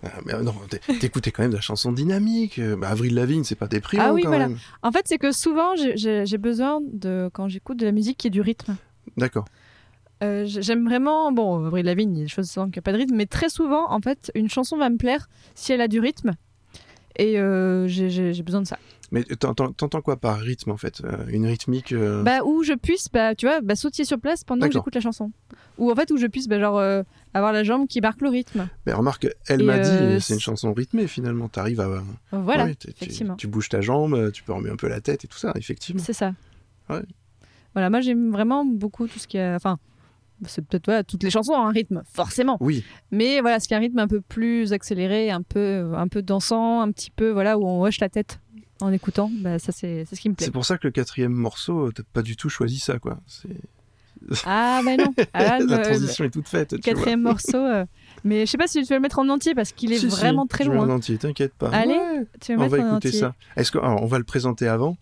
Ah, 0.05 0.21
mais 0.25 0.35
non, 0.43 0.55
t'é- 0.69 0.81
t'écoutais 0.99 1.31
quand 1.33 1.43
même 1.43 1.51
de 1.51 1.57
la 1.57 1.63
chanson 1.63 1.93
dynamique. 1.93 2.59
Euh, 2.59 2.77
Bah, 2.77 2.89
Avril 2.91 3.15
Lavigne, 3.15 3.43
c'est 3.45 3.55
pas 3.55 3.67
déprimant 3.69 4.05
Ah 4.07 4.13
oui, 4.13 4.23
quand 4.23 4.29
voilà. 4.29 4.49
même. 4.49 4.59
En 4.83 4.93
fait, 4.93 5.03
c'est 5.07 5.19
que 5.19 5.33
souvent, 5.33 5.75
j'ai- 5.77 6.39
besoin 6.39 6.81
de, 6.93 7.31
quand 7.33 7.49
j'écoute 7.49 7.79
de 7.79 7.87
la 7.87 7.93
musique, 7.93 8.19
qui 8.19 8.27
ait 8.27 8.31
du 8.31 8.41
rythme. 8.43 8.77
D'accord. 9.17 9.47
Euh, 10.23 10.45
J'aime 10.47 10.85
vraiment, 10.85 11.33
bon, 11.33 11.65
Avril 11.67 11.87
Lavigne, 11.87 12.13
il 12.15 12.19
y 12.19 12.21
a 12.21 12.25
des 12.25 12.29
choses 12.29 12.51
souvent 12.51 12.69
qui 12.71 12.79
n'ont 12.79 12.83
pas 12.83 12.93
de 12.93 12.99
rythme, 12.99 13.15
mais 13.17 13.27
très 13.27 13.49
souvent, 13.49 13.91
en 13.91 14.01
fait, 14.01 14.31
une 14.35 14.49
chanson 14.49 14.77
va 14.77 14.89
me 14.91 14.97
plaire 14.97 15.29
si 15.55 15.73
elle 15.73 15.81
a 15.81 15.89
du 15.89 16.01
rythme. 16.01 16.33
Et 17.17 17.39
euh, 17.39 17.87
j'ai- 17.87 18.43
besoin 18.43 18.61
de 18.62 18.67
ça. 18.67 18.79
Mais 19.12 19.23
t'entends 19.25 20.01
quoi 20.01 20.17
par 20.17 20.39
rythme 20.41 20.71
en 20.73 20.77
fait 20.77 21.01
Euh, 21.05 21.25
Une 21.29 21.47
rythmique 21.47 21.93
euh, 21.93 22.23
Bah, 22.25 22.41
où 22.45 22.65
je 22.65 22.73
puisse, 22.73 23.09
bah, 23.12 23.35
tu 23.37 23.47
vois, 23.47 23.61
bah, 23.61 23.77
sautiller 23.77 24.05
sur 24.05 24.19
place 24.19 24.43
pendant 24.43 24.67
que 24.67 24.73
j'écoute 24.73 24.95
la 24.97 25.01
chanson. 25.01 25.31
Ou 25.79 25.93
en 25.93 25.95
fait, 25.95 26.11
où 26.11 26.17
je 26.17 26.27
puisse, 26.27 26.49
bah, 26.49 26.59
genre, 26.59 26.79
euh, 26.79 27.03
avoir 27.33 27.53
la 27.53 27.62
jambe 27.62 27.87
qui 27.87 28.01
marque 28.01 28.21
le 28.23 28.31
rythme. 28.31 28.67
Mais 28.87 28.93
remarque, 28.93 29.29
elle 29.47 29.62
m'a 29.62 29.79
dit, 29.79 30.21
c'est 30.21 30.35
une 30.35 30.41
chanson 30.41 30.73
rythmée 30.73 31.07
finalement. 31.07 31.49
T'arrives 31.49 31.81
à. 31.81 32.03
Voilà, 32.33 32.65
Ouais, 32.65 32.75
tu, 32.75 32.89
effectivement. 32.91 33.37
tu 33.37 33.47
bouges 33.47 33.69
ta 33.69 33.81
jambe, 33.81 34.33
tu 34.33 34.43
peux 34.43 34.53
remuer 34.53 34.71
un 34.71 34.77
peu 34.77 34.89
la 34.89 35.01
tête 35.01 35.25
et 35.25 35.29
tout 35.29 35.39
ça, 35.39 35.53
effectivement. 35.55 36.03
c'est 36.03 36.12
ça. 36.12 36.33
Ouais. 36.91 37.03
Voilà, 37.75 37.91
moi, 37.91 38.01
j'aime 38.01 38.33
vraiment 38.33 38.65
beaucoup 38.65 39.07
tout 39.07 39.19
ce 39.21 39.29
qui 39.29 39.39
a. 39.39 39.55
Enfin, 39.55 39.79
c'est 40.49 40.62
peut-être 40.64 40.86
voilà, 40.86 41.05
toutes 41.05 41.22
les 41.22 41.30
chansons 41.30 41.53
ont 41.53 41.66
un 41.66 41.70
rythme, 41.72 42.03
forcément. 42.12 42.57
Oui, 42.61 42.84
Mais 43.11 43.40
voilà, 43.40 43.61
ce 43.61 43.68
qui 43.68 43.74
a 43.74 43.76
un 43.76 43.80
rythme 43.80 43.99
un 43.99 44.09
peu 44.09 44.20
plus 44.20 44.72
accéléré, 44.72 45.30
un 45.30 45.42
peu, 45.42 45.92
un 45.97 46.09
peu 46.09 46.22
dansant, 46.22 46.80
un 46.80 46.90
petit 46.92 47.11
peu, 47.11 47.30
voilà, 47.30 47.59
où 47.59 47.66
on 47.66 47.82
hoche 47.82 48.01
la 48.01 48.09
tête 48.09 48.40
en 48.80 48.92
écoutant, 48.92 49.30
bah, 49.40 49.59
ça, 49.59 49.72
c'est 49.72 50.05
ce 50.05 50.20
qui 50.20 50.28
me 50.28 50.34
plaît. 50.34 50.47
c'est 50.47 50.53
pour 50.53 50.64
ça 50.64 50.76
que 50.78 50.86
le 50.86 50.90
quatrième 50.90 51.32
morceau, 51.32 51.92
t'as 51.92 52.03
pas 52.12 52.22
du 52.22 52.36
tout 52.36 52.49
choisi 52.49 52.78
ça, 52.78 52.99
quoi. 52.99 53.18
Ah, 54.47 54.80
bah 54.84 54.97
non. 54.97 55.12
Ah, 55.34 55.59
la 55.59 55.78
transition 55.80 56.24
est 56.24 56.30
toute 56.30 56.49
faite. 56.49 56.70
vois. 56.70 56.80
quatrième 56.80 57.20
morceau. 57.20 57.59
euh, 57.59 57.84
Mais 58.24 58.47
je 58.47 58.51
sais 58.53 58.57
pas 58.57 58.66
si 58.66 58.80
tu 58.82 58.88
veux 58.88 58.95
le 58.97 59.03
mettre 59.03 59.18
en 59.18 59.28
entier 59.28 59.55
parce 59.55 59.72
qu'il 59.72 59.92
est 59.92 59.99
Si, 59.99 60.11
si, 60.11 60.16
vraiment 60.16 60.47
très 60.47 60.64
je 60.64 60.70
loin. 60.70 60.88
en 60.88 60.90
entier, 60.95 61.18
t'inquiète 61.18 61.53
pas. 61.55 61.68
Allez, 61.70 61.92
Ouais, 61.92 62.26
Tu 62.40 62.53
veux 62.53 62.59
on 62.59 62.62
mettre 62.62 62.76
va 62.76 62.82
en 62.84 62.90
écouter 62.92 63.09
entier 63.09 63.20
ça. 63.20 63.34
Est-ce 63.57 63.70
que 63.70 63.78
alors, 63.78 64.03
on 64.03 64.07
va 64.07 64.16
le 64.18 64.24
présenter 64.24 64.66
avant 64.66 64.97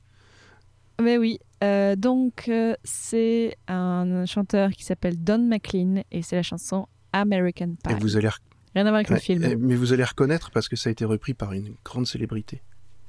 Mais 1.03 1.19
oui. 1.19 1.39
Euh, 1.63 1.95
donc, 1.97 2.47
euh, 2.49 2.75
c'est 2.85 3.57
un 3.69 4.25
chanteur 4.27 4.71
qui 4.71 4.85
s'appelle 4.85 5.23
Don 5.23 5.39
McLean 5.39 6.03
et 6.11 6.23
c'est 6.23 6.37
la 6.37 6.43
chanson 6.43 6.87
American 7.13 7.75
Pie. 7.85 7.93
et 7.93 7.95
vous 7.95 8.17
allez, 8.17 8.29
Rien 8.75 8.87
à 8.87 8.91
voir 8.91 8.95
avec 8.97 9.09
le 9.11 9.15
ouais, 9.17 9.21
film. 9.21 9.43
eh, 9.45 9.57
mais 9.57 9.75
vous 9.77 9.93
allez 9.93 10.05
reconnaître 10.05 10.51
parce 10.51 10.69
que 10.69 10.77
ça 10.77 10.89
a 10.89 10.93
été 10.93 11.05
repris 11.05 11.35
par 11.35 11.53
une 11.53 11.75
grande 11.85 12.07
célébrité. 12.07 12.63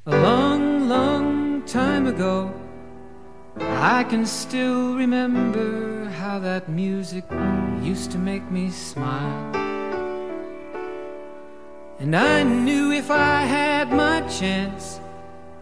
A 0.05 0.11
long, 0.11 0.87
long 0.89 1.61
time 1.65 2.07
ago, 2.07 2.49
I 3.59 4.03
can 4.09 4.25
still 4.25 4.95
remember 4.97 6.09
how 6.21 6.39
that 6.41 6.67
music 6.67 7.23
used 7.83 8.11
to 8.11 8.17
make 8.17 8.43
me 8.51 8.69
smile. 8.69 9.51
And 12.01 12.13
I 12.15 12.43
knew 12.43 12.91
if 12.91 13.09
I 13.09 13.45
had 13.45 13.85
my 13.93 14.21
chance 14.27 14.99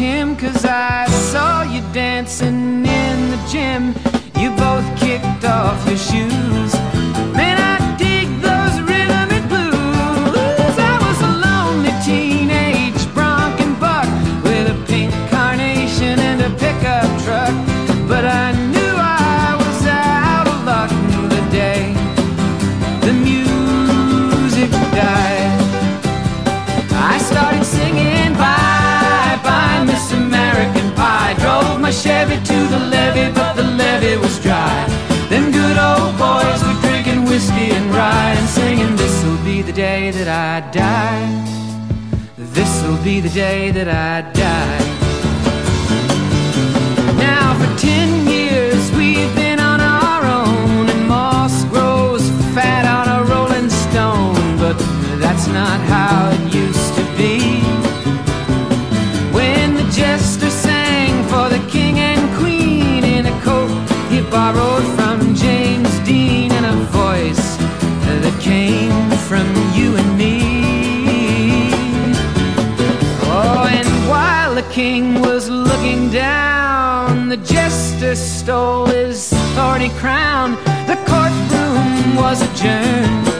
him, 0.00 0.34
cause 0.34 0.64
I 0.64 1.06
saw 1.30 1.62
you 1.62 1.82
dancing 1.92 2.86
in 2.86 3.30
the 3.32 3.40
gym. 3.52 3.94
You 4.40 4.48
both 4.56 4.86
kicked 4.98 5.44
off 5.44 5.86
your 5.86 5.98
shoes. 5.98 6.49
That 40.12 40.28
I 40.28 40.70
die. 40.70 41.26
This'll 42.36 43.02
be 43.04 43.20
the 43.20 43.28
day 43.28 43.70
that 43.70 43.88
I 43.88 44.22
die. 44.32 44.80
Now, 47.16 47.54
for 47.58 47.70
ten 47.78 48.26
years 48.26 48.90
we've 48.92 49.32
been 49.34 49.60
on 49.60 49.80
our 49.80 50.22
own, 50.24 50.88
and 50.88 51.06
moss 51.06 51.64
grows 51.64 52.28
fat 52.54 52.84
on 52.98 53.06
a 53.18 53.24
rolling 53.30 53.70
stone. 53.70 54.34
But 54.58 54.78
that's 55.20 55.46
not 55.48 55.80
how 55.94 56.30
it 56.34 56.54
used 56.54 56.94
to 56.98 57.04
be. 57.16 57.60
When 59.32 59.74
the 59.74 59.86
jester 59.92 60.50
sang 60.50 61.24
for 61.28 61.48
the 61.48 61.62
king 61.70 61.98
and 61.98 62.22
queen 62.38 63.04
in 63.04 63.26
a 63.26 63.40
coat 63.42 63.70
he 64.10 64.22
borrowed 64.22 64.99
down, 76.10 77.28
the 77.28 77.36
jester 77.36 78.14
stole 78.14 78.86
his 78.86 79.30
thorny 79.54 79.90
crown. 79.98 80.52
The 80.86 80.96
courtroom 81.06 82.16
was 82.16 82.42
adjourned. 82.42 83.39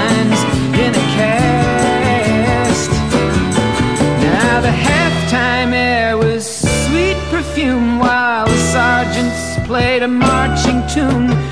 perfume 7.61 7.99
while 7.99 8.47
the 8.47 8.57
sergeants 8.57 9.67
played 9.67 10.01
a 10.01 10.07
marching 10.07 10.81
tune. 10.87 11.50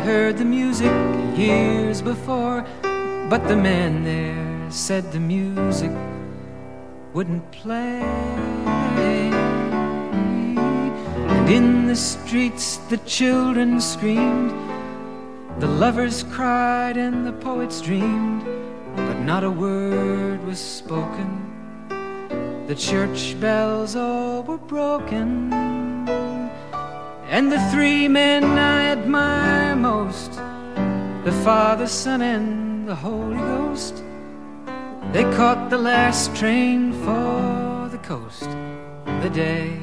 Heard 0.00 0.38
the 0.38 0.44
music 0.44 0.92
years 1.36 2.02
before. 2.02 2.64
But 3.30 3.46
the 3.46 3.56
man 3.56 4.02
there 4.04 4.70
said 4.70 5.12
the 5.12 5.20
music 5.20 5.92
wouldn't 7.12 7.50
play. 7.52 8.00
And 11.28 11.48
in 11.48 11.86
the 11.86 11.96
streets 11.96 12.78
the 12.88 12.98
children 12.98 13.80
screamed, 13.80 14.50
the 15.60 15.68
lovers 15.68 16.22
cried, 16.24 16.96
and 16.96 17.26
the 17.26 17.32
poets 17.32 17.80
dreamed, 17.80 18.44
but 18.96 19.20
not 19.20 19.44
a 19.44 19.50
word 19.50 20.44
was 20.44 20.58
spoken. 20.58 21.46
The 22.66 22.74
church 22.74 23.38
bells 23.40 23.96
all 23.96 24.42
were 24.42 24.58
broken. 24.58 25.69
And 27.30 27.52
the 27.52 27.60
three 27.70 28.08
men 28.08 28.42
I 28.42 28.86
admire 28.86 29.76
most 29.76 30.32
the 31.24 31.32
Father, 31.44 31.86
Son, 31.86 32.22
and 32.22 32.88
the 32.88 32.94
Holy 32.96 33.36
Ghost 33.36 34.02
they 35.12 35.22
caught 35.36 35.70
the 35.70 35.78
last 35.78 36.34
train 36.34 36.92
for 37.04 37.88
the 37.88 37.98
coast 37.98 38.50
the 39.22 39.30
day 39.30 39.78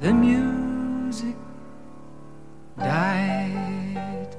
the 0.00 0.14
music 0.14 1.36
died. 2.78 4.36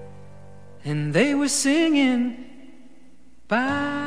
and 0.83 1.13
they 1.13 1.35
were 1.35 1.47
singing, 1.47 2.43
Bye 3.47 4.06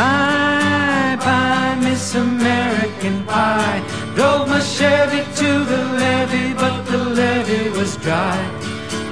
Bye 0.00 1.16
bye, 1.26 1.76
Miss 1.84 2.14
American 2.14 3.16
Pie. 3.26 3.82
Drove 4.16 4.48
my 4.48 4.60
Chevy 4.60 5.22
to 5.40 5.50
the 5.70 5.82
levee, 6.00 6.54
but 6.54 6.86
the 6.90 6.96
levee 7.18 7.68
was 7.78 7.98
dry. 7.98 8.38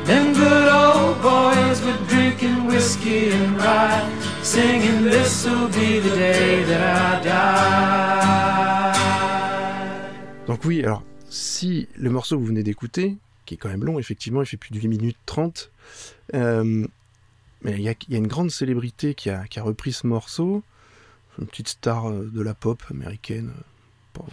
Them 0.06 0.32
good 0.32 0.68
old 0.82 1.20
boys 1.20 1.82
were 1.84 2.00
drinking 2.08 2.64
whiskey 2.68 3.32
and 3.32 3.58
rye, 3.58 4.08
singing, 4.42 5.04
This'll 5.04 5.68
be 5.68 6.00
the 6.00 6.14
day 6.16 6.64
that 6.64 6.80
I 6.80 7.22
die. 7.22 8.98
Donc 10.46 10.64
oui, 10.64 10.82
alors 10.82 11.02
si 11.28 11.86
le 11.96 12.08
morceau 12.08 12.36
que 12.36 12.40
vous 12.40 12.46
venez 12.46 12.62
d'écouter, 12.62 13.18
qui 13.44 13.54
est 13.54 13.56
quand 13.58 13.68
même 13.68 13.84
long, 13.84 13.98
effectivement, 13.98 14.40
il 14.40 14.46
fait 14.46 14.56
plus 14.56 14.72
de 14.72 14.78
8 14.78 14.88
minutes 14.88 15.18
30, 15.26 15.70
euh, 16.32 16.86
mais 17.60 17.72
il 17.72 17.80
y, 17.80 17.84
y 17.84 18.14
a 18.14 18.18
une 18.18 18.26
grande 18.26 18.50
célébrité 18.50 19.12
qui 19.12 19.28
a, 19.28 19.44
qui 19.44 19.60
a 19.60 19.62
repris 19.62 19.92
ce 19.92 20.06
morceau, 20.06 20.62
une 21.38 21.46
petite 21.46 21.68
star 21.68 22.08
euh, 22.10 22.30
de 22.32 22.42
la 22.42 22.54
pop 22.54 22.82
américaine. 22.90 23.52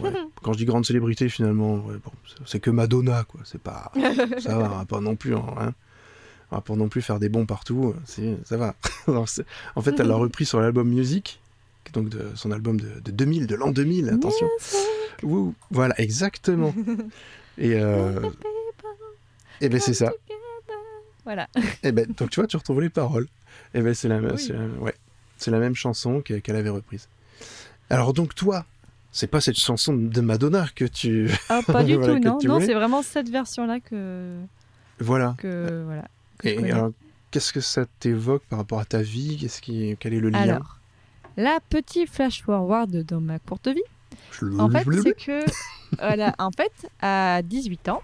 Ouais. 0.00 0.12
Quand 0.42 0.52
je 0.52 0.58
dis 0.58 0.64
grande 0.64 0.84
célébrité, 0.84 1.28
finalement, 1.28 1.76
ouais, 1.76 1.96
bon, 2.04 2.10
c'est- 2.44 2.58
que 2.60 2.70
Madonna, 2.70 3.24
quoi. 3.24 3.40
C'est 3.44 3.60
pas, 3.60 3.92
ça 4.40 4.58
va, 4.58 4.64
on 4.72 4.78
va 4.78 4.84
pas 4.84 5.00
non 5.00 5.14
plus, 5.16 5.34
hein, 5.36 5.72
on 6.50 6.56
va 6.56 6.60
pas 6.60 6.74
non 6.74 6.88
plus 6.88 7.02
faire 7.02 7.18
des 7.20 7.28
bons 7.28 7.46
partout. 7.46 7.94
euh, 7.96 8.00
C'est, 8.04 8.36
ça 8.44 8.56
va. 8.56 8.74
Alors, 9.06 9.26
en 9.76 9.82
fait, 9.82 9.98
elle 10.00 10.08
l'a 10.08 10.16
repris 10.16 10.44
sur 10.46 10.60
l'album 10.60 10.88
Music, 10.88 11.40
donc 11.92 12.08
de 12.08 12.20
son 12.34 12.50
album 12.50 12.80
de, 12.80 13.00
de 13.04 13.10
2000, 13.12 13.46
de 13.46 13.54
l'an 13.54 13.70
2000. 13.70 14.08
Attention. 14.10 14.48
Voilà, 15.70 15.94
exactement. 16.00 16.74
Et, 17.58 17.74
euh, 17.76 18.20
et 19.60 19.68
ben 19.68 19.80
c'est 19.80 19.94
ça. 19.94 20.12
Voilà. 21.24 21.48
Et 21.82 21.92
ben 21.92 22.06
donc 22.16 22.30
tu 22.30 22.40
vois, 22.40 22.46
tu 22.46 22.56
retrouves 22.56 22.80
les 22.80 22.90
paroles. 22.90 23.26
Et 23.74 23.80
ben 23.80 23.94
c'est 23.94 24.08
la, 24.08 24.18
Oui. 24.18 24.48
la- 24.50 24.82
ouais, 24.82 24.94
c'est 25.36 25.50
la 25.50 25.58
même 25.58 25.74
chanson 25.74 26.20
que- 26.22 26.34
qu'elle 26.34 26.56
avait 26.56 26.70
reprise. 26.70 27.08
Alors 27.90 28.12
donc 28.12 28.34
toi, 28.34 28.64
c'est 29.12 29.26
pas 29.26 29.40
cette 29.40 29.58
chanson 29.58 29.94
de 29.94 30.20
Madonna 30.20 30.66
que 30.74 30.84
tu, 30.84 31.30
Ah, 31.48 31.60
pas 31.66 31.82
du 31.84 31.94
Voilà, 31.96 32.14
tout, 32.14 32.20
non. 32.26 32.38
Non, 32.44 32.60
c'est 32.60 32.74
vraiment 32.74 33.02
cette 33.02 33.28
version-là 33.28 33.80
que, 33.80 34.36
voilà. 35.00 35.34
que 35.38 35.82
voilà. 35.84 36.04
que 36.38 36.48
Et 36.48 36.70
alors, 36.72 36.90
qu'est-ce 37.30 37.52
que 37.52 37.60
ça 37.60 37.84
t'évoque 38.00 38.42
par 38.50 38.58
rapport 38.58 38.80
à 38.80 38.84
ta 38.84 39.02
vie? 39.02 39.36
Qu'est-ce 39.40 39.60
qui, 39.62 39.96
quel 40.00 40.14
est 40.14 40.20
le 40.20 40.30
lien? 40.30 40.40
Alors, 40.40 40.78
la 41.36 41.58
petite 41.68 42.10
flash 42.10 42.42
forward 42.42 43.02
dans 43.04 43.20
ma 43.20 43.38
courte 43.38 43.68
vie. 43.68 43.80
En 44.58 44.68
fait, 44.70 44.84
c'est 45.02 45.14
que, 45.24 45.44
voilà, 45.98 46.34
en 46.38 46.50
fait, 46.50 46.72
à 47.00 47.40
18 47.42 47.88
ans, 47.90 48.02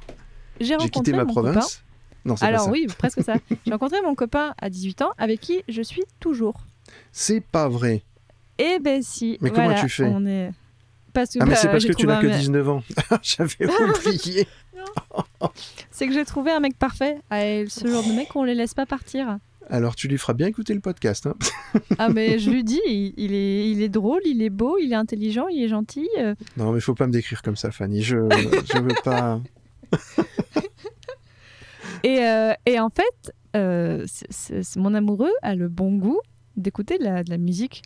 j'ai 0.61 0.75
rencontré 0.77 0.91
quitté 1.01 1.13
ma 1.13 1.25
mon 1.25 1.33
copain. 1.35 1.53
province. 1.53 1.83
Non, 2.25 2.37
c'est 2.37 2.41
pas 2.45 2.49
Alors 2.49 2.65
ça. 2.67 2.71
oui, 2.71 2.87
presque 2.99 3.23
ça. 3.23 3.35
J'ai 3.67 3.73
rencontré 3.73 4.01
mon 4.03 4.15
copain 4.15 4.55
à 4.61 4.71
18 4.71 5.03
ans, 5.03 5.11
avec 5.19 5.41
qui 5.41 5.63
je 5.69 5.83
suis 5.83 6.05
toujours. 6.21 6.55
C'est 7.13 7.41
pas 7.41 7.69
vrai. 7.69 8.03
Eh 8.59 8.79
ben 8.81 9.03
si. 9.03 9.39
Mais 9.41 9.51
comment 9.51 9.75
tu 9.75 9.89
fais 9.89 10.05
on 10.05 10.25
est... 10.27 10.51
Parce 11.13 11.31
que 11.35 11.39
Ah 11.41 11.45
mais 11.45 11.51
bah, 11.53 11.57
c'est 11.57 11.69
parce 11.69 11.85
que 11.85 11.93
tu 11.93 12.07
n'as 12.07 12.21
que 12.23 12.27
un- 12.27 12.39
19 12.39 12.69
ans. 12.71 12.83
J'avais 13.23 13.67
oublié. 13.67 14.47
C'est 15.91 16.07
que 16.09 16.13
j'ai 16.15 16.25
trouvé 16.25 16.51
un 16.51 16.59
mec 16.61 16.77
parfait. 16.79 17.19
Ah, 17.31 17.47
et 17.47 17.67
ce 17.69 17.87
genre 17.87 18.03
de 18.03 18.13
mec, 18.13 18.35
on 18.35 18.43
les 18.45 18.55
laisse 18.55 18.75
pas 18.75 18.87
partir. 18.87 19.39
Alors 19.71 19.95
tu 19.95 20.09
lui 20.09 20.19
feras 20.19 20.33
bien 20.33 20.47
écouter 20.49 20.75
le 20.75 20.81
podcast. 20.81 21.27
hein. 21.27 21.35
Ah 21.99 22.09
mais 22.09 22.39
je 22.39 22.51
lui 22.51 22.65
dis, 22.65 22.81
il, 22.87 23.13
il 23.17 23.33
est, 23.35 23.71
il 23.71 23.81
est 23.83 23.89
drôle, 23.89 24.21
il 24.25 24.43
est 24.43 24.51
beau, 24.51 24.77
il 24.81 24.93
est 24.93 24.97
intelligent, 24.97 25.47
il 25.49 25.63
est 25.63 25.69
gentil. 25.69 26.09
euh. 26.19 26.35
Non 26.57 26.73
mais 26.73 26.81
faut 26.81 26.95
pas 26.95 27.07
me 27.07 27.13
décrire 27.13 27.43
comme 27.43 27.57
ça, 27.57 27.71
Fanny. 27.71 28.03
Je, 28.03 28.17
je 28.73 28.79
veux 28.79 28.95
pas. 29.05 29.41
Et, 32.05 32.19
euh, 32.25 32.53
et 32.67 32.81
en 32.81 32.91
fait, 32.91 33.33
euh, 33.57 34.05
mon 34.77 34.95
amoureux 34.95 35.33
a 35.43 35.55
le 35.55 35.69
bon 35.69 35.93
goût 35.97 36.21
d'écouter 36.57 36.99
de 36.99 37.05
la, 37.05 37.23
de 37.25 37.31
la 37.31 37.39
musique. 37.39 37.83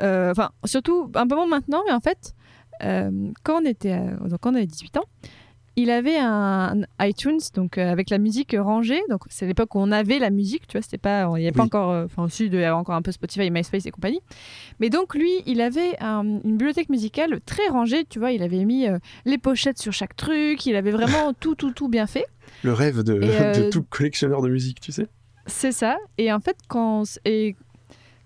Euh, 0.00 0.30
Enfin, 0.30 0.50
surtout 0.64 1.10
un 1.14 1.26
peu 1.26 1.34
moins 1.34 1.46
maintenant, 1.46 1.82
mais 1.86 1.92
en 1.92 2.00
fait, 2.00 2.34
euh, 2.82 3.10
quand, 3.42 3.62
on 3.62 3.64
était, 3.66 3.92
à- 3.92 4.14
donc 4.16 4.40
quand 4.40 4.52
on 4.52 4.56
avait 4.56 4.66
18 4.66 4.96
ans, 4.96 5.04
il 5.76 5.90
avait 5.90 6.16
un, 6.18 6.82
un 7.00 7.06
iTunes 7.06 7.40
donc 7.54 7.78
euh, 7.78 7.90
avec 7.90 8.08
la 8.08 8.18
musique 8.18 8.54
rangée. 8.56 9.00
Donc 9.10 9.22
c'est 9.28 9.44
l'époque 9.44 9.74
où 9.74 9.80
on 9.80 9.90
avait 9.90 10.20
la 10.20 10.30
musique, 10.30 10.68
tu 10.68 10.76
vois. 10.78 10.82
C'était 10.82 10.98
pas, 10.98 11.24
il 11.36 11.40
n'y 11.40 11.46
avait 11.48 11.50
pas 11.52 11.64
encore, 11.64 11.90
euh, 11.90 12.04
enfin 12.04 12.22
aussi 12.22 12.46
il 12.46 12.54
y 12.54 12.62
avoir 12.64 12.78
encore 12.78 12.94
un 12.94 13.02
peu 13.02 13.10
Spotify, 13.10 13.50
MySpace 13.50 13.84
et 13.84 13.90
compagnie. 13.90 14.20
Mais 14.78 14.88
donc 14.88 15.16
lui, 15.16 15.30
il 15.46 15.60
avait 15.60 15.98
un- 16.00 16.22
une 16.44 16.52
bibliothèque 16.56 16.90
musicale 16.90 17.40
très 17.44 17.66
rangée, 17.68 18.04
tu 18.08 18.20
vois. 18.20 18.30
Il 18.30 18.42
avait 18.44 18.64
mis 18.64 18.86
euh, 18.86 18.98
les 19.24 19.36
pochettes 19.36 19.78
sur 19.78 19.92
chaque 19.92 20.14
truc. 20.14 20.64
Il 20.64 20.76
avait 20.76 20.92
vraiment 20.92 21.32
tout, 21.40 21.56
tout, 21.56 21.72
tout 21.72 21.88
bien 21.88 22.06
fait. 22.06 22.26
Le 22.62 22.72
rêve 22.72 23.02
de, 23.02 23.18
euh, 23.22 23.70
tout 23.70 23.82
collectionneur 23.82 24.42
de 24.42 24.48
musique, 24.48 24.80
tu 24.80 24.92
sais. 24.92 25.08
C'est 25.46 25.72
ça. 25.72 25.98
Et 26.18 26.32
en 26.32 26.38
fait, 26.40 26.56
quand 26.68 27.02
et 27.24 27.56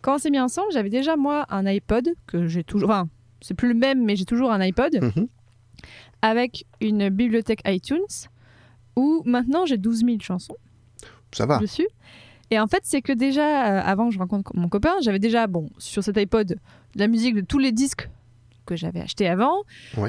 quand 0.02 0.14
on 0.16 0.18
s'est 0.18 0.30
mis 0.30 0.40
ensemble, 0.40 0.68
j'avais 0.72 0.90
déjà 0.90 1.16
moi 1.16 1.46
un 1.50 1.66
iPod 1.66 2.08
que 2.26 2.46
j'ai 2.46 2.64
toujours. 2.64 2.90
Enfin, 2.90 3.08
c'est 3.40 3.54
plus 3.54 3.68
le 3.68 3.74
même, 3.74 4.04
mais 4.04 4.16
j'ai 4.16 4.24
toujours 4.24 4.50
un 4.52 4.60
iPod 4.60 4.98
Mhm. 5.02 5.26
avec 6.22 6.66
une 6.80 7.08
bibliothèque 7.08 7.60
iTunes 7.66 7.98
où 8.96 9.22
maintenant 9.24 9.64
j'ai 9.66 9.76
12 9.78 10.04
000 10.04 10.16
chansons 10.20 10.56
Ça 11.32 11.46
va. 11.46 11.58
dessus. 11.58 11.86
Et 12.50 12.58
en 12.58 12.66
fait, 12.66 12.80
c'est 12.84 13.02
que 13.02 13.12
déjà, 13.12 13.66
euh, 13.78 13.82
avant 13.84 14.08
que 14.08 14.14
je 14.14 14.18
rencontre 14.18 14.56
mon 14.56 14.68
copain, 14.68 14.94
j'avais 15.02 15.18
déjà, 15.18 15.46
bon, 15.46 15.68
sur 15.78 16.02
cet 16.02 16.16
iPod, 16.16 16.48
de 16.48 16.98
la 16.98 17.06
musique 17.06 17.34
de 17.34 17.42
tous 17.42 17.58
les 17.58 17.72
disques 17.72 18.08
que 18.68 18.76
j'avais 18.76 19.00
achetés 19.00 19.26
avant. 19.28 19.62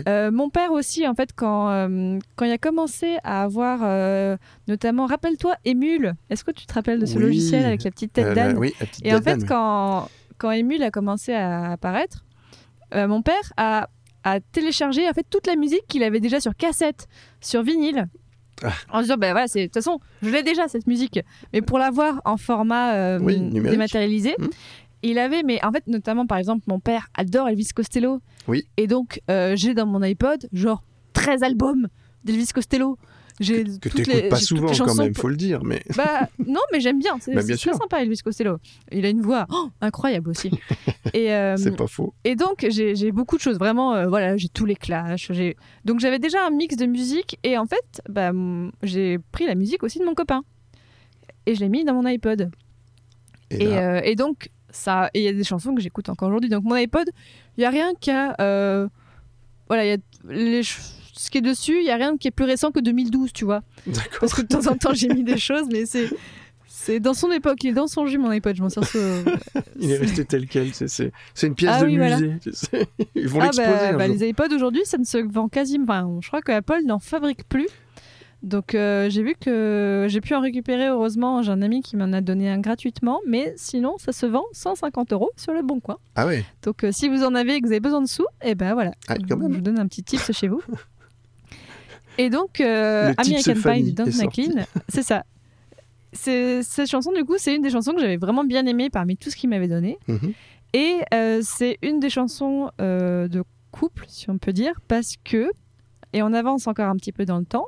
Euh, 0.08 0.32
mon 0.32 0.50
père 0.50 0.72
aussi, 0.72 1.08
en 1.08 1.16
fait, 1.16 1.30
quand, 1.36 1.70
euh, 1.70 2.20
quand 2.36 2.46
il 2.46 2.52
a 2.52 2.58
commencé 2.58 3.18
à 3.24 3.44
avoir, 3.44 3.80
euh, 3.84 4.36
notamment, 4.68 5.06
rappelle-toi, 5.06 5.56
Emule. 5.66 6.14
Est-ce 6.30 6.44
que 6.44 6.52
tu 6.52 6.66
te 6.66 6.74
rappelles 6.74 7.00
de 7.00 7.06
ce 7.06 7.16
Oui. 7.16 7.22
logiciel 7.24 7.66
avec 7.66 7.84
la 7.84 7.92
petite 7.92 8.14
tête 8.14 8.34
d'âne 8.36 8.58
oui, 8.58 8.74
la 8.80 8.86
petite 8.86 9.06
Et 9.06 9.14
en 9.16 9.22
fait, 9.22 9.46
quand, 9.48 10.10
quand 10.38 10.52
Emule 10.52 10.84
a 10.84 10.92
commencé 10.92 11.34
à 11.34 11.72
apparaître, 11.72 12.26
mon 12.94 13.22
père 13.22 13.54
a, 13.58 13.88
a 14.24 14.40
téléchargé 14.40 15.08
en 15.08 15.14
fait, 15.14 15.26
toute 15.30 15.48
la 15.48 15.56
musique 15.56 15.86
qu'il 15.88 16.04
avait 16.04 16.20
déjà 16.20 16.40
sur 16.42 16.56
cassette, 16.56 17.08
sur 17.40 17.64
vinyle. 17.64 18.08
Ah. 18.62 18.74
En 18.92 19.02
disant, 19.02 19.16
ben 19.16 19.32
voilà, 19.32 19.48
c'est- 19.48 19.62
de 19.62 19.66
toute 19.68 19.76
façon, 19.76 20.00
je 20.22 20.30
l'ai 20.30 20.44
déjà 20.44 20.68
cette 20.68 20.86
musique. 20.86 21.20
Mais 21.54 21.62
pour 21.62 21.80
l'avoir 21.80 22.22
en 22.26 22.36
format 22.36 22.94
euh, 22.96 23.20
Oui, 23.22 23.40
dématérialisé, 23.40 24.36
Mhm. 24.38 24.50
Il 25.04 25.20
avait, 25.20 25.44
mais 25.44 25.64
en 25.64 25.72
fait, 25.72 25.88
notamment 25.88 26.26
par 26.26 26.38
exemple, 26.38 26.64
mon 26.68 26.80
père 26.80 27.08
adore 27.16 27.48
Elvis 27.50 27.70
Costello. 27.76 28.22
Oui. 28.48 28.68
Et 28.78 28.88
donc, 28.88 29.22
euh, 29.30 29.56
j'ai 29.56 29.74
dans 29.74 29.86
mon 29.86 30.02
iPod, 30.02 30.48
genre 30.52 30.84
13 31.14 31.44
albums 31.44 31.88
d'Elvis 32.24 32.48
Costello. 32.54 32.98
J'ai 33.40 33.64
Que 33.64 33.88
toutes 33.88 34.08
les, 34.08 34.24
pas 34.24 34.36
toutes 34.38 34.46
souvent 34.46 34.72
quand 34.74 34.96
même, 34.96 35.16
faut 35.16 35.30
le 35.30 35.38
dire. 35.38 35.64
Mais 35.64 35.82
bah 35.96 36.28
non, 36.46 36.60
mais 36.74 36.82
j'aime 36.82 37.00
bien. 37.00 37.18
C'est 37.22 37.34
Bah, 37.34 37.42
bien 37.42 37.56
très 37.56 37.74
sympa, 37.74 38.02
Elvis 38.02 38.18
Costello. 38.18 38.58
Il 38.92 39.06
a 39.06 39.10
une 39.10 39.22
voix 39.22 39.48
oh, 39.50 39.70
incroyable 39.80 40.30
aussi. 40.30 40.52
et, 41.14 41.32
euh, 41.32 41.56
c'est 41.56 41.76
pas 41.76 41.88
faux. 41.88 42.14
et 42.26 42.36
donc, 42.36 42.68
j'ai 42.70 43.12
beaucoup 43.14 43.38
de 43.38 43.42
choses. 43.42 43.58
Vraiment, 43.58 43.96
euh, 43.96 44.08
voilà, 44.08 44.36
j'ai 44.36 44.50
tous 44.50 44.66
les 44.66 44.76
clashs. 44.76 45.32
Donc, 45.86 46.02
j'avais 46.02 46.20
déjà 46.20 46.46
un 46.46 46.50
mix 46.50 46.76
de 46.76 46.86
musique. 46.86 47.40
Et 47.44 47.58
en 47.58 47.66
fait, 47.66 48.02
bah, 48.10 48.32
j'ai 48.84 49.20
pris 49.32 49.46
la 49.46 49.56
musique 49.56 49.84
aussi 49.84 50.00
de 50.00 50.06
mon 50.06 50.16
copain. 50.16 50.44
Et 51.46 51.56
je 51.56 51.62
l'ai 51.62 51.70
mis 51.70 51.86
dans 51.86 51.94
mon 51.94 52.06
iPod. 52.06 52.52
Et, 53.52 53.64
Et, 53.64 53.68
là, 53.68 53.96
euh, 53.96 54.02
et 54.04 54.16
donc, 54.16 54.50
ça, 54.72 55.10
et 55.14 55.20
il 55.22 55.24
y 55.26 55.28
a 55.28 55.34
des 55.34 55.44
chansons 55.44 55.74
que 55.76 55.82
j'écoute 55.82 56.10
encore 56.10 56.28
aujourd'hui. 56.30 56.50
Donc, 56.50 56.64
mon 56.64 56.76
iPod, 56.76 57.10
il 57.58 57.62
n'y 57.62 57.66
a 57.66 57.70
rien 57.70 57.94
qu'à. 58.00 58.36
euh, 58.42 58.88
voilà, 59.68 59.86
il 59.86 59.90
y 59.90 59.94
a 59.94 59.98
les 60.34 60.62
ce 60.64 61.30
qui 61.30 61.40
est 61.40 61.42
dessus, 61.42 61.78
il 61.80 61.84
n'y 61.84 61.92
a 61.92 61.96
rien 61.98 62.16
qui 62.18 62.30
est 62.30 62.32
plus 62.32 62.46
récent 62.46 62.72
que 62.72 62.80
2012, 62.80 63.34
tu 63.34 63.44
vois. 63.46 63.62
Parce 64.22 64.34
que 64.34 64.42
de 64.42 64.48
temps 64.48 64.68
en 64.72 64.76
temps, 64.78 64.94
j'ai 64.94 65.10
mis 65.10 65.24
des 65.24 65.38
choses, 65.38 65.68
mais 65.72 65.86
c'est. 65.86 66.10
C'est 66.72 67.02
dans 67.02 67.14
son 67.14 67.30
époque, 67.32 67.62
il 67.66 67.72
est 67.72 67.74
dans 67.74 67.88
son 67.88 68.06
jus, 68.08 68.18
mon 68.18 68.30
iPod. 68.30 68.56
Je 68.56 68.62
m'en 68.62 68.70
sers 68.70 68.86
sur. 68.86 69.02
Il 69.80 69.92
est 69.92 69.98
resté 69.98 70.24
tel 70.24 70.48
quel. 70.48 70.74
c'est- 70.74 71.12
une 71.44 71.54
pièce 71.54 71.72
Ah 71.74 71.82
de 71.82 71.88
oui, 71.88 71.98
musée. 71.98 72.36
Ils 73.16 73.28
vont 73.28 73.42
Ah 73.42 73.46
l'exposer. 73.46 73.68
bah, 73.70 73.94
bah, 73.94 74.08
les 74.08 74.30
iPods 74.30 74.56
aujourd'hui, 74.56 74.82
ça 74.86 74.98
ne 74.98 75.04
se 75.04 75.18
vend 75.18 75.50
quasiment. 75.50 75.84
Enfin, 75.84 76.20
je 76.22 76.28
crois 76.30 76.42
que 76.42 76.54
Apple 76.54 76.80
n'en 76.86 77.00
fabrique 77.00 77.44
plus. 77.50 77.68
Donc 78.42 78.74
euh, 78.74 79.10
j'ai 79.10 79.22
vu 79.22 79.36
que 79.36 80.06
j'ai 80.10 80.22
pu 80.22 80.34
en 80.34 80.40
récupérer. 80.40 80.88
Heureusement, 80.88 81.42
j'ai 81.42 81.52
un 81.52 81.62
ami 81.62 81.82
qui 81.82 81.98
m'en 81.98 82.14
a 82.14 82.22
donné 82.22 82.50
un 82.50 82.60
gratuitement, 82.60 83.20
mais 83.28 83.54
sinon 83.58 83.98
ça 83.98 84.14
se 84.14 84.26
vend 84.26 84.46
150 84.54 85.12
euros 85.12 85.32
sur 85.36 85.54
le 85.54 85.62
bon 85.62 85.80
coin. 85.80 85.98
Ah 86.16 86.26
ouais. 86.26 86.46
Donc 86.64 86.84
euh, 86.84 86.92
si 86.92 87.10
vous 87.10 87.24
en 87.24 87.36
avez 87.36 87.56
et 87.56 87.62
que 87.62 87.66
vous 87.66 87.74
avez 87.74 87.82
besoin 87.82 88.02
de 88.02 88.08
sous, 88.08 88.26
et 88.42 88.56
ben 88.56 88.74
voilà, 88.74 88.94
Ah, 89.10 89.16
je, 89.20 89.34
vous 89.34 89.62
donne 89.62 89.80
un 89.80 89.88
petit 89.88 90.04
tips 90.04 90.32
chez 90.32 90.48
vous. 90.48 90.62
Et 92.18 92.30
donc 92.30 92.62
euh, 92.62 93.14
American 93.18 93.54
Pie 93.56 93.84
de 93.84 93.92
Don. 93.92 94.06
McLean, 94.06 94.66
c'est 94.88 95.04
ça. 95.04 95.24
cette 96.14 96.90
chanson, 96.90 97.12
du 97.12 97.26
coup, 97.26 97.36
c'est 97.38 97.56
une 97.56 97.62
des 97.62 97.70
chansons 97.72 97.92
que 97.92 98.00
j'avais 98.00 98.18
vraiment 98.18 98.46
bien 98.46 98.66
aimée 98.66 98.90
parmi 98.90 99.18
tout 99.18 99.30
ce 99.30 99.36
qu'il 99.36 99.50
m'avait 99.50 99.68
donné. 99.68 99.98
Mhm. 100.08 100.34
Et 100.74 100.96
euh, 101.14 101.42
c'est 101.44 101.78
une 101.82 102.00
des 102.00 102.10
chansons 102.10 102.70
de 102.80 103.44
couple, 103.72 104.06
si 104.08 104.30
on 104.30 104.38
peut 104.38 104.54
dire, 104.54 104.80
parce 104.88 105.16
que, 105.26 105.52
et 106.14 106.24
on 106.24 106.32
avance 106.34 106.68
encore 106.68 106.88
un 106.88 106.96
petit 106.96 107.12
peu 107.12 107.26
dans 107.26 107.38
le 107.38 107.46
temps, 107.46 107.66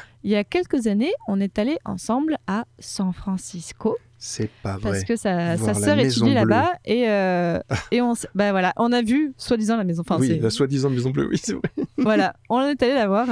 il 0.22 0.30
y 0.30 0.36
a 0.36 0.44
quelques 0.44 0.86
années, 0.86 1.12
on 1.28 1.40
est 1.40 1.58
allé 1.58 1.78
ensemble 1.84 2.36
à 2.46 2.64
San 2.78 3.12
Francisco 3.12 3.96
C'est 4.18 4.50
pas 4.62 4.78
parce 4.82 4.98
vrai. 4.98 5.04
que 5.04 5.16
sa, 5.16 5.56
sa 5.56 5.74
sœur 5.74 5.98
étudie 5.98 6.34
là-bas 6.34 6.72
et, 6.84 7.08
euh, 7.08 7.58
et 7.90 8.00
on, 8.00 8.14
bah 8.34 8.52
voilà, 8.52 8.72
on 8.76 8.92
a 8.92 9.02
vu 9.02 9.32
soi-disant 9.36 9.76
la 9.76 9.84
maison. 9.84 10.02
Enfin, 10.06 10.18
oui, 10.20 10.38
la 10.38 10.50
soi-disant 10.50 10.90
Maison 10.90 11.10
Bleue, 11.10 11.28
oui, 11.28 11.38
c'est 11.42 11.54
vrai. 11.54 11.70
voilà, 11.98 12.34
on 12.48 12.60
est 12.62 12.82
allé 12.82 12.94
la 12.94 13.06
voir. 13.08 13.26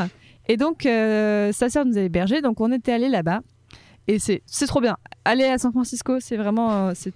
Et 0.48 0.56
donc, 0.56 0.84
euh, 0.86 1.52
sa 1.52 1.68
sœur 1.68 1.84
nous 1.84 1.96
a 1.96 2.00
hébergés, 2.00 2.40
donc 2.40 2.60
on 2.60 2.72
était 2.72 2.92
allé 2.92 3.08
là-bas. 3.08 3.40
Et 4.08 4.18
c'est 4.18 4.42
c'est 4.46 4.66
trop 4.66 4.80
bien. 4.80 4.96
Aller 5.24 5.44
à 5.44 5.58
San 5.58 5.70
Francisco, 5.70 6.18
c'est 6.18 6.36
vraiment 6.36 6.88
euh, 6.88 6.92
c'est 6.96 7.12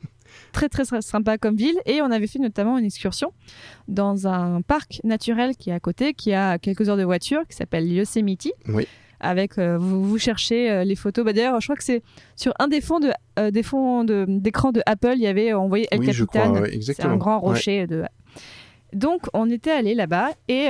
très, 0.53 0.69
très 0.69 0.85
très 0.85 1.03
sympa 1.03 1.39
comme 1.39 1.57
ville. 1.57 1.77
Et 1.87 2.01
on 2.03 2.11
avait 2.13 2.29
fait 2.29 2.39
notamment 2.39 2.79
une 2.79 2.85
excursion 2.85 3.33
dans 3.89 4.29
un 4.29 4.63
parc 4.63 5.01
naturel 5.03 5.57
qui 5.57 5.71
est 5.71 5.73
à 5.73 5.81
côté, 5.81 6.15
qui 6.15 6.33
a 6.33 6.59
quelques 6.59 6.89
heures 6.89 6.97
de 6.97 7.03
voiture, 7.03 7.43
qui 7.49 7.57
s'appelle 7.57 7.91
Yosemite. 7.91 8.53
Oui. 8.69 8.87
Avec, 9.25 9.59
euh, 9.59 9.79
vous, 9.79 10.05
vous 10.05 10.19
cherchez 10.19 10.71
euh, 10.71 10.85
les 10.85 10.95
photos. 10.97 11.25
Bah, 11.25 11.33
D'ailleurs, 11.33 11.61
je 11.61 11.67
crois 11.67 11.77
que 11.77 11.83
c'est 11.85 12.03
sur 12.37 12.53
un 12.59 12.69
des 12.69 12.81
fonds 12.81 13.01
de, 13.01 13.11
euh, 13.39 13.51
des 13.51 13.63
fonds 13.63 14.05
de- 14.05 14.27
d'écran 14.29 14.71
de, 14.71 14.83
Apple, 14.87 15.15
il 15.17 15.23
y 15.23 15.27
avait, 15.27 15.55
on 15.55 15.67
voyait 15.69 15.89
El 15.91 16.01
oui, 16.01 16.07
Capitan. 16.07 16.53
ouais, 16.61 16.79
C'est 16.83 17.05
un 17.05 17.17
grand 17.17 17.41
Ouais. 17.43 17.49
rocher 17.49 17.87
de. 17.87 18.05
Donc, 18.93 19.23
on 19.33 19.49
était 19.51 19.71
allé 19.73 19.95
là-bas 19.95 20.31
et 20.49 20.69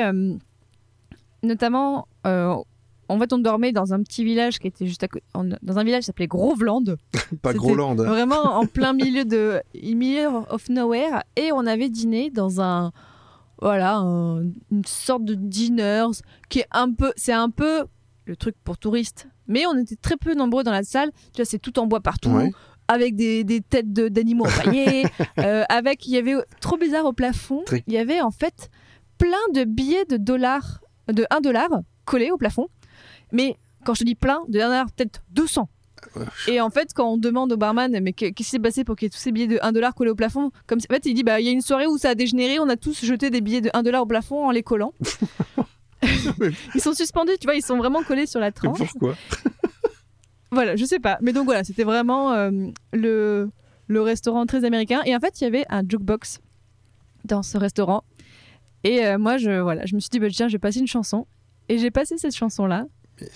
notamment, 1.43 2.07
en 2.25 3.19
fait, 3.19 3.33
on 3.33 3.39
dormait 3.39 3.73
dans 3.73 3.93
un 3.93 4.03
petit 4.03 4.25
village 4.25 4.59
qui 4.59 4.67
était 4.67 4.87
juste 4.87 5.03
à 5.03 5.09
côté, 5.09 5.25
dans 5.63 5.79
un 5.79 5.85
village 5.85 6.01
qui 6.01 6.07
s'appelle 6.07 6.29
Groveland, 6.29 6.85
Pas 7.43 7.53
Groland. 7.53 7.99
hein. 8.01 8.05
vraiment 8.05 8.43
en 8.59 8.67
plein 8.79 8.93
milieu 8.95 9.25
de 9.25 9.61
milieu 9.83 10.29
of 10.49 10.69
nowhere, 10.71 11.23
et 11.37 11.51
on 11.53 11.67
avait 11.67 11.89
dîné 11.91 12.31
dans 12.31 12.61
un 12.61 12.93
voilà 13.61 13.97
un- 13.97 14.43
une 14.73 14.85
sorte 14.85 15.25
de 15.25 15.35
diners 15.35 16.11
qui 16.49 16.61
est 16.61 16.67
un 16.73 16.93
peu, 16.93 17.13
c'est 17.17 17.33
un 17.33 17.51
peu 17.51 17.85
le 18.27 18.37
truc 18.37 18.55
pour 18.65 18.79
touristes, 18.79 19.29
mais 19.49 19.67
on 19.67 19.77
était 19.79 19.97
très 19.97 20.17
peu 20.17 20.35
nombreux 20.35 20.63
dans 20.65 20.73
la 20.73 20.83
salle. 20.83 21.11
Tu 21.33 21.37
vois, 21.43 21.45
c'est 21.45 21.59
tout 21.59 21.79
en 21.79 21.87
bois 21.87 22.01
partout 22.01 22.31
Ouais. 22.31 22.51
avec 22.89 23.17
des, 23.17 23.45
des 23.45 23.61
têtes 23.61 23.93
de- 23.93 24.09
d'animaux 24.09 24.47
empaillées, 24.47 25.05
euh, 25.39 25.65
avec, 25.69 26.07
il 26.07 26.13
y 26.13 26.17
avait, 26.19 26.35
trop 26.61 26.77
bizarre 26.77 27.05
au 27.05 27.13
plafond, 27.13 27.63
il 27.87 27.93
y 27.93 27.99
avait 27.99 28.21
en 28.21 28.31
fait 28.31 28.71
plein 29.19 29.37
de 29.55 29.65
billets 29.65 30.05
de 30.07 30.17
dollars, 30.17 30.81
de 31.13 31.25
1 31.31 31.41
dollar 31.41 31.69
collés 32.05 32.31
au 32.31 32.37
plafond. 32.39 32.69
Mais 33.33 33.57
quand 33.85 33.95
je 33.95 34.01
te 34.01 34.05
dis 34.05 34.15
plein, 34.15 34.41
de 34.49 34.59
1 34.61 34.67
dollar, 34.69 34.87
peut-être 34.93 35.23
200. 35.31 35.69
Et 36.49 36.61
en 36.61 36.69
fait, 36.69 36.91
quand 36.95 37.09
on 37.13 37.17
demande 37.17 37.51
au 37.53 37.57
barman, 37.57 37.99
mais 38.03 38.13
que- 38.13 38.27
qu'est-ce 38.27 38.33
qui 38.35 38.45
s'est 38.45 38.59
passé 38.59 38.85
pour 38.85 38.95
qu'il 38.97 39.07
y 39.07 39.09
ait 39.09 39.11
tous 39.11 39.17
ces 39.19 39.33
billets 39.33 39.47
de 39.47 39.59
1 39.63 39.73
dollar 39.73 39.95
collés 39.95 40.11
au 40.11 40.15
plafond? 40.15 40.51
Comme 40.67 40.79
En 40.79 40.93
fait, 40.95 41.07
il 41.07 41.15
dit, 41.15 41.23
bah, 41.25 41.41
il 41.41 41.47
y 41.47 41.49
a 41.49 41.53
une 41.53 41.63
soirée 41.63 41.87
où 41.87 41.97
ça 41.97 42.11
a 42.11 42.15
dégénéré, 42.15 42.59
on 42.59 42.69
a 42.69 42.77
tous 42.77 43.05
jeté 43.05 43.31
des 43.31 43.41
billets 43.41 43.63
de 43.63 43.71
1 43.73 43.83
dollar 43.83 44.03
au 44.03 44.07
plafond 44.07 44.45
en 44.47 44.51
les 44.51 44.63
collant. 44.63 44.93
ils 46.75 46.81
sont 46.81 46.95
suspendus, 46.95 47.33
tu 47.41 47.47
vois, 47.47 47.55
ils 47.55 47.63
sont 47.65 47.77
vraiment 47.77 48.03
collés 48.03 48.27
sur 48.27 48.41
la 48.41 48.53
tranche. 48.53 48.79
pourquoi? 48.79 49.15
Voilà, 50.51 50.77
je 50.77 50.85
sais 50.85 51.01
pas. 51.01 51.19
Mais 51.21 51.33
donc 51.33 51.47
voilà, 51.47 51.65
c'était 51.65 51.83
vraiment 51.83 52.33
euh, 52.33 52.51
le, 52.93 53.51
le 53.89 54.01
restaurant 54.03 54.47
très 54.47 54.65
américain. 54.65 55.03
Et 55.05 55.17
en 55.17 55.19
fait, 55.19 55.41
il 55.41 55.45
y 55.45 55.47
avait 55.49 55.65
un 55.69 55.83
jukebox 55.83 56.39
dans 57.25 57.43
ce 57.43 57.59
restaurant. 57.59 58.05
Et 58.85 59.05
euh, 59.05 59.19
moi, 59.19 59.37
je, 59.37 59.51
voilà, 59.61 59.85
je 59.85 59.97
me 59.97 60.01
suis 60.01 60.11
dit, 60.11 60.21
bah, 60.21 60.29
tiens, 60.31 60.47
je 60.47 60.53
vais 60.53 60.59
passer 60.61 60.79
une 60.79 60.87
chanson. 60.87 61.27
Et 61.69 61.79
j'ai 61.79 61.91
passé 61.91 62.19
cette 62.19 62.37
chanson-là. 62.37 62.87
Mais- 63.21 63.29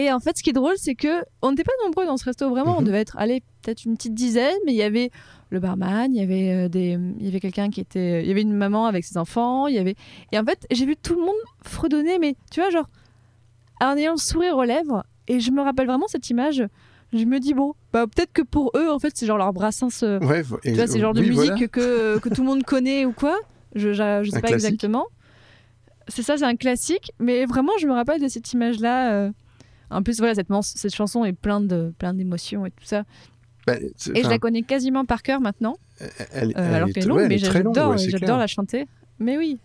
Et 0.00 0.12
en 0.12 0.20
fait, 0.20 0.36
ce 0.38 0.42
qui 0.44 0.50
est 0.50 0.52
drôle, 0.52 0.74
c'est 0.76 0.94
que 0.94 1.24
on 1.42 1.50
n'était 1.50 1.64
pas 1.64 1.72
nombreux 1.84 2.06
dans 2.06 2.16
ce 2.16 2.24
resto. 2.24 2.48
Vraiment, 2.50 2.76
on 2.76 2.80
Mhm. 2.80 2.86
devait 2.86 3.00
être, 3.00 3.16
allez, 3.18 3.42
peut-être 3.62 3.84
une 3.84 3.96
petite 3.96 4.14
dizaine. 4.14 4.54
Mais 4.64 4.72
il 4.72 4.76
y 4.76 4.82
avait 4.82 5.10
le 5.50 5.58
barman, 5.60 6.14
il 6.14 6.20
y 6.20 6.22
avait 6.22 6.52
euh, 6.52 6.68
des, 6.68 6.96
il 7.18 7.24
y 7.24 7.28
avait 7.28 7.40
quelqu'un 7.40 7.68
qui 7.70 7.80
était, 7.80 8.22
il 8.22 8.28
y 8.28 8.30
avait 8.30 8.42
une 8.42 8.52
maman 8.54 8.86
avec 8.86 9.04
ses 9.04 9.16
enfants. 9.18 9.66
Il 9.66 9.74
y 9.74 9.78
avait, 9.78 9.96
et 10.30 10.38
en 10.38 10.44
fait, 10.44 10.66
j'ai 10.70 10.86
vu 10.86 10.94
tout 10.96 11.14
le 11.14 11.20
monde 11.22 11.34
fredonner, 11.64 12.18
mais 12.20 12.36
tu 12.52 12.60
vois, 12.60 12.70
genre, 12.70 12.88
en 13.80 13.96
ayant 13.96 14.12
le 14.12 14.18
sourire 14.18 14.56
aux 14.56 14.64
lèvres. 14.64 15.04
Et 15.26 15.40
je 15.40 15.50
me 15.50 15.62
rappelle 15.62 15.86
vraiment 15.86 16.06
cette 16.06 16.30
image. 16.30 16.62
Je 17.12 17.24
me 17.24 17.40
dis, 17.40 17.54
bon, 17.54 17.74
bah, 17.92 18.06
peut-être 18.06 18.32
que 18.32 18.42
pour 18.42 18.70
eux, 18.76 18.88
en 18.90 18.98
fait, 18.98 19.12
c'est 19.16 19.26
genre 19.26 19.38
leur 19.38 19.52
brassens. 19.52 20.02
euh, 20.04 20.20
Ouais, 20.20 20.42
tu 20.62 20.72
vois, 20.74 20.86
c'est 20.86 21.00
genre 21.00 21.14
de 21.14 21.22
musique 21.22 21.36
voilà. 21.52 21.68
que, 21.68 22.18
que 22.18 22.28
tout 22.28 22.42
le 22.42 22.46
monde 22.48 22.62
connaît 22.64 23.04
ou 23.04 23.12
quoi. 23.12 23.36
Je, 23.74 23.92
je, 23.94 24.20
je 24.24 24.30
sais 24.30 24.36
Un 24.36 24.40
pas 24.40 24.48
classique. 24.48 24.66
exactement. 24.68 25.06
C'est 26.08 26.22
ça, 26.22 26.36
c'est 26.36 26.44
un 26.44 26.56
classique. 26.56 27.10
Mais 27.18 27.46
vraiment, 27.46 27.72
je 27.80 27.86
me 27.86 27.92
rappelle 27.92 28.20
de 28.20 28.28
cette 28.28 28.52
image-là. 28.52 29.12
euh. 29.12 29.30
En 29.90 30.02
plus, 30.02 30.18
voilà, 30.18 30.34
cette, 30.34 30.94
chanson 30.94 31.24
est 31.24 31.32
pleine 31.32 31.66
de 31.66 31.92
plein 31.98 32.14
d'émotions 32.14 32.66
et 32.66 32.70
tout 32.70 32.84
ça. 32.84 33.04
Bah, 33.66 33.74
Et 34.14 34.22
je 34.22 34.28
la 34.28 34.38
connais 34.38 34.62
quasiment 34.62 35.04
par 35.04 35.22
cœur 35.22 35.40
maintenant. 35.40 35.76
elle, 36.32 36.52
euh, 36.56 36.74
alors 36.74 36.88
est, 36.88 36.92
qu'elle 36.92 37.04
est 37.04 37.06
longue, 37.06 37.26
mais 37.28 37.36
est 37.36 37.44
très 37.44 37.62
longue, 37.62 37.74
j'adore 37.74 38.36
ouais, 38.36 38.42
la 38.42 38.46
chanter. 38.46 38.86
Mais 39.18 39.36
oui, 39.36 39.58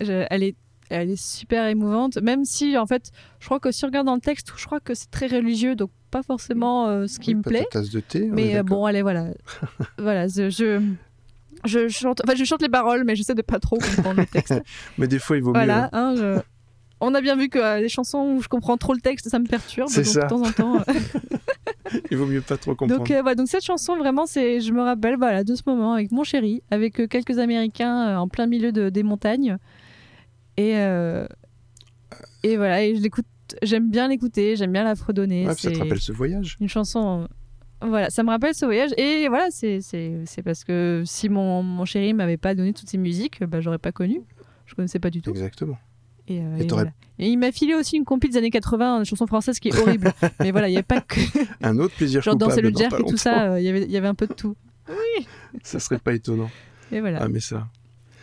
Je- 0.00 0.26
elle, 0.30 0.42
est, 0.42 0.54
elle 0.90 1.10
est 1.10 1.20
super 1.20 1.66
émouvante. 1.66 2.18
Même 2.18 2.44
si, 2.44 2.76
en 2.76 2.86
fait, 2.86 3.10
je 3.40 3.46
crois 3.46 3.58
que 3.60 3.70
si 3.72 3.84
on 3.84 3.88
regarde 3.88 4.06
dans 4.06 4.14
le 4.14 4.20
texte, 4.20 4.52
je 4.56 4.66
crois 4.66 4.80
que 4.80 4.94
c'est 4.94 5.10
très 5.10 5.26
religieux, 5.26 5.74
donc 5.74 5.90
pas 6.10 6.22
forcément 6.22 6.86
euh, 6.88 7.06
ce 7.06 7.18
qui 7.18 7.30
Oui, 7.30 7.36
me 7.36 7.42
plaît. 7.42 7.66
ta 7.70 7.80
tasse 7.80 7.90
de 7.90 8.00
thé. 8.00 8.28
Mais 8.32 8.56
euh, 8.56 8.62
bon, 8.62 8.84
allez, 8.84 9.02
voilà. 9.02 9.28
voilà, 9.98 10.28
je, 10.28 10.50
je, 10.50 10.80
je 11.64 11.88
chante, 11.88 12.20
enfin, 12.24 12.34
je 12.36 12.44
chante 12.44 12.62
les 12.62 12.68
paroles, 12.68 13.02
mais 13.04 13.16
j'essaie 13.16 13.34
de 13.34 13.42
pas 13.42 13.58
trop 13.58 13.78
comprendre 13.78 14.20
le 14.20 14.26
texte. 14.26 14.54
Mais 14.98 15.08
des 15.08 15.18
fois, 15.18 15.36
il 15.36 15.42
vaut 15.42 15.52
voilà, 15.52 15.84
mieux. 15.84 15.88
hein, 15.98 16.14
je- 16.16 16.40
On 17.00 17.14
a 17.14 17.20
bien 17.20 17.36
vu 17.36 17.48
que 17.48 17.58
euh, 17.58 17.78
les 17.80 17.88
chansons 17.90 18.34
où 18.36 18.42
je 18.42 18.48
comprends 18.48 18.76
trop 18.78 18.94
le 18.94 19.00
texte, 19.00 19.28
ça 19.28 19.38
me 19.38 19.46
perturbe. 19.46 19.88
C'est 19.90 20.02
donc, 20.02 20.12
ça. 20.14 20.22
De 20.22 20.28
temps 20.28 20.42
en 20.42 20.50
temps. 20.52 20.76
euh, 20.78 20.94
Il 22.10 22.16
vaut 22.16 22.26
mieux 22.26 22.40
pas 22.40 22.56
trop 22.56 22.74
comprendre. 22.74 22.98
donc, 22.98 23.10
euh, 23.10 23.20
voilà, 23.20 23.34
donc 23.34 23.48
cette 23.48 23.64
chanson, 23.64 23.96
vraiment, 23.96 24.24
c'est, 24.26 24.60
je 24.60 24.72
me 24.72 24.80
rappelle 24.82 25.16
voilà, 25.16 25.44
de 25.44 25.54
ce 25.54 25.62
moment 25.66 25.92
avec 25.92 26.10
mon 26.10 26.24
chéri, 26.24 26.62
avec 26.70 26.94
quelques 27.08 27.38
Américains 27.38 28.18
en 28.18 28.28
plein 28.28 28.46
milieu 28.46 28.72
de, 28.72 28.88
des 28.88 29.02
montagnes. 29.02 29.58
Et, 30.56 30.70
et 32.42 32.56
voilà, 32.56 32.82
et 32.82 32.94
je 32.96 33.00
l'écoute, 33.02 33.26
j'aime 33.62 33.90
bien 33.90 34.08
l'écouter, 34.08 34.56
j'aime 34.56 34.72
bien 34.72 34.84
la 34.84 34.94
fredonner. 34.94 35.46
Ouais, 35.46 35.54
ça 35.54 35.70
te 35.70 35.78
rappelle 35.78 36.00
ce 36.00 36.12
voyage. 36.12 36.56
une 36.60 36.68
chanson. 36.68 37.28
Voilà, 37.82 38.08
ça 38.08 38.22
me 38.22 38.30
rappelle 38.30 38.54
ce 38.54 38.64
voyage. 38.64 38.90
Et 38.96 39.28
voilà, 39.28 39.46
c'est 39.50 39.80
c'est- 39.82 40.22
c'est 40.24 40.42
parce 40.42 40.64
que 40.64 41.02
si 41.04 41.28
mon, 41.28 41.62
mon 41.62 41.84
chéri 41.84 42.14
m'avait 42.14 42.38
pas 42.38 42.54
donné 42.54 42.72
toutes 42.72 42.88
ces 42.88 42.96
musiques, 42.98 43.44
bah, 43.44 43.60
j'aurais 43.60 43.78
pas 43.78 43.92
connu. 43.92 44.22
Je 44.64 44.74
connaissais 44.74 44.98
pas 44.98 45.10
du 45.10 45.20
tout. 45.22 45.30
Exactement. 45.30 45.76
Et, 46.28 46.40
euh, 46.40 46.56
Et 46.58 46.62
et 46.62 46.66
t'aurais- 46.66 46.82
voilà. 46.84 46.94
Et 47.18 47.28
il 47.30 47.38
m'a 47.38 47.50
filé 47.52 47.74
aussi 47.74 47.96
une 47.96 48.04
compil 48.04 48.30
des 48.30 48.36
années 48.36 48.50
80, 48.50 48.98
une 48.98 49.04
chanson 49.04 49.26
française 49.26 49.58
qui 49.58 49.68
est 49.68 49.78
horrible. 49.80 50.12
Mais 50.40 50.50
voilà, 50.50 50.68
il 50.68 50.72
n'y 50.72 50.76
avait 50.76 50.82
pas 50.82 51.00
que. 51.00 51.18
Un 51.62 51.78
autre 51.78 51.94
plaisir 51.94 52.20
Genre 52.22 52.36
danser 52.36 52.60
le 52.60 52.70
jerk 52.76 52.98
et 53.00 53.04
tout 53.04 53.16
ça, 53.16 53.52
euh, 53.52 53.60
il 53.60 53.64
y 53.64 53.68
avait- 53.68 53.84
il 53.84 53.90
y 53.90 53.96
avait 53.96 54.08
un 54.08 54.14
peu 54.14 54.26
de 54.26 54.34
tout. 54.34 54.54
Ça 55.62 55.78
serait 55.80 55.98
pas 55.98 56.12
étonnant. 56.12 56.50
Et 56.92 57.00
voilà. 57.00 57.20
Ah, 57.22 57.28
mais 57.28 57.40
ça. 57.40 57.66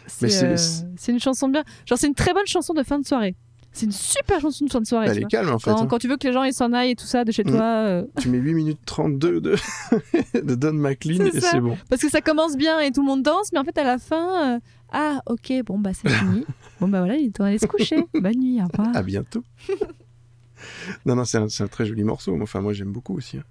c'est 0.07 0.25
mais 0.25 0.29
c'est- 0.29 0.45
euh, 0.45 0.91
c'est 0.97 1.11
une 1.11 1.19
chanson 1.19 1.47
bien. 1.49 1.63
Genre, 1.85 1.97
c'est 1.97 2.07
une 2.07 2.13
très 2.15 2.33
bonne 2.33 2.45
chanson 2.45 2.73
de 2.73 2.83
fin 2.83 2.99
de 2.99 3.05
soirée. 3.05 3.35
C'est 3.75 3.87
une 3.87 3.91
super 3.91 4.39
chanson 4.39 4.65
de 4.65 4.71
fin 4.71 4.79
de 4.81 4.85
soirée. 4.85 5.07
Elle 5.09 5.17
est 5.17 5.21
vois. 5.21 5.29
calme 5.29 5.49
en 5.51 5.57
fait. 5.57 5.71
Quand, 5.71 5.81
hein. 5.81 5.87
quand 5.87 5.97
tu 5.97 6.07
veux 6.07 6.15
que 6.17 6.27
les 6.27 6.33
gens 6.33 6.43
ils 6.43 6.53
s'en 6.53 6.73
aillent 6.73 6.91
et 6.91 6.95
tout 6.95 7.07
ça 7.07 7.25
de 7.25 7.31
chez 7.31 7.43
Mm. 7.43 7.49
toi. 7.51 7.63
euh, 7.63 8.03
Tu 8.21 8.29
mets 8.29 8.37
8 8.37 8.53
minutes 8.53 8.79
32 8.85 9.41
de, 9.41 9.55
de 10.43 10.53
Don 10.55 10.73
McLean 10.73 11.25
et 11.25 11.39
c'est 11.41 11.59
bon. 11.59 11.75
Parce 11.89 12.01
que 12.03 12.09
ça 12.09 12.21
commence 12.21 12.55
bien 12.55 12.79
et 12.81 12.91
tout 12.91 13.01
le 13.01 13.07
monde 13.07 13.23
danse, 13.23 13.49
mais 13.51 13.57
en 13.57 13.63
fait, 13.63 13.75
à 13.79 13.83
la 13.83 13.97
fin, 13.97 14.55
euh, 14.55 14.59
ah, 14.93 15.21
ok, 15.25 15.51
bon, 15.65 15.77
bah, 15.79 15.91
c'est 15.93 16.09
fini. 16.09 16.45
bon, 16.79 16.87
bah 16.87 16.99
voilà, 16.99 17.15
il 17.17 17.31
doit 17.31 17.47
aller 17.47 17.59
se 17.59 17.65
coucher. 17.67 17.97
Bonne 18.13 18.39
nuit, 18.39 18.61
au 18.61 18.67
revoir. 18.67 18.95
À 18.95 19.03
bientôt. 19.03 19.43
non, 21.05 21.15
non, 21.15 21.25
c'est 21.25 21.37
un, 21.37 21.67
très 21.67 21.85
joli 21.85 22.03
morceau. 22.03 22.39
Enfin, 22.41 22.61
moi, 22.61 22.73
j'aime 22.73 22.91
beaucoup 22.91 23.15
aussi. 23.17 23.37
hein. 23.37 23.43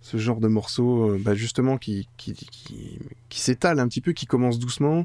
Ce 0.00 0.16
genre 0.16 0.40
de 0.40 0.48
morceau, 0.48 1.10
euh, 1.10 1.20
bah, 1.22 1.34
justement, 1.34 1.76
qui, 1.76 2.08
qui, 2.16 2.32
qui, 2.32 2.98
qui 3.28 3.40
s'étale 3.40 3.78
un 3.80 3.86
petit 3.88 4.00
peu, 4.00 4.12
qui 4.12 4.24
commence 4.26 4.58
doucement, 4.58 5.04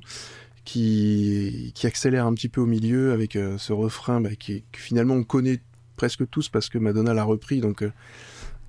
qui, 0.63 1.71
qui 1.75 1.85
accélère 1.87 2.25
un 2.25 2.33
petit 2.33 2.49
peu 2.49 2.61
au 2.61 2.65
milieu 2.65 3.11
avec 3.11 3.35
euh, 3.35 3.57
ce 3.57 3.73
refrain 3.73 4.21
bah, 4.21 4.35
qui, 4.35 4.63
que 4.71 4.79
finalement 4.79 5.13
on 5.15 5.23
connaît 5.23 5.59
presque 5.95 6.27
tous 6.29 6.49
parce 6.49 6.69
que 6.69 6.77
Madonna 6.77 7.13
l'a 7.13 7.23
repris. 7.23 7.59
Donc, 7.59 7.83
euh, 7.83 7.91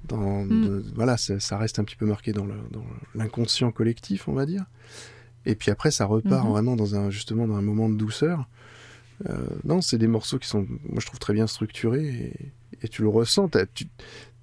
dans, 0.08 0.44
Mm. 0.44 0.64
de- 0.66 0.84
voilà, 0.94 1.16
ça, 1.16 1.40
ça 1.40 1.58
reste 1.58 1.78
un 1.78 1.84
petit 1.84 1.96
peu 1.96 2.06
marqué 2.06 2.32
dans 2.32 2.46
l'inconscient 3.14 3.70
collectif, 3.72 4.28
on 4.28 4.32
va 4.34 4.46
dire. 4.46 4.64
Et 5.46 5.54
puis 5.54 5.70
après, 5.70 5.90
ça 5.90 6.04
repart 6.06 6.44
Mhm. 6.44 6.50
vraiment 6.50 6.76
dans 6.76 6.94
un, 6.96 7.08
justement 7.10 7.46
dans 7.46 7.56
un 7.56 7.62
moment 7.62 7.88
de 7.88 7.96
douceur. 7.96 8.48
Euh, 9.30 9.46
non, 9.64 9.80
c'est 9.80 9.96
des 9.96 10.08
morceaux 10.08 10.38
qui 10.38 10.46
sont, 10.48 10.66
moi 10.88 10.98
je 11.00 11.06
trouve 11.06 11.18
très 11.18 11.32
bien 11.32 11.46
structurés 11.46 12.04
et, 12.06 12.32
et 12.84 12.88
tu 12.88 13.00
le 13.02 13.08
ressens. 13.08 13.48
T'as, 13.48 13.64
tu 13.66 13.86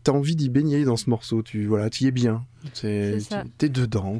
as 0.07 0.11
envie 0.11 0.35
d'y 0.35 0.49
baigner 0.49 0.83
dans 0.83 0.97
ce 0.97 1.09
morceau. 1.11 1.43
Tu 1.43 1.65
voilà, 1.67 1.89
y 2.01 2.07
es 2.07 2.11
bien. 2.11 2.43
Tu 2.73 2.87
es 2.87 3.19
dedans. 3.69 4.19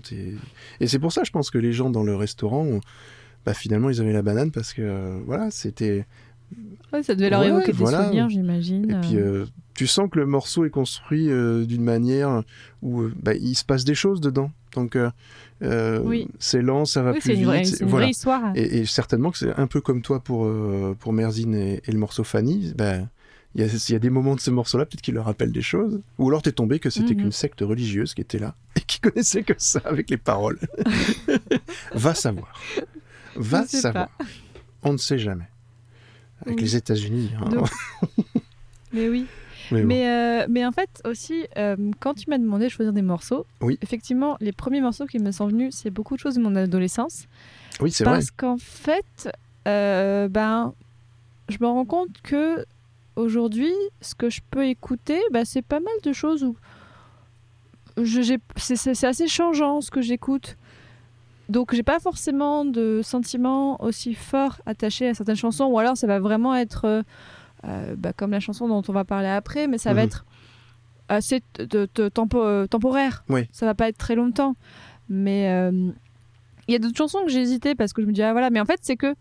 Et 0.80 0.88
c'est 0.88 0.99
pour 0.99 1.11
ça, 1.11 1.23
je 1.23 1.31
pense 1.31 1.49
que 1.49 1.57
les 1.57 1.73
gens 1.73 1.89
dans 1.89 2.03
le 2.03 2.15
restaurant, 2.15 2.68
bah, 3.45 3.53
finalement, 3.53 3.89
ils 3.89 3.99
avaient 3.99 4.14
la 4.14 4.22
banane 4.22 4.51
parce 4.51 4.73
que 4.73 4.81
euh, 4.84 5.19
voilà, 5.26 5.49
c'était. 5.49 6.05
Ouais, 6.91 7.01
ça 7.01 7.15
devait 7.15 7.31
leur 7.31 7.39
Ouais, 7.41 7.47
évoquer 7.47 7.72
des 7.72 7.77
voilà. 7.77 8.03
souvenirs, 8.03 8.30
j'imagine. 8.30 8.91
Et 8.91 8.95
puis 9.01 9.15
euh, 9.18 9.45
tu 9.73 9.88
sens 9.88 10.07
que 10.11 10.19
le 10.19 10.27
morceau 10.27 10.65
est 10.65 10.69
construit 10.69 11.26
d'une 11.65 11.84
manière 11.84 12.43
où 12.84 13.05
bah, 13.23 13.34
il 13.34 13.55
se 13.55 13.65
passe 13.65 13.85
des 13.85 13.95
choses 13.95 14.22
dedans. 14.22 14.51
Donc 14.76 14.95
euh, 15.64 15.99
Oui. 16.03 16.27
c'est 16.40 16.61
lent, 16.61 16.85
ça 16.85 17.02
va 17.03 17.11
oui, 17.14 17.19
plus 17.19 17.34
vite. 17.34 17.45
vraie, 17.45 17.64
une 17.68 17.88
voilà. 17.88 18.06
vraie 18.06 18.10
histoire. 18.11 18.52
Et, 18.56 18.80
et 18.80 18.85
certainement 18.85 19.31
que 19.31 19.38
c'est 19.38 19.53
un 19.56 19.68
peu 19.68 19.81
comme 19.81 20.02
toi 20.02 20.19
pour, 20.19 20.45
euh, 20.45 20.95
pour 20.99 21.14
Merzine 21.14 21.56
et, 21.56 21.81
et 21.85 21.91
le 21.91 21.98
morceau 21.98 22.23
Fanny. 22.23 22.73
Ben, 22.76 23.10
Il 23.56 23.61
y, 23.61 23.64
a, 23.64 23.68
il 23.68 23.91
y 23.91 23.95
a 23.95 23.99
des 23.99 24.10
moments 24.10 24.35
de 24.35 24.40
ce 24.41 24.49
morceau-là, 24.49 24.85
peut-être 24.85 25.02
qu'il 25.02 25.14
leur 25.14 25.26
rappelle 25.26 25.52
des 25.52 25.61
choses. 25.61 26.02
Ou 26.18 26.27
alors 26.30 26.41
t'es 26.41 26.52
tombé 26.52 26.80
que 26.80 26.90
c'était 26.90 27.14
Mhm. 27.14 27.22
qu'une 27.22 27.31
secte 27.31 27.61
religieuse 27.61 28.14
qui 28.15 28.22
était 28.22 28.40
là 28.40 28.56
et 28.76 28.81
qui 28.81 28.99
connaissait 28.99 29.44
que 29.44 29.53
ça 29.57 29.80
avec 29.85 30.10
les 30.10 30.18
paroles. 30.18 30.60
Va 31.94 32.14
savoir. 32.15 32.60
Va 33.35 33.65
savoir. 33.65 34.10
On 34.84 34.94
ne 34.94 34.98
sait 34.98 35.19
jamais. 35.19 35.48
Avec 36.45 36.57
Oui. 36.57 36.64
les 36.64 36.76
États-Unis. 36.76 37.31
hein. 37.40 37.64
Mais 38.94 39.07
oui. 39.10 39.26
Mais 39.73 39.81
bon. 39.81 39.87
Mais, 39.87 40.07
euh, 40.07 40.45
mais 40.49 40.65
en 40.65 40.71
fait, 40.71 41.01
aussi, 41.05 41.45
euh, 41.57 41.75
quand 41.99 42.13
tu 42.13 42.29
m'as 42.29 42.37
demandé 42.37 42.65
de 42.65 42.69
choisir 42.69 42.93
des 42.93 43.01
morceaux, 43.01 43.45
Oui. 43.61 43.77
effectivement, 43.81 44.37
les 44.39 44.51
premiers 44.51 44.81
morceaux 44.81 45.05
qui 45.05 45.19
me 45.19 45.31
sont 45.31 45.47
venus, 45.47 45.75
c'est 45.75 45.89
beaucoup 45.89 46.15
de 46.15 46.19
choses 46.19 46.35
de 46.35 46.41
mon 46.41 46.55
adolescence. 46.55 47.25
Oui, 47.79 47.91
c'est 47.91 48.03
vrai. 48.03 48.13
Parce 48.13 48.31
qu'en 48.31 48.57
fait, 48.57 49.29
euh, 49.67 50.27
ben, 50.27 50.73
je 51.49 51.57
me 51.59 51.67
rends 51.67 51.85
compte 51.85 52.09
que 52.23 52.65
aujourd'hui, 53.15 53.73
ce 54.01 54.15
que 54.15 54.29
je 54.29 54.41
peux 54.49 54.65
écouter, 54.67 55.19
ben, 55.31 55.43
c'est 55.45 55.61
pas 55.61 55.79
mal 55.79 55.93
de 56.03 56.13
choses 56.13 56.43
où 56.43 56.55
c'est 58.57 59.03
assez 59.03 59.27
changeant 59.27 59.81
ce 59.81 59.91
que 59.91 60.01
j'écoute. 60.01 60.57
Donc, 61.49 61.75
j'ai 61.75 61.83
pas 61.83 61.99
forcément 61.99 62.65
de 62.65 63.01
sentiments 63.03 63.81
aussi 63.83 64.13
forts 64.13 64.61
attachés 64.65 65.09
à 65.09 65.13
certaines 65.13 65.35
chansons, 65.35 65.65
ou 65.65 65.77
alors 65.77 65.97
ça 65.97 66.07
va 66.07 66.19
vraiment 66.19 66.55
être 66.55 67.03
bah, 67.98 68.14
comme 68.14 68.31
la 68.31 68.40
chanson 68.40 68.68
dont 68.68 68.81
on 68.88 68.94
va 68.94 69.03
parler 69.06 69.27
après, 69.30 69.68
mais 69.68 69.77
ça 69.77 69.94
va 69.94 70.02
Mhm. 70.02 70.07
être 70.07 70.26
assez 71.10 71.41
tempo- 72.14 72.44
euh, 72.44 72.68
temporaire. 72.68 73.23
Oui. 73.30 73.48
Ça 73.52 73.65
va 73.65 73.73
pas 73.76 73.90
être 73.90 73.98
très 73.98 74.15
longtemps. 74.15 74.56
Mais 75.10 75.49
euh, 75.49 75.90
il 76.68 76.72
y 76.72 76.76
a 76.76 76.80
d'autres 76.80 76.98
chansons 76.98 77.19
que 77.26 77.31
j'ai 77.31 77.41
hésité 77.41 77.76
parce 77.76 77.94
que 77.94 78.02
je 78.02 78.07
me 78.07 78.14
dis, 78.14 78.22
ah 78.23 78.31
voilà, 78.31 78.49
mais 78.49 78.60
en 78.60 78.65
fait, 78.65 78.80
c'est 78.81 78.95
que 78.95 79.14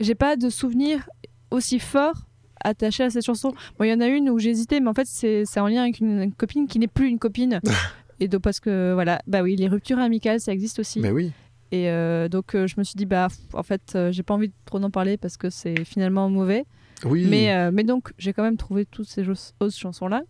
j'ai 0.00 0.14
pas 0.14 0.36
de 0.36 0.48
souvenirs 0.48 1.08
aussi 1.50 1.78
forts 1.78 2.26
attachés 2.64 3.02
à 3.04 3.10
cette 3.10 3.24
chanson. 3.24 3.52
Bon, 3.78 3.84
il 3.84 3.90
y 3.90 3.92
en 3.92 4.00
a 4.00 4.06
une 4.06 4.30
où 4.30 4.38
j'ai 4.38 4.50
hésité, 4.50 4.80
mais 4.80 4.88
en 4.88 4.94
fait, 4.94 5.06
c'est 5.06 5.44
en 5.60 5.66
lien 5.68 5.82
avec 5.82 6.00
une, 6.00 6.22
une 6.22 6.32
copine 6.32 6.66
qui 6.66 6.78
n'est 6.78 6.86
plus 6.88 7.08
une 7.08 7.18
copine. 7.18 7.60
Et 8.20 8.28
donc, 8.28 8.42
parce 8.42 8.60
que 8.60 8.92
voilà, 8.94 9.20
bah 9.26 9.42
oui, 9.42 9.56
les 9.56 9.66
ruptures 9.68 9.98
amicales, 9.98 10.40
ça 10.40 10.52
existe 10.52 10.78
aussi. 10.78 11.00
Mais 11.00 11.10
oui. 11.10 11.32
Et 11.72 11.90
euh, 11.90 12.28
donc, 12.28 12.54
euh, 12.54 12.68
je 12.68 12.74
me 12.78 12.84
suis 12.84 12.94
dit, 12.94 13.06
bah, 13.06 13.26
en 13.52 13.62
fait, 13.64 13.92
euh, 13.96 14.12
j'ai 14.12 14.22
pas 14.22 14.34
envie 14.34 14.48
de 14.48 14.54
trop 14.64 14.80
en 14.82 14.90
parler 14.90 15.16
parce 15.16 15.36
que 15.36 15.50
c'est 15.50 15.84
finalement 15.84 16.30
mauvais. 16.30 16.64
Oui. 17.04 17.26
Mais, 17.28 17.52
euh, 17.54 17.70
mais 17.72 17.84
donc, 17.84 18.12
j'ai 18.18 18.32
quand 18.32 18.42
même 18.42 18.56
trouvé 18.56 18.86
toutes 18.86 19.08
ces 19.08 19.28
autres 19.28 19.76
chansons-là. 19.76 20.22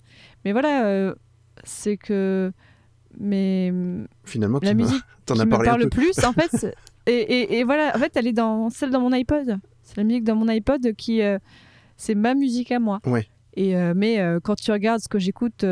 Mais 0.45 0.53
voilà, 0.53 0.87
euh, 0.87 1.15
c'est 1.63 1.97
que. 1.97 2.53
Mais 3.19 3.73
Finalement, 4.25 4.59
la 4.63 4.75
musique 4.75 5.03
t'en 5.27 5.35
qui 5.35 5.41
as 5.43 5.45
me 5.45 5.51
parle 5.51 5.83
le 5.83 5.89
plus, 5.89 6.19
en 6.25 6.33
fait, 6.33 6.75
et, 7.07 7.13
et, 7.13 7.59
et 7.59 7.65
voilà, 7.65 7.93
en 7.95 7.99
fait, 7.99 8.17
elle 8.17 8.27
est 8.27 8.33
dans 8.33 8.71
celle 8.71 8.91
dans 8.91 9.01
mon 9.01 9.13
iPod. 9.13 9.59
C'est 9.83 9.97
la 9.97 10.05
musique 10.05 10.25
dans 10.25 10.35
mon 10.35 10.49
iPod 10.49 10.95
qui. 10.97 11.23
euh, 11.23 11.39
c'est 11.97 12.17
ma 12.17 12.35
musique 12.35 12.73
à 12.73 12.81
moi. 12.81 13.01
Ouais. 13.07 13.29
Et, 13.55 13.77
euh, 13.77 13.93
mais 13.95 14.19
euh, 14.19 14.41
quand 14.43 14.57
tu 14.57 14.73
regardes 14.73 15.01
ce 15.01 15.09
que 15.09 15.21
j'écoute. 15.21 15.65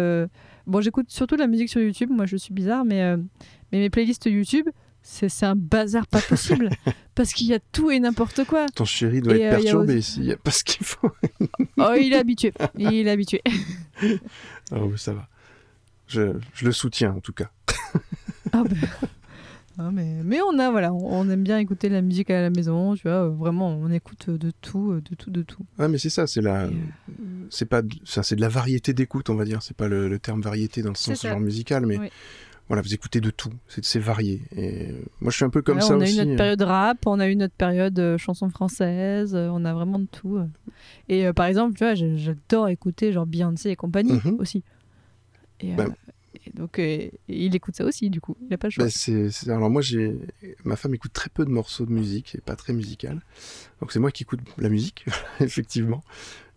bon, 0.66 0.80
j'écoute 0.80 1.06
surtout 1.10 1.34
de 1.34 1.40
la 1.40 1.48
musique 1.48 1.68
sur 1.68 1.80
YouTube. 1.80 2.10
Moi, 2.12 2.26
je 2.26 2.36
suis 2.36 2.54
bizarre, 2.54 2.84
mais, 2.84 3.16
mais 3.16 3.78
mes 3.80 3.90
playlists 3.90 4.26
YouTube, 4.26 4.68
c'est 5.02 5.44
un 5.46 5.56
bazar 5.56 6.06
pas 6.06 6.20
possible. 6.20 6.70
parce 7.14 7.32
qu'il 7.32 7.46
y 7.48 7.54
a 7.54 7.58
tout 7.72 7.90
et 7.90 8.00
n'importe 8.00 8.44
quoi. 8.44 8.66
Ton 8.68 8.84
chéri 8.84 9.20
doit 9.20 9.36
Et, 9.36 9.40
être 9.40 9.52
euh, 9.54 9.56
perturbé 9.62 10.00
s'il 10.00 10.22
n'y 10.22 10.32
a 10.32 10.36
pas 10.36 10.50
ce 10.50 10.64
qu'il 10.64 10.84
faut. 10.86 11.10
Oh, 11.78 11.92
il 12.00 12.12
est 12.12 12.18
habitué. 12.18 12.52
Il 12.78 13.06
est 13.06 13.10
habitué. 13.10 13.42
Oh, 14.74 14.96
ça 14.96 15.12
va. 15.12 15.28
Je, 16.06 16.32
je 16.54 16.64
le 16.64 16.72
soutiens 16.72 17.12
en 17.12 17.20
tout 17.20 17.32
cas. 17.32 17.50
Ah 18.52 18.62
ben. 18.64 18.76
Ah, 19.78 19.90
mais, 19.90 20.20
mais 20.22 20.38
on 20.42 20.58
a 20.58 20.70
voilà, 20.70 20.92
on, 20.92 21.20
on 21.20 21.30
aime 21.30 21.42
bien 21.42 21.58
écouter 21.58 21.88
la 21.88 22.02
musique 22.02 22.28
à 22.30 22.42
la 22.42 22.50
maison, 22.50 22.94
tu 22.94 23.02
vois, 23.08 23.28
vraiment 23.28 23.68
on 23.70 23.90
écoute 23.90 24.28
de 24.28 24.50
tout, 24.60 24.92
euh, 24.92 25.00
de 25.08 25.14
tout, 25.14 25.30
de 25.30 25.42
tout. 25.42 25.64
Ah, 25.78 25.88
mais 25.88 25.96
c'est 25.96 26.10
ça, 26.10 26.26
c'est 26.26 26.42
la, 26.42 26.64
euh, 26.64 26.70
c'est 27.48 27.64
pas, 27.64 27.80
de- 27.80 27.94
ça, 28.04 28.22
c'est 28.22 28.36
de 28.36 28.42
la 28.42 28.48
variété 28.50 28.92
d'écoute, 28.92 29.30
on 29.30 29.34
va 29.34 29.46
dire. 29.46 29.62
C'est 29.62 29.76
pas 29.76 29.88
le, 29.88 30.08
le 30.08 30.18
terme 30.18 30.42
variété 30.42 30.82
dans 30.82 30.90
le 30.90 30.94
sens 30.94 31.22
genre 31.26 31.40
musical, 31.40 31.86
mais 31.86 31.98
Oui. 31.98 32.08
Voilà, 32.72 32.80
vous 32.80 32.94
écoutez 32.94 33.20
de 33.20 33.28
tout. 33.28 33.52
C'est, 33.68 33.98
varié. 33.98 34.40
Et 34.56 34.88
euh, 34.88 35.02
moi, 35.20 35.30
je 35.30 35.36
suis 35.36 35.44
un 35.44 35.50
peu 35.50 35.60
comme 35.60 35.74
voilà, 35.74 35.86
ça 35.88 35.94
on 35.94 36.00
a 36.00 36.04
aussi. 36.04 36.14
eu 36.14 36.18
notre 36.20 36.30
euh. 36.32 36.36
période 36.36 36.62
rap, 36.62 37.06
on 37.06 37.20
a 37.20 37.28
eu 37.28 37.36
notre 37.36 37.52
période 37.54 37.98
euh, 37.98 38.16
chanson 38.16 38.48
française, 38.48 39.34
euh, 39.34 39.50
on 39.52 39.66
a 39.66 39.74
vraiment 39.74 39.98
de 39.98 40.06
tout. 40.06 40.38
euh. 40.38 40.46
Et 41.10 41.26
euh, 41.26 41.34
par 41.34 41.44
exemple, 41.44 41.76
tu 41.76 41.84
vois, 41.84 41.94
j'adore 41.94 42.68
écouter 42.70 43.12
genre 43.12 43.26
Beyoncé 43.26 43.68
et 43.68 43.76
compagnie 43.76 44.12
Mhm. 44.24 44.36
aussi. 44.38 44.64
Et, 45.60 45.74
Bah, 45.74 45.84
et 46.46 46.50
donc 46.54 46.80
il 47.28 47.54
écoute 47.54 47.76
ça 47.76 47.84
aussi, 47.84 48.08
du 48.08 48.22
coup, 48.22 48.38
il 48.48 48.54
a 48.54 48.56
pas 48.56 48.68
le 48.68 48.72
choix. 48.72 48.84
Bah, 48.86 48.90
c'est, 48.90 49.28
c'est- 49.30 49.50
alors 49.50 49.68
moi, 49.68 49.82
j'ai, 49.82 50.16
ma 50.64 50.76
femme 50.76 50.94
écoute 50.94 51.12
très 51.12 51.28
peu 51.28 51.44
de 51.44 51.50
morceaux 51.50 51.84
de 51.84 51.92
musique, 51.92 52.34
et 52.36 52.40
pas 52.40 52.56
très 52.56 52.72
musical. 52.72 53.20
Donc 53.82 53.92
c'est 53.92 53.98
moi 54.00 54.10
qui 54.10 54.22
écoute 54.22 54.40
la 54.56 54.70
musique, 54.70 55.04
effectivement. 55.40 56.02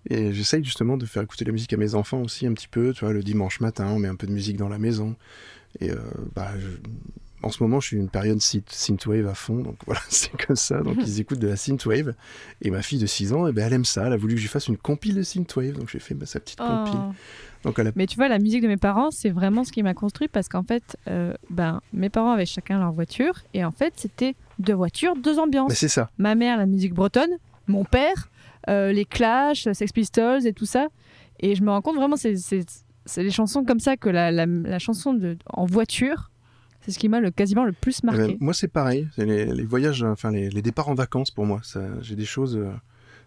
Et 0.10 0.32
j'essaye 0.34 0.64
justement 0.64 0.96
de 0.98 1.06
faire 1.06 1.24
écouter 1.24 1.44
la 1.46 1.52
musique 1.52 1.74
à 1.74 1.78
mes 1.78 1.94
enfants 1.96 2.22
aussi 2.22 2.46
un 2.48 2.54
petit 2.54 2.68
peu. 2.70 2.94
Tu 2.94 3.04
vois, 3.04 3.12
le 3.12 3.22
dimanche 3.24 3.60
matin, 3.60 3.88
on 3.88 4.00
met 4.00 4.08
un 4.08 4.16
peu 4.16 4.28
de 4.28 4.32
musique 4.32 4.56
dans 4.56 4.70
la 4.70 4.78
maison. 4.78 5.16
Et 5.80 5.92
euh, 5.92 5.96
bah, 6.36 6.50
je- 6.58 6.68
en 7.44 7.52
ce 7.52 7.62
moment, 7.62 7.80
je 7.80 7.88
suis 7.88 7.98
une 7.98 8.10
période 8.10 8.40
synth- 8.40 8.64
synthwave 8.72 9.28
à 9.28 9.36
fond. 9.36 9.58
Donc 9.62 9.76
voilà, 9.86 10.02
c'est 10.10 10.32
comme 10.46 10.56
ça. 10.56 10.82
Donc 10.82 10.98
ils 11.02 11.20
écoutent 11.20 11.40
de 11.40 11.48
la 11.48 11.56
synthwave. 11.58 12.14
Et 12.62 12.72
ma 12.72 12.82
fille 12.82 12.98
de 13.00 13.06
6 13.06 13.34
ans, 13.34 13.46
eh 13.48 13.52
ben, 13.52 13.68
elle 13.68 13.74
aime 13.74 13.86
ça. 13.86 14.08
Elle 14.08 14.14
a 14.14 14.18
voulu 14.18 14.34
que 14.34 14.40
je 14.40 14.46
lui 14.46 14.50
fasse 14.50 14.68
une 14.68 14.78
compile 14.78 15.16
de 15.16 15.22
synthwave. 15.22 15.74
Donc 15.74 15.90
j'ai 15.90 16.00
fait 16.00 16.16
bah, 16.16 16.26
sa 16.26 16.40
petite 16.40 16.58
compile. 16.60 17.00
Oh. 17.00 17.14
Donc 17.64 17.78
elle 17.80 17.88
a... 17.88 17.92
Mais 17.96 18.08
tu 18.08 18.16
vois, 18.16 18.28
la 18.30 18.40
musique 18.40 18.62
de 18.64 18.68
mes 18.68 18.78
parents, 18.78 19.12
c'est 19.12 19.30
vraiment 19.30 19.64
ce 19.64 19.72
qui 19.72 19.84
m'a 19.84 19.94
construit 19.94 20.28
parce 20.28 20.48
qu'en 20.50 20.64
fait, 20.64 20.98
euh, 21.08 21.34
ben, 21.52 21.82
mes 21.94 22.10
parents 22.10 22.32
avaient 22.32 22.46
chacun 22.46 22.80
leur 22.80 22.92
voiture 22.94 23.42
et 23.54 23.64
en 23.64 23.72
fait, 23.72 23.94
c'était 23.98 24.36
deux 24.60 24.74
voitures, 24.74 25.16
deux 25.16 25.38
ambiances. 25.40 25.70
Bah, 25.70 25.76
c'est 25.76 25.88
ça. 25.88 26.10
Ma 26.18 26.34
mère, 26.36 26.58
la 26.58 26.66
musique 26.66 26.94
bretonne, 26.94 27.32
mon 27.68 27.84
père, 27.84 28.30
euh, 28.70 28.92
les 28.92 29.06
Clash, 29.06 29.68
Sex 29.72 29.92
Pistols 29.92 30.48
et 30.48 30.54
tout 30.54 30.66
ça. 30.66 30.88
Et 31.40 31.54
je 31.56 31.62
me 31.64 31.70
rends 31.70 31.82
compte 31.82 31.98
vraiment, 31.98 32.16
c'est 32.16 32.34
c'est- 33.06 33.24
les 33.24 33.32
chansons 33.32 33.64
comme 33.64 33.80
ça 33.80 33.98
que 33.98 34.10
la, 34.10 34.32
la, 34.32 34.46
la 34.46 34.80
chanson 34.80 35.14
de, 35.14 35.38
en 35.48 35.66
voiture, 35.66 36.32
c'est 36.82 36.92
ce 36.92 37.00
qui 37.00 37.10
m'a 37.10 37.20
le, 37.20 37.32
quasiment 37.32 37.66
le 37.66 37.72
plus 37.74 38.00
Eh 38.04 38.08
ben, 38.08 38.18
marqué. 38.18 38.38
moi, 38.40 38.54
c'est 38.54 38.68
pareil. 38.68 39.08
C'est 39.16 39.26
les, 39.26 39.46
les 39.46 39.64
voyages, 39.66 40.04
enfin 40.04 40.32
les, 40.32 40.50
les 40.50 40.62
départs 40.62 40.90
en 40.90 40.96
vacances 40.96 41.32
pour 41.32 41.46
moi. 41.46 41.60
Ça, 41.64 41.82
j'ai 42.02 42.16
des 42.16 42.26
choses, 42.26 42.58
euh, 42.58 42.70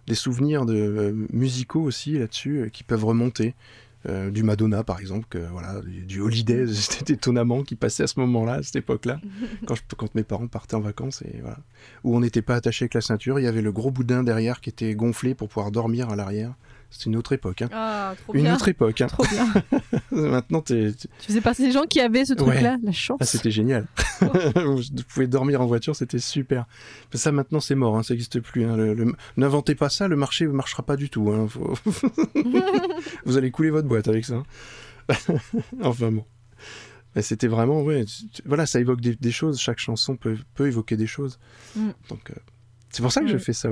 des 0.06 0.14
souvenirs 0.14 0.64
de 0.66 0.74
euh, 0.76 1.26
musicaux 1.32 1.82
aussi 1.82 2.18
là-dessus 2.18 2.58
euh, 2.60 2.68
qui 2.68 2.84
peuvent 2.84 3.04
remonter. 3.04 3.54
Euh, 4.08 4.30
du 4.30 4.44
Madonna, 4.44 4.84
par 4.84 5.00
exemple, 5.00 5.26
que, 5.28 5.38
voilà, 5.50 5.80
du, 5.80 6.06
du 6.06 6.20
Holiday, 6.20 6.66
c'était 6.72 7.14
étonnamment 7.14 7.64
qui 7.64 7.74
passait 7.74 8.04
à 8.04 8.06
ce 8.06 8.20
moment-là, 8.20 8.54
à 8.54 8.62
cette 8.62 8.76
époque-là, 8.76 9.20
quand, 9.66 9.74
je- 9.74 9.82
quand 9.96 10.14
mes 10.14 10.22
parents 10.22 10.46
partaient 10.46 10.76
en 10.76 10.80
vacances 10.80 11.22
et 11.22 11.40
voilà, 11.40 11.58
où 12.04 12.16
on 12.16 12.20
n'était 12.20 12.40
pas 12.40 12.54
attaché 12.54 12.84
avec 12.84 12.94
la 12.94 13.00
ceinture. 13.00 13.40
Il 13.40 13.42
y 13.42 13.48
avait 13.48 13.60
le 13.60 13.72
gros 13.72 13.90
boudin 13.90 14.22
derrière 14.22 14.60
qui 14.60 14.70
était 14.70 14.94
gonflé 14.94 15.34
pour 15.34 15.48
pouvoir 15.48 15.72
dormir 15.72 16.10
à 16.10 16.16
l'arrière. 16.16 16.54
C'est 16.90 17.04
une 17.06 17.16
autre 17.16 17.32
époque. 17.32 17.62
hein. 17.62 17.68
Ah, 17.72 18.14
trop 18.24 18.34
Une 18.34 18.42
bien. 18.44 18.54
autre 18.54 18.68
époque. 18.68 19.00
hein. 19.02 19.06
Trop 19.08 19.24
bien. 19.24 19.46
Maintenant, 20.10 20.62
t'es, 20.62 20.92
tu 20.94 21.06
faisais 21.26 21.40
partie 21.42 21.62
des 21.62 21.70
gens 21.70 21.82
qui 21.84 22.00
avaient 22.00 22.24
ce 22.24 22.32
truc-là, 22.32 22.78
la 22.82 22.92
chance. 22.92 23.18
ah, 23.20 23.24
c'était 23.26 23.50
génial. 23.50 23.86
Vous 24.56 24.80
pouvez 25.08 25.26
dormir 25.26 25.60
en 25.60 25.66
voiture, 25.66 25.94
c'était 25.94 26.18
super. 26.18 26.66
Mais 27.12 27.18
ça, 27.18 27.30
maintenant, 27.30 27.60
c'est 27.60 27.74
mort, 27.74 27.96
hein, 27.98 28.02
ça 28.02 28.14
n'existe 28.14 28.40
plus. 28.40 28.64
Le- 28.64 28.94
le- 28.94 29.12
N'inventez 29.36 29.74
pas 29.74 29.90
ça, 29.90 30.08
le 30.08 30.16
marché 30.16 30.46
ne 30.46 30.52
marchera 30.52 30.82
pas 30.82 30.96
du 30.96 31.10
tout. 31.10 31.30
Faut- 31.48 31.74
Vous 33.24 33.36
allez 33.36 33.50
couler 33.50 33.70
votre 33.70 33.86
boîte 33.88 34.08
avec 34.08 34.24
ça. 34.24 34.42
enfin 35.82 36.10
bon. 36.10 36.24
Mais 37.14 37.22
c'était 37.22 37.48
vraiment, 37.48 37.82
ouais, 37.82 38.04
voilà, 38.44 38.66
ça 38.66 38.80
évoque 38.80 39.00
des, 39.00 39.14
des 39.16 39.30
choses. 39.32 39.58
Chaque 39.60 39.78
chanson 39.78 40.16
peut, 40.16 40.36
peut 40.54 40.66
évoquer 40.66 40.96
des 40.96 41.06
choses. 41.06 41.38
Mm. 41.76 41.88
Donc, 42.10 42.30
euh, 42.30 42.34
c'est 42.90 43.02
pour 43.02 43.12
ça 43.12 43.20
que 43.22 43.26
je 43.28 43.34
Ouais. 43.34 43.38
fais 43.38 43.52
ça 43.52 43.70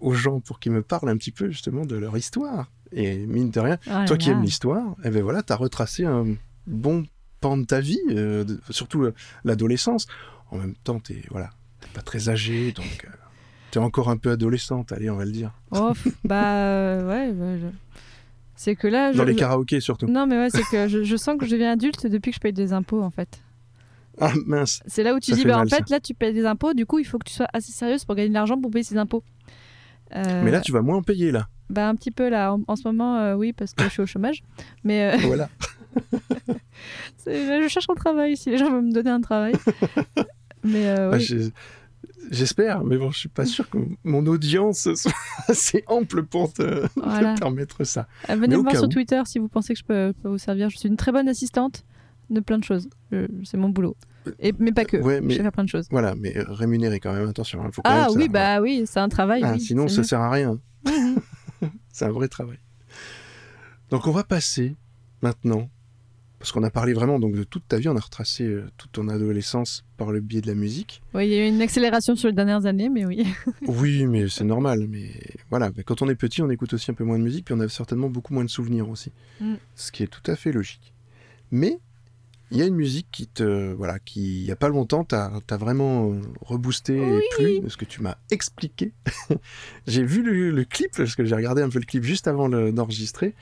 aux 0.00 0.12
gens, 0.14 0.40
pour 0.40 0.60
qu'ils 0.60 0.72
me 0.72 0.82
parlent 0.82 1.08
un 1.08 1.16
petit 1.16 1.30
peu 1.32 1.50
justement 1.50 1.84
de 1.84 1.96
leur 1.96 2.16
histoire. 2.16 2.70
Et 2.92 3.26
mine 3.26 3.50
de 3.50 3.60
rien, 3.60 3.78
là 3.86 4.04
toi 4.06 4.16
qui 4.16 4.30
aimes 4.30 4.42
l'histoire, 4.42 4.94
eh 5.04 5.10
ben 5.10 5.22
voilà, 5.22 5.42
t'as 5.42 5.56
retracé 5.56 6.04
un 6.04 6.26
bon 6.66 7.04
pan 7.40 7.56
de 7.56 7.64
ta 7.64 7.80
vie, 7.80 7.98
euh, 8.10 8.44
de- 8.44 8.60
surtout 8.70 9.02
euh, 9.02 9.14
l'adolescence. 9.44 10.06
En 10.50 10.58
même 10.58 10.74
temps, 10.84 11.00
t'es 11.00 11.22
voilà, 11.30 11.50
t'es 11.80 11.88
pas 11.92 12.02
très 12.02 12.28
âgé, 12.28 12.70
donc 12.72 13.04
euh, 13.04 13.08
t'es 13.70 13.80
encore 13.80 14.10
un 14.10 14.16
peu 14.16 14.30
adolescente. 14.30 14.92
Allez, 14.92 15.10
on 15.10 15.16
va 15.16 15.24
le 15.24 15.32
dire. 15.32 15.52
Oh, 15.72 15.92
bah 16.24 16.54
euh, 16.56 17.08
ouais, 17.08 17.32
bah, 17.32 17.58
je- 17.58 18.00
c'est 18.56 18.76
que 18.76 18.86
là, 18.86 19.12
je, 19.12 19.18
Dans 19.18 19.24
les 19.24 19.34
karaokés 19.34 19.80
surtout. 19.80 20.06
non 20.06 20.26
mais 20.28 20.36
ouais, 20.38 20.50
c'est 20.50 20.62
que 20.70 20.86
je, 20.86 21.02
je 21.02 21.16
sens 21.16 21.36
que 21.36 21.44
je 21.46 21.50
deviens 21.50 21.72
adulte 21.72 22.06
depuis 22.06 22.30
que 22.30 22.36
je 22.36 22.40
paye 22.40 22.52
des 22.52 22.72
impôts 22.72 23.02
en 23.02 23.10
fait. 23.10 23.40
Ah 24.20 24.32
mince. 24.46 24.80
C'est 24.86 25.02
là 25.02 25.12
où 25.12 25.18
tu 25.18 25.32
Ça 25.32 25.36
dis, 25.36 25.44
bah, 25.44 25.58
en 25.58 25.66
ça. 25.66 25.78
fait, 25.78 25.90
là 25.90 25.98
tu 25.98 26.14
payes 26.14 26.32
des 26.32 26.46
impôts, 26.46 26.72
du 26.72 26.86
coup 26.86 27.00
il 27.00 27.04
faut 27.04 27.18
que 27.18 27.24
tu 27.28 27.34
sois 27.34 27.48
assez 27.52 27.72
sérieuse 27.72 28.04
pour 28.04 28.14
gagner 28.14 28.28
de 28.28 28.34
l'argent 28.34 28.60
pour 28.60 28.70
payer 28.70 28.84
ces 28.84 28.96
impôts. 28.96 29.24
Euh, 30.14 30.42
Mais 30.44 30.50
là, 30.50 30.60
tu 30.60 30.72
vas 30.72 30.82
moins 30.82 30.96
en 30.98 31.02
payer 31.02 31.32
là. 31.32 31.48
bah 31.70 31.88
un 31.88 31.94
petit 31.96 32.10
peu 32.10 32.28
là, 32.28 32.52
en, 32.54 32.60
en 32.68 32.76
ce 32.76 32.86
moment, 32.86 33.18
euh, 33.18 33.34
oui, 33.34 33.52
parce 33.52 33.72
que 33.74 33.84
je 33.84 33.88
suis 33.88 34.02
au 34.02 34.06
chômage. 34.06 34.42
Mais 34.84 35.14
euh, 35.14 35.18
voilà. 35.26 35.48
je 37.26 37.66
cherche 37.68 37.86
un 37.90 37.94
travail 37.94 38.36
si 38.36 38.50
les 38.50 38.58
gens 38.58 38.70
veulent 38.70 38.84
me 38.86 38.92
donner 38.92 39.10
un 39.10 39.20
travail. 39.20 39.54
mais 40.64 40.86
euh, 40.88 41.10
Ah, 41.12 41.16
oui. 41.16 41.20
j'ai- 41.22 41.50
J'espère, 42.30 42.84
mais 42.84 42.96
bon, 42.96 43.10
je 43.10 43.18
suis 43.18 43.28
pas 43.28 43.44
sûr 43.44 43.68
que 43.68 43.76
mon 44.02 44.26
audience 44.26 44.88
soit 44.94 45.12
assez 45.46 45.84
ample 45.86 46.22
pour 46.22 46.52
te, 46.54 46.86
permettre 47.38 47.84
ça. 47.84 48.06
Euh, 48.30 48.36
venez 48.36 48.56
me 48.56 48.62
voir 48.62 48.74
sur 48.74 48.84
où. 48.84 48.88
Twitter 48.88 49.20
si 49.26 49.38
vous 49.38 49.48
pensez 49.48 49.74
que 49.74 49.80
je 49.80 49.84
peux 49.84 50.14
vous 50.24 50.38
servir. 50.38 50.70
Je 50.70 50.78
suis 50.78 50.88
une 50.88 50.96
très 50.96 51.12
bonne 51.12 51.28
assistante 51.28 51.84
de 52.30 52.40
plein 52.40 52.58
de 52.58 52.64
choses. 52.64 52.88
C'est 53.44 53.56
mon 53.56 53.68
boulot. 53.68 53.96
Et, 54.40 54.52
mais 54.58 54.72
pas 54.72 54.84
que. 54.84 54.96
Ouais, 54.96 55.20
mais- 55.20 55.32
Je 55.34 55.36
sais 55.38 55.42
faire 55.42 55.52
plein 55.52 55.64
de 55.64 55.68
choses. 55.68 55.86
Voilà, 55.90 56.14
mais 56.14 56.36
euh, 56.36 56.44
rémunéré 56.48 56.98
quand 57.00 57.12
même, 57.12 57.28
attention. 57.28 57.62
il 57.66 57.72
faut 57.72 57.82
quand 57.82 57.90
Ah 57.90 58.06
même 58.08 58.16
oui, 58.16 58.22
ça- 58.24 58.28
bah 58.28 58.60
oui, 58.62 58.82
c'est 58.86 59.00
un 59.00 59.08
travail. 59.08 59.42
Ah, 59.44 59.52
oui, 59.54 59.60
sinon, 59.60 59.86
ça 59.88 59.98
mieux. 60.00 60.06
sert 60.06 60.20
à 60.20 60.30
rien. 60.30 60.58
C'est 61.92 62.04
un 62.06 62.10
vrai 62.12 62.28
travail. 62.28 62.58
Donc 63.90 64.06
on 64.06 64.10
va 64.10 64.24
passer 64.24 64.74
maintenant, 65.22 65.68
parce 66.38 66.50
qu'on 66.52 66.62
a 66.64 66.70
parlé 66.70 66.92
vraiment 66.92 67.18
donc 67.20 67.34
de 67.34 67.44
toute 67.44 67.66
ta 67.68 67.78
vie, 67.78 67.88
on 67.88 67.96
a 67.96 68.00
retracé 68.00 68.44
euh, 68.44 68.64
toute 68.76 68.92
ton 68.92 69.08
adolescence 69.08 69.84
par 69.96 70.10
le 70.10 70.20
biais 70.20 70.40
de 70.40 70.46
la 70.48 70.54
musique. 70.54 71.02
Oui, 71.14 71.26
il 71.28 71.32
y 71.32 71.36
a 71.38 71.46
eu 71.46 71.48
une 71.48 71.62
accélération 71.62 72.16
sur 72.16 72.28
les 72.28 72.34
dernières 72.34 72.66
années, 72.66 72.88
mais 72.88 73.04
oui. 73.06 73.24
Oui, 73.68 74.06
mais 74.06 74.28
c'est 74.28 74.44
normal. 74.44 74.86
Mais 74.88 75.12
voilà, 75.50 75.70
mais 75.76 75.84
quand 75.84 76.02
on 76.02 76.08
est 76.08 76.16
petit, 76.16 76.42
on 76.42 76.50
écoute 76.50 76.72
aussi 76.74 76.90
un 76.90 76.94
peu 76.94 77.04
moins 77.04 77.18
de 77.18 77.24
musique, 77.24 77.44
puis 77.46 77.54
on 77.54 77.60
a 77.60 77.68
certainement 77.68 78.08
beaucoup 78.10 78.34
moins 78.34 78.44
de 78.44 78.50
souvenirs 78.50 78.88
aussi. 78.88 79.12
Mm. 79.40 79.54
Ce 79.76 79.92
qui 79.92 80.02
est 80.02 80.08
tout 80.08 80.28
à 80.30 80.36
fait 80.36 80.52
logique. 80.52 80.92
Mais 81.50 81.78
il 82.50 82.58
y 82.58 82.62
a 82.62 82.66
une 82.66 82.74
musique 82.74 83.08
qui 83.10 83.26
te. 83.26 83.72
Voilà, 83.72 83.98
qui, 83.98 84.40
il 84.40 84.44
n'y 84.44 84.50
a 84.50 84.56
pas 84.56 84.68
longtemps, 84.68 85.04
t'as 85.04 85.30
as 85.50 85.56
vraiment 85.56 86.10
euh, 86.10 86.20
reboosté 86.40 86.96
et 86.96 87.20
plu, 87.36 87.60
de 87.60 87.68
ce 87.68 87.76
que 87.76 87.84
tu 87.84 88.02
m'as 88.02 88.16
expliqué. 88.30 88.92
j'ai 89.86 90.04
vu 90.04 90.22
le, 90.22 90.50
le 90.50 90.64
clip, 90.64 90.90
parce 90.96 91.14
que 91.14 91.24
j'ai 91.24 91.34
regardé 91.34 91.62
un 91.62 91.68
peu 91.68 91.78
le 91.78 91.86
clip 91.86 92.04
juste 92.04 92.28
avant 92.28 92.48
d'enregistrer. 92.48 93.34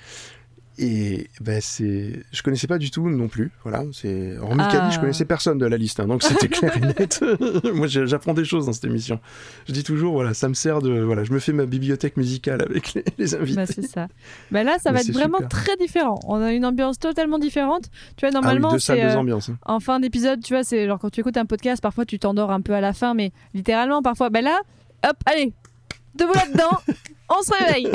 Et 0.78 1.28
ben 1.40 1.60
c'est, 1.60 2.22
je 2.32 2.42
connaissais 2.42 2.66
pas 2.66 2.78
du 2.78 2.90
tout 2.90 3.06
non 3.10 3.28
plus. 3.28 3.50
Voilà, 3.62 3.84
c'est 3.92 4.38
hormis 4.38 4.62
Ah. 4.66 4.88
Je 4.90 4.98
connaissais 4.98 5.26
personne 5.26 5.58
de 5.58 5.66
la 5.66 5.76
liste, 5.76 6.00
hein, 6.00 6.06
donc 6.06 6.22
c'était 6.22 6.48
clair 6.48 6.74
et 6.76 6.80
net. 6.80 7.22
Moi, 7.74 7.86
j'apprends 7.88 8.32
des 8.32 8.44
choses 8.46 8.66
dans 8.66 8.72
cette 8.72 8.84
émission. 8.86 9.20
Je 9.68 9.72
dis 9.72 9.84
toujours, 9.84 10.14
voilà, 10.14 10.32
ça 10.32 10.48
me 10.48 10.54
sert 10.54 10.80
de, 10.80 11.00
voilà, 11.00 11.24
je 11.24 11.32
me 11.32 11.38
fais 11.40 11.52
ma 11.52 11.66
bibliothèque 11.66 12.16
musicale 12.16 12.62
avec 12.62 12.94
les, 12.94 13.04
les 13.18 13.34
invités. 13.34 13.56
Bah, 13.56 13.66
c'est 13.66 13.82
ça. 13.86 14.08
Bah, 14.50 14.64
là, 14.64 14.78
ça 14.78 14.92
va 14.92 15.00
être 15.00 15.12
vraiment 15.12 15.38
super. 15.38 15.48
très 15.50 15.76
différent. 15.76 16.18
On 16.26 16.40
a 16.40 16.52
une 16.52 16.64
ambiance 16.64 16.98
totalement 16.98 17.38
différente. 17.38 17.90
Tu 18.16 18.26
vois, 18.26 18.30
ah 18.32 18.38
oui, 18.38 18.42
normalement, 18.42 18.72
deux 18.72 18.78
salles, 18.78 18.96
c'est. 18.98 19.04
deux 19.04 19.10
euh, 19.10 19.18
ambiances. 19.18 19.50
hein. 19.50 19.58
en 19.66 19.78
fin 19.78 20.00
d'épisode, 20.00 20.42
tu 20.42 20.54
vois, 20.54 20.64
c'est 20.64 20.86
genre 20.86 20.98
quand 20.98 21.10
tu 21.10 21.20
écoutes 21.20 21.36
un 21.36 21.44
podcast, 21.46 21.82
parfois 21.82 22.06
tu 22.06 22.18
t'endors 22.18 22.50
un 22.50 22.62
peu 22.62 22.72
à 22.72 22.80
la 22.80 22.94
fin, 22.94 23.12
mais 23.12 23.32
littéralement, 23.52 24.00
parfois, 24.00 24.30
ben 24.30 24.42
là, 24.42 24.58
hop, 25.06 25.16
allez, 25.26 25.52
debout 26.14 26.32
là-dedans, 26.32 26.78
on 27.28 27.42
se 27.42 27.52
réveille. 27.62 27.90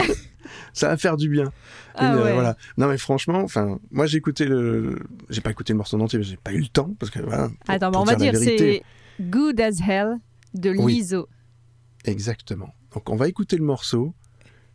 Ça 0.73 0.87
va 0.89 0.97
faire 0.97 1.17
du 1.17 1.29
bien. 1.29 1.51
Ah 1.95 2.13
euh, 2.15 2.23
ouais. 2.23 2.33
voilà. 2.33 2.55
Non 2.77 2.87
mais 2.87 2.97
franchement, 2.97 3.39
enfin, 3.41 3.79
moi 3.91 4.05
j'ai 4.05 4.17
écouté 4.17 4.45
le, 4.45 4.99
j'ai 5.29 5.41
pas 5.41 5.51
écouté 5.51 5.73
le 5.73 5.77
morceau 5.77 5.97
en 5.97 6.01
entier, 6.01 6.21
j'ai 6.23 6.37
pas 6.37 6.51
eu 6.53 6.59
le 6.59 6.67
temps 6.67 6.93
parce 6.99 7.09
que 7.11 7.19
voilà. 7.19 7.47
pour- 7.49 7.55
Attends, 7.67 7.87
bah, 7.87 7.91
pour 7.93 8.01
on 8.01 8.05
va 8.05 8.11
la 8.13 8.17
dire, 8.17 8.35
c'est 8.35 8.83
Good 9.19 9.59
as 9.61 9.79
Hell 9.87 10.17
de 10.53 10.71
Oui. 10.77 10.93
Lizzo. 10.95 11.27
Exactement. 12.05 12.73
Donc 12.93 13.09
on 13.09 13.15
va 13.15 13.27
écouter 13.27 13.57
le 13.57 13.63
morceau 13.65 14.13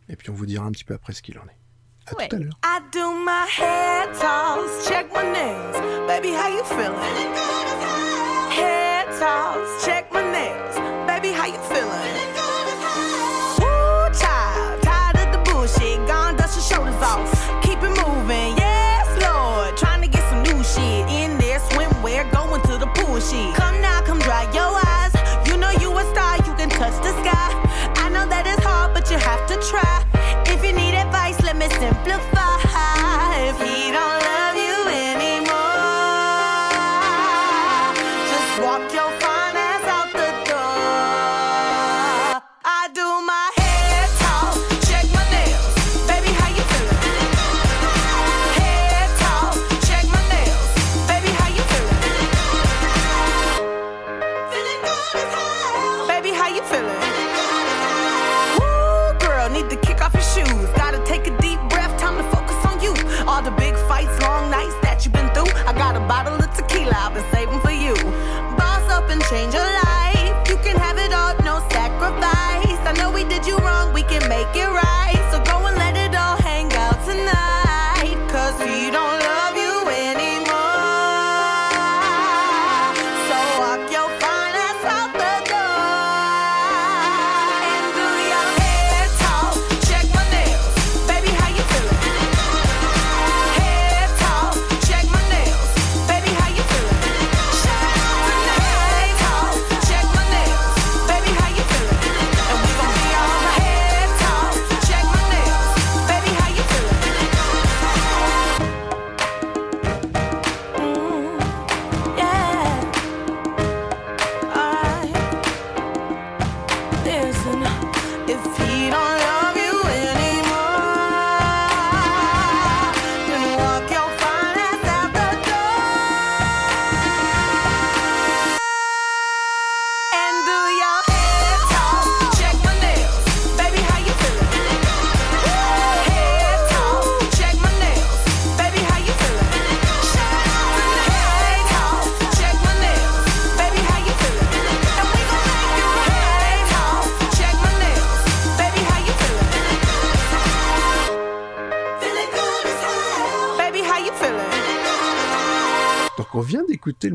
et 0.09 0.15
puis 0.15 0.29
on 0.29 0.33
vous 0.33 0.45
dira 0.45 0.65
un 0.65 0.71
petit 0.71 0.83
peu 0.83 0.93
après 0.93 1.13
ce 1.13 1.21
qu'il 1.21 1.37
en 1.39 1.43
est. 1.43 1.57
À 2.05 2.17
Ouais. 2.17 2.27
tout 2.27 2.35
à 2.35 2.39
l'heure. 2.39 2.59
I 2.65 2.79
do 2.91 2.99
my 3.25 3.47
hair 3.57 4.07
toss, 4.11 4.87
check 4.89 5.07
my 5.15 5.23
nails. 5.31 6.07
Baby, 6.07 6.33
how 6.35 6.49
you 6.49 6.63
feeling? 6.65 6.93
Hair 8.51 9.05
toss, 9.19 9.85
check 9.85 10.05
my 10.13 10.21
nails. 10.21 10.72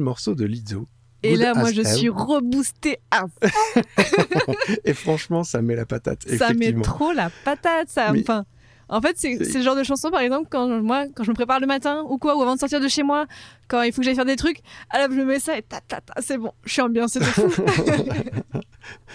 Morceau 0.09 0.35
de 0.35 0.45
Lizzo. 0.45 0.87
Et 1.23 1.35
là, 1.37 1.53
moi, 1.55 1.73
je 1.73 1.81
Hell. 1.81 1.87
suis 1.89 2.09
reboostée 2.09 2.99
à 3.11 3.25
Et 4.85 4.95
franchement, 4.95 5.43
ça 5.45 5.61
met 5.63 5.75
la 5.75 5.85
patate. 5.87 6.29
Ça 6.39 6.53
met 6.55 6.73
trop 6.81 7.13
la 7.13 7.31
patate, 7.45 7.89
ça. 7.89 8.13
Mais- 8.13 8.21
Enfin, 8.21 8.45
en 8.89 9.01
fait, 9.03 9.17
c'est 9.19 9.37
le 9.55 9.63
genre 9.63 9.75
de 9.77 9.83
chanson, 9.83 10.11
par 10.11 10.21
exemple, 10.21 10.47
quand 10.51 10.69
je- 10.69 10.81
moi, 10.81 11.07
quand 11.15 11.25
je 11.25 11.31
me 11.31 11.35
prépare 11.35 11.59
le 11.61 11.67
matin 11.67 12.05
ou 12.09 12.19
quoi, 12.19 12.37
ou 12.37 12.43
avant 12.43 12.55
de 12.55 12.61
sortir 12.61 12.81
de 12.81 12.87
chez 12.89 13.03
moi, 13.03 13.27
quand 13.67 13.83
il 13.83 13.93
faut 13.93 14.01
que 14.01 14.05
j'aille 14.05 14.15
faire 14.15 14.25
des 14.25 14.37
trucs, 14.37 14.61
alors 14.91 15.11
je 15.11 15.17
me 15.17 15.25
mets 15.25 15.41
ça 15.41 15.59
et 15.59 15.63
ta 15.63 15.81
ta 15.81 16.01
ta, 16.01 16.15
c'est 16.23 16.39
bon, 16.39 16.53
je 16.65 16.73
suis 16.73 16.83
ambiancée 16.83 17.19
de 17.19 17.25
fou. 17.25 17.43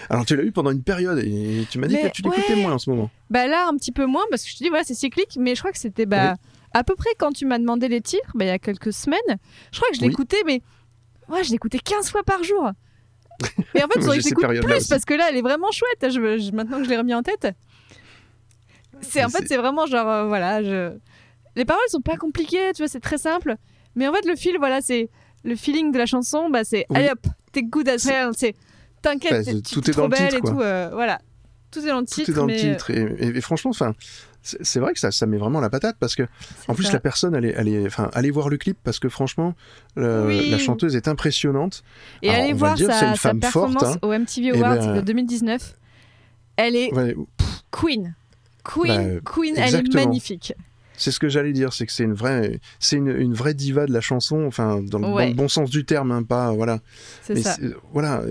Alors 0.09 0.25
tu 0.25 0.35
l'as 0.35 0.43
eu 0.43 0.51
pendant 0.51 0.71
une 0.71 0.83
période 0.83 1.17
et 1.19 1.65
tu 1.71 1.79
m'as 1.79 1.87
dit 1.87 1.95
Mais 1.95 2.09
que 2.09 2.13
tu 2.15 2.21
l'écoutais 2.21 2.53
ouais. 2.53 2.61
moins 2.61 2.73
en 2.73 2.79
ce 2.79 2.89
moment. 2.89 3.09
bah 3.29 3.47
là, 3.47 3.67
un 3.71 3.75
petit 3.77 3.91
peu 3.91 4.05
moins, 4.05 4.23
parce 4.29 4.43
que 4.43 4.49
je 4.49 4.57
te 4.57 4.63
dis, 4.63 4.69
voilà, 4.69 4.83
c'est 4.83 4.93
cyclique, 4.93 5.37
mais 5.39 5.55
je 5.55 5.61
crois 5.61 5.71
que 5.71 5.79
c'était 5.79 6.05
bah, 6.05 6.35
à 6.73 6.83
peu 6.83 6.95
près 6.95 7.09
quand 7.17 7.31
tu 7.31 7.45
m'as 7.45 7.57
demandé 7.57 7.87
les 7.87 8.01
titres, 8.01 8.29
bah, 8.35 8.45
il 8.45 8.49
y 8.49 8.51
a 8.51 8.59
quelques 8.59 8.93
semaines, 8.93 9.19
je 9.71 9.77
crois 9.79 9.89
que 9.89 9.95
je 9.95 10.01
Oui. 10.01 10.09
l'écoutais, 10.09 10.43
mais 11.29 11.35
ouais, 11.35 11.43
je 11.43 11.51
l'écoutais 11.51 11.79
15 11.79 12.09
fois 12.11 12.23
par 12.23 12.43
jour. 12.43 12.71
Et 13.75 13.83
en 13.83 13.87
fait, 13.87 13.99
faudrait 14.01 14.17
que 14.17 14.23
j'écoute 14.23 14.41
périodes-là 14.43 14.67
plus 14.73 14.77
aussi. 14.81 14.89
parce 14.89 15.05
que 15.05 15.13
là, 15.13 15.27
elle 15.29 15.37
est 15.37 15.41
vraiment 15.41 15.71
chouette. 15.71 16.11
Je, 16.11 16.37
je- 16.39 16.51
maintenant 16.51 16.77
que 16.77 16.83
je 16.85 16.89
l'ai 16.89 16.97
remis 16.97 17.13
en 17.13 17.23
tête, 17.23 17.47
c'est 19.01 19.23
en 19.23 19.27
Mais 19.27 19.31
fait, 19.39 19.47
c'est- 19.47 19.57
vraiment 19.57 19.85
genre, 19.85 20.07
euh, 20.07 20.27
voilà, 20.27 20.63
je... 20.63 20.93
les 21.55 21.65
paroles 21.65 21.81
sont 21.89 22.01
pas 22.01 22.15
compliquées, 22.17 22.71
tu 22.75 22.81
vois, 22.83 22.87
c'est 22.87 22.99
très 22.99 23.17
simple. 23.17 23.55
Mais 23.95 24.07
en 24.07 24.13
fait, 24.13 24.25
le 24.25 24.35
fil, 24.35 24.57
voilà, 24.57 24.81
c'est 24.81 25.09
le 25.43 25.55
feeling 25.55 25.91
de 25.91 25.97
la 25.97 26.05
chanson, 26.05 26.49
bah, 26.49 26.63
c'est 26.63 26.85
Oui. 26.89 26.97
allez 26.97 27.09
hop, 27.09 27.19
t'es 27.51 27.63
good 27.63 27.89
as 27.89 28.05
hell, 28.07 28.29
c'est 28.37 28.55
t'inquiète, 29.01 29.45
Bah, 29.45 29.51
tout 29.71 29.89
est 29.89 29.91
trop 29.93 30.01
dans 30.03 30.07
le 30.07 30.09
belle 30.11 30.19
titre, 30.29 30.37
et 30.37 30.39
quoi. 30.41 30.51
tout, 30.51 30.61
euh, 30.61 30.89
voilà, 30.93 31.19
tout 31.71 31.79
est 31.79 31.87
dans 31.89 31.99
le 31.99 32.05
Tout 32.05 32.13
titre. 32.13 32.29
est 32.29 32.33
dans 32.33 32.45
le 32.45 32.53
mais, 32.53 32.59
titre. 32.59 32.91
Et, 32.91 33.01
et- 33.01 33.37
et 33.37 33.41
franchement, 33.41 33.71
enfin, 33.71 33.93
c'est 34.43 34.79
vrai 34.79 34.93
que 34.93 34.99
ça, 34.99 35.11
ça 35.11 35.25
met 35.25 35.37
vraiment 35.37 35.59
la 35.61 35.69
patate 35.69 35.95
parce 35.99 36.15
que, 36.15 36.23
en 36.67 36.75
plus, 36.75 36.83
ça. 36.85 36.93
la 36.93 36.99
personne, 36.99 37.33
elle 37.35 37.45
est, 37.45 37.53
elle 37.57 37.67
est, 37.67 37.85
enfin, 37.87 38.09
allez 38.13 38.29
voir 38.29 38.49
le 38.49 38.57
clip 38.57 38.77
parce 38.83 38.99
que 38.99 39.09
franchement, 39.09 39.55
le- 39.95 40.27
Oui. 40.27 40.49
la 40.49 40.57
chanteuse 40.57 40.95
est 40.95 41.07
impressionnante. 41.07 41.83
Et 42.21 42.29
Alors, 42.29 42.41
allez 42.43 42.53
on 42.53 42.57
va 42.57 42.67
voir 42.67 42.75
dire, 42.75 42.87
sa, 42.91 43.09
une 43.09 43.15
sa 43.15 43.29
femme 43.29 43.41
forte, 43.41 43.71
performance 43.73 43.95
hein. 43.95 43.99
au 44.01 44.11
MTV 44.11 44.51
Eh 44.53 44.57
Awards 44.59 44.75
ben, 44.77 44.95
de 44.97 45.01
2019. 45.01 45.75
Elle 46.57 46.75
est 46.75 46.93
Ouais, 46.93 47.15
queen. 47.71 48.15
Queen, 48.63 49.19
Bah, 49.23 49.31
queen, 49.33 49.55
elle 49.57 49.75
est 49.75 49.93
magnifique. 49.93 50.53
C'est 50.95 51.09
ce 51.11 51.19
que 51.19 51.27
j'allais 51.27 51.53
dire, 51.53 51.73
c'est 51.73 51.85
que 51.87 51.91
c'est 51.91 52.03
une 52.03 52.13
vraie, 52.13 52.59
c'est 52.79 52.97
une, 52.97 53.07
une 53.09 53.33
vraie 53.33 53.55
diva 53.55 53.87
de 53.87 53.91
la 53.91 53.99
chanson, 53.99 54.45
enfin 54.45 54.79
dans 54.81 54.99
le, 54.99 55.05
dans 55.05 55.13
Ouais. 55.13 55.29
le 55.29 55.33
bon 55.33 55.47
sens 55.47 55.69
du 55.71 55.85
terme, 55.85 56.11
hein, 56.11 56.21
pas 56.23 56.51
voilà. 56.51 56.79
C'est 57.23 57.35
ça. 57.41 57.53
c'est- 57.55 57.73
voilà, 57.91 58.21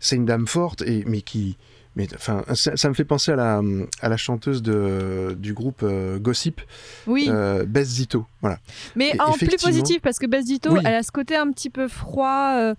c'est 0.00 0.16
une 0.16 0.24
dame 0.24 0.46
forte 0.46 0.80
et 0.82 1.04
mais 1.06 1.20
qui, 1.20 1.58
mais 1.96 2.06
enfin, 2.14 2.44
ça, 2.54 2.76
ça 2.76 2.88
me 2.88 2.94
fait 2.94 3.04
penser 3.04 3.32
à 3.32 3.36
la 3.36 3.60
à 4.02 4.08
la 4.08 4.16
chanteuse 4.16 4.62
de 4.62 5.34
du 5.38 5.52
groupe 5.54 5.80
euh, 5.82 6.18
Gossip, 6.18 6.60
Oui, 7.06 7.26
euh, 7.28 7.64
Bess 7.66 7.88
Zito, 7.88 8.26
voilà. 8.42 8.58
mais 8.94 9.10
et 9.14 9.20
en 9.20 9.32
plus 9.32 9.48
positif 9.56 10.00
parce 10.02 10.18
que 10.18 10.26
Bassito, 10.26 10.72
Oui. 10.74 10.80
elle 10.84 10.94
a 10.94 11.02
ce 11.02 11.10
côté 11.10 11.34
un 11.36 11.50
petit 11.50 11.70
peu 11.70 11.88
froid. 11.88 12.52
euh, 12.56 12.74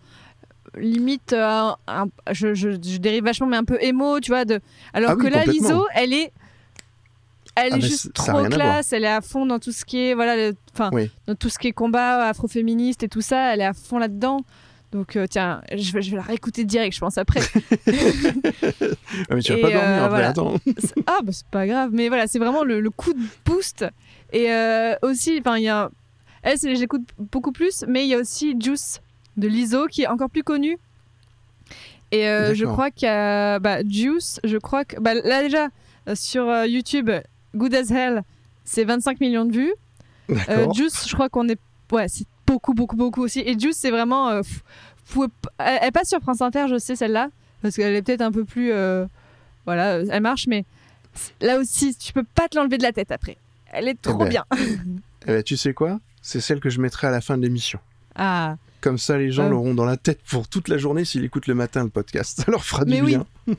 limite 0.78 1.34
euh, 1.34 1.72
un- 1.88 2.06
je, 2.32 2.54
je- 2.54 2.72
je 2.72 2.98
dérive 2.98 3.24
vachement 3.24 3.48
mais 3.48 3.58
un 3.58 3.64
peu 3.64 3.78
émo 3.82 4.20
tu 4.20 4.30
vois 4.32 4.46
de 4.46 4.60
alors 4.94 5.12
Ah 5.12 5.16
oui, 5.18 5.24
que 5.26 5.34
là. 5.34 5.44
Liso 5.46 5.88
elle 5.96 6.14
est 6.14 6.32
elle 7.56 7.74
Ah 7.74 7.78
est 7.78 7.82
juste 7.82 8.14
trop 8.14 8.44
classe 8.44 8.94
elle 8.94 9.04
est 9.06 9.08
à 9.08 9.22
fond 9.22 9.48
dans 9.48 9.58
tout 9.58 9.72
ce 9.72 9.86
qui 9.86 9.98
est 9.98 10.14
voilà 10.14 10.36
le- 10.36 10.56
enfin 10.74 10.92
Oui. 10.94 11.10
dans 11.26 11.34
tout 11.34 11.50
ce 11.50 11.58
qui 11.58 11.68
est 11.70 11.72
combat 11.72 12.28
afroféministe 12.28 13.02
et 13.02 13.08
tout 13.08 13.22
ça 13.22 13.54
elle 13.54 13.62
est 13.62 13.66
à 13.66 13.74
fond 13.74 13.98
là 13.98 14.08
dedans 14.08 14.42
donc 14.98 15.16
euh, 15.16 15.28
tiens 15.30 15.62
je 15.72 15.92
vais, 15.92 16.02
je 16.02 16.12
vais 16.12 16.18
la 16.18 16.24
réécouter 16.24 16.64
direct 16.66 16.96
je 16.96 17.00
pense 17.00 17.18
après 17.18 17.40
Ah, 19.30 19.36
mais 19.36 19.42
tu 19.42 19.52
vas 19.54 19.60
Et, 19.60 19.62
pas 19.62 19.70
dormir 19.72 19.80
euh, 19.80 19.98
après, 19.98 20.10
voilà. 20.10 20.30
attends. 20.30 20.56
Ah 21.06 21.20
bah 21.24 21.32
c'est 21.32 21.48
pas 21.48 21.68
grave 21.68 21.92
mais 21.94 22.08
voilà 22.10 22.26
c'est 22.28 22.40
vraiment 22.40 22.64
le, 22.64 22.80
le 22.80 22.90
coup 22.90 23.14
de 23.14 23.22
boost 23.46 23.86
et 24.34 24.52
euh, 24.52 24.96
aussi 25.04 25.38
enfin 25.40 25.58
il 25.58 25.64
y 25.64 25.70
a 25.70 25.90
elle 26.42 26.58
l'écoute 26.64 27.08
beaucoup 27.20 27.52
plus 27.52 27.86
mais 27.88 28.06
il 28.06 28.10
y 28.10 28.16
a 28.16 28.18
aussi 28.18 28.56
Juice 28.60 29.02
de 29.38 29.48
Lizzo 29.48 29.88
qui 29.88 30.02
est 30.04 30.08
encore 30.08 30.30
plus 30.30 30.44
connu 30.44 30.78
et 32.12 32.28
euh, 32.28 32.54
je 32.56 32.66
crois 32.66 32.90
qu'il 32.90 33.08
y 33.08 33.12
a 33.12 33.60
bah, 33.60 33.80
Juice 33.88 34.40
je 34.44 34.58
crois 34.58 34.86
que 34.86 35.00
bah, 35.00 35.14
là 35.14 35.44
déjà 35.44 35.68
euh, 36.08 36.16
sur 36.16 36.50
euh, 36.50 36.66
YouTube 36.66 37.10
Good 37.56 37.76
as 37.76 37.92
Hell 37.92 38.24
c'est 38.64 38.84
25 38.84 39.20
millions 39.22 39.46
de 39.46 39.54
vues. 39.54 39.74
Juice 40.74 41.08
je 41.08 41.14
crois 41.14 41.30
qu'on 41.30 41.48
est 41.50 41.60
ouais 41.92 42.08
c'est 42.08 42.26
beaucoup 42.48 42.74
beaucoup 42.74 42.96
beaucoup 42.96 43.22
aussi 43.24 43.40
et 43.42 43.60
Juice 43.60 43.78
c'est 43.78 43.92
vraiment 43.92 44.30
euh, 44.30 44.42
pouvez 45.10 45.28
elle, 45.60 45.80
elle 45.84 45.92
passe 45.92 46.10
sur 46.10 46.20
France 46.22 46.42
Inter 46.42 46.66
je 46.70 46.78
sais 46.80 46.96
celle-là 46.96 47.30
parce 47.62 47.76
qu'elle 47.76 47.94
est 47.96 48.02
peut-être 48.02 48.22
un 48.22 48.32
peu 48.32 48.46
plus 48.46 48.72
euh, 48.72 49.06
voilà 49.66 49.96
euh, 49.98 50.06
elle 50.10 50.22
marche 50.24 50.48
mais 50.48 50.64
là 51.42 51.58
aussi 51.60 51.96
tu 51.96 52.14
peux 52.14 52.24
pas 52.24 52.48
te 52.48 52.58
l'enlever 52.58 52.78
de 52.78 52.84
la 52.84 52.92
tête 52.94 53.12
après 53.12 53.38
elle 53.72 53.88
est 53.90 54.02
trop 54.02 54.18
ben. 54.18 54.30
bien 54.30 54.46
Eh 55.26 55.32
ben, 55.34 55.44
tu 55.44 55.58
sais 55.58 55.74
quoi? 55.74 56.00
C'est 56.22 56.40
celle 56.40 56.62
que 56.62 56.70
je 56.70 56.80
mettrai 56.80 57.08
à 57.08 57.12
la 57.12 57.20
fin 57.20 57.38
de 57.38 57.42
l'émission. 57.42 57.80
ah 58.16 58.56
Comme 58.80 58.98
ça, 58.98 59.18
les 59.18 59.30
gens 59.30 59.48
Ah. 59.48 59.50
l'auront 59.50 59.74
dans 59.74 59.84
la 59.84 59.98
tête 59.98 60.22
pour 60.24 60.48
toute 60.48 60.70
la 60.70 60.78
journée 60.78 61.04
s'ils 61.04 61.26
écoutent 61.26 61.48
le 61.48 61.56
matin 61.56 61.84
le 61.84 61.90
podcast. 61.90 62.42
Ça 62.46 62.50
leur 62.52 62.64
fera 62.64 62.86
du 62.86 62.92
Mais 62.92 63.02
oui. 63.02 63.18
bien. 63.18 63.26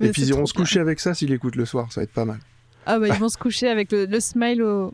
Et 0.00 0.10
puis 0.10 0.22
ils 0.22 0.28
iront 0.28 0.44
se 0.44 0.52
coucher 0.52 0.80
avec 0.80 1.00
ça 1.00 1.14
s'ils 1.14 1.32
écoutent 1.32 1.56
le 1.56 1.64
soir. 1.64 1.90
Ça 1.90 2.00
va 2.00 2.04
être 2.04 2.12
pas 2.12 2.26
mal. 2.26 2.38
ah 2.84 2.98
bah 2.98 3.08
ils 3.08 3.14
vont 3.14 3.30
se 3.30 3.38
coucher 3.38 3.68
avec 3.68 3.90
le, 3.92 4.04
le 4.04 4.20
smile 4.20 4.62
au- 4.62 4.92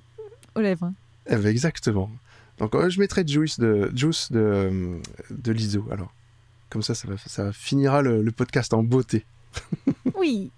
aux 0.54 0.60
lèvres. 0.60 0.92
Eh 1.26 1.34
ben, 1.36 1.46
exactement. 1.48 2.08
Donc 2.62 2.74
euh, 2.74 2.88
je 2.88 2.98
mettrai 3.00 3.24
Juice 3.26 3.58
de 3.60 3.90
Juice 3.94 4.30
de, 4.32 4.98
de 5.30 5.52
l'ISO. 5.52 5.84
Alors, 5.90 6.12
comme 6.70 6.80
ça, 6.82 6.94
ça, 6.94 7.06
va, 7.08 7.16
ça 7.26 7.52
finira 7.52 8.00
le, 8.02 8.22
le 8.22 8.30
podcast 8.32 8.72
en 8.72 8.82
beauté. 8.82 9.26
oui 10.16 10.50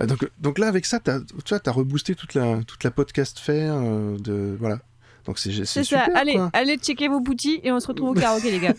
Euh, 0.00 0.06
Donc, 0.06 0.30
donc 0.38 0.58
là, 0.58 0.68
avec 0.68 0.86
ça, 0.86 1.00
t'as- 1.00 1.20
tu 1.20 1.34
vois, 1.50 1.58
t'as 1.60 1.72
reboosté 1.72 2.14
toute 2.14 2.34
la, 2.34 2.62
toute 2.64 2.84
la 2.84 2.90
podcast 2.92 3.38
faire 3.40 3.74
euh, 3.74 4.16
de 4.18 4.56
voilà. 4.58 4.78
Donc 5.26 5.38
c'est 5.38 5.52
ça 5.66 5.82
super. 5.84 6.08
allez 6.16 6.34
quoi. 6.34 6.48
allez 6.54 6.76
checker 6.78 7.08
vos 7.08 7.20
boutis 7.20 7.60
et 7.64 7.70
on 7.72 7.80
se 7.80 7.88
retrouve 7.88 8.10
au 8.10 8.14
karaoké 8.20 8.50
les 8.52 8.60
gars 8.60 8.74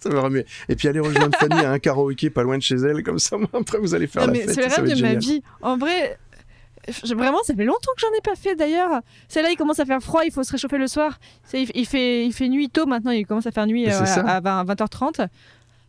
Ça 0.00 0.10
va 0.10 0.20
remuer. 0.20 0.44
Et 0.68 0.76
puis 0.76 0.86
allez 0.88 1.00
rejoindre 1.00 1.36
Fanny 1.38 1.64
à 1.64 1.72
un 1.72 1.78
karaoké 1.78 2.28
pas 2.30 2.42
loin 2.42 2.58
de 2.58 2.62
chez 2.62 2.76
elle, 2.76 3.02
comme 3.02 3.18
ça, 3.18 3.36
moi, 3.38 3.48
après 3.54 3.78
vous 3.78 3.94
allez 3.94 4.06
faire 4.06 4.26
Non, 4.26 4.32
la 4.32 4.38
mais 4.38 4.52
c'est 4.52 4.60
le 4.68 4.68
rêve 4.74 4.96
de 4.96 5.02
ma 5.02 5.14
vie. 5.14 5.42
En 5.62 5.76
vrai, 5.78 6.18
vraiment, 7.14 7.42
ça 7.44 7.54
fait 7.54 7.64
longtemps 7.64 7.92
que 7.96 8.00
j'en 8.00 8.12
ai 8.16 8.20
pas 8.22 8.34
fait 8.34 8.54
d'ailleurs. 8.56 9.00
Celle-là, 9.28 9.50
il 9.50 9.56
commence 9.56 9.78
à 9.80 9.84
faire 9.84 10.00
froid, 10.02 10.22
il 10.24 10.32
faut 10.32 10.42
se 10.42 10.52
réchauffer 10.52 10.78
le 10.78 10.86
soir. 10.86 11.18
C'est- 11.44 11.62
Il, 11.62 11.70
il 11.74 11.86
fait, 11.86 12.26
il 12.26 12.32
fait 12.32 12.48
nuit 12.48 12.68
tôt 12.70 12.86
maintenant, 12.86 13.10
il 13.12 13.26
commence 13.26 13.46
à 13.46 13.52
faire 13.52 13.66
nuit 13.66 13.88
euh, 13.88 14.04
c'est 14.04 14.20
à 14.20 14.40
20, 14.40 14.64
20h30. 14.64 15.28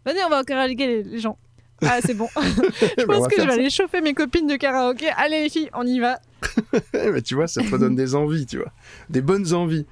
Venez, 0.06 0.20
on 0.26 0.30
va 0.30 0.41
au 0.41 0.44
karaoké, 0.44 0.76
les, 0.88 1.03
les 1.03 1.20
gens. 1.20 1.38
Ah, 1.82 1.99
c'est 2.03 2.14
bon. 2.14 2.28
je 2.36 3.06
ben, 3.06 3.07
pense 3.07 3.28
que 3.28 3.36
je 3.38 3.41
vais 3.41 3.48
ça. 3.48 3.53
aller 3.53 3.70
chauffer 3.70 4.02
mes 4.02 4.14
copines 4.14 4.48
de 4.48 4.56
karaoké. 4.56 5.07
Allez, 5.18 5.41
les 5.44 5.49
filles, 5.49 5.70
on 5.74 5.86
y 5.86 5.99
va. 5.99 6.20
Ben, 6.94 7.22
tu 7.22 7.36
vois, 7.36 7.48
ça 7.48 7.61
te 7.61 7.76
donne 7.76 7.95
des 7.95 8.15
envies, 8.15 8.45
tu 8.45 8.57
vois. 8.57 8.72
Des 9.10 9.22
bonnes 9.22 9.53
envies. 9.53 9.86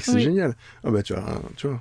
C'est 0.00 0.12
Oui. 0.12 0.22
génial. 0.22 0.54
Ah 0.84 0.90
bah 0.90 1.02
tu 1.02 1.12
vois, 1.14 1.22
hein, 1.22 1.40
tu 1.56 1.66
vois. 1.68 1.80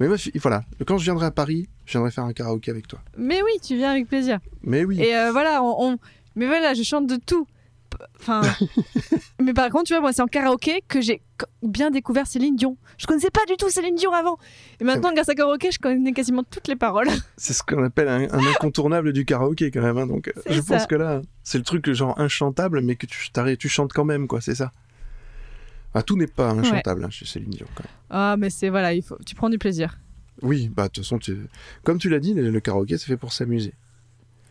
Mais 0.00 0.08
moi, 0.08 0.16
je- 0.16 0.30
voilà, 0.40 0.64
quand 0.86 0.98
je 0.98 1.04
viendrai 1.04 1.26
à 1.26 1.30
Paris, 1.30 1.68
je 1.86 1.92
viendrai 1.92 2.10
faire 2.10 2.24
un 2.24 2.32
karaoké 2.32 2.70
avec 2.70 2.88
toi. 2.88 2.98
Mais 3.16 3.40
oui, 3.42 3.52
tu 3.62 3.76
viens 3.76 3.90
avec 3.92 4.08
plaisir. 4.08 4.38
Mais 4.62 4.84
oui. 4.84 5.00
Et 5.00 5.14
euh, 5.16 5.30
voilà, 5.30 5.62
on, 5.62 5.92
on- 5.92 5.98
mais 6.34 6.46
voilà, 6.46 6.74
je 6.74 6.82
chante 6.82 7.06
de 7.06 7.16
tout. 7.16 7.46
Enfin, 8.20 8.42
mais 9.42 9.52
par 9.52 9.68
contre, 9.70 9.84
tu 9.84 9.92
vois, 9.92 10.00
moi, 10.00 10.12
c'est 10.12 10.22
en 10.22 10.26
karaoké 10.26 10.82
que 10.88 11.00
j'ai 11.00 11.22
bien 11.62 11.90
découvert 11.90 12.26
Céline 12.26 12.56
Dion. 12.56 12.76
Je 12.98 13.06
connaissais 13.06 13.30
pas 13.30 13.44
du 13.48 13.56
tout 13.56 13.68
Céline 13.70 13.94
Dion 13.94 14.12
avant. 14.12 14.38
Et 14.80 14.84
maintenant, 14.84 15.12
grâce 15.12 15.28
à 15.28 15.34
karaoké, 15.34 15.70
je 15.70 15.78
connais 15.78 16.12
quasiment 16.12 16.42
toutes 16.44 16.68
les 16.68 16.76
paroles. 16.76 17.08
C'est 17.36 17.52
ce 17.52 17.62
qu'on 17.62 17.84
appelle 17.84 18.08
un, 18.08 18.30
un 18.32 18.46
incontournable 18.46 19.12
du 19.12 19.24
karaoké 19.24 19.70
quand 19.70 19.82
même. 19.82 19.98
hein, 19.98 20.06
donc, 20.06 20.28
euh, 20.28 20.32
je 20.48 20.60
ça. 20.60 20.76
pense 20.78 20.86
que 20.86 20.94
là, 20.94 21.22
c'est 21.42 21.58
le 21.58 21.64
truc 21.64 21.90
genre 21.92 22.18
inchantable, 22.20 22.80
mais 22.80 22.96
que 22.96 23.06
tu, 23.06 23.30
tu 23.58 23.68
chantes 23.68 23.92
quand 23.92 24.04
même, 24.04 24.26
quoi. 24.26 24.40
C'est 24.40 24.54
ça. 24.54 24.72
Ah, 25.94 26.02
tout 26.02 26.16
n'est 26.16 26.26
pas 26.26 26.50
inchantable 26.50 27.04
hein, 27.04 27.10
chez 27.10 27.24
Céline 27.24 27.50
Dion. 27.50 27.66
Quand 27.74 27.84
même. 27.84 27.92
Ah, 28.10 28.36
mais 28.38 28.50
c'est 28.50 28.68
voilà, 28.68 28.92
il 28.92 29.02
faut, 29.02 29.16
tu 29.24 29.34
prends 29.34 29.48
du 29.48 29.58
plaisir. 29.58 29.98
Oui, 30.42 30.68
bah 30.68 30.84
de 30.84 30.88
toute 30.92 31.04
façon, 31.04 31.18
tu- 31.18 31.46
comme 31.84 31.98
tu 31.98 32.10
l'as 32.10 32.18
dit, 32.18 32.34
le, 32.34 32.50
le 32.50 32.60
karaoké, 32.60 32.98
c'est 32.98 33.06
fait 33.06 33.16
pour 33.16 33.32
s'amuser. 33.32 33.72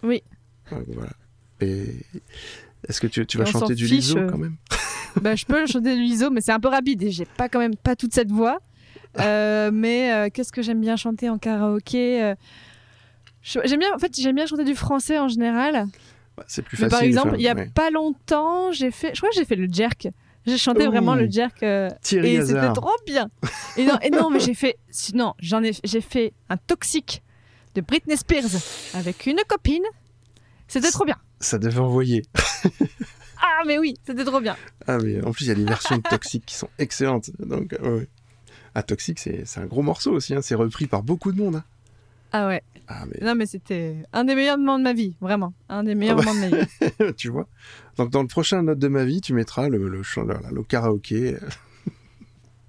Oui. 0.01 0.23
Voilà. 0.71 1.11
Et 1.61 1.95
est-ce 2.87 3.01
que 3.01 3.07
tu, 3.07 3.37
vas 3.37 3.45
chanter 3.45 3.75
du 3.75 3.85
fiche, 3.85 4.07
liso 4.07 4.17
euh. 4.17 4.29
quand 4.29 4.37
même? 4.37 4.57
Bah, 5.21 5.35
je 5.35 5.45
peux 5.45 5.65
chanter 5.65 5.95
de 5.95 6.01
l'ISO, 6.01 6.29
mais 6.29 6.41
c'est 6.41 6.51
un 6.51 6.59
peu 6.59 6.67
rapide 6.67 7.01
et 7.03 7.09
j'ai 7.09 7.25
pas 7.25 7.47
quand 7.47 7.59
même 7.59 7.75
pas 7.77 7.95
toute 7.95 8.13
cette 8.13 8.31
voix. 8.31 8.59
Euh, 9.21 9.71
mais 9.73 10.11
euh, 10.11 10.29
qu'est-ce 10.29 10.51
que 10.51 10.61
j'aime 10.61 10.81
bien 10.81 10.97
chanter 10.97 11.29
en 11.29 11.37
karaoké 11.37 12.21
euh, 12.21 12.35
J'aime 13.43 13.79
bien, 13.79 13.93
en 13.95 13.97
fait, 13.97 14.13
j'aime 14.13 14.35
bien 14.35 14.45
chanter 14.45 14.65
du 14.65 14.75
français 14.75 15.17
en 15.17 15.29
général. 15.29 15.85
Bah, 16.35 16.43
C'est 16.47 16.61
plus 16.61 16.77
Mais 16.77 16.89
facile. 16.89 16.91
par 16.91 17.01
exemple, 17.01 17.35
il 17.37 17.41
y 17.41 17.47
a 17.47 17.55
ouais. 17.55 17.71
pas 17.73 17.91
longtemps, 17.91 18.73
j'ai 18.73 18.91
fait, 18.91 19.11
je 19.13 19.21
crois 19.21 19.29
que 19.29 19.35
j'ai 19.37 19.45
fait 19.45 19.55
le 19.55 19.69
jerk. 19.71 20.09
J'ai 20.45 20.57
chanté 20.57 20.85
Ouh. 20.85 20.91
vraiment 20.91 21.15
le 21.15 21.31
jerk 21.31 21.63
Thierry 22.01 22.35
et 22.35 22.45
c'était 22.45 22.73
trop 22.73 22.91
bien. 23.05 23.29
Et 23.77 23.85
non, 23.85 23.97
et 24.01 24.09
non 24.09 24.29
mais 24.29 24.41
j'ai 24.41 24.53
fait, 24.53 24.75
non, 25.13 25.33
j'en 25.39 25.63
ai, 25.63 25.71
j'ai 25.85 26.01
fait 26.01 26.33
un 26.49 26.57
toxique 26.57 27.23
de 27.73 27.79
Britney 27.79 28.17
Spears 28.17 28.51
avec 28.95 29.25
une 29.27 29.39
copine. 29.47 29.85
C'était 30.67 30.91
trop 30.91 31.05
bien. 31.05 31.15
Ça 31.39 31.57
devait 31.57 31.79
envoyer. 31.79 32.23
Ah 33.37 33.63
mais 33.67 33.77
oui, 33.77 33.95
c'était 34.05 34.23
trop 34.23 34.39
bien. 34.39 34.55
Ah, 34.87 34.97
mais 34.97 35.21
en 35.23 35.31
plus, 35.31 35.45
il 35.45 35.47
y 35.49 35.51
a 35.51 35.55
des 35.55 35.65
versions 35.65 35.97
de 35.97 36.01
Toxic 36.01 36.45
qui 36.45 36.55
sont 36.55 36.69
excellentes. 36.79 37.31
Donc, 37.39 37.73
euh, 37.73 37.99
ouais. 37.99 38.07
Ah, 38.73 38.81
Toxic, 38.83 39.19
c'est 39.19 39.45
un 39.57 39.65
gros 39.65 39.81
morceau 39.81 40.11
aussi. 40.13 40.33
hein. 40.33 40.41
C'est 40.41 40.55
repris 40.55 40.87
par 40.87 41.03
beaucoup 41.03 41.31
de 41.33 41.37
monde. 41.37 41.57
hein. 41.57 41.63
Ah 42.31 42.47
ouais. 42.47 42.63
Ah, 42.87 43.03
mais 43.07 43.25
Non 43.25 43.35
mais 43.35 43.45
c'était 43.45 43.97
un 44.13 44.23
des 44.25 44.35
meilleurs 44.35 44.57
moments 44.57 44.77
de 44.79 44.83
ma 44.83 44.93
vie, 44.93 45.15
vraiment, 45.21 45.53
un 45.69 45.83
des 45.83 45.95
meilleurs 45.95 46.17
Ah 46.19 46.23
bah. 46.23 46.33
moments 46.33 46.47
de 46.47 46.55
ma 46.55 46.61
vie. 47.09 47.13
tu 47.17 47.29
vois. 47.29 47.47
Donc, 47.97 48.09
dans 48.09 48.21
le 48.21 48.27
prochain 48.27 48.61
Note 48.63 48.79
de 48.79 48.87
ma 48.87 49.03
vie, 49.05 49.21
tu 49.21 49.33
mettras 49.33 49.69
le, 49.69 49.77
le, 49.77 50.01
le- 50.01 50.03
le 50.51 50.63
karaoké 50.63 51.35
euh, 51.35 51.39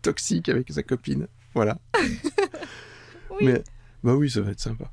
Toxic 0.03 0.49
avec 0.49 0.71
sa 0.73 0.83
copine. 0.83 1.27
Voilà. 1.55 1.79
Oui. 3.31 3.43
Mais, 3.43 3.63
bah 4.05 4.15
oui, 4.15 4.31
ça 4.31 4.41
va 4.41 4.51
être 4.53 4.61
sympa. 4.61 4.91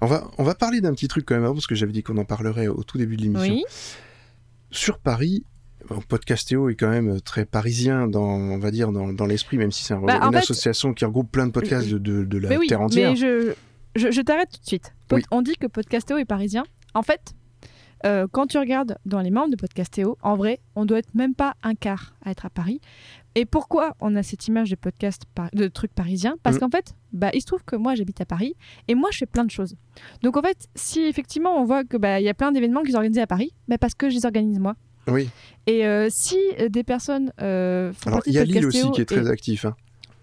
On, 0.00 0.06
va, 0.06 0.28
on 0.38 0.44
va 0.44 0.54
parler 0.54 0.80
d'un 0.80 0.92
petit 0.92 1.08
truc 1.08 1.24
quand 1.26 1.34
même 1.34 1.44
avant, 1.44 1.54
parce 1.54 1.66
que 1.66 1.74
j'avais 1.74 1.92
dit 1.92 2.02
qu'on 2.02 2.16
en 2.18 2.24
parlerait 2.24 2.68
au 2.68 2.82
tout 2.84 2.98
début 2.98 3.16
de 3.16 3.22
l'émission. 3.22 3.54
Oui. 3.54 3.64
sur 4.70 4.98
Paris, 4.98 5.44
bon, 5.88 6.00
Podcastéo 6.06 6.68
est 6.68 6.74
quand 6.74 6.90
même 6.90 7.20
très 7.20 7.44
parisien 7.44 8.06
dans, 8.06 8.20
on 8.22 8.58
va 8.58 8.70
dire, 8.70 8.92
dans, 8.92 9.12
dans 9.12 9.26
l'esprit, 9.26 9.56
même 9.56 9.72
si 9.72 9.84
c'est 9.84 9.94
un- 9.94 10.00
Bah, 10.00 10.18
une 10.22 10.32
fait- 10.32 10.38
association 10.38 10.92
qui 10.94 11.04
regroupe 11.04 11.30
plein 11.32 11.46
de 11.46 11.52
podcasts 11.52 11.88
de, 11.88 11.98
de, 11.98 12.24
de 12.24 12.38
la 12.38 12.48
mais 12.50 12.56
oui, 12.58 12.66
terre 12.66 12.80
entière. 12.80 13.10
mais 13.10 13.16
je, 13.16 13.54
je, 13.96 14.10
je 14.10 14.20
t'arrête 14.20 14.50
tout 14.52 14.60
de 14.60 14.66
suite. 14.66 14.92
Pod- 15.08 15.18
Oui. 15.20 15.24
On 15.30 15.42
dit 15.42 15.56
que 15.56 15.66
Podcastéo 15.66 16.18
est 16.18 16.24
parisien. 16.26 16.64
En 16.94 17.02
fait, 17.02 17.32
euh, 18.06 18.26
quand 18.30 18.46
tu 18.46 18.58
regardes 18.58 18.98
dans 19.06 19.20
les 19.20 19.30
membres 19.30 19.50
de 19.50 19.56
Podcastéo, 19.56 20.18
en 20.22 20.36
vrai, 20.36 20.60
on 20.76 20.84
doit 20.84 20.98
être 20.98 21.14
même 21.14 21.34
pas 21.34 21.54
un 21.62 21.74
quart 21.74 22.14
à 22.24 22.30
être 22.30 22.46
à 22.46 22.50
Paris. 22.50 22.80
Et 23.40 23.44
pourquoi 23.46 23.94
on 24.00 24.16
a 24.16 24.24
cette 24.24 24.48
image 24.48 24.68
de 24.70 24.74
podcast, 24.74 25.22
par- 25.36 25.48
de 25.52 25.68
trucs 25.68 25.94
parisiens? 25.94 26.36
Parce 26.42 26.56
Mm. 26.56 26.58
qu'en 26.58 26.70
fait, 26.70 26.94
bah, 27.12 27.30
il 27.34 27.40
se 27.40 27.46
trouve 27.46 27.62
que 27.64 27.76
moi, 27.76 27.94
j'habite 27.94 28.20
à 28.20 28.24
Paris 28.24 28.54
et 28.88 28.96
moi, 28.96 29.10
je 29.12 29.18
fais 29.18 29.26
plein 29.26 29.44
de 29.44 29.50
choses. 29.52 29.76
Donc 30.22 30.36
en 30.36 30.42
fait, 30.42 30.66
si 30.74 31.02
effectivement 31.02 31.54
on 31.60 31.64
voit 31.64 31.84
que 31.84 31.96
bah, 31.96 32.20
y 32.20 32.28
a 32.28 32.34
plein 32.34 32.50
d'événements 32.50 32.82
qui 32.82 32.90
sont 32.90 32.96
organisés 32.98 33.20
à 33.20 33.28
Paris, 33.28 33.52
bah, 33.68 33.78
parce 33.78 33.94
que 33.94 34.10
je 34.10 34.16
les 34.16 34.26
organise 34.26 34.58
moi. 34.58 34.74
Oui. 35.06 35.28
Et 35.68 35.86
euh, 35.86 36.08
si 36.10 36.36
euh, 36.58 36.68
des 36.68 36.82
personnes 36.82 37.32
euh, 37.40 37.92
font 37.92 38.10
Alors, 38.10 38.22
il 38.26 38.32
y 38.32 38.38
a 38.38 38.44
Lille 38.44 38.66
aussi 38.66 38.90
qui 38.90 39.02
est 39.02 39.04
très 39.04 39.26
et- 39.26 39.30
actif. 39.30 39.64
hein. 39.66 39.76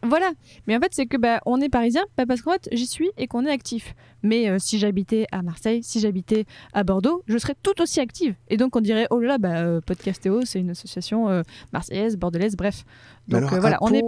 Voilà. 0.07 0.31
Mais 0.67 0.75
en 0.75 0.79
fait, 0.79 0.89
c'est 0.91 1.05
que 1.05 1.17
bah, 1.17 1.41
on 1.45 1.59
est 1.61 1.69
parisien 1.69 2.03
bah, 2.17 2.25
parce 2.27 2.41
qu'en 2.41 2.51
fait, 2.53 2.67
j'y 2.71 2.87
suis 2.87 3.09
et 3.17 3.27
qu'on 3.27 3.45
est 3.45 3.51
actif. 3.51 3.93
Mais 4.23 4.49
euh, 4.49 4.57
si 4.59 4.79
j'habitais 4.79 5.27
à 5.31 5.41
Marseille, 5.43 5.83
si 5.83 5.99
j'habitais 5.99 6.45
à 6.73 6.83
Bordeaux, 6.83 7.21
je 7.27 7.37
serais 7.37 7.53
tout 7.61 7.79
aussi 7.81 7.99
active. 7.99 8.33
Et 8.47 8.57
donc, 8.57 8.75
on 8.75 8.81
dirait, 8.81 9.07
oh 9.11 9.19
là 9.19 9.27
là, 9.27 9.37
bah, 9.37 9.57
euh, 9.57 9.81
Podcastéo, 9.81 10.45
c'est 10.45 10.59
une 10.59 10.71
association 10.71 11.29
euh, 11.29 11.43
marseillaise, 11.73 12.17
bordelaise, 12.17 12.55
bref. 12.55 12.83
Donc 13.27 13.43
alors, 13.43 13.59
voilà, 13.59 13.77
on 13.81 13.93
est. 13.93 14.01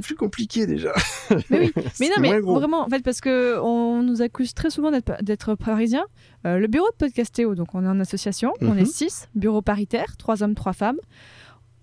Plus 0.00 0.14
compliqué 0.16 0.66
déjà. 0.66 0.92
Mais 1.50 1.58
oui, 1.60 1.72
mais 2.00 2.08
non, 2.08 2.14
mais 2.20 2.38
vraiment, 2.40 2.82
en 2.84 2.88
fait, 2.88 3.02
parce 3.02 3.20
que 3.20 3.58
on 3.60 4.02
nous 4.04 4.22
accuse 4.22 4.54
très 4.54 4.70
souvent 4.70 4.92
d'être 5.20 5.54
parisien. 5.56 6.04
Le 6.44 6.66
bureau 6.68 6.86
de 6.92 6.96
Podcastéo, 6.96 7.54
donc 7.56 7.74
on 7.74 7.84
est 7.84 7.88
en 7.88 7.98
association, 7.98 8.52
on 8.60 8.74
Mhm. 8.74 8.78
est 8.78 8.84
six, 8.84 9.28
bureau 9.34 9.62
paritaire, 9.62 10.16
trois 10.16 10.42
hommes, 10.44 10.54
trois 10.54 10.72
femmes. 10.74 10.98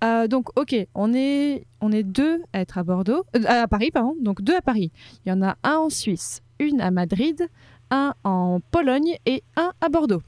Euh, 0.04 0.28
donc, 0.28 0.58
ok, 0.58 0.76
on 0.96 1.14
est, 1.14 1.66
on 1.80 1.92
est 1.92 2.04
deux 2.04 2.42
à 2.54 2.62
être 2.62 2.78
à 2.78 2.84
Bordeaux, 2.84 3.24
euh, 3.36 3.44
à 3.46 3.68
Paris, 3.68 3.92
pardon, 3.92 4.16
donc 4.20 4.42
deux 4.42 4.56
à 4.56 4.62
Paris. 4.62 4.92
Il 5.26 5.30
y 5.30 5.32
en 5.32 5.42
a 5.44 5.56
un 5.64 5.76
en 5.76 5.90
Suisse, 5.90 6.42
une 6.60 6.82
à 6.82 6.90
Madrid, 6.92 7.48
un 7.92 8.14
en 8.24 8.60
Pologne 8.72 9.16
et 9.26 9.44
un 9.58 9.72
à 9.80 9.90
Bordeaux. 9.90 10.22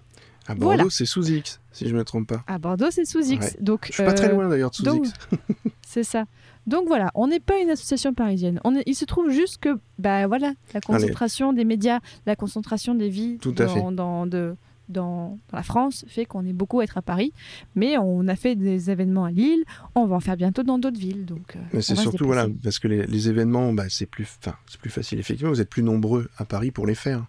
À 0.46 0.56
Bordeaux, 0.56 0.66
Voilà. 0.66 0.84
c'est 0.90 1.06
sous 1.06 1.26
X, 1.32 1.60
si 1.72 1.88
je 1.88 1.96
me 1.96 2.04
trompe 2.04 2.28
pas. 2.28 2.44
À 2.48 2.58
Bordeaux, 2.60 2.92
c'est 2.92 3.06
sous 3.06 3.22
X. 3.26 3.46
Ouais. 3.46 3.58
Donc, 3.62 3.88
Je 3.88 3.94
suis 3.94 4.04
pas 4.04 4.14
très 4.14 4.28
euh, 4.30 4.34
loin 4.34 4.50
d'ailleurs 4.50 4.72
de 4.72 4.76
sous 4.76 4.84
donc- 4.84 5.08
X. 5.08 5.14
C'est 5.86 6.04
ça. 6.04 6.26
Donc 6.66 6.88
voilà, 6.88 7.12
on 7.14 7.28
n'est 7.28 7.40
pas 7.42 7.60
une 7.60 7.70
association 7.70 8.14
parisienne. 8.16 8.60
On 8.64 8.76
est, 8.76 8.82
il 8.88 8.96
se 8.96 9.06
trouve 9.06 9.30
juste 9.30 9.58
que, 9.60 9.78
bah 10.00 10.26
voilà, 10.28 10.54
la 10.74 10.82
concentration 10.82 11.54
des 11.54 11.66
médias, 11.66 12.00
la 12.26 12.36
concentration 12.36 12.96
des 12.96 13.10
vies 13.10 13.38
Tout 13.40 13.54
à 13.60 13.66
dans, 13.66 13.74
fait. 13.90 13.92
dans, 13.96 14.26
de- 14.26 14.56
dans- 14.90 15.38
dans 15.52 15.58
la 15.58 15.64
France 15.64 16.06
fait 16.08 16.26
qu'on 16.26 16.46
est 16.46 16.54
beaucoup 16.54 16.80
à 16.80 16.84
être 16.84 16.98
à 16.98 17.02
Paris. 17.02 17.34
Mais 17.76 17.98
on 17.98 18.28
a 18.28 18.36
fait 18.36 18.56
des 18.56 18.90
événements 18.92 19.26
à 19.26 19.32
Lille, 19.32 19.64
on 19.96 20.06
va 20.06 20.16
en 20.16 20.20
faire 20.20 20.38
bientôt 20.38 20.64
dans 20.64 20.78
d'autres 20.80 21.00
villes. 21.00 21.26
Donc, 21.26 21.56
euh, 21.56 21.60
Mais 21.74 21.82
c'est 21.82 21.96
surtout, 21.96 22.26
voilà, 22.26 22.48
parce 22.64 22.80
que 22.80 22.88
les, 22.88 23.06
les 23.08 23.30
événements, 23.30 23.74
bah, 23.74 23.86
c'est 23.90 24.06
plus, 24.06 24.28
c'est 24.68 24.80
plus 24.80 24.90
facile. 24.90 25.20
Effectivement, 25.20 25.52
vous 25.52 25.62
êtes 25.62 25.70
plus 25.70 25.84
nombreux 25.84 26.30
à 26.38 26.46
Paris 26.46 26.72
pour 26.72 26.86
les 26.88 26.96
faire. 26.96 27.26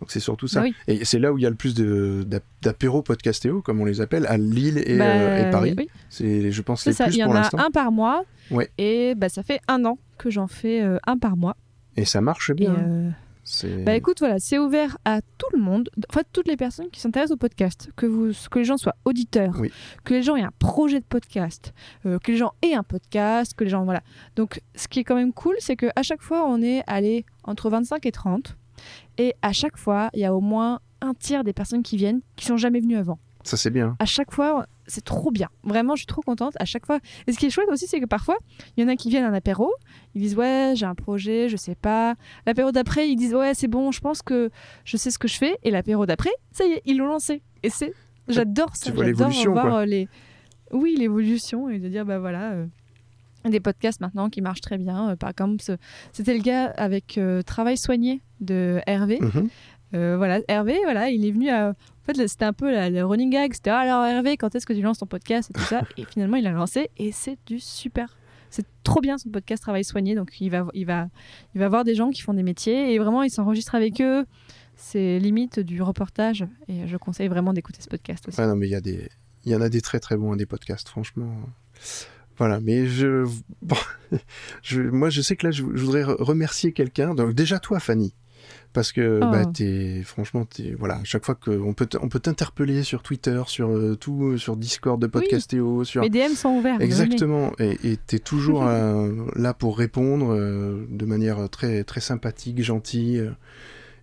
Donc 0.00 0.10
c'est 0.10 0.20
surtout 0.20 0.48
ça. 0.48 0.60
Bah 0.60 0.66
oui. 0.66 0.74
Et 0.88 1.04
c'est 1.04 1.20
là 1.20 1.32
où 1.32 1.38
il 1.38 1.42
y 1.42 1.46
a 1.46 1.50
le 1.50 1.54
plus 1.56 1.72
de- 1.72 2.24
d'ap- 2.26 2.42
d'apéros 2.62 3.00
podcastéo, 3.02 3.62
comme 3.62 3.80
on 3.80 3.84
les 3.84 4.00
appelle, 4.00 4.26
à 4.26 4.36
Lille 4.36 4.82
et, 4.84 4.98
Bah, 4.98 5.04
euh, 5.06 5.48
et 5.48 5.50
Paris. 5.52 5.74
oui, 5.78 5.88
C'est, 6.10 6.50
je 6.50 6.62
pense, 6.62 6.84
les 6.84 6.92
ça. 6.92 7.04
plus 7.04 7.14
Il 7.14 7.20
y 7.20 7.22
pour 7.22 7.32
en 7.32 7.36
a 7.36 7.48
un 7.64 7.70
par 7.70 7.92
mois. 7.92 8.24
Ouais. 8.50 8.70
Et 8.76 9.14
bah, 9.14 9.28
ça 9.28 9.42
fait 9.44 9.60
un 9.68 9.84
an 9.84 9.96
que 10.18 10.30
j'en 10.30 10.48
fais 10.48 10.82
euh, 10.82 10.98
un 11.06 11.16
par 11.16 11.36
mois. 11.36 11.56
Et 11.96 12.04
ça 12.04 12.20
marche 12.20 12.52
bien. 12.52 12.74
euh, 12.74 13.10
Bah 13.84 13.94
écoute, 13.94 14.18
voilà, 14.20 14.38
c'est 14.38 14.58
ouvert 14.58 14.96
à 15.04 15.20
tout 15.20 15.46
le 15.52 15.60
monde, 15.60 15.90
en 16.08 16.12
fait 16.12 16.26
toutes 16.32 16.48
les 16.48 16.56
personnes 16.56 16.88
qui 16.90 17.00
s'intéressent 17.00 17.34
au 17.34 17.38
podcast, 17.38 17.90
que, 17.96 18.06
vous, 18.06 18.32
que 18.50 18.58
les 18.58 18.64
gens 18.64 18.76
soient 18.76 18.96
auditeurs, 19.04 19.56
Oui. 19.60 19.70
que 20.04 20.14
les 20.14 20.22
gens 20.22 20.36
aient 20.36 20.42
un 20.42 20.52
projet 20.58 21.00
de 21.00 21.04
podcast, 21.04 21.74
euh, 22.06 22.18
que 22.18 22.32
les 22.32 22.38
gens 22.38 22.52
aient 22.62 22.74
un 22.74 22.82
podcast, 22.82 23.54
que 23.54 23.64
les 23.64 23.70
gens, 23.70 23.84
voilà. 23.84 24.02
Donc 24.36 24.60
ce 24.74 24.88
qui 24.88 25.00
est 25.00 25.04
quand 25.04 25.14
même 25.16 25.32
cool, 25.32 25.56
c'est 25.58 25.76
qu'à 25.76 26.02
chaque 26.02 26.22
fois, 26.22 26.46
on 26.48 26.62
est 26.62 26.82
allé 26.86 27.24
entre 27.44 27.68
25 27.70 28.06
et 28.06 28.12
30, 28.12 28.56
et 29.18 29.34
à 29.42 29.52
chaque 29.52 29.76
fois, 29.76 30.08
il 30.14 30.20
y 30.20 30.24
a 30.24 30.34
au 30.34 30.40
moins 30.40 30.80
un 31.00 31.12
tiers 31.14 31.44
des 31.44 31.52
personnes 31.52 31.82
qui 31.82 31.96
viennent 31.96 32.20
qui 32.36 32.46
sont 32.46 32.56
jamais 32.56 32.80
venues 32.80 32.96
avant. 32.96 33.18
Ça, 33.42 33.58
c'est 33.58 33.70
bien. 33.70 33.94
À 33.98 34.06
chaque 34.06 34.32
fois, 34.32 34.66
c'est 34.86 35.04
trop 35.04 35.30
bien. 35.30 35.48
Vraiment, 35.62 35.94
je 35.94 36.00
suis 36.00 36.06
trop 36.06 36.20
contente. 36.22 36.54
À 36.60 36.64
chaque 36.64 36.86
fois. 36.86 36.98
Et 37.26 37.32
ce 37.32 37.38
qui 37.38 37.46
est 37.46 37.50
chouette 37.50 37.68
aussi, 37.70 37.86
c'est 37.86 38.00
que 38.00 38.06
parfois, 38.06 38.36
il 38.76 38.82
y 38.82 38.86
en 38.86 38.88
a 38.88 38.96
qui 38.96 39.08
viennent 39.10 39.24
à 39.24 39.28
un 39.28 39.34
apéro. 39.34 39.70
Ils 40.14 40.22
disent 40.22 40.36
Ouais, 40.36 40.72
j'ai 40.76 40.86
un 40.86 40.94
projet, 40.94 41.48
je 41.48 41.56
sais 41.56 41.74
pas. 41.74 42.14
L'apéro 42.46 42.72
d'après, 42.72 43.08
ils 43.08 43.16
disent 43.16 43.34
Ouais, 43.34 43.54
c'est 43.54 43.68
bon, 43.68 43.92
je 43.92 44.00
pense 44.00 44.22
que 44.22 44.50
je 44.84 44.96
sais 44.96 45.10
ce 45.10 45.18
que 45.18 45.28
je 45.28 45.36
fais. 45.36 45.56
Et 45.62 45.70
l'apéro 45.70 46.06
d'après, 46.06 46.30
ça 46.52 46.64
y 46.66 46.72
est, 46.72 46.82
ils 46.84 46.96
l'ont 46.98 47.06
lancé. 47.08 47.42
Et 47.62 47.70
c'est. 47.70 47.92
J'adore 48.28 48.74
ça. 48.76 48.90
J'adore 48.96 49.30
voir 49.52 49.64
quoi. 49.66 49.80
euh, 49.80 49.84
les. 49.86 50.08
Oui, 50.72 50.96
l'évolution. 50.98 51.68
Et 51.68 51.78
de 51.78 51.88
dire 51.88 52.04
Bah 52.04 52.18
voilà. 52.18 52.52
euh, 52.52 52.66
des 53.44 53.60
podcasts 53.60 54.00
maintenant 54.00 54.30
qui 54.30 54.40
marchent 54.40 54.62
très 54.62 54.78
bien. 54.78 55.10
Euh, 55.10 55.16
par 55.16 55.28
exemple, 55.30 55.62
c'était 56.12 56.34
le 56.34 56.40
gars 56.40 56.66
avec 56.76 57.18
euh, 57.18 57.42
Travail 57.42 57.76
soigné 57.76 58.22
de 58.40 58.80
Hervé. 58.86 59.18
Mhm. 59.20 59.48
Euh, 59.94 60.16
voilà, 60.16 60.40
Hervé, 60.48 60.78
voilà, 60.84 61.10
il 61.10 61.24
est 61.26 61.30
venu 61.30 61.50
à. 61.50 61.74
En 62.06 62.12
fait, 62.14 62.26
c'était 62.28 62.44
un 62.44 62.52
peu 62.52 62.70
la- 62.70 62.90
le 62.90 63.04
running 63.04 63.30
gag. 63.30 63.54
C'était 63.54 63.70
Ah, 63.70 63.78
alors 63.80 64.04
Hervé, 64.04 64.36
quand 64.36 64.54
est-ce 64.54 64.66
que 64.66 64.72
tu 64.72 64.82
lances 64.82 64.98
ton 64.98 65.06
podcast 65.06 65.50
et 65.50 65.54
tout 65.54 65.64
ça 65.64 65.82
Et 65.96 66.04
finalement, 66.04 66.36
il 66.36 66.46
a 66.46 66.50
lancé 66.52 66.90
et 66.98 67.12
c'est 67.12 67.38
du 67.46 67.58
super. 67.60 68.16
C'est 68.50 68.66
trop 68.84 69.00
bien 69.00 69.18
son 69.18 69.30
podcast 69.30 69.62
Travail 69.62 69.84
soigné. 69.84 70.14
Donc, 70.14 70.40
il 70.40 70.50
va, 70.50 70.66
il 70.74 70.86
va, 70.86 71.08
il 71.54 71.60
va 71.60 71.68
voir 71.68 71.82
des 71.84 71.94
gens 71.94 72.10
qui 72.10 72.20
font 72.22 72.34
des 72.34 72.42
métiers 72.42 72.92
et 72.94 72.98
vraiment, 72.98 73.22
il 73.22 73.30
s'enregistre 73.30 73.74
avec 73.74 74.00
eux. 74.00 74.24
C'est 74.76 75.18
limite 75.18 75.60
du 75.60 75.82
reportage 75.82 76.44
et 76.68 76.86
je 76.86 76.96
conseille 76.96 77.28
vraiment 77.28 77.52
d'écouter 77.52 77.80
ce 77.80 77.88
podcast 77.88 78.28
aussi. 78.28 78.40
Non, 78.40 78.54
mais 78.56 78.66
il 78.66 78.70
y 78.70 78.74
a 78.76 78.80
des, 78.80 79.08
il 79.44 79.52
y 79.52 79.56
en 79.56 79.60
a 79.60 79.68
des 79.68 79.80
très 79.80 79.98
très 80.00 80.16
bons 80.16 80.32
hein, 80.32 80.36
des 80.36 80.46
podcasts, 80.46 80.88
franchement. 80.88 81.32
Voilà, 82.36 82.60
mais 82.60 82.86
je, 82.86 83.24
bon, 83.62 83.76
je, 84.62 84.82
moi, 84.82 85.10
je 85.10 85.20
sais 85.22 85.36
que 85.36 85.46
là, 85.46 85.50
je, 85.52 85.62
je 85.74 85.84
voudrais 85.84 86.02
re- 86.02 86.20
remercier 86.20 86.72
quelqu'un. 86.72 87.14
Donc 87.14 87.32
déjà 87.34 87.60
toi, 87.60 87.78
Fanny, 87.80 88.12
parce 88.74 88.92
que 88.92 89.20
Oh. 89.22 89.30
bah, 89.30 89.46
t'es, 89.46 90.02
franchement, 90.04 90.44
t'es, 90.44 90.74
voilà, 90.78 90.96
à 90.96 91.04
chaque 91.04 91.24
fois 91.24 91.34
qu'on 91.36 91.72
peut, 91.72 91.88
on 92.02 92.08
peut 92.10 92.18
t'interpeller 92.20 92.82
sur 92.82 93.02
Twitter, 93.02 93.40
sur 93.46 93.70
euh, 93.70 93.94
tout, 93.96 94.24
euh, 94.32 94.36
sur 94.36 94.56
Discord 94.56 95.00
de 95.00 95.06
Podcastéo, 95.06 95.84
sur 95.84 96.02
Mes 96.02 96.10
DM 96.10 96.34
sont 96.34 96.50
ouverts. 96.50 96.80
Exactement, 96.80 97.52
et 97.58 97.78
et 97.84 97.96
t'es 97.96 98.18
toujours 98.18 98.64
euh, 98.68 99.12
là 99.36 99.54
pour 99.54 99.78
répondre 99.78 100.34
euh, 100.34 100.84
de 100.90 101.06
manière 101.06 101.48
très 101.48 101.84
très 101.84 102.00
sympathique, 102.00 102.62
gentille, 102.62 103.30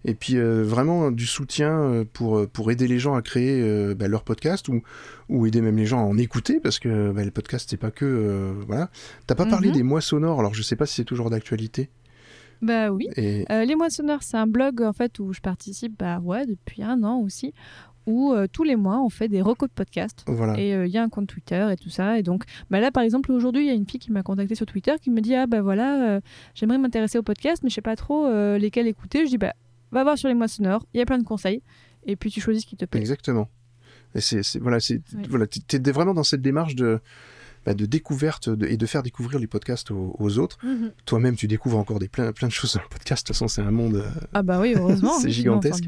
et 0.05 0.15
puis 0.15 0.37
vraiment 0.39 1.11
du 1.11 1.27
soutien 1.27 2.03
pour 2.13 2.47
pour 2.47 2.71
aider 2.71 2.87
les 2.87 2.97
gens 2.97 3.13
à 3.13 3.21
créer 3.21 3.93
bah, 3.93 4.07
leur 4.07 4.23
podcast 4.23 4.67
ou 4.67 4.81
ou 5.29 5.45
aider 5.45 5.61
même 5.61 5.77
les 5.77 5.85
gens 5.85 5.99
à 5.99 6.03
en 6.07 6.17
écouter 6.17 6.59
parce 6.59 6.79
que 6.79 7.11
bah, 7.11 7.23
le 7.23 7.29
podcast 7.29 7.67
c'est 7.69 7.77
pas 7.77 7.91
que 7.91 8.51
voilà. 8.67 8.89
T'as 9.27 9.35
pas 9.35 9.45
parlé 9.45 9.67
Mhm. 9.69 9.75
des 9.75 9.83
mois 9.83 10.01
sonores, 10.01 10.39
alors 10.39 10.53
je 10.55 10.63
sais 10.63 10.75
pas 10.75 10.85
si 10.87 10.95
c'est 10.95 11.03
toujours 11.05 11.29
d'actualité. 11.29 11.89
Bah 12.61 12.91
oui. 12.91 13.07
Et 13.15 13.45
Euh, 13.51 13.65
les 13.65 13.75
Moissonneurs, 13.75 14.23
c'est 14.23 14.37
un 14.37 14.47
blog 14.47 14.81
en 14.81 14.93
fait 14.93 15.19
où 15.19 15.33
je 15.33 15.39
participe 15.41 15.97
bah, 15.97 16.19
ouais, 16.19 16.45
depuis 16.45 16.83
un 16.83 17.03
an 17.03 17.17
aussi, 17.19 17.53
où 18.07 18.33
euh, 18.33 18.47
tous 18.51 18.63
les 18.63 18.75
mois 18.75 18.99
on 19.01 19.09
fait 19.09 19.27
des 19.27 19.41
recos 19.41 19.69
de 19.69 19.73
podcasts. 19.73 20.23
voilà. 20.27 20.59
Et 20.59 20.73
euh, 20.73 20.85
il 20.87 20.91
y 20.91 20.97
a 20.97 21.03
un 21.03 21.09
compte 21.09 21.27
Twitter 21.27 21.67
et 21.71 21.75
tout 21.77 21.89
ça. 21.89 22.17
Et 22.19 22.23
donc 22.23 22.43
bah 22.69 22.79
là, 22.79 22.91
par 22.91 23.03
exemple, 23.03 23.31
aujourd'hui, 23.31 23.63
il 23.63 23.67
y 23.67 23.71
a 23.71 23.73
une 23.73 23.87
fille 23.87 23.99
qui 23.99 24.11
m'a 24.11 24.23
contacté 24.23 24.55
sur 24.55 24.65
Twitter 24.65 24.93
qui 25.01 25.09
me 25.11 25.21
dit 25.21 25.35
Ah 25.35 25.47
bah 25.47 25.61
voilà, 25.61 26.09
euh, 26.15 26.21
j'aimerais 26.55 26.77
m'intéresser 26.77 27.17
au 27.17 27.23
podcast, 27.23 27.61
mais 27.63 27.69
je 27.69 27.75
sais 27.75 27.81
pas 27.81 27.95
trop 27.95 28.27
lesquels 28.57 28.87
écouter. 28.87 29.25
Je 29.25 29.31
dis 29.31 29.37
Bah 29.37 29.53
va 29.91 30.03
voir 30.03 30.17
sur 30.17 30.27
les 30.29 30.35
Moissonneurs, 30.35 30.85
il 30.93 30.99
y 30.99 31.01
a 31.01 31.05
plein 31.05 31.17
de 31.17 31.23
conseils. 31.23 31.61
Et 32.05 32.15
puis 32.15 32.31
tu 32.31 32.41
choisis 32.41 32.63
ce 32.63 32.67
qui 32.67 32.77
te 32.77 32.85
plaît. 32.85 32.99
Exactement. 33.01 33.49
Et 34.15 34.21
c'est, 34.21 34.41
c'est- 34.43 34.59
voilà, 34.59 34.79
c'est, 34.79 35.01
voilà, 35.29 35.45
t'es 35.47 35.91
vraiment 35.91 36.13
dans 36.13 36.23
cette 36.23 36.41
démarche 36.41 36.75
de, 36.75 36.99
bah, 37.65 37.73
de 37.73 37.85
découverte 37.85 38.49
de- 38.49 38.65
et 38.65 38.75
de 38.77 38.85
faire 38.85 39.03
découvrir 39.03 39.39
les 39.39 39.47
podcasts 39.47 39.91
aux, 39.91 40.15
aux 40.19 40.39
autres. 40.39 40.57
Mhm. 40.63 40.91
Toi-même, 41.05 41.35
tu 41.35 41.47
découvres 41.47 41.77
encore 41.77 41.99
des 41.99 42.07
plein, 42.07 42.31
plein 42.31 42.47
de 42.47 42.53
choses 42.53 42.73
dans 42.73 42.81
le 42.81 42.87
podcast. 42.89 43.23
De 43.23 43.27
toute 43.27 43.35
façon, 43.35 43.47
c'est 43.47 43.61
un 43.61 43.71
monde. 43.71 43.95
euh, 43.97 44.09
Ah 44.33 44.41
bah 44.41 44.59
oui, 44.59 44.73
heureusement. 44.75 45.13
C'est 45.19 45.29
gigantesque. 45.29 45.85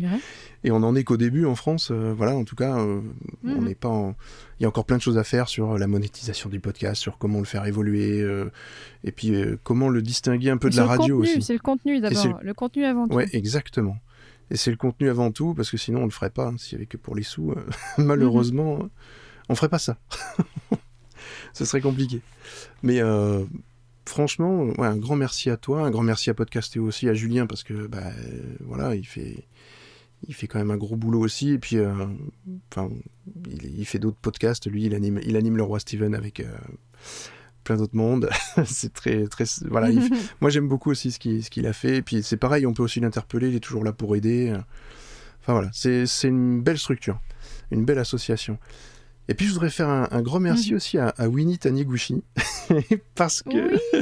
et 0.64 0.72
on 0.72 0.78
en 0.78 0.96
est 0.96 1.04
qu'au 1.04 1.18
début 1.18 1.46
en 1.46 1.56
France. 1.56 1.90
euh, 1.92 2.14
voilà, 2.16 2.36
en 2.36 2.44
tout 2.44 2.56
cas, 2.56 2.78
euh, 2.80 3.02
on 3.44 3.62
Mhm. 3.62 3.66
n'est 3.66 3.76
pas. 3.76 3.90
en- 3.90 4.16
Il 4.60 4.64
y 4.64 4.66
a 4.66 4.70
encore 4.70 4.86
plein 4.86 4.98
de 4.98 5.02
choses 5.02 5.18
à 5.18 5.24
faire 5.24 5.50
sur 5.50 5.78
la 5.78 5.88
monétisation 5.88 6.50
du 6.50 6.60
podcast, 6.60 7.02
sur 7.02 7.18
comment 7.18 7.40
le 7.40 7.46
faire 7.46 7.66
évoluer, 7.66 8.26
et 9.04 9.12
puis 9.12 9.34
comment 9.64 9.90
le 9.90 10.02
distinguer 10.02 10.52
un 10.52 10.58
peu 10.58 10.70
de 10.70 10.78
la 10.78 10.86
radio 10.86 11.18
contenu, 11.18 11.32
aussi. 11.34 11.42
C'est 11.42 11.54
le 11.54 11.60
contenu 11.60 12.00
d'abord. 12.00 12.40
Le... 12.42 12.54
contenu 12.54 12.86
avant 12.86 13.08
tout. 13.08 13.16
Ouais, 13.16 13.28
exactement. 13.34 13.98
Et 14.52 14.56
c'est 14.58 14.72
le 14.72 14.78
contenu 14.78 15.10
avant 15.10 15.32
tout, 15.32 15.54
parce 15.54 15.70
que 15.72 15.78
sinon 15.78 16.02
on 16.02 16.06
le 16.06 16.12
ferait 16.12 16.30
pas. 16.30 16.48
hein, 16.50 16.56
S'il 16.58 16.74
y 16.74 16.76
avait 16.76 16.86
que 16.86 16.98
pour 16.98 17.16
les 17.16 17.24
sous, 17.24 17.54
malheureusement, 17.98 18.78
Mhm. 18.78 18.90
on 19.50 19.56
ferait 19.56 19.70
pas 19.70 19.80
ça. 19.80 19.98
Ce 21.54 21.66
serait 21.66 21.82
compliqué. 21.82 22.22
Mais 22.82 23.02
euh, 23.02 23.44
franchement, 24.06 24.64
ouais, 24.64 24.88
un 24.88 24.98
grand 24.98 25.16
merci 25.16 25.50
à 25.50 25.58
toi, 25.58 25.82
un 25.82 25.92
grand 25.92 26.04
merci 26.04 26.30
à 26.30 26.34
Podcastéo 26.34 26.84
aussi, 26.86 27.08
à 27.10 27.14
Julien, 27.14 27.46
parce 27.48 27.64
que 27.64 27.88
bah, 27.88 28.00
euh, 28.04 28.42
voilà, 28.62 28.96
il 28.96 29.06
fait, 29.06 29.46
il 30.28 30.34
fait 30.34 30.48
quand 30.48 30.60
même 30.60 30.72
un 30.72 30.78
gros 30.78 30.96
boulot 30.96 31.20
aussi. 31.20 31.52
Et 31.52 31.60
puis, 31.60 31.78
euh, 31.78 31.94
enfin, 32.72 32.90
il, 33.50 33.80
il 33.80 33.86
fait 33.86 34.00
d'autres 34.00 34.18
podcasts. 34.22 34.68
Lui, 34.70 34.86
il 34.86 34.96
anime, 34.96 35.20
il 35.26 35.36
anime 35.38 35.58
le 35.58 35.64
roi 35.64 35.80
Steven 35.80 36.16
avec. 36.16 36.40
euh, 36.40 36.46
plein 37.64 37.78
d'autres 37.78 37.96
mondes 37.96 38.30
c'est 38.66 38.92
très 38.92 39.26
très 39.28 39.46
voilà 39.70 39.90
il 39.90 40.02
moi, 40.42 40.50
j'aime 40.50 40.68
beaucoup 40.68 40.92
aussi 40.92 41.14
ce 41.14 41.20
qu'il 41.20 41.42
ce 41.44 41.50
qu'il 41.50 41.66
a 41.66 41.72
fait. 41.72 41.98
Et 41.98 42.02
puis, 42.02 42.22
c'est 42.22 42.36
pareil, 42.36 42.66
on 42.66 42.74
peut 42.74 42.84
aussi 42.84 43.00
l'interpeller. 43.00 43.48
Il 43.50 43.56
est 43.56 43.62
toujours 43.62 43.86
là 43.86 43.94
pour 43.94 44.16
aider. 44.18 44.54
Enfin, 45.42 45.54
voilà. 45.54 45.70
C'est 45.72 46.06
c'est 46.06 46.28
une 46.28 46.62
belle 46.62 46.78
structure. 46.78 47.22
Une 47.72 47.86
belle 47.86 48.00
association. 48.00 48.58
Et 49.30 49.34
puis, 49.36 49.46
je 49.48 49.54
voudrais 49.54 49.70
faire 49.70 49.90
un, 49.90 50.08
un 50.12 50.22
grand 50.22 50.40
merci 50.40 50.72
Mhm. 50.72 50.76
aussi 50.78 50.98
à, 50.98 51.10
à 51.10 51.28
Winnie 51.28 51.58
Taniguchi. 51.58 52.24
parce 53.16 53.42
que 53.42 53.74
Oui. 53.74 54.02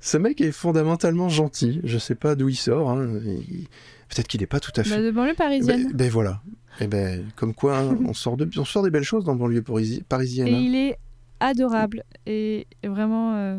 ce 0.00 0.16
mec 0.16 0.40
est 0.40 0.52
fondamentalement 0.52 1.28
gentil. 1.28 1.80
Je 1.84 1.98
sais 1.98 2.14
pas 2.16 2.34
d'où 2.34 2.48
il 2.48 2.56
sort. 2.56 2.90
hein. 2.90 3.06
Il- 3.24 3.66
Peut-être 4.08 4.28
qu'il 4.28 4.40
n'est 4.40 4.46
pas 4.46 4.60
tout 4.60 4.72
à 4.76 4.82
Bah, 4.82 4.88
fait. 4.90 5.02
de 5.02 5.10
banlieue 5.10 5.32
parisienne. 5.34 5.86
Ben, 5.88 5.92
ben 5.96 6.10
voilà. 6.10 6.42
Et 6.80 6.86
ben, 6.86 7.24
comme 7.34 7.54
quoi, 7.54 7.78
hein, 7.78 7.96
on, 8.06 8.12
sort 8.12 8.36
de, 8.36 8.46
on 8.58 8.64
sort 8.66 8.82
des 8.82 8.90
belles 8.90 9.04
choses 9.04 9.24
dans 9.24 9.34
banlieue 9.34 9.62
parisi- 9.62 10.02
parisienne. 10.02 10.48
Et 10.48 10.54
hein. 10.54 10.60
il 10.60 10.74
est 10.76 10.98
adorable 11.40 12.04
et 12.26 12.66
vraiment, 12.84 13.36
euh, 13.36 13.58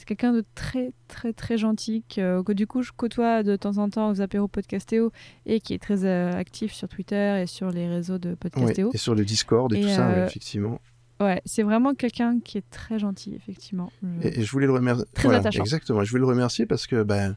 c'est 0.00 0.06
quelqu'un 0.06 0.32
de 0.32 0.42
très 0.54 0.92
très 1.08 1.34
très 1.34 1.58
gentil 1.58 2.02
que, 2.08 2.40
que 2.42 2.52
du 2.52 2.66
coup 2.66 2.80
je 2.82 2.90
côtoie 2.96 3.42
de 3.42 3.54
temps 3.54 3.76
en 3.76 3.90
temps 3.90 4.10
aux 4.10 4.22
apéros 4.22 4.48
Podcastéo 4.48 5.12
et 5.44 5.60
qui 5.60 5.74
est 5.74 5.78
très 5.78 6.06
euh, 6.06 6.32
actif 6.32 6.72
sur 6.72 6.88
Twitter 6.88 7.42
et 7.42 7.46
sur 7.46 7.70
les 7.70 7.86
réseaux 7.86 8.16
de 8.18 8.30
Ouais, 8.30 8.36
Podcastéo. 8.36 8.90
Et 8.94 8.96
sur 8.98 9.14
le 9.14 9.24
Discord 9.26 9.70
et, 9.74 9.78
Et, 9.78 9.82
tout 9.82 9.88
ça, 9.90 10.08
ouais, 10.08 10.14
euh, 10.20 10.26
effectivement. 10.26 10.80
Ouais, 11.20 11.42
c'est 11.44 11.62
vraiment 11.62 11.92
quelqu'un 11.94 12.40
qui 12.40 12.56
est 12.56 12.70
très 12.70 12.98
gentil, 12.98 13.34
effectivement. 13.34 13.92
Je- 14.02 14.28
Et, 14.28 14.40
et 14.40 14.42
je 14.42 14.50
voulais 14.50 14.66
le 14.66 14.72
remercier. 14.72 15.04
Très 15.12 15.34
attachant. 15.34 15.60
Exactement. 15.60 16.02
Je 16.02 16.10
voulais 16.10 16.20
le 16.22 16.26
remercier 16.26 16.64
parce 16.64 16.86
que 16.86 17.02
ben, 17.02 17.36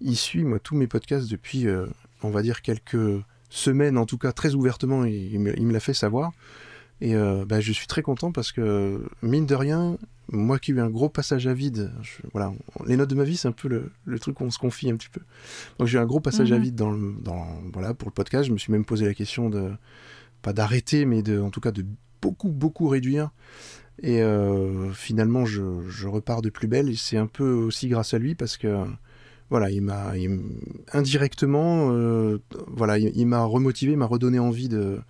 il 0.00 0.16
suit 0.16 0.44
moi 0.44 0.58
tous 0.58 0.76
mes 0.76 0.86
podcasts 0.86 1.30
depuis, 1.30 1.66
euh, 1.68 1.84
on 2.22 2.30
va 2.30 2.40
dire 2.40 2.62
quelques 2.62 3.20
semaines, 3.50 3.98
en 3.98 4.06
tout 4.06 4.16
cas 4.16 4.32
très 4.32 4.54
ouvertement. 4.54 5.04
Il, 5.04 5.12
il 5.34 5.40
me, 5.40 5.54
il 5.58 5.66
me 5.66 5.74
l'a 5.74 5.80
fait 5.80 5.92
savoir. 5.92 6.32
Et 7.02 7.14
euh, 7.14 7.44
ben, 7.46 7.60
je 7.60 7.70
suis 7.70 7.86
très 7.86 8.00
content 8.00 8.32
parce 8.32 8.50
que 8.50 9.06
mine 9.22 9.44
de 9.44 9.54
rien, 9.54 9.98
moi 10.30 10.58
qui 10.58 10.72
ai 10.72 10.74
eu 10.74 10.80
un 10.80 10.90
gros 10.90 11.08
passage 11.08 11.46
à 11.46 11.54
vide, 11.54 11.90
je- 12.02 12.22
voilà, 12.32 12.52
on- 12.78 12.84
les 12.84 12.96
notes 12.96 13.10
de 13.10 13.14
ma 13.14 13.24
vie, 13.24 13.36
c'est 13.36 13.48
un 13.48 13.52
peu 13.52 13.68
le, 13.68 13.90
le 14.04 14.18
truc 14.18 14.40
où 14.40 14.44
on 14.44 14.50
se 14.50 14.58
confie 14.58 14.90
un 14.90 14.96
petit 14.96 15.08
peu. 15.08 15.20
Donc 15.78 15.88
j'ai 15.88 15.98
eu 15.98 16.00
un 16.00 16.06
gros 16.06 16.20
passage 16.20 16.52
à 16.52 16.56
Mhm. 16.56 16.62
vide 16.62 16.74
dans, 16.74 16.90
le- 16.90 17.14
dans, 17.22 17.46
voilà, 17.72 17.94
pour 17.94 18.08
le 18.08 18.12
podcast. 18.14 18.46
Je 18.48 18.52
me 18.52 18.58
suis 18.58 18.72
même 18.72 18.84
posé 18.84 19.06
la 19.06 19.14
question 19.14 19.48
de 19.50 19.70
pas 20.42 20.52
d'arrêter, 20.52 21.04
mais 21.04 21.22
de, 21.22 21.40
en 21.40 21.50
tout 21.50 21.60
cas 21.60 21.70
de 21.72 21.84
beaucoup 22.22 22.48
beaucoup 22.50 22.88
réduire. 22.88 23.30
Et 24.02 24.22
euh, 24.22 24.92
finalement, 24.92 25.44
je, 25.44 25.88
je 25.88 26.06
repars 26.06 26.40
de 26.42 26.50
plus 26.50 26.68
belle. 26.68 26.88
Et 26.88 26.94
c'est 26.94 27.16
un 27.16 27.26
peu 27.26 27.50
aussi 27.50 27.88
grâce 27.88 28.14
à 28.14 28.18
lui 28.18 28.34
parce 28.36 28.56
que, 28.56 28.84
voilà, 29.50 29.70
il 29.70 29.82
m'a 29.82 30.12
indirectement, 30.92 31.90
euh, 31.92 32.38
voilà, 32.68 32.98
il, 32.98 33.12
il 33.16 33.26
m'a 33.26 33.42
remotivé, 33.44 33.96
m'a 33.96 34.06
redonné 34.06 34.38
envie 34.38 34.68
de, 34.68 35.00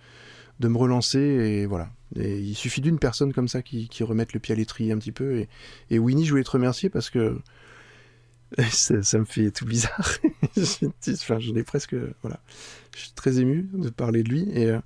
de 0.59 0.67
me 0.67 0.77
relancer. 0.77 1.19
Et 1.19 1.65
voilà. 1.65 1.89
Il 2.15 2.55
suffit 2.55 2.81
d'une 2.81 2.99
personne 2.99 3.33
comme 3.33 3.47
ça 3.47 3.61
qui, 3.61 3.87
remette 4.03 4.33
le 4.33 4.39
pied 4.39 4.53
à 4.53 4.57
l'étrier 4.57 4.91
un 4.91 4.97
petit 4.97 5.11
peu. 5.11 5.45
Et, 5.89 5.99
Winnie, 5.99 6.25
je 6.25 6.31
voulais 6.31 6.43
te 6.43 6.51
remercier 6.51 6.89
parce 6.89 7.09
que 7.09 7.39
ça, 8.71 9.19
me 9.19 9.25
fait 9.25 9.51
tout 9.51 9.65
bizarre. 9.65 10.09
presque, 11.65 11.95
voilà, 12.21 12.39
je 12.95 13.01
suis 13.01 13.11
très 13.11 13.39
ému 13.39 13.69
de 13.73 13.89
parler 13.89 14.23
de 14.23 14.29
lui. 14.29 14.49
Et 14.53 14.67
euh, 14.67 14.79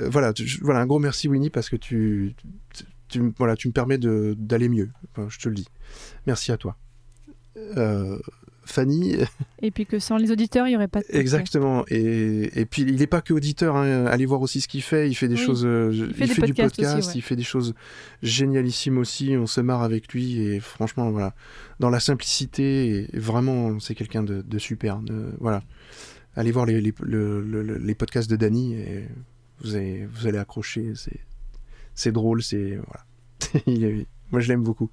euh, 0.00 0.08
voilà, 0.08 0.32
voilà, 0.62 0.80
un 0.80 0.86
gros 0.86 0.98
merci 0.98 1.28
Winnie 1.28 1.50
parce 1.50 1.68
que 1.68 1.76
tu, 1.76 2.34
voilà, 3.36 3.56
tu 3.56 3.68
me 3.68 3.72
permets 3.72 3.98
d'aller 3.98 4.68
mieux. 4.68 4.90
Je 5.28 5.38
te 5.38 5.48
le 5.48 5.54
dis. 5.54 5.68
Merci 6.26 6.52
à 6.52 6.56
toi. 6.56 6.76
Euh, 7.56 8.18
Fanny, 8.70 9.16
Et 9.62 9.70
puis 9.70 9.86
que 9.86 9.98
sans 9.98 10.16
les 10.16 10.30
auditeurs, 10.30 10.66
il 10.66 10.70
n'y 10.70 10.76
aurait 10.76 10.88
pas 10.88 11.00
de 11.00 11.06
exactement. 11.10 11.84
Et, 11.88 12.60
et 12.60 12.64
puis 12.66 12.82
il 12.82 12.96
n'est 12.96 13.06
pas 13.06 13.20
que 13.20 13.32
auditeur. 13.32 13.76
hein. 13.76 14.06
Allez 14.06 14.26
voir 14.26 14.40
aussi 14.42 14.60
ce 14.60 14.68
qu'il 14.68 14.82
fait. 14.82 15.08
Il 15.08 15.14
fait 15.14 15.28
des 15.28 15.34
Oui. 15.36 15.40
choses. 15.40 15.64
euh, 15.64 15.90
Il 15.92 16.14
fait 16.14 16.26
des 16.26 16.34
du 16.34 16.40
podcasts 16.40 16.76
podcast. 16.76 16.98
aussi, 16.98 17.08
ouais. 17.08 17.14
Il 17.16 17.22
fait 17.22 17.36
des 17.36 17.42
choses 17.42 17.74
génialissimes 18.22 18.98
aussi. 18.98 19.36
On 19.36 19.46
se 19.46 19.60
marre 19.60 19.82
avec 19.82 20.12
lui 20.12 20.40
et 20.40 20.60
franchement, 20.60 21.10
voilà, 21.10 21.34
dans 21.80 21.90
la 21.90 22.00
simplicité. 22.00 23.08
Et 23.14 23.18
vraiment, 23.18 23.78
c'est 23.80 23.94
quelqu'un 23.94 24.22
de, 24.22 24.42
de 24.42 24.58
super. 24.58 24.98
de- 24.98 25.32
voilà. 25.40 25.62
Allez 26.36 26.52
voir 26.52 26.66
les, 26.66 26.80
les, 26.80 26.94
le- 27.00 27.42
le- 27.42 27.62
le- 27.62 27.78
les 27.78 27.94
podcasts 27.94 28.30
de 28.30 28.36
Danny 28.36 28.74
et 28.74 29.04
vous 29.60 29.74
allez, 29.74 30.06
vous 30.06 30.26
allez 30.26 30.38
accrocher. 30.38 30.92
C'est, 31.94 32.12
drôle. 32.12 32.42
C'est 32.42 32.78
voilà. 32.86 34.04
Moi, 34.30 34.40
je 34.40 34.48
l'aime 34.48 34.62
beaucoup. 34.62 34.90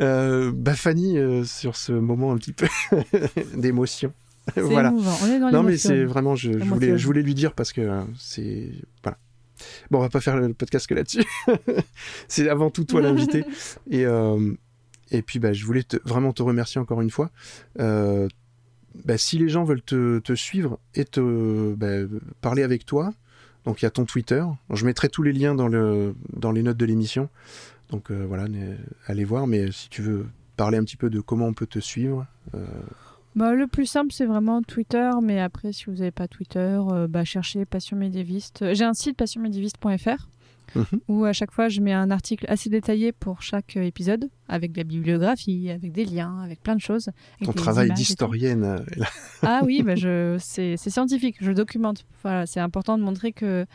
Euh, 0.00 0.52
bah 0.54 0.74
Fanny, 0.74 1.18
euh, 1.18 1.44
sur 1.44 1.76
ce 1.76 1.92
moment 1.92 2.32
un 2.32 2.36
petit 2.36 2.52
peu 2.52 2.66
d'émotion. 3.56 4.12
Voilà. 4.56 4.88
émouvant. 4.88 5.16
On 5.22 5.26
est 5.26 5.38
dans 5.38 5.50
Non 5.50 5.62
mais 5.62 5.76
c'est 5.76 6.04
vraiment, 6.04 6.34
je, 6.34 6.50
voulais, 6.52 6.98
je 6.98 7.06
voulais 7.06 7.22
lui 7.22 7.34
dire 7.34 7.52
parce 7.52 7.72
que 7.72 7.80
euh, 7.80 8.02
c'est 8.18 8.70
voilà. 9.02 9.18
Bon, 9.90 9.98
on 9.98 10.02
va 10.02 10.08
pas 10.08 10.20
faire 10.20 10.36
le 10.38 10.54
podcast 10.54 10.86
que 10.86 10.94
là-dessus. 10.94 11.24
c'est 12.28 12.48
avant 12.48 12.70
tout 12.70 12.84
toi 12.84 13.00
l'invité. 13.00 13.44
et 13.90 14.06
euh, 14.06 14.52
et 15.10 15.22
puis 15.22 15.38
bah, 15.38 15.52
je 15.52 15.64
voulais 15.64 15.82
te- 15.82 15.98
vraiment 16.04 16.32
te 16.32 16.42
remercier 16.42 16.80
encore 16.80 17.00
une 17.00 17.10
fois. 17.10 17.30
Euh, 17.78 18.28
bah, 19.04 19.18
si 19.18 19.38
les 19.38 19.48
gens 19.48 19.64
veulent 19.64 19.82
te, 19.82 20.18
te 20.20 20.34
suivre 20.34 20.78
et 20.94 21.04
te 21.04 21.74
bah, 21.74 22.08
parler 22.40 22.62
avec 22.62 22.86
toi, 22.86 23.12
donc 23.64 23.82
il 23.82 23.84
y 23.84 23.86
a 23.86 23.90
ton 23.90 24.04
Twitter. 24.04 24.42
Je 24.72 24.84
mettrai 24.86 25.08
tous 25.08 25.22
les 25.22 25.32
liens 25.32 25.54
dans 25.54 25.68
le 25.68 26.14
dans 26.34 26.52
les 26.52 26.62
notes 26.62 26.78
de 26.78 26.86
l'émission. 26.86 27.28
Donc 27.90 28.10
euh, 28.10 28.24
voilà, 28.26 28.46
allez 29.06 29.24
voir. 29.24 29.46
Mais 29.46 29.70
si 29.72 29.88
tu 29.88 30.02
veux 30.02 30.26
parler 30.56 30.78
un 30.78 30.84
petit 30.84 30.96
peu 30.96 31.10
de 31.10 31.20
comment 31.20 31.46
on 31.46 31.54
peut 31.54 31.66
te 31.66 31.78
suivre, 31.78 32.26
euh, 32.54 32.64
Bah, 33.34 33.54
le 33.54 33.66
plus 33.66 33.86
simple, 33.86 34.12
c'est 34.12 34.26
vraiment 34.26 34.62
Twitter. 34.62 35.10
Mais 35.22 35.40
après, 35.40 35.72
si 35.72 35.86
vous 35.86 35.94
n'avez 35.94 36.10
pas 36.10 36.28
Twitter, 36.28 36.78
euh, 36.92 37.06
bah, 37.08 37.24
cherchez 37.24 37.64
Passion 37.64 37.96
Médiéviste. 37.96 38.64
J'ai 38.74 38.84
un 38.84 38.94
site 38.94 39.16
passionmédiéviste.fr 39.16 40.28
Mhm. 40.76 40.84
où 41.08 41.24
à 41.24 41.32
chaque 41.32 41.50
fois, 41.50 41.68
je 41.68 41.80
mets 41.80 41.92
un 41.92 42.12
article 42.12 42.44
assez 42.48 42.70
détaillé 42.70 43.10
pour 43.10 43.42
chaque 43.42 43.76
épisode, 43.76 44.28
avec 44.46 44.70
de 44.70 44.76
la 44.78 44.84
bibliographie, 44.84 45.68
avec 45.68 45.90
des 45.90 46.04
liens, 46.04 46.38
avec 46.44 46.62
plein 46.62 46.76
de 46.76 46.80
choses. 46.80 47.10
ton 47.42 47.52
travail 47.52 47.90
d'historienne. 47.90 48.84
Ah 49.42 49.62
oui, 49.64 49.82
bah 49.82 49.94
je, 49.96 50.36
c'est, 50.38 50.76
c'est 50.76 50.90
scientifique, 50.90 51.38
je 51.40 51.50
documente. 51.50 52.06
Voilà, 52.22 52.46
c'est 52.46 52.60
important 52.60 52.96
de 52.98 53.02
montrer 53.02 53.32
que 53.32 53.66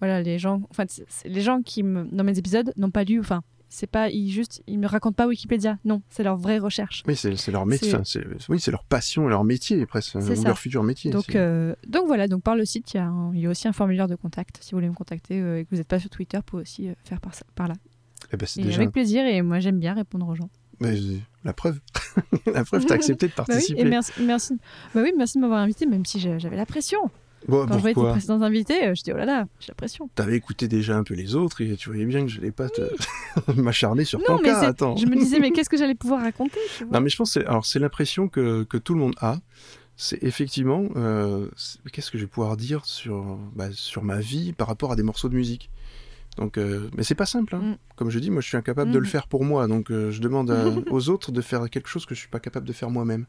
voilà, 0.00 0.22
les 0.22 0.40
gens, 0.40 0.60
enfin, 0.70 0.86
c'est- 0.88 1.04
c'est- 1.08 1.28
les 1.28 1.40
gens 1.40 1.62
qui 1.62 1.84
me, 1.84 2.04
dans 2.10 2.24
mes 2.24 2.36
épisodes 2.36 2.72
n'ont 2.76 2.90
pas 2.90 3.04
lu, 3.04 3.20
enfin, 3.20 3.42
c'est 3.72 3.86
pas, 3.86 4.10
ils 4.10 4.30
juste, 4.30 4.62
ils 4.66 4.78
me 4.78 4.86
racontent 4.86 5.14
pas 5.14 5.26
Wikipédia. 5.28 5.78
Non, 5.84 6.02
c'est 6.10 6.22
leur 6.24 6.36
vraie 6.36 6.58
recherche. 6.58 7.02
Oui, 7.06 7.16
c'est 7.16 7.30
leur 7.50 7.64
métier. 7.64 7.94
Oui, 8.48 8.60
c'est 8.60 8.70
leur 8.72 8.84
passion 8.84 9.26
et 9.26 9.30
leur 9.30 9.44
métier, 9.44 9.86
presque. 9.86 10.16
Ou 10.16 10.20
ça. 10.20 10.34
leur 10.48 10.58
futur 10.58 10.82
métier. 10.82 11.10
Donc, 11.12 11.34
euh, 11.36 11.74
donc 11.86 12.06
voilà, 12.06 12.28
donc 12.28 12.42
par 12.42 12.56
le 12.56 12.64
site, 12.64 12.92
il 12.92 12.96
y, 12.98 13.00
a 13.00 13.06
un- 13.06 13.32
il 13.32 13.40
y 13.40 13.46
a 13.46 13.50
aussi 13.50 13.68
un 13.68 13.72
formulaire 13.72 14.08
de 14.08 14.16
contact. 14.16 14.58
Si 14.60 14.72
vous 14.72 14.78
voulez 14.78 14.88
me 14.88 14.94
contacter 14.94 15.40
euh, 15.40 15.60
et 15.60 15.64
que 15.64 15.70
vous 15.70 15.76
n'êtes 15.76 15.88
pas 15.88 16.00
sur 16.00 16.10
Twitter, 16.10 16.36
vous 16.38 16.42
pouvez 16.42 16.62
aussi 16.62 16.88
euh, 16.88 16.94
faire 17.04 17.20
par, 17.20 17.32
ça- 17.34 17.46
par 17.54 17.68
là. 17.68 17.74
Eh 18.32 18.36
ben, 18.36 18.46
Et 18.58 18.62
déjà 18.62 18.76
avec 18.82 18.90
plaisir, 18.92 19.24
et 19.24 19.40
moi 19.42 19.60
j'aime 19.60 19.78
bien 19.78 19.94
répondre 19.94 20.28
aux 20.28 20.34
gens. 20.34 20.50
Mais, 20.80 20.98
la 21.44 21.52
preuve. 21.52 21.78
la 22.52 22.64
preuve, 22.64 22.84
t'as 22.86 22.94
accepté 22.94 23.28
de 23.28 23.32
Bah 23.36 23.44
oui, 23.48 23.54
participer. 23.54 23.80
et 23.80 23.84
merci, 23.84 24.12
merci, 24.22 24.58
bah 24.94 25.00
oui, 25.02 25.12
merci 25.16 25.38
de 25.38 25.42
m'avoir 25.42 25.60
invité, 25.60 25.86
même 25.86 26.04
si 26.04 26.18
j'avais 26.20 26.56
la 26.56 26.66
pression. 26.66 26.98
Bon, 27.48 27.66
Quand 27.66 27.74
je 27.74 27.80
voyais 27.80 27.94
tes 27.94 28.00
précédents 28.10 28.42
invités, 28.42 28.94
je 28.94 29.02
dis 29.02 29.12
oh 29.12 29.16
là 29.16 29.24
là, 29.24 29.46
j'ai 29.60 29.68
la 29.68 29.74
pression. 29.74 30.10
T'avais 30.14 30.36
écouté 30.36 30.68
déjà 30.68 30.96
un 30.96 31.02
peu 31.04 31.14
les 31.14 31.34
autres 31.34 31.62
et 31.62 31.74
tu 31.76 31.88
voyais 31.88 32.04
bien 32.04 32.20
que 32.22 32.28
je 32.28 32.38
n'allais 32.38 32.52
pas 32.52 32.68
m'acharner 33.56 34.04
sur 34.04 34.22
ton 34.22 34.38
cas. 34.38 34.60
Attends. 34.60 34.96
je 34.96 35.06
me 35.06 35.16
disais, 35.16 35.38
mais 35.38 35.50
qu'est-ce 35.50 35.70
que 35.70 35.76
j'allais 35.78 35.94
pouvoir 35.94 36.20
raconter 36.22 36.58
Non, 36.92 37.00
mais 37.00 37.08
je 37.08 37.16
pense 37.16 37.34
que 37.34 37.40
c'est- 37.40 37.46
alors 37.46 37.64
c'est 37.66 37.78
l'impression 37.78 38.28
que, 38.28 38.64
que 38.64 38.76
tout 38.76 38.94
le 38.94 39.00
monde 39.00 39.14
a. 39.20 39.38
C'est 39.96 40.22
effectivement, 40.22 40.84
euh, 40.96 41.48
qu'est-ce 41.92 42.10
que 42.10 42.16
je 42.18 42.24
vais 42.24 42.28
pouvoir 42.30 42.56
dire 42.56 42.86
sur, 42.86 43.38
bah, 43.54 43.68
sur 43.72 44.02
ma 44.02 44.18
vie 44.18 44.52
par 44.54 44.66
rapport 44.68 44.92
à 44.92 44.96
des 44.96 45.02
morceaux 45.02 45.28
de 45.28 45.34
musique? 45.34 45.70
Donc, 46.38 46.56
euh, 46.58 46.88
mais 46.96 47.02
c'est 47.02 47.14
pas 47.14 47.26
simple. 47.26 47.54
hein. 47.56 47.60
Mm. 47.60 47.76
Comme 47.96 48.08
je 48.10 48.18
dis, 48.18 48.30
moi, 48.30 48.40
je 48.40 48.48
suis 48.48 48.56
incapable 48.56 48.92
de 48.92 48.98
le 48.98 49.04
Mhm. 49.04 49.10
faire 49.10 49.26
pour 49.26 49.44
moi. 49.44 49.66
Donc, 49.66 49.90
euh, 49.90 50.10
je 50.10 50.20
demande 50.22 50.50
à- 50.50 50.64
aux 50.90 51.08
autres 51.10 51.32
de 51.32 51.40
faire 51.42 51.68
quelque 51.68 51.88
chose 51.88 52.06
que 52.06 52.14
je 52.14 52.20
suis 52.20 52.28
pas 52.30 52.40
capable 52.40 52.66
de 52.66 52.72
faire 52.72 52.88
moi-même. 52.88 53.26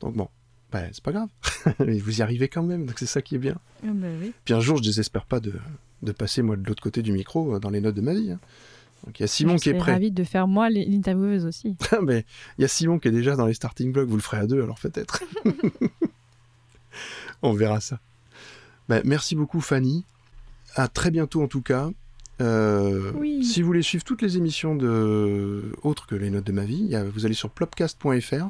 Donc 0.00 0.16
bon, 0.16 0.28
bah, 0.74 0.82
c'est 0.92 1.02
pas 1.04 1.12
grave. 1.12 1.28
Mais 1.78 1.98
vous 1.98 2.18
y 2.18 2.22
arrivez 2.22 2.48
quand 2.48 2.62
même. 2.64 2.84
Donc 2.86 2.98
c'est 2.98 3.06
ça 3.06 3.22
qui 3.22 3.36
est 3.36 3.38
bien. 3.38 3.54
Ah 3.84 3.90
bah 3.92 4.08
oui. 4.20 4.32
Puis 4.44 4.52
un 4.54 4.60
jour, 4.60 4.76
je 4.78 4.82
désespère 4.82 5.24
pas 5.24 5.38
de, 5.40 5.52
de 6.02 6.12
passer 6.12 6.42
moi 6.42 6.56
de 6.56 6.66
l'autre 6.66 6.82
côté 6.82 7.00
du 7.00 7.12
micro 7.12 7.54
euh, 7.54 7.60
dans 7.60 7.70
les 7.70 7.80
notes 7.80 7.94
de 7.94 8.00
ma 8.00 8.12
vie. 8.12 8.32
hein. 8.32 8.40
Donc 9.06 9.20
il 9.20 9.22
y 9.22 9.24
a 9.24 9.28
Simon 9.28 9.56
je 9.58 9.62
qui 9.62 9.68
est 9.70 9.74
prêt. 9.74 9.92
ravie 9.92 10.10
de 10.10 10.24
faire 10.24 10.48
moi 10.48 10.68
les- 10.70 10.84
l'intervieweuse 10.84 11.44
aussi. 11.46 11.76
Ah, 11.92 11.98
mais 12.02 12.24
il 12.58 12.62
y 12.62 12.64
a 12.64 12.68
Simon 12.68 12.98
qui 12.98 13.08
est 13.08 13.12
déjà 13.12 13.36
dans 13.36 13.46
les 13.46 13.54
starting 13.54 13.92
blocks, 13.92 14.08
vous 14.08 14.16
le 14.16 14.22
ferez 14.22 14.38
à 14.38 14.46
deux 14.46 14.62
alors 14.62 14.78
peut-être. 14.80 15.22
On 17.42 17.52
verra 17.52 17.80
ça. 17.80 18.00
Ben, 18.88 19.02
merci 19.04 19.34
beaucoup 19.36 19.60
Fanny. 19.60 20.04
À 20.74 20.88
très 20.88 21.10
bientôt 21.10 21.42
en 21.42 21.48
tout 21.48 21.62
cas. 21.62 21.90
Euh, 22.40 23.12
Oui. 23.14 23.44
Si 23.44 23.60
vous 23.62 23.66
voulez 23.68 23.82
suivre 23.82 24.02
toutes 24.04 24.22
les 24.22 24.36
émissions 24.38 24.74
de 24.74 25.72
autres 25.82 26.06
que 26.06 26.14
les 26.16 26.30
notes 26.30 26.44
de 26.46 26.52
ma 26.52 26.64
vie, 26.64 26.94
vous 27.12 27.26
allez 27.26 27.34
sur 27.34 27.50
plopcast.fr 27.50 28.48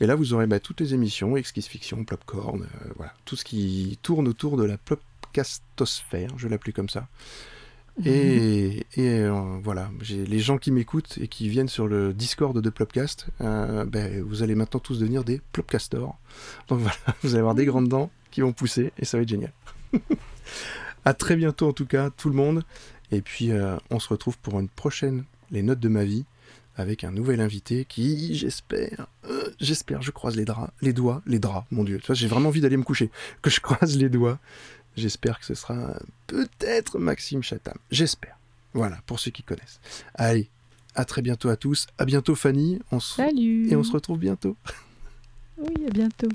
et 0.00 0.06
là 0.06 0.14
vous 0.14 0.32
aurez 0.32 0.46
ben, 0.46 0.60
toutes 0.60 0.80
les 0.80 0.94
émissions, 0.94 1.36
Exquise 1.36 1.66
Fiction, 1.66 2.04
Plopcorn, 2.04 2.62
euh, 2.62 2.92
voilà, 2.96 3.12
tout 3.24 3.36
ce 3.36 3.44
qui 3.44 3.98
tourne 4.02 4.28
autour 4.28 4.56
de 4.56 4.64
la 4.64 4.78
plopcastosphère, 4.78 6.30
je 6.36 6.44
vais 6.44 6.50
l'appeler 6.50 6.72
comme 6.72 6.88
ça. 6.88 7.08
Et, 8.04 8.86
et, 8.94 9.08
euh, 9.22 9.58
voilà, 9.60 9.90
j'ai 10.00 10.24
les 10.24 10.38
gens 10.38 10.56
qui 10.56 10.70
m'écoutent 10.70 11.18
et 11.20 11.26
qui 11.26 11.48
viennent 11.48 11.68
sur 11.68 11.88
le 11.88 12.12
Discord 12.14 12.56
de 12.56 12.70
Plopcast, 12.70 13.26
euh, 13.40 13.84
ben, 13.84 14.22
vous 14.22 14.44
allez 14.44 14.54
maintenant 14.54 14.78
tous 14.78 15.00
devenir 15.00 15.24
des 15.24 15.40
Plopcastors. 15.52 16.16
Donc 16.68 16.78
voilà, 16.78 16.96
vous 17.22 17.30
allez 17.30 17.40
avoir 17.40 17.56
des 17.56 17.64
grandes 17.64 17.88
dents 17.88 18.12
qui 18.30 18.40
vont 18.40 18.52
pousser 18.52 18.92
et 18.98 19.04
ça 19.04 19.16
va 19.16 19.24
être 19.24 19.28
génial. 19.28 19.52
à 21.04 21.12
très 21.12 21.34
bientôt 21.34 21.68
en 21.68 21.72
tout 21.72 21.86
cas, 21.86 22.10
tout 22.10 22.28
le 22.28 22.36
monde. 22.36 22.62
Et 23.10 23.20
puis 23.20 23.50
on 23.90 23.98
se 23.98 24.08
retrouve 24.08 24.38
pour 24.38 24.60
une 24.60 24.68
prochaine 24.68 25.24
Les 25.50 25.62
Notes 25.62 25.80
de 25.80 25.88
ma 25.88 26.04
vie 26.04 26.24
avec 26.78 27.02
un 27.02 27.10
nouvel 27.10 27.40
invité 27.40 27.84
qui, 27.84 28.36
j'espère, 28.36 29.08
euh, 29.28 29.54
j'espère, 29.60 30.02
je 30.02 30.10
croise 30.10 30.36
les 30.36 30.44
draps, 30.44 30.72
les 30.80 30.92
doigts, 30.92 31.22
les 31.26 31.38
draps, 31.38 31.66
mon 31.70 31.84
Dieu. 31.84 31.98
Tu 32.00 32.06
vois, 32.06 32.14
j'ai 32.14 32.28
vraiment 32.28 32.48
envie 32.48 32.60
d'aller 32.60 32.76
me 32.76 32.82
coucher, 32.82 33.10
que 33.42 33.50
je 33.50 33.60
croise 33.62 33.96
les 33.96 34.08
doigts. 34.08 34.38
J'espère 34.96 35.38
que 35.38 35.46
ce 35.46 35.54
sera 35.54 35.98
peut-être 36.26 36.98
Maxime 36.98 37.42
Chatham. 37.42 37.76
J'espère. 37.90 38.36
Voilà, 38.74 38.98
pour 39.06 39.20
ceux 39.20 39.30
qui 39.30 39.42
connaissent. 39.42 39.80
Allez, 40.14 40.48
à 40.94 41.04
très 41.04 41.22
bientôt 41.22 41.48
à 41.48 41.56
tous. 41.56 41.86
À 41.98 42.04
bientôt 42.04 42.34
Fanny. 42.34 42.80
On. 42.90 43.00
Salut 43.00 43.70
Et 43.70 43.76
on 43.76 43.84
se 43.84 43.92
retrouve 43.92 44.18
bientôt. 44.18 44.56
Oui, 45.56 45.86
à 45.86 45.90
bientôt. 45.90 46.28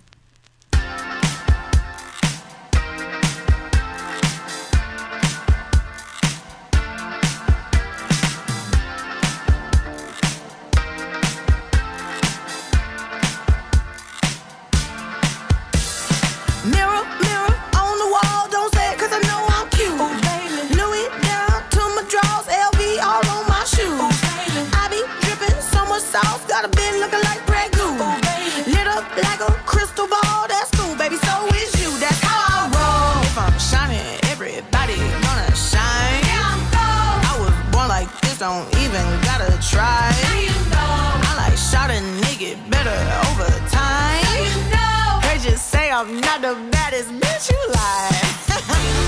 don't 38.44 38.68
even 38.84 39.06
gotta 39.24 39.52
try. 39.72 40.12
You 40.36 40.52
know. 40.68 41.30
I 41.30 41.48
like 41.48 41.58
shot 41.58 41.90
a 41.90 42.00
nigga 42.24 42.60
better 42.70 43.00
over 43.28 43.48
time. 43.70 44.20
You 44.36 44.52
know. 44.68 45.22
They 45.24 45.38
just 45.40 45.70
say 45.70 45.90
I'm 45.90 46.20
not 46.20 46.42
the 46.42 46.56
baddest 46.70 47.10
bitch 47.22 47.52
you 47.54 47.62
like. 47.80 48.28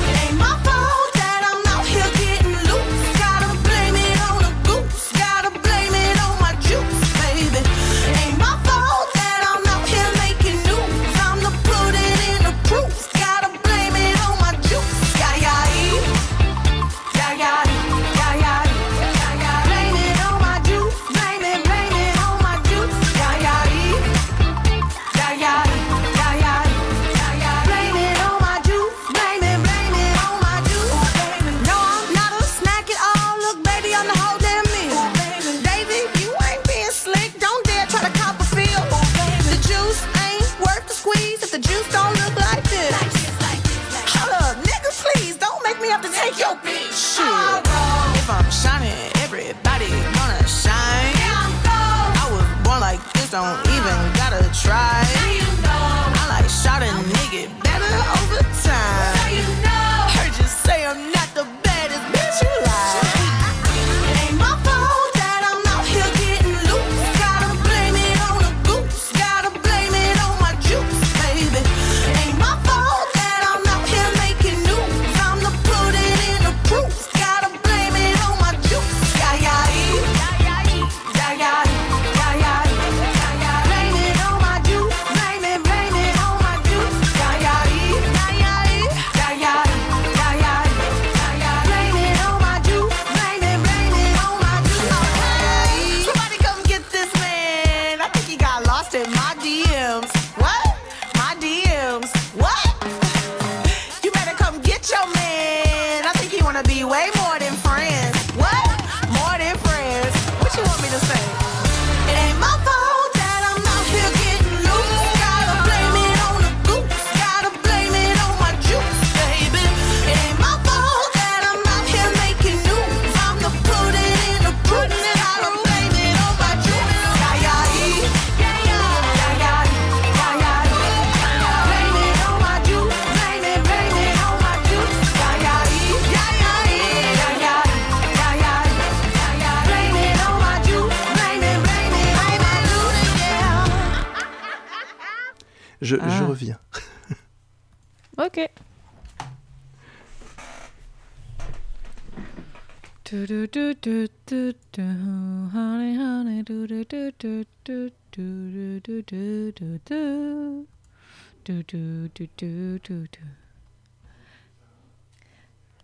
it 0.07 0.15
ain't 0.23 0.37
my 0.39 0.57
fault. 0.63 1.04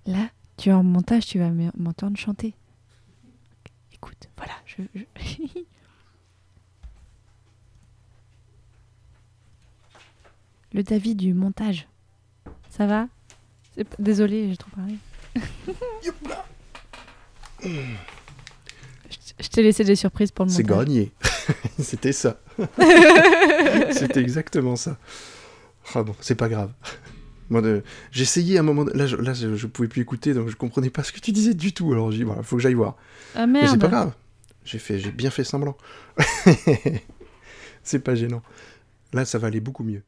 Là, 0.05 0.29
tu 0.57 0.69
es 0.69 0.71
en 0.71 0.83
montage, 0.83 1.25
tu 1.25 1.39
vas 1.39 1.49
m'entendre 1.49 2.17
chanter. 2.17 2.53
Écoute, 3.93 4.29
voilà, 4.37 4.53
je... 4.65 4.81
le 10.73 10.83
David 10.83 11.17
du 11.17 11.33
montage. 11.33 11.87
Ça 12.69 12.85
va? 12.87 13.07
Désolé, 13.99 14.49
j'ai 14.49 14.57
trop 14.57 14.71
parlé. 14.71 14.95
je 19.39 19.47
t'ai 19.49 19.63
laissé 19.63 19.83
des 19.83 19.95
surprises 19.95 20.31
pour 20.31 20.45
le 20.45 20.51
montage. 20.51 20.65
C'est 20.65 20.75
gagné. 20.77 21.11
C'était 21.79 22.13
ça. 22.13 22.39
C'était 23.91 24.21
exactement 24.21 24.75
ça. 24.75 24.97
Ah 25.95 26.03
bon, 26.03 26.15
c'est 26.21 26.35
pas 26.35 26.49
grave. 26.49 26.71
Moi, 27.49 27.61
euh, 27.63 27.81
j'essayais 28.11 28.57
à 28.57 28.61
un 28.61 28.63
moment. 28.63 28.85
Là, 28.93 29.07
je, 29.07 29.17
là, 29.17 29.33
je 29.33 29.67
pouvais 29.67 29.89
plus 29.89 30.01
écouter, 30.01 30.33
donc 30.33 30.47
je 30.47 30.55
comprenais 30.55 30.89
pas 30.89 31.03
ce 31.03 31.11
que 31.11 31.19
tu 31.19 31.31
disais 31.31 31.53
du 31.53 31.73
tout. 31.73 31.91
Alors 31.91 32.11
j'ai 32.11 32.19
dit, 32.19 32.23
voilà, 32.23 32.43
faut 32.43 32.55
que 32.55 32.61
j'aille 32.61 32.75
voir. 32.75 32.95
Ah 33.35 33.45
merde. 33.45 33.65
Mais 33.65 33.71
c'est 33.71 33.77
pas 33.77 33.89
grave. 33.89 34.13
J'ai 34.63 34.79
fait, 34.79 34.99
j'ai 34.99 35.11
bien 35.11 35.29
fait 35.29 35.43
semblant. 35.43 35.75
c'est 37.83 37.99
pas 37.99 38.15
gênant. 38.15 38.41
Là, 39.11 39.25
ça 39.25 39.37
va 39.37 39.47
aller 39.47 39.59
beaucoup 39.59 39.83
mieux. 39.83 40.03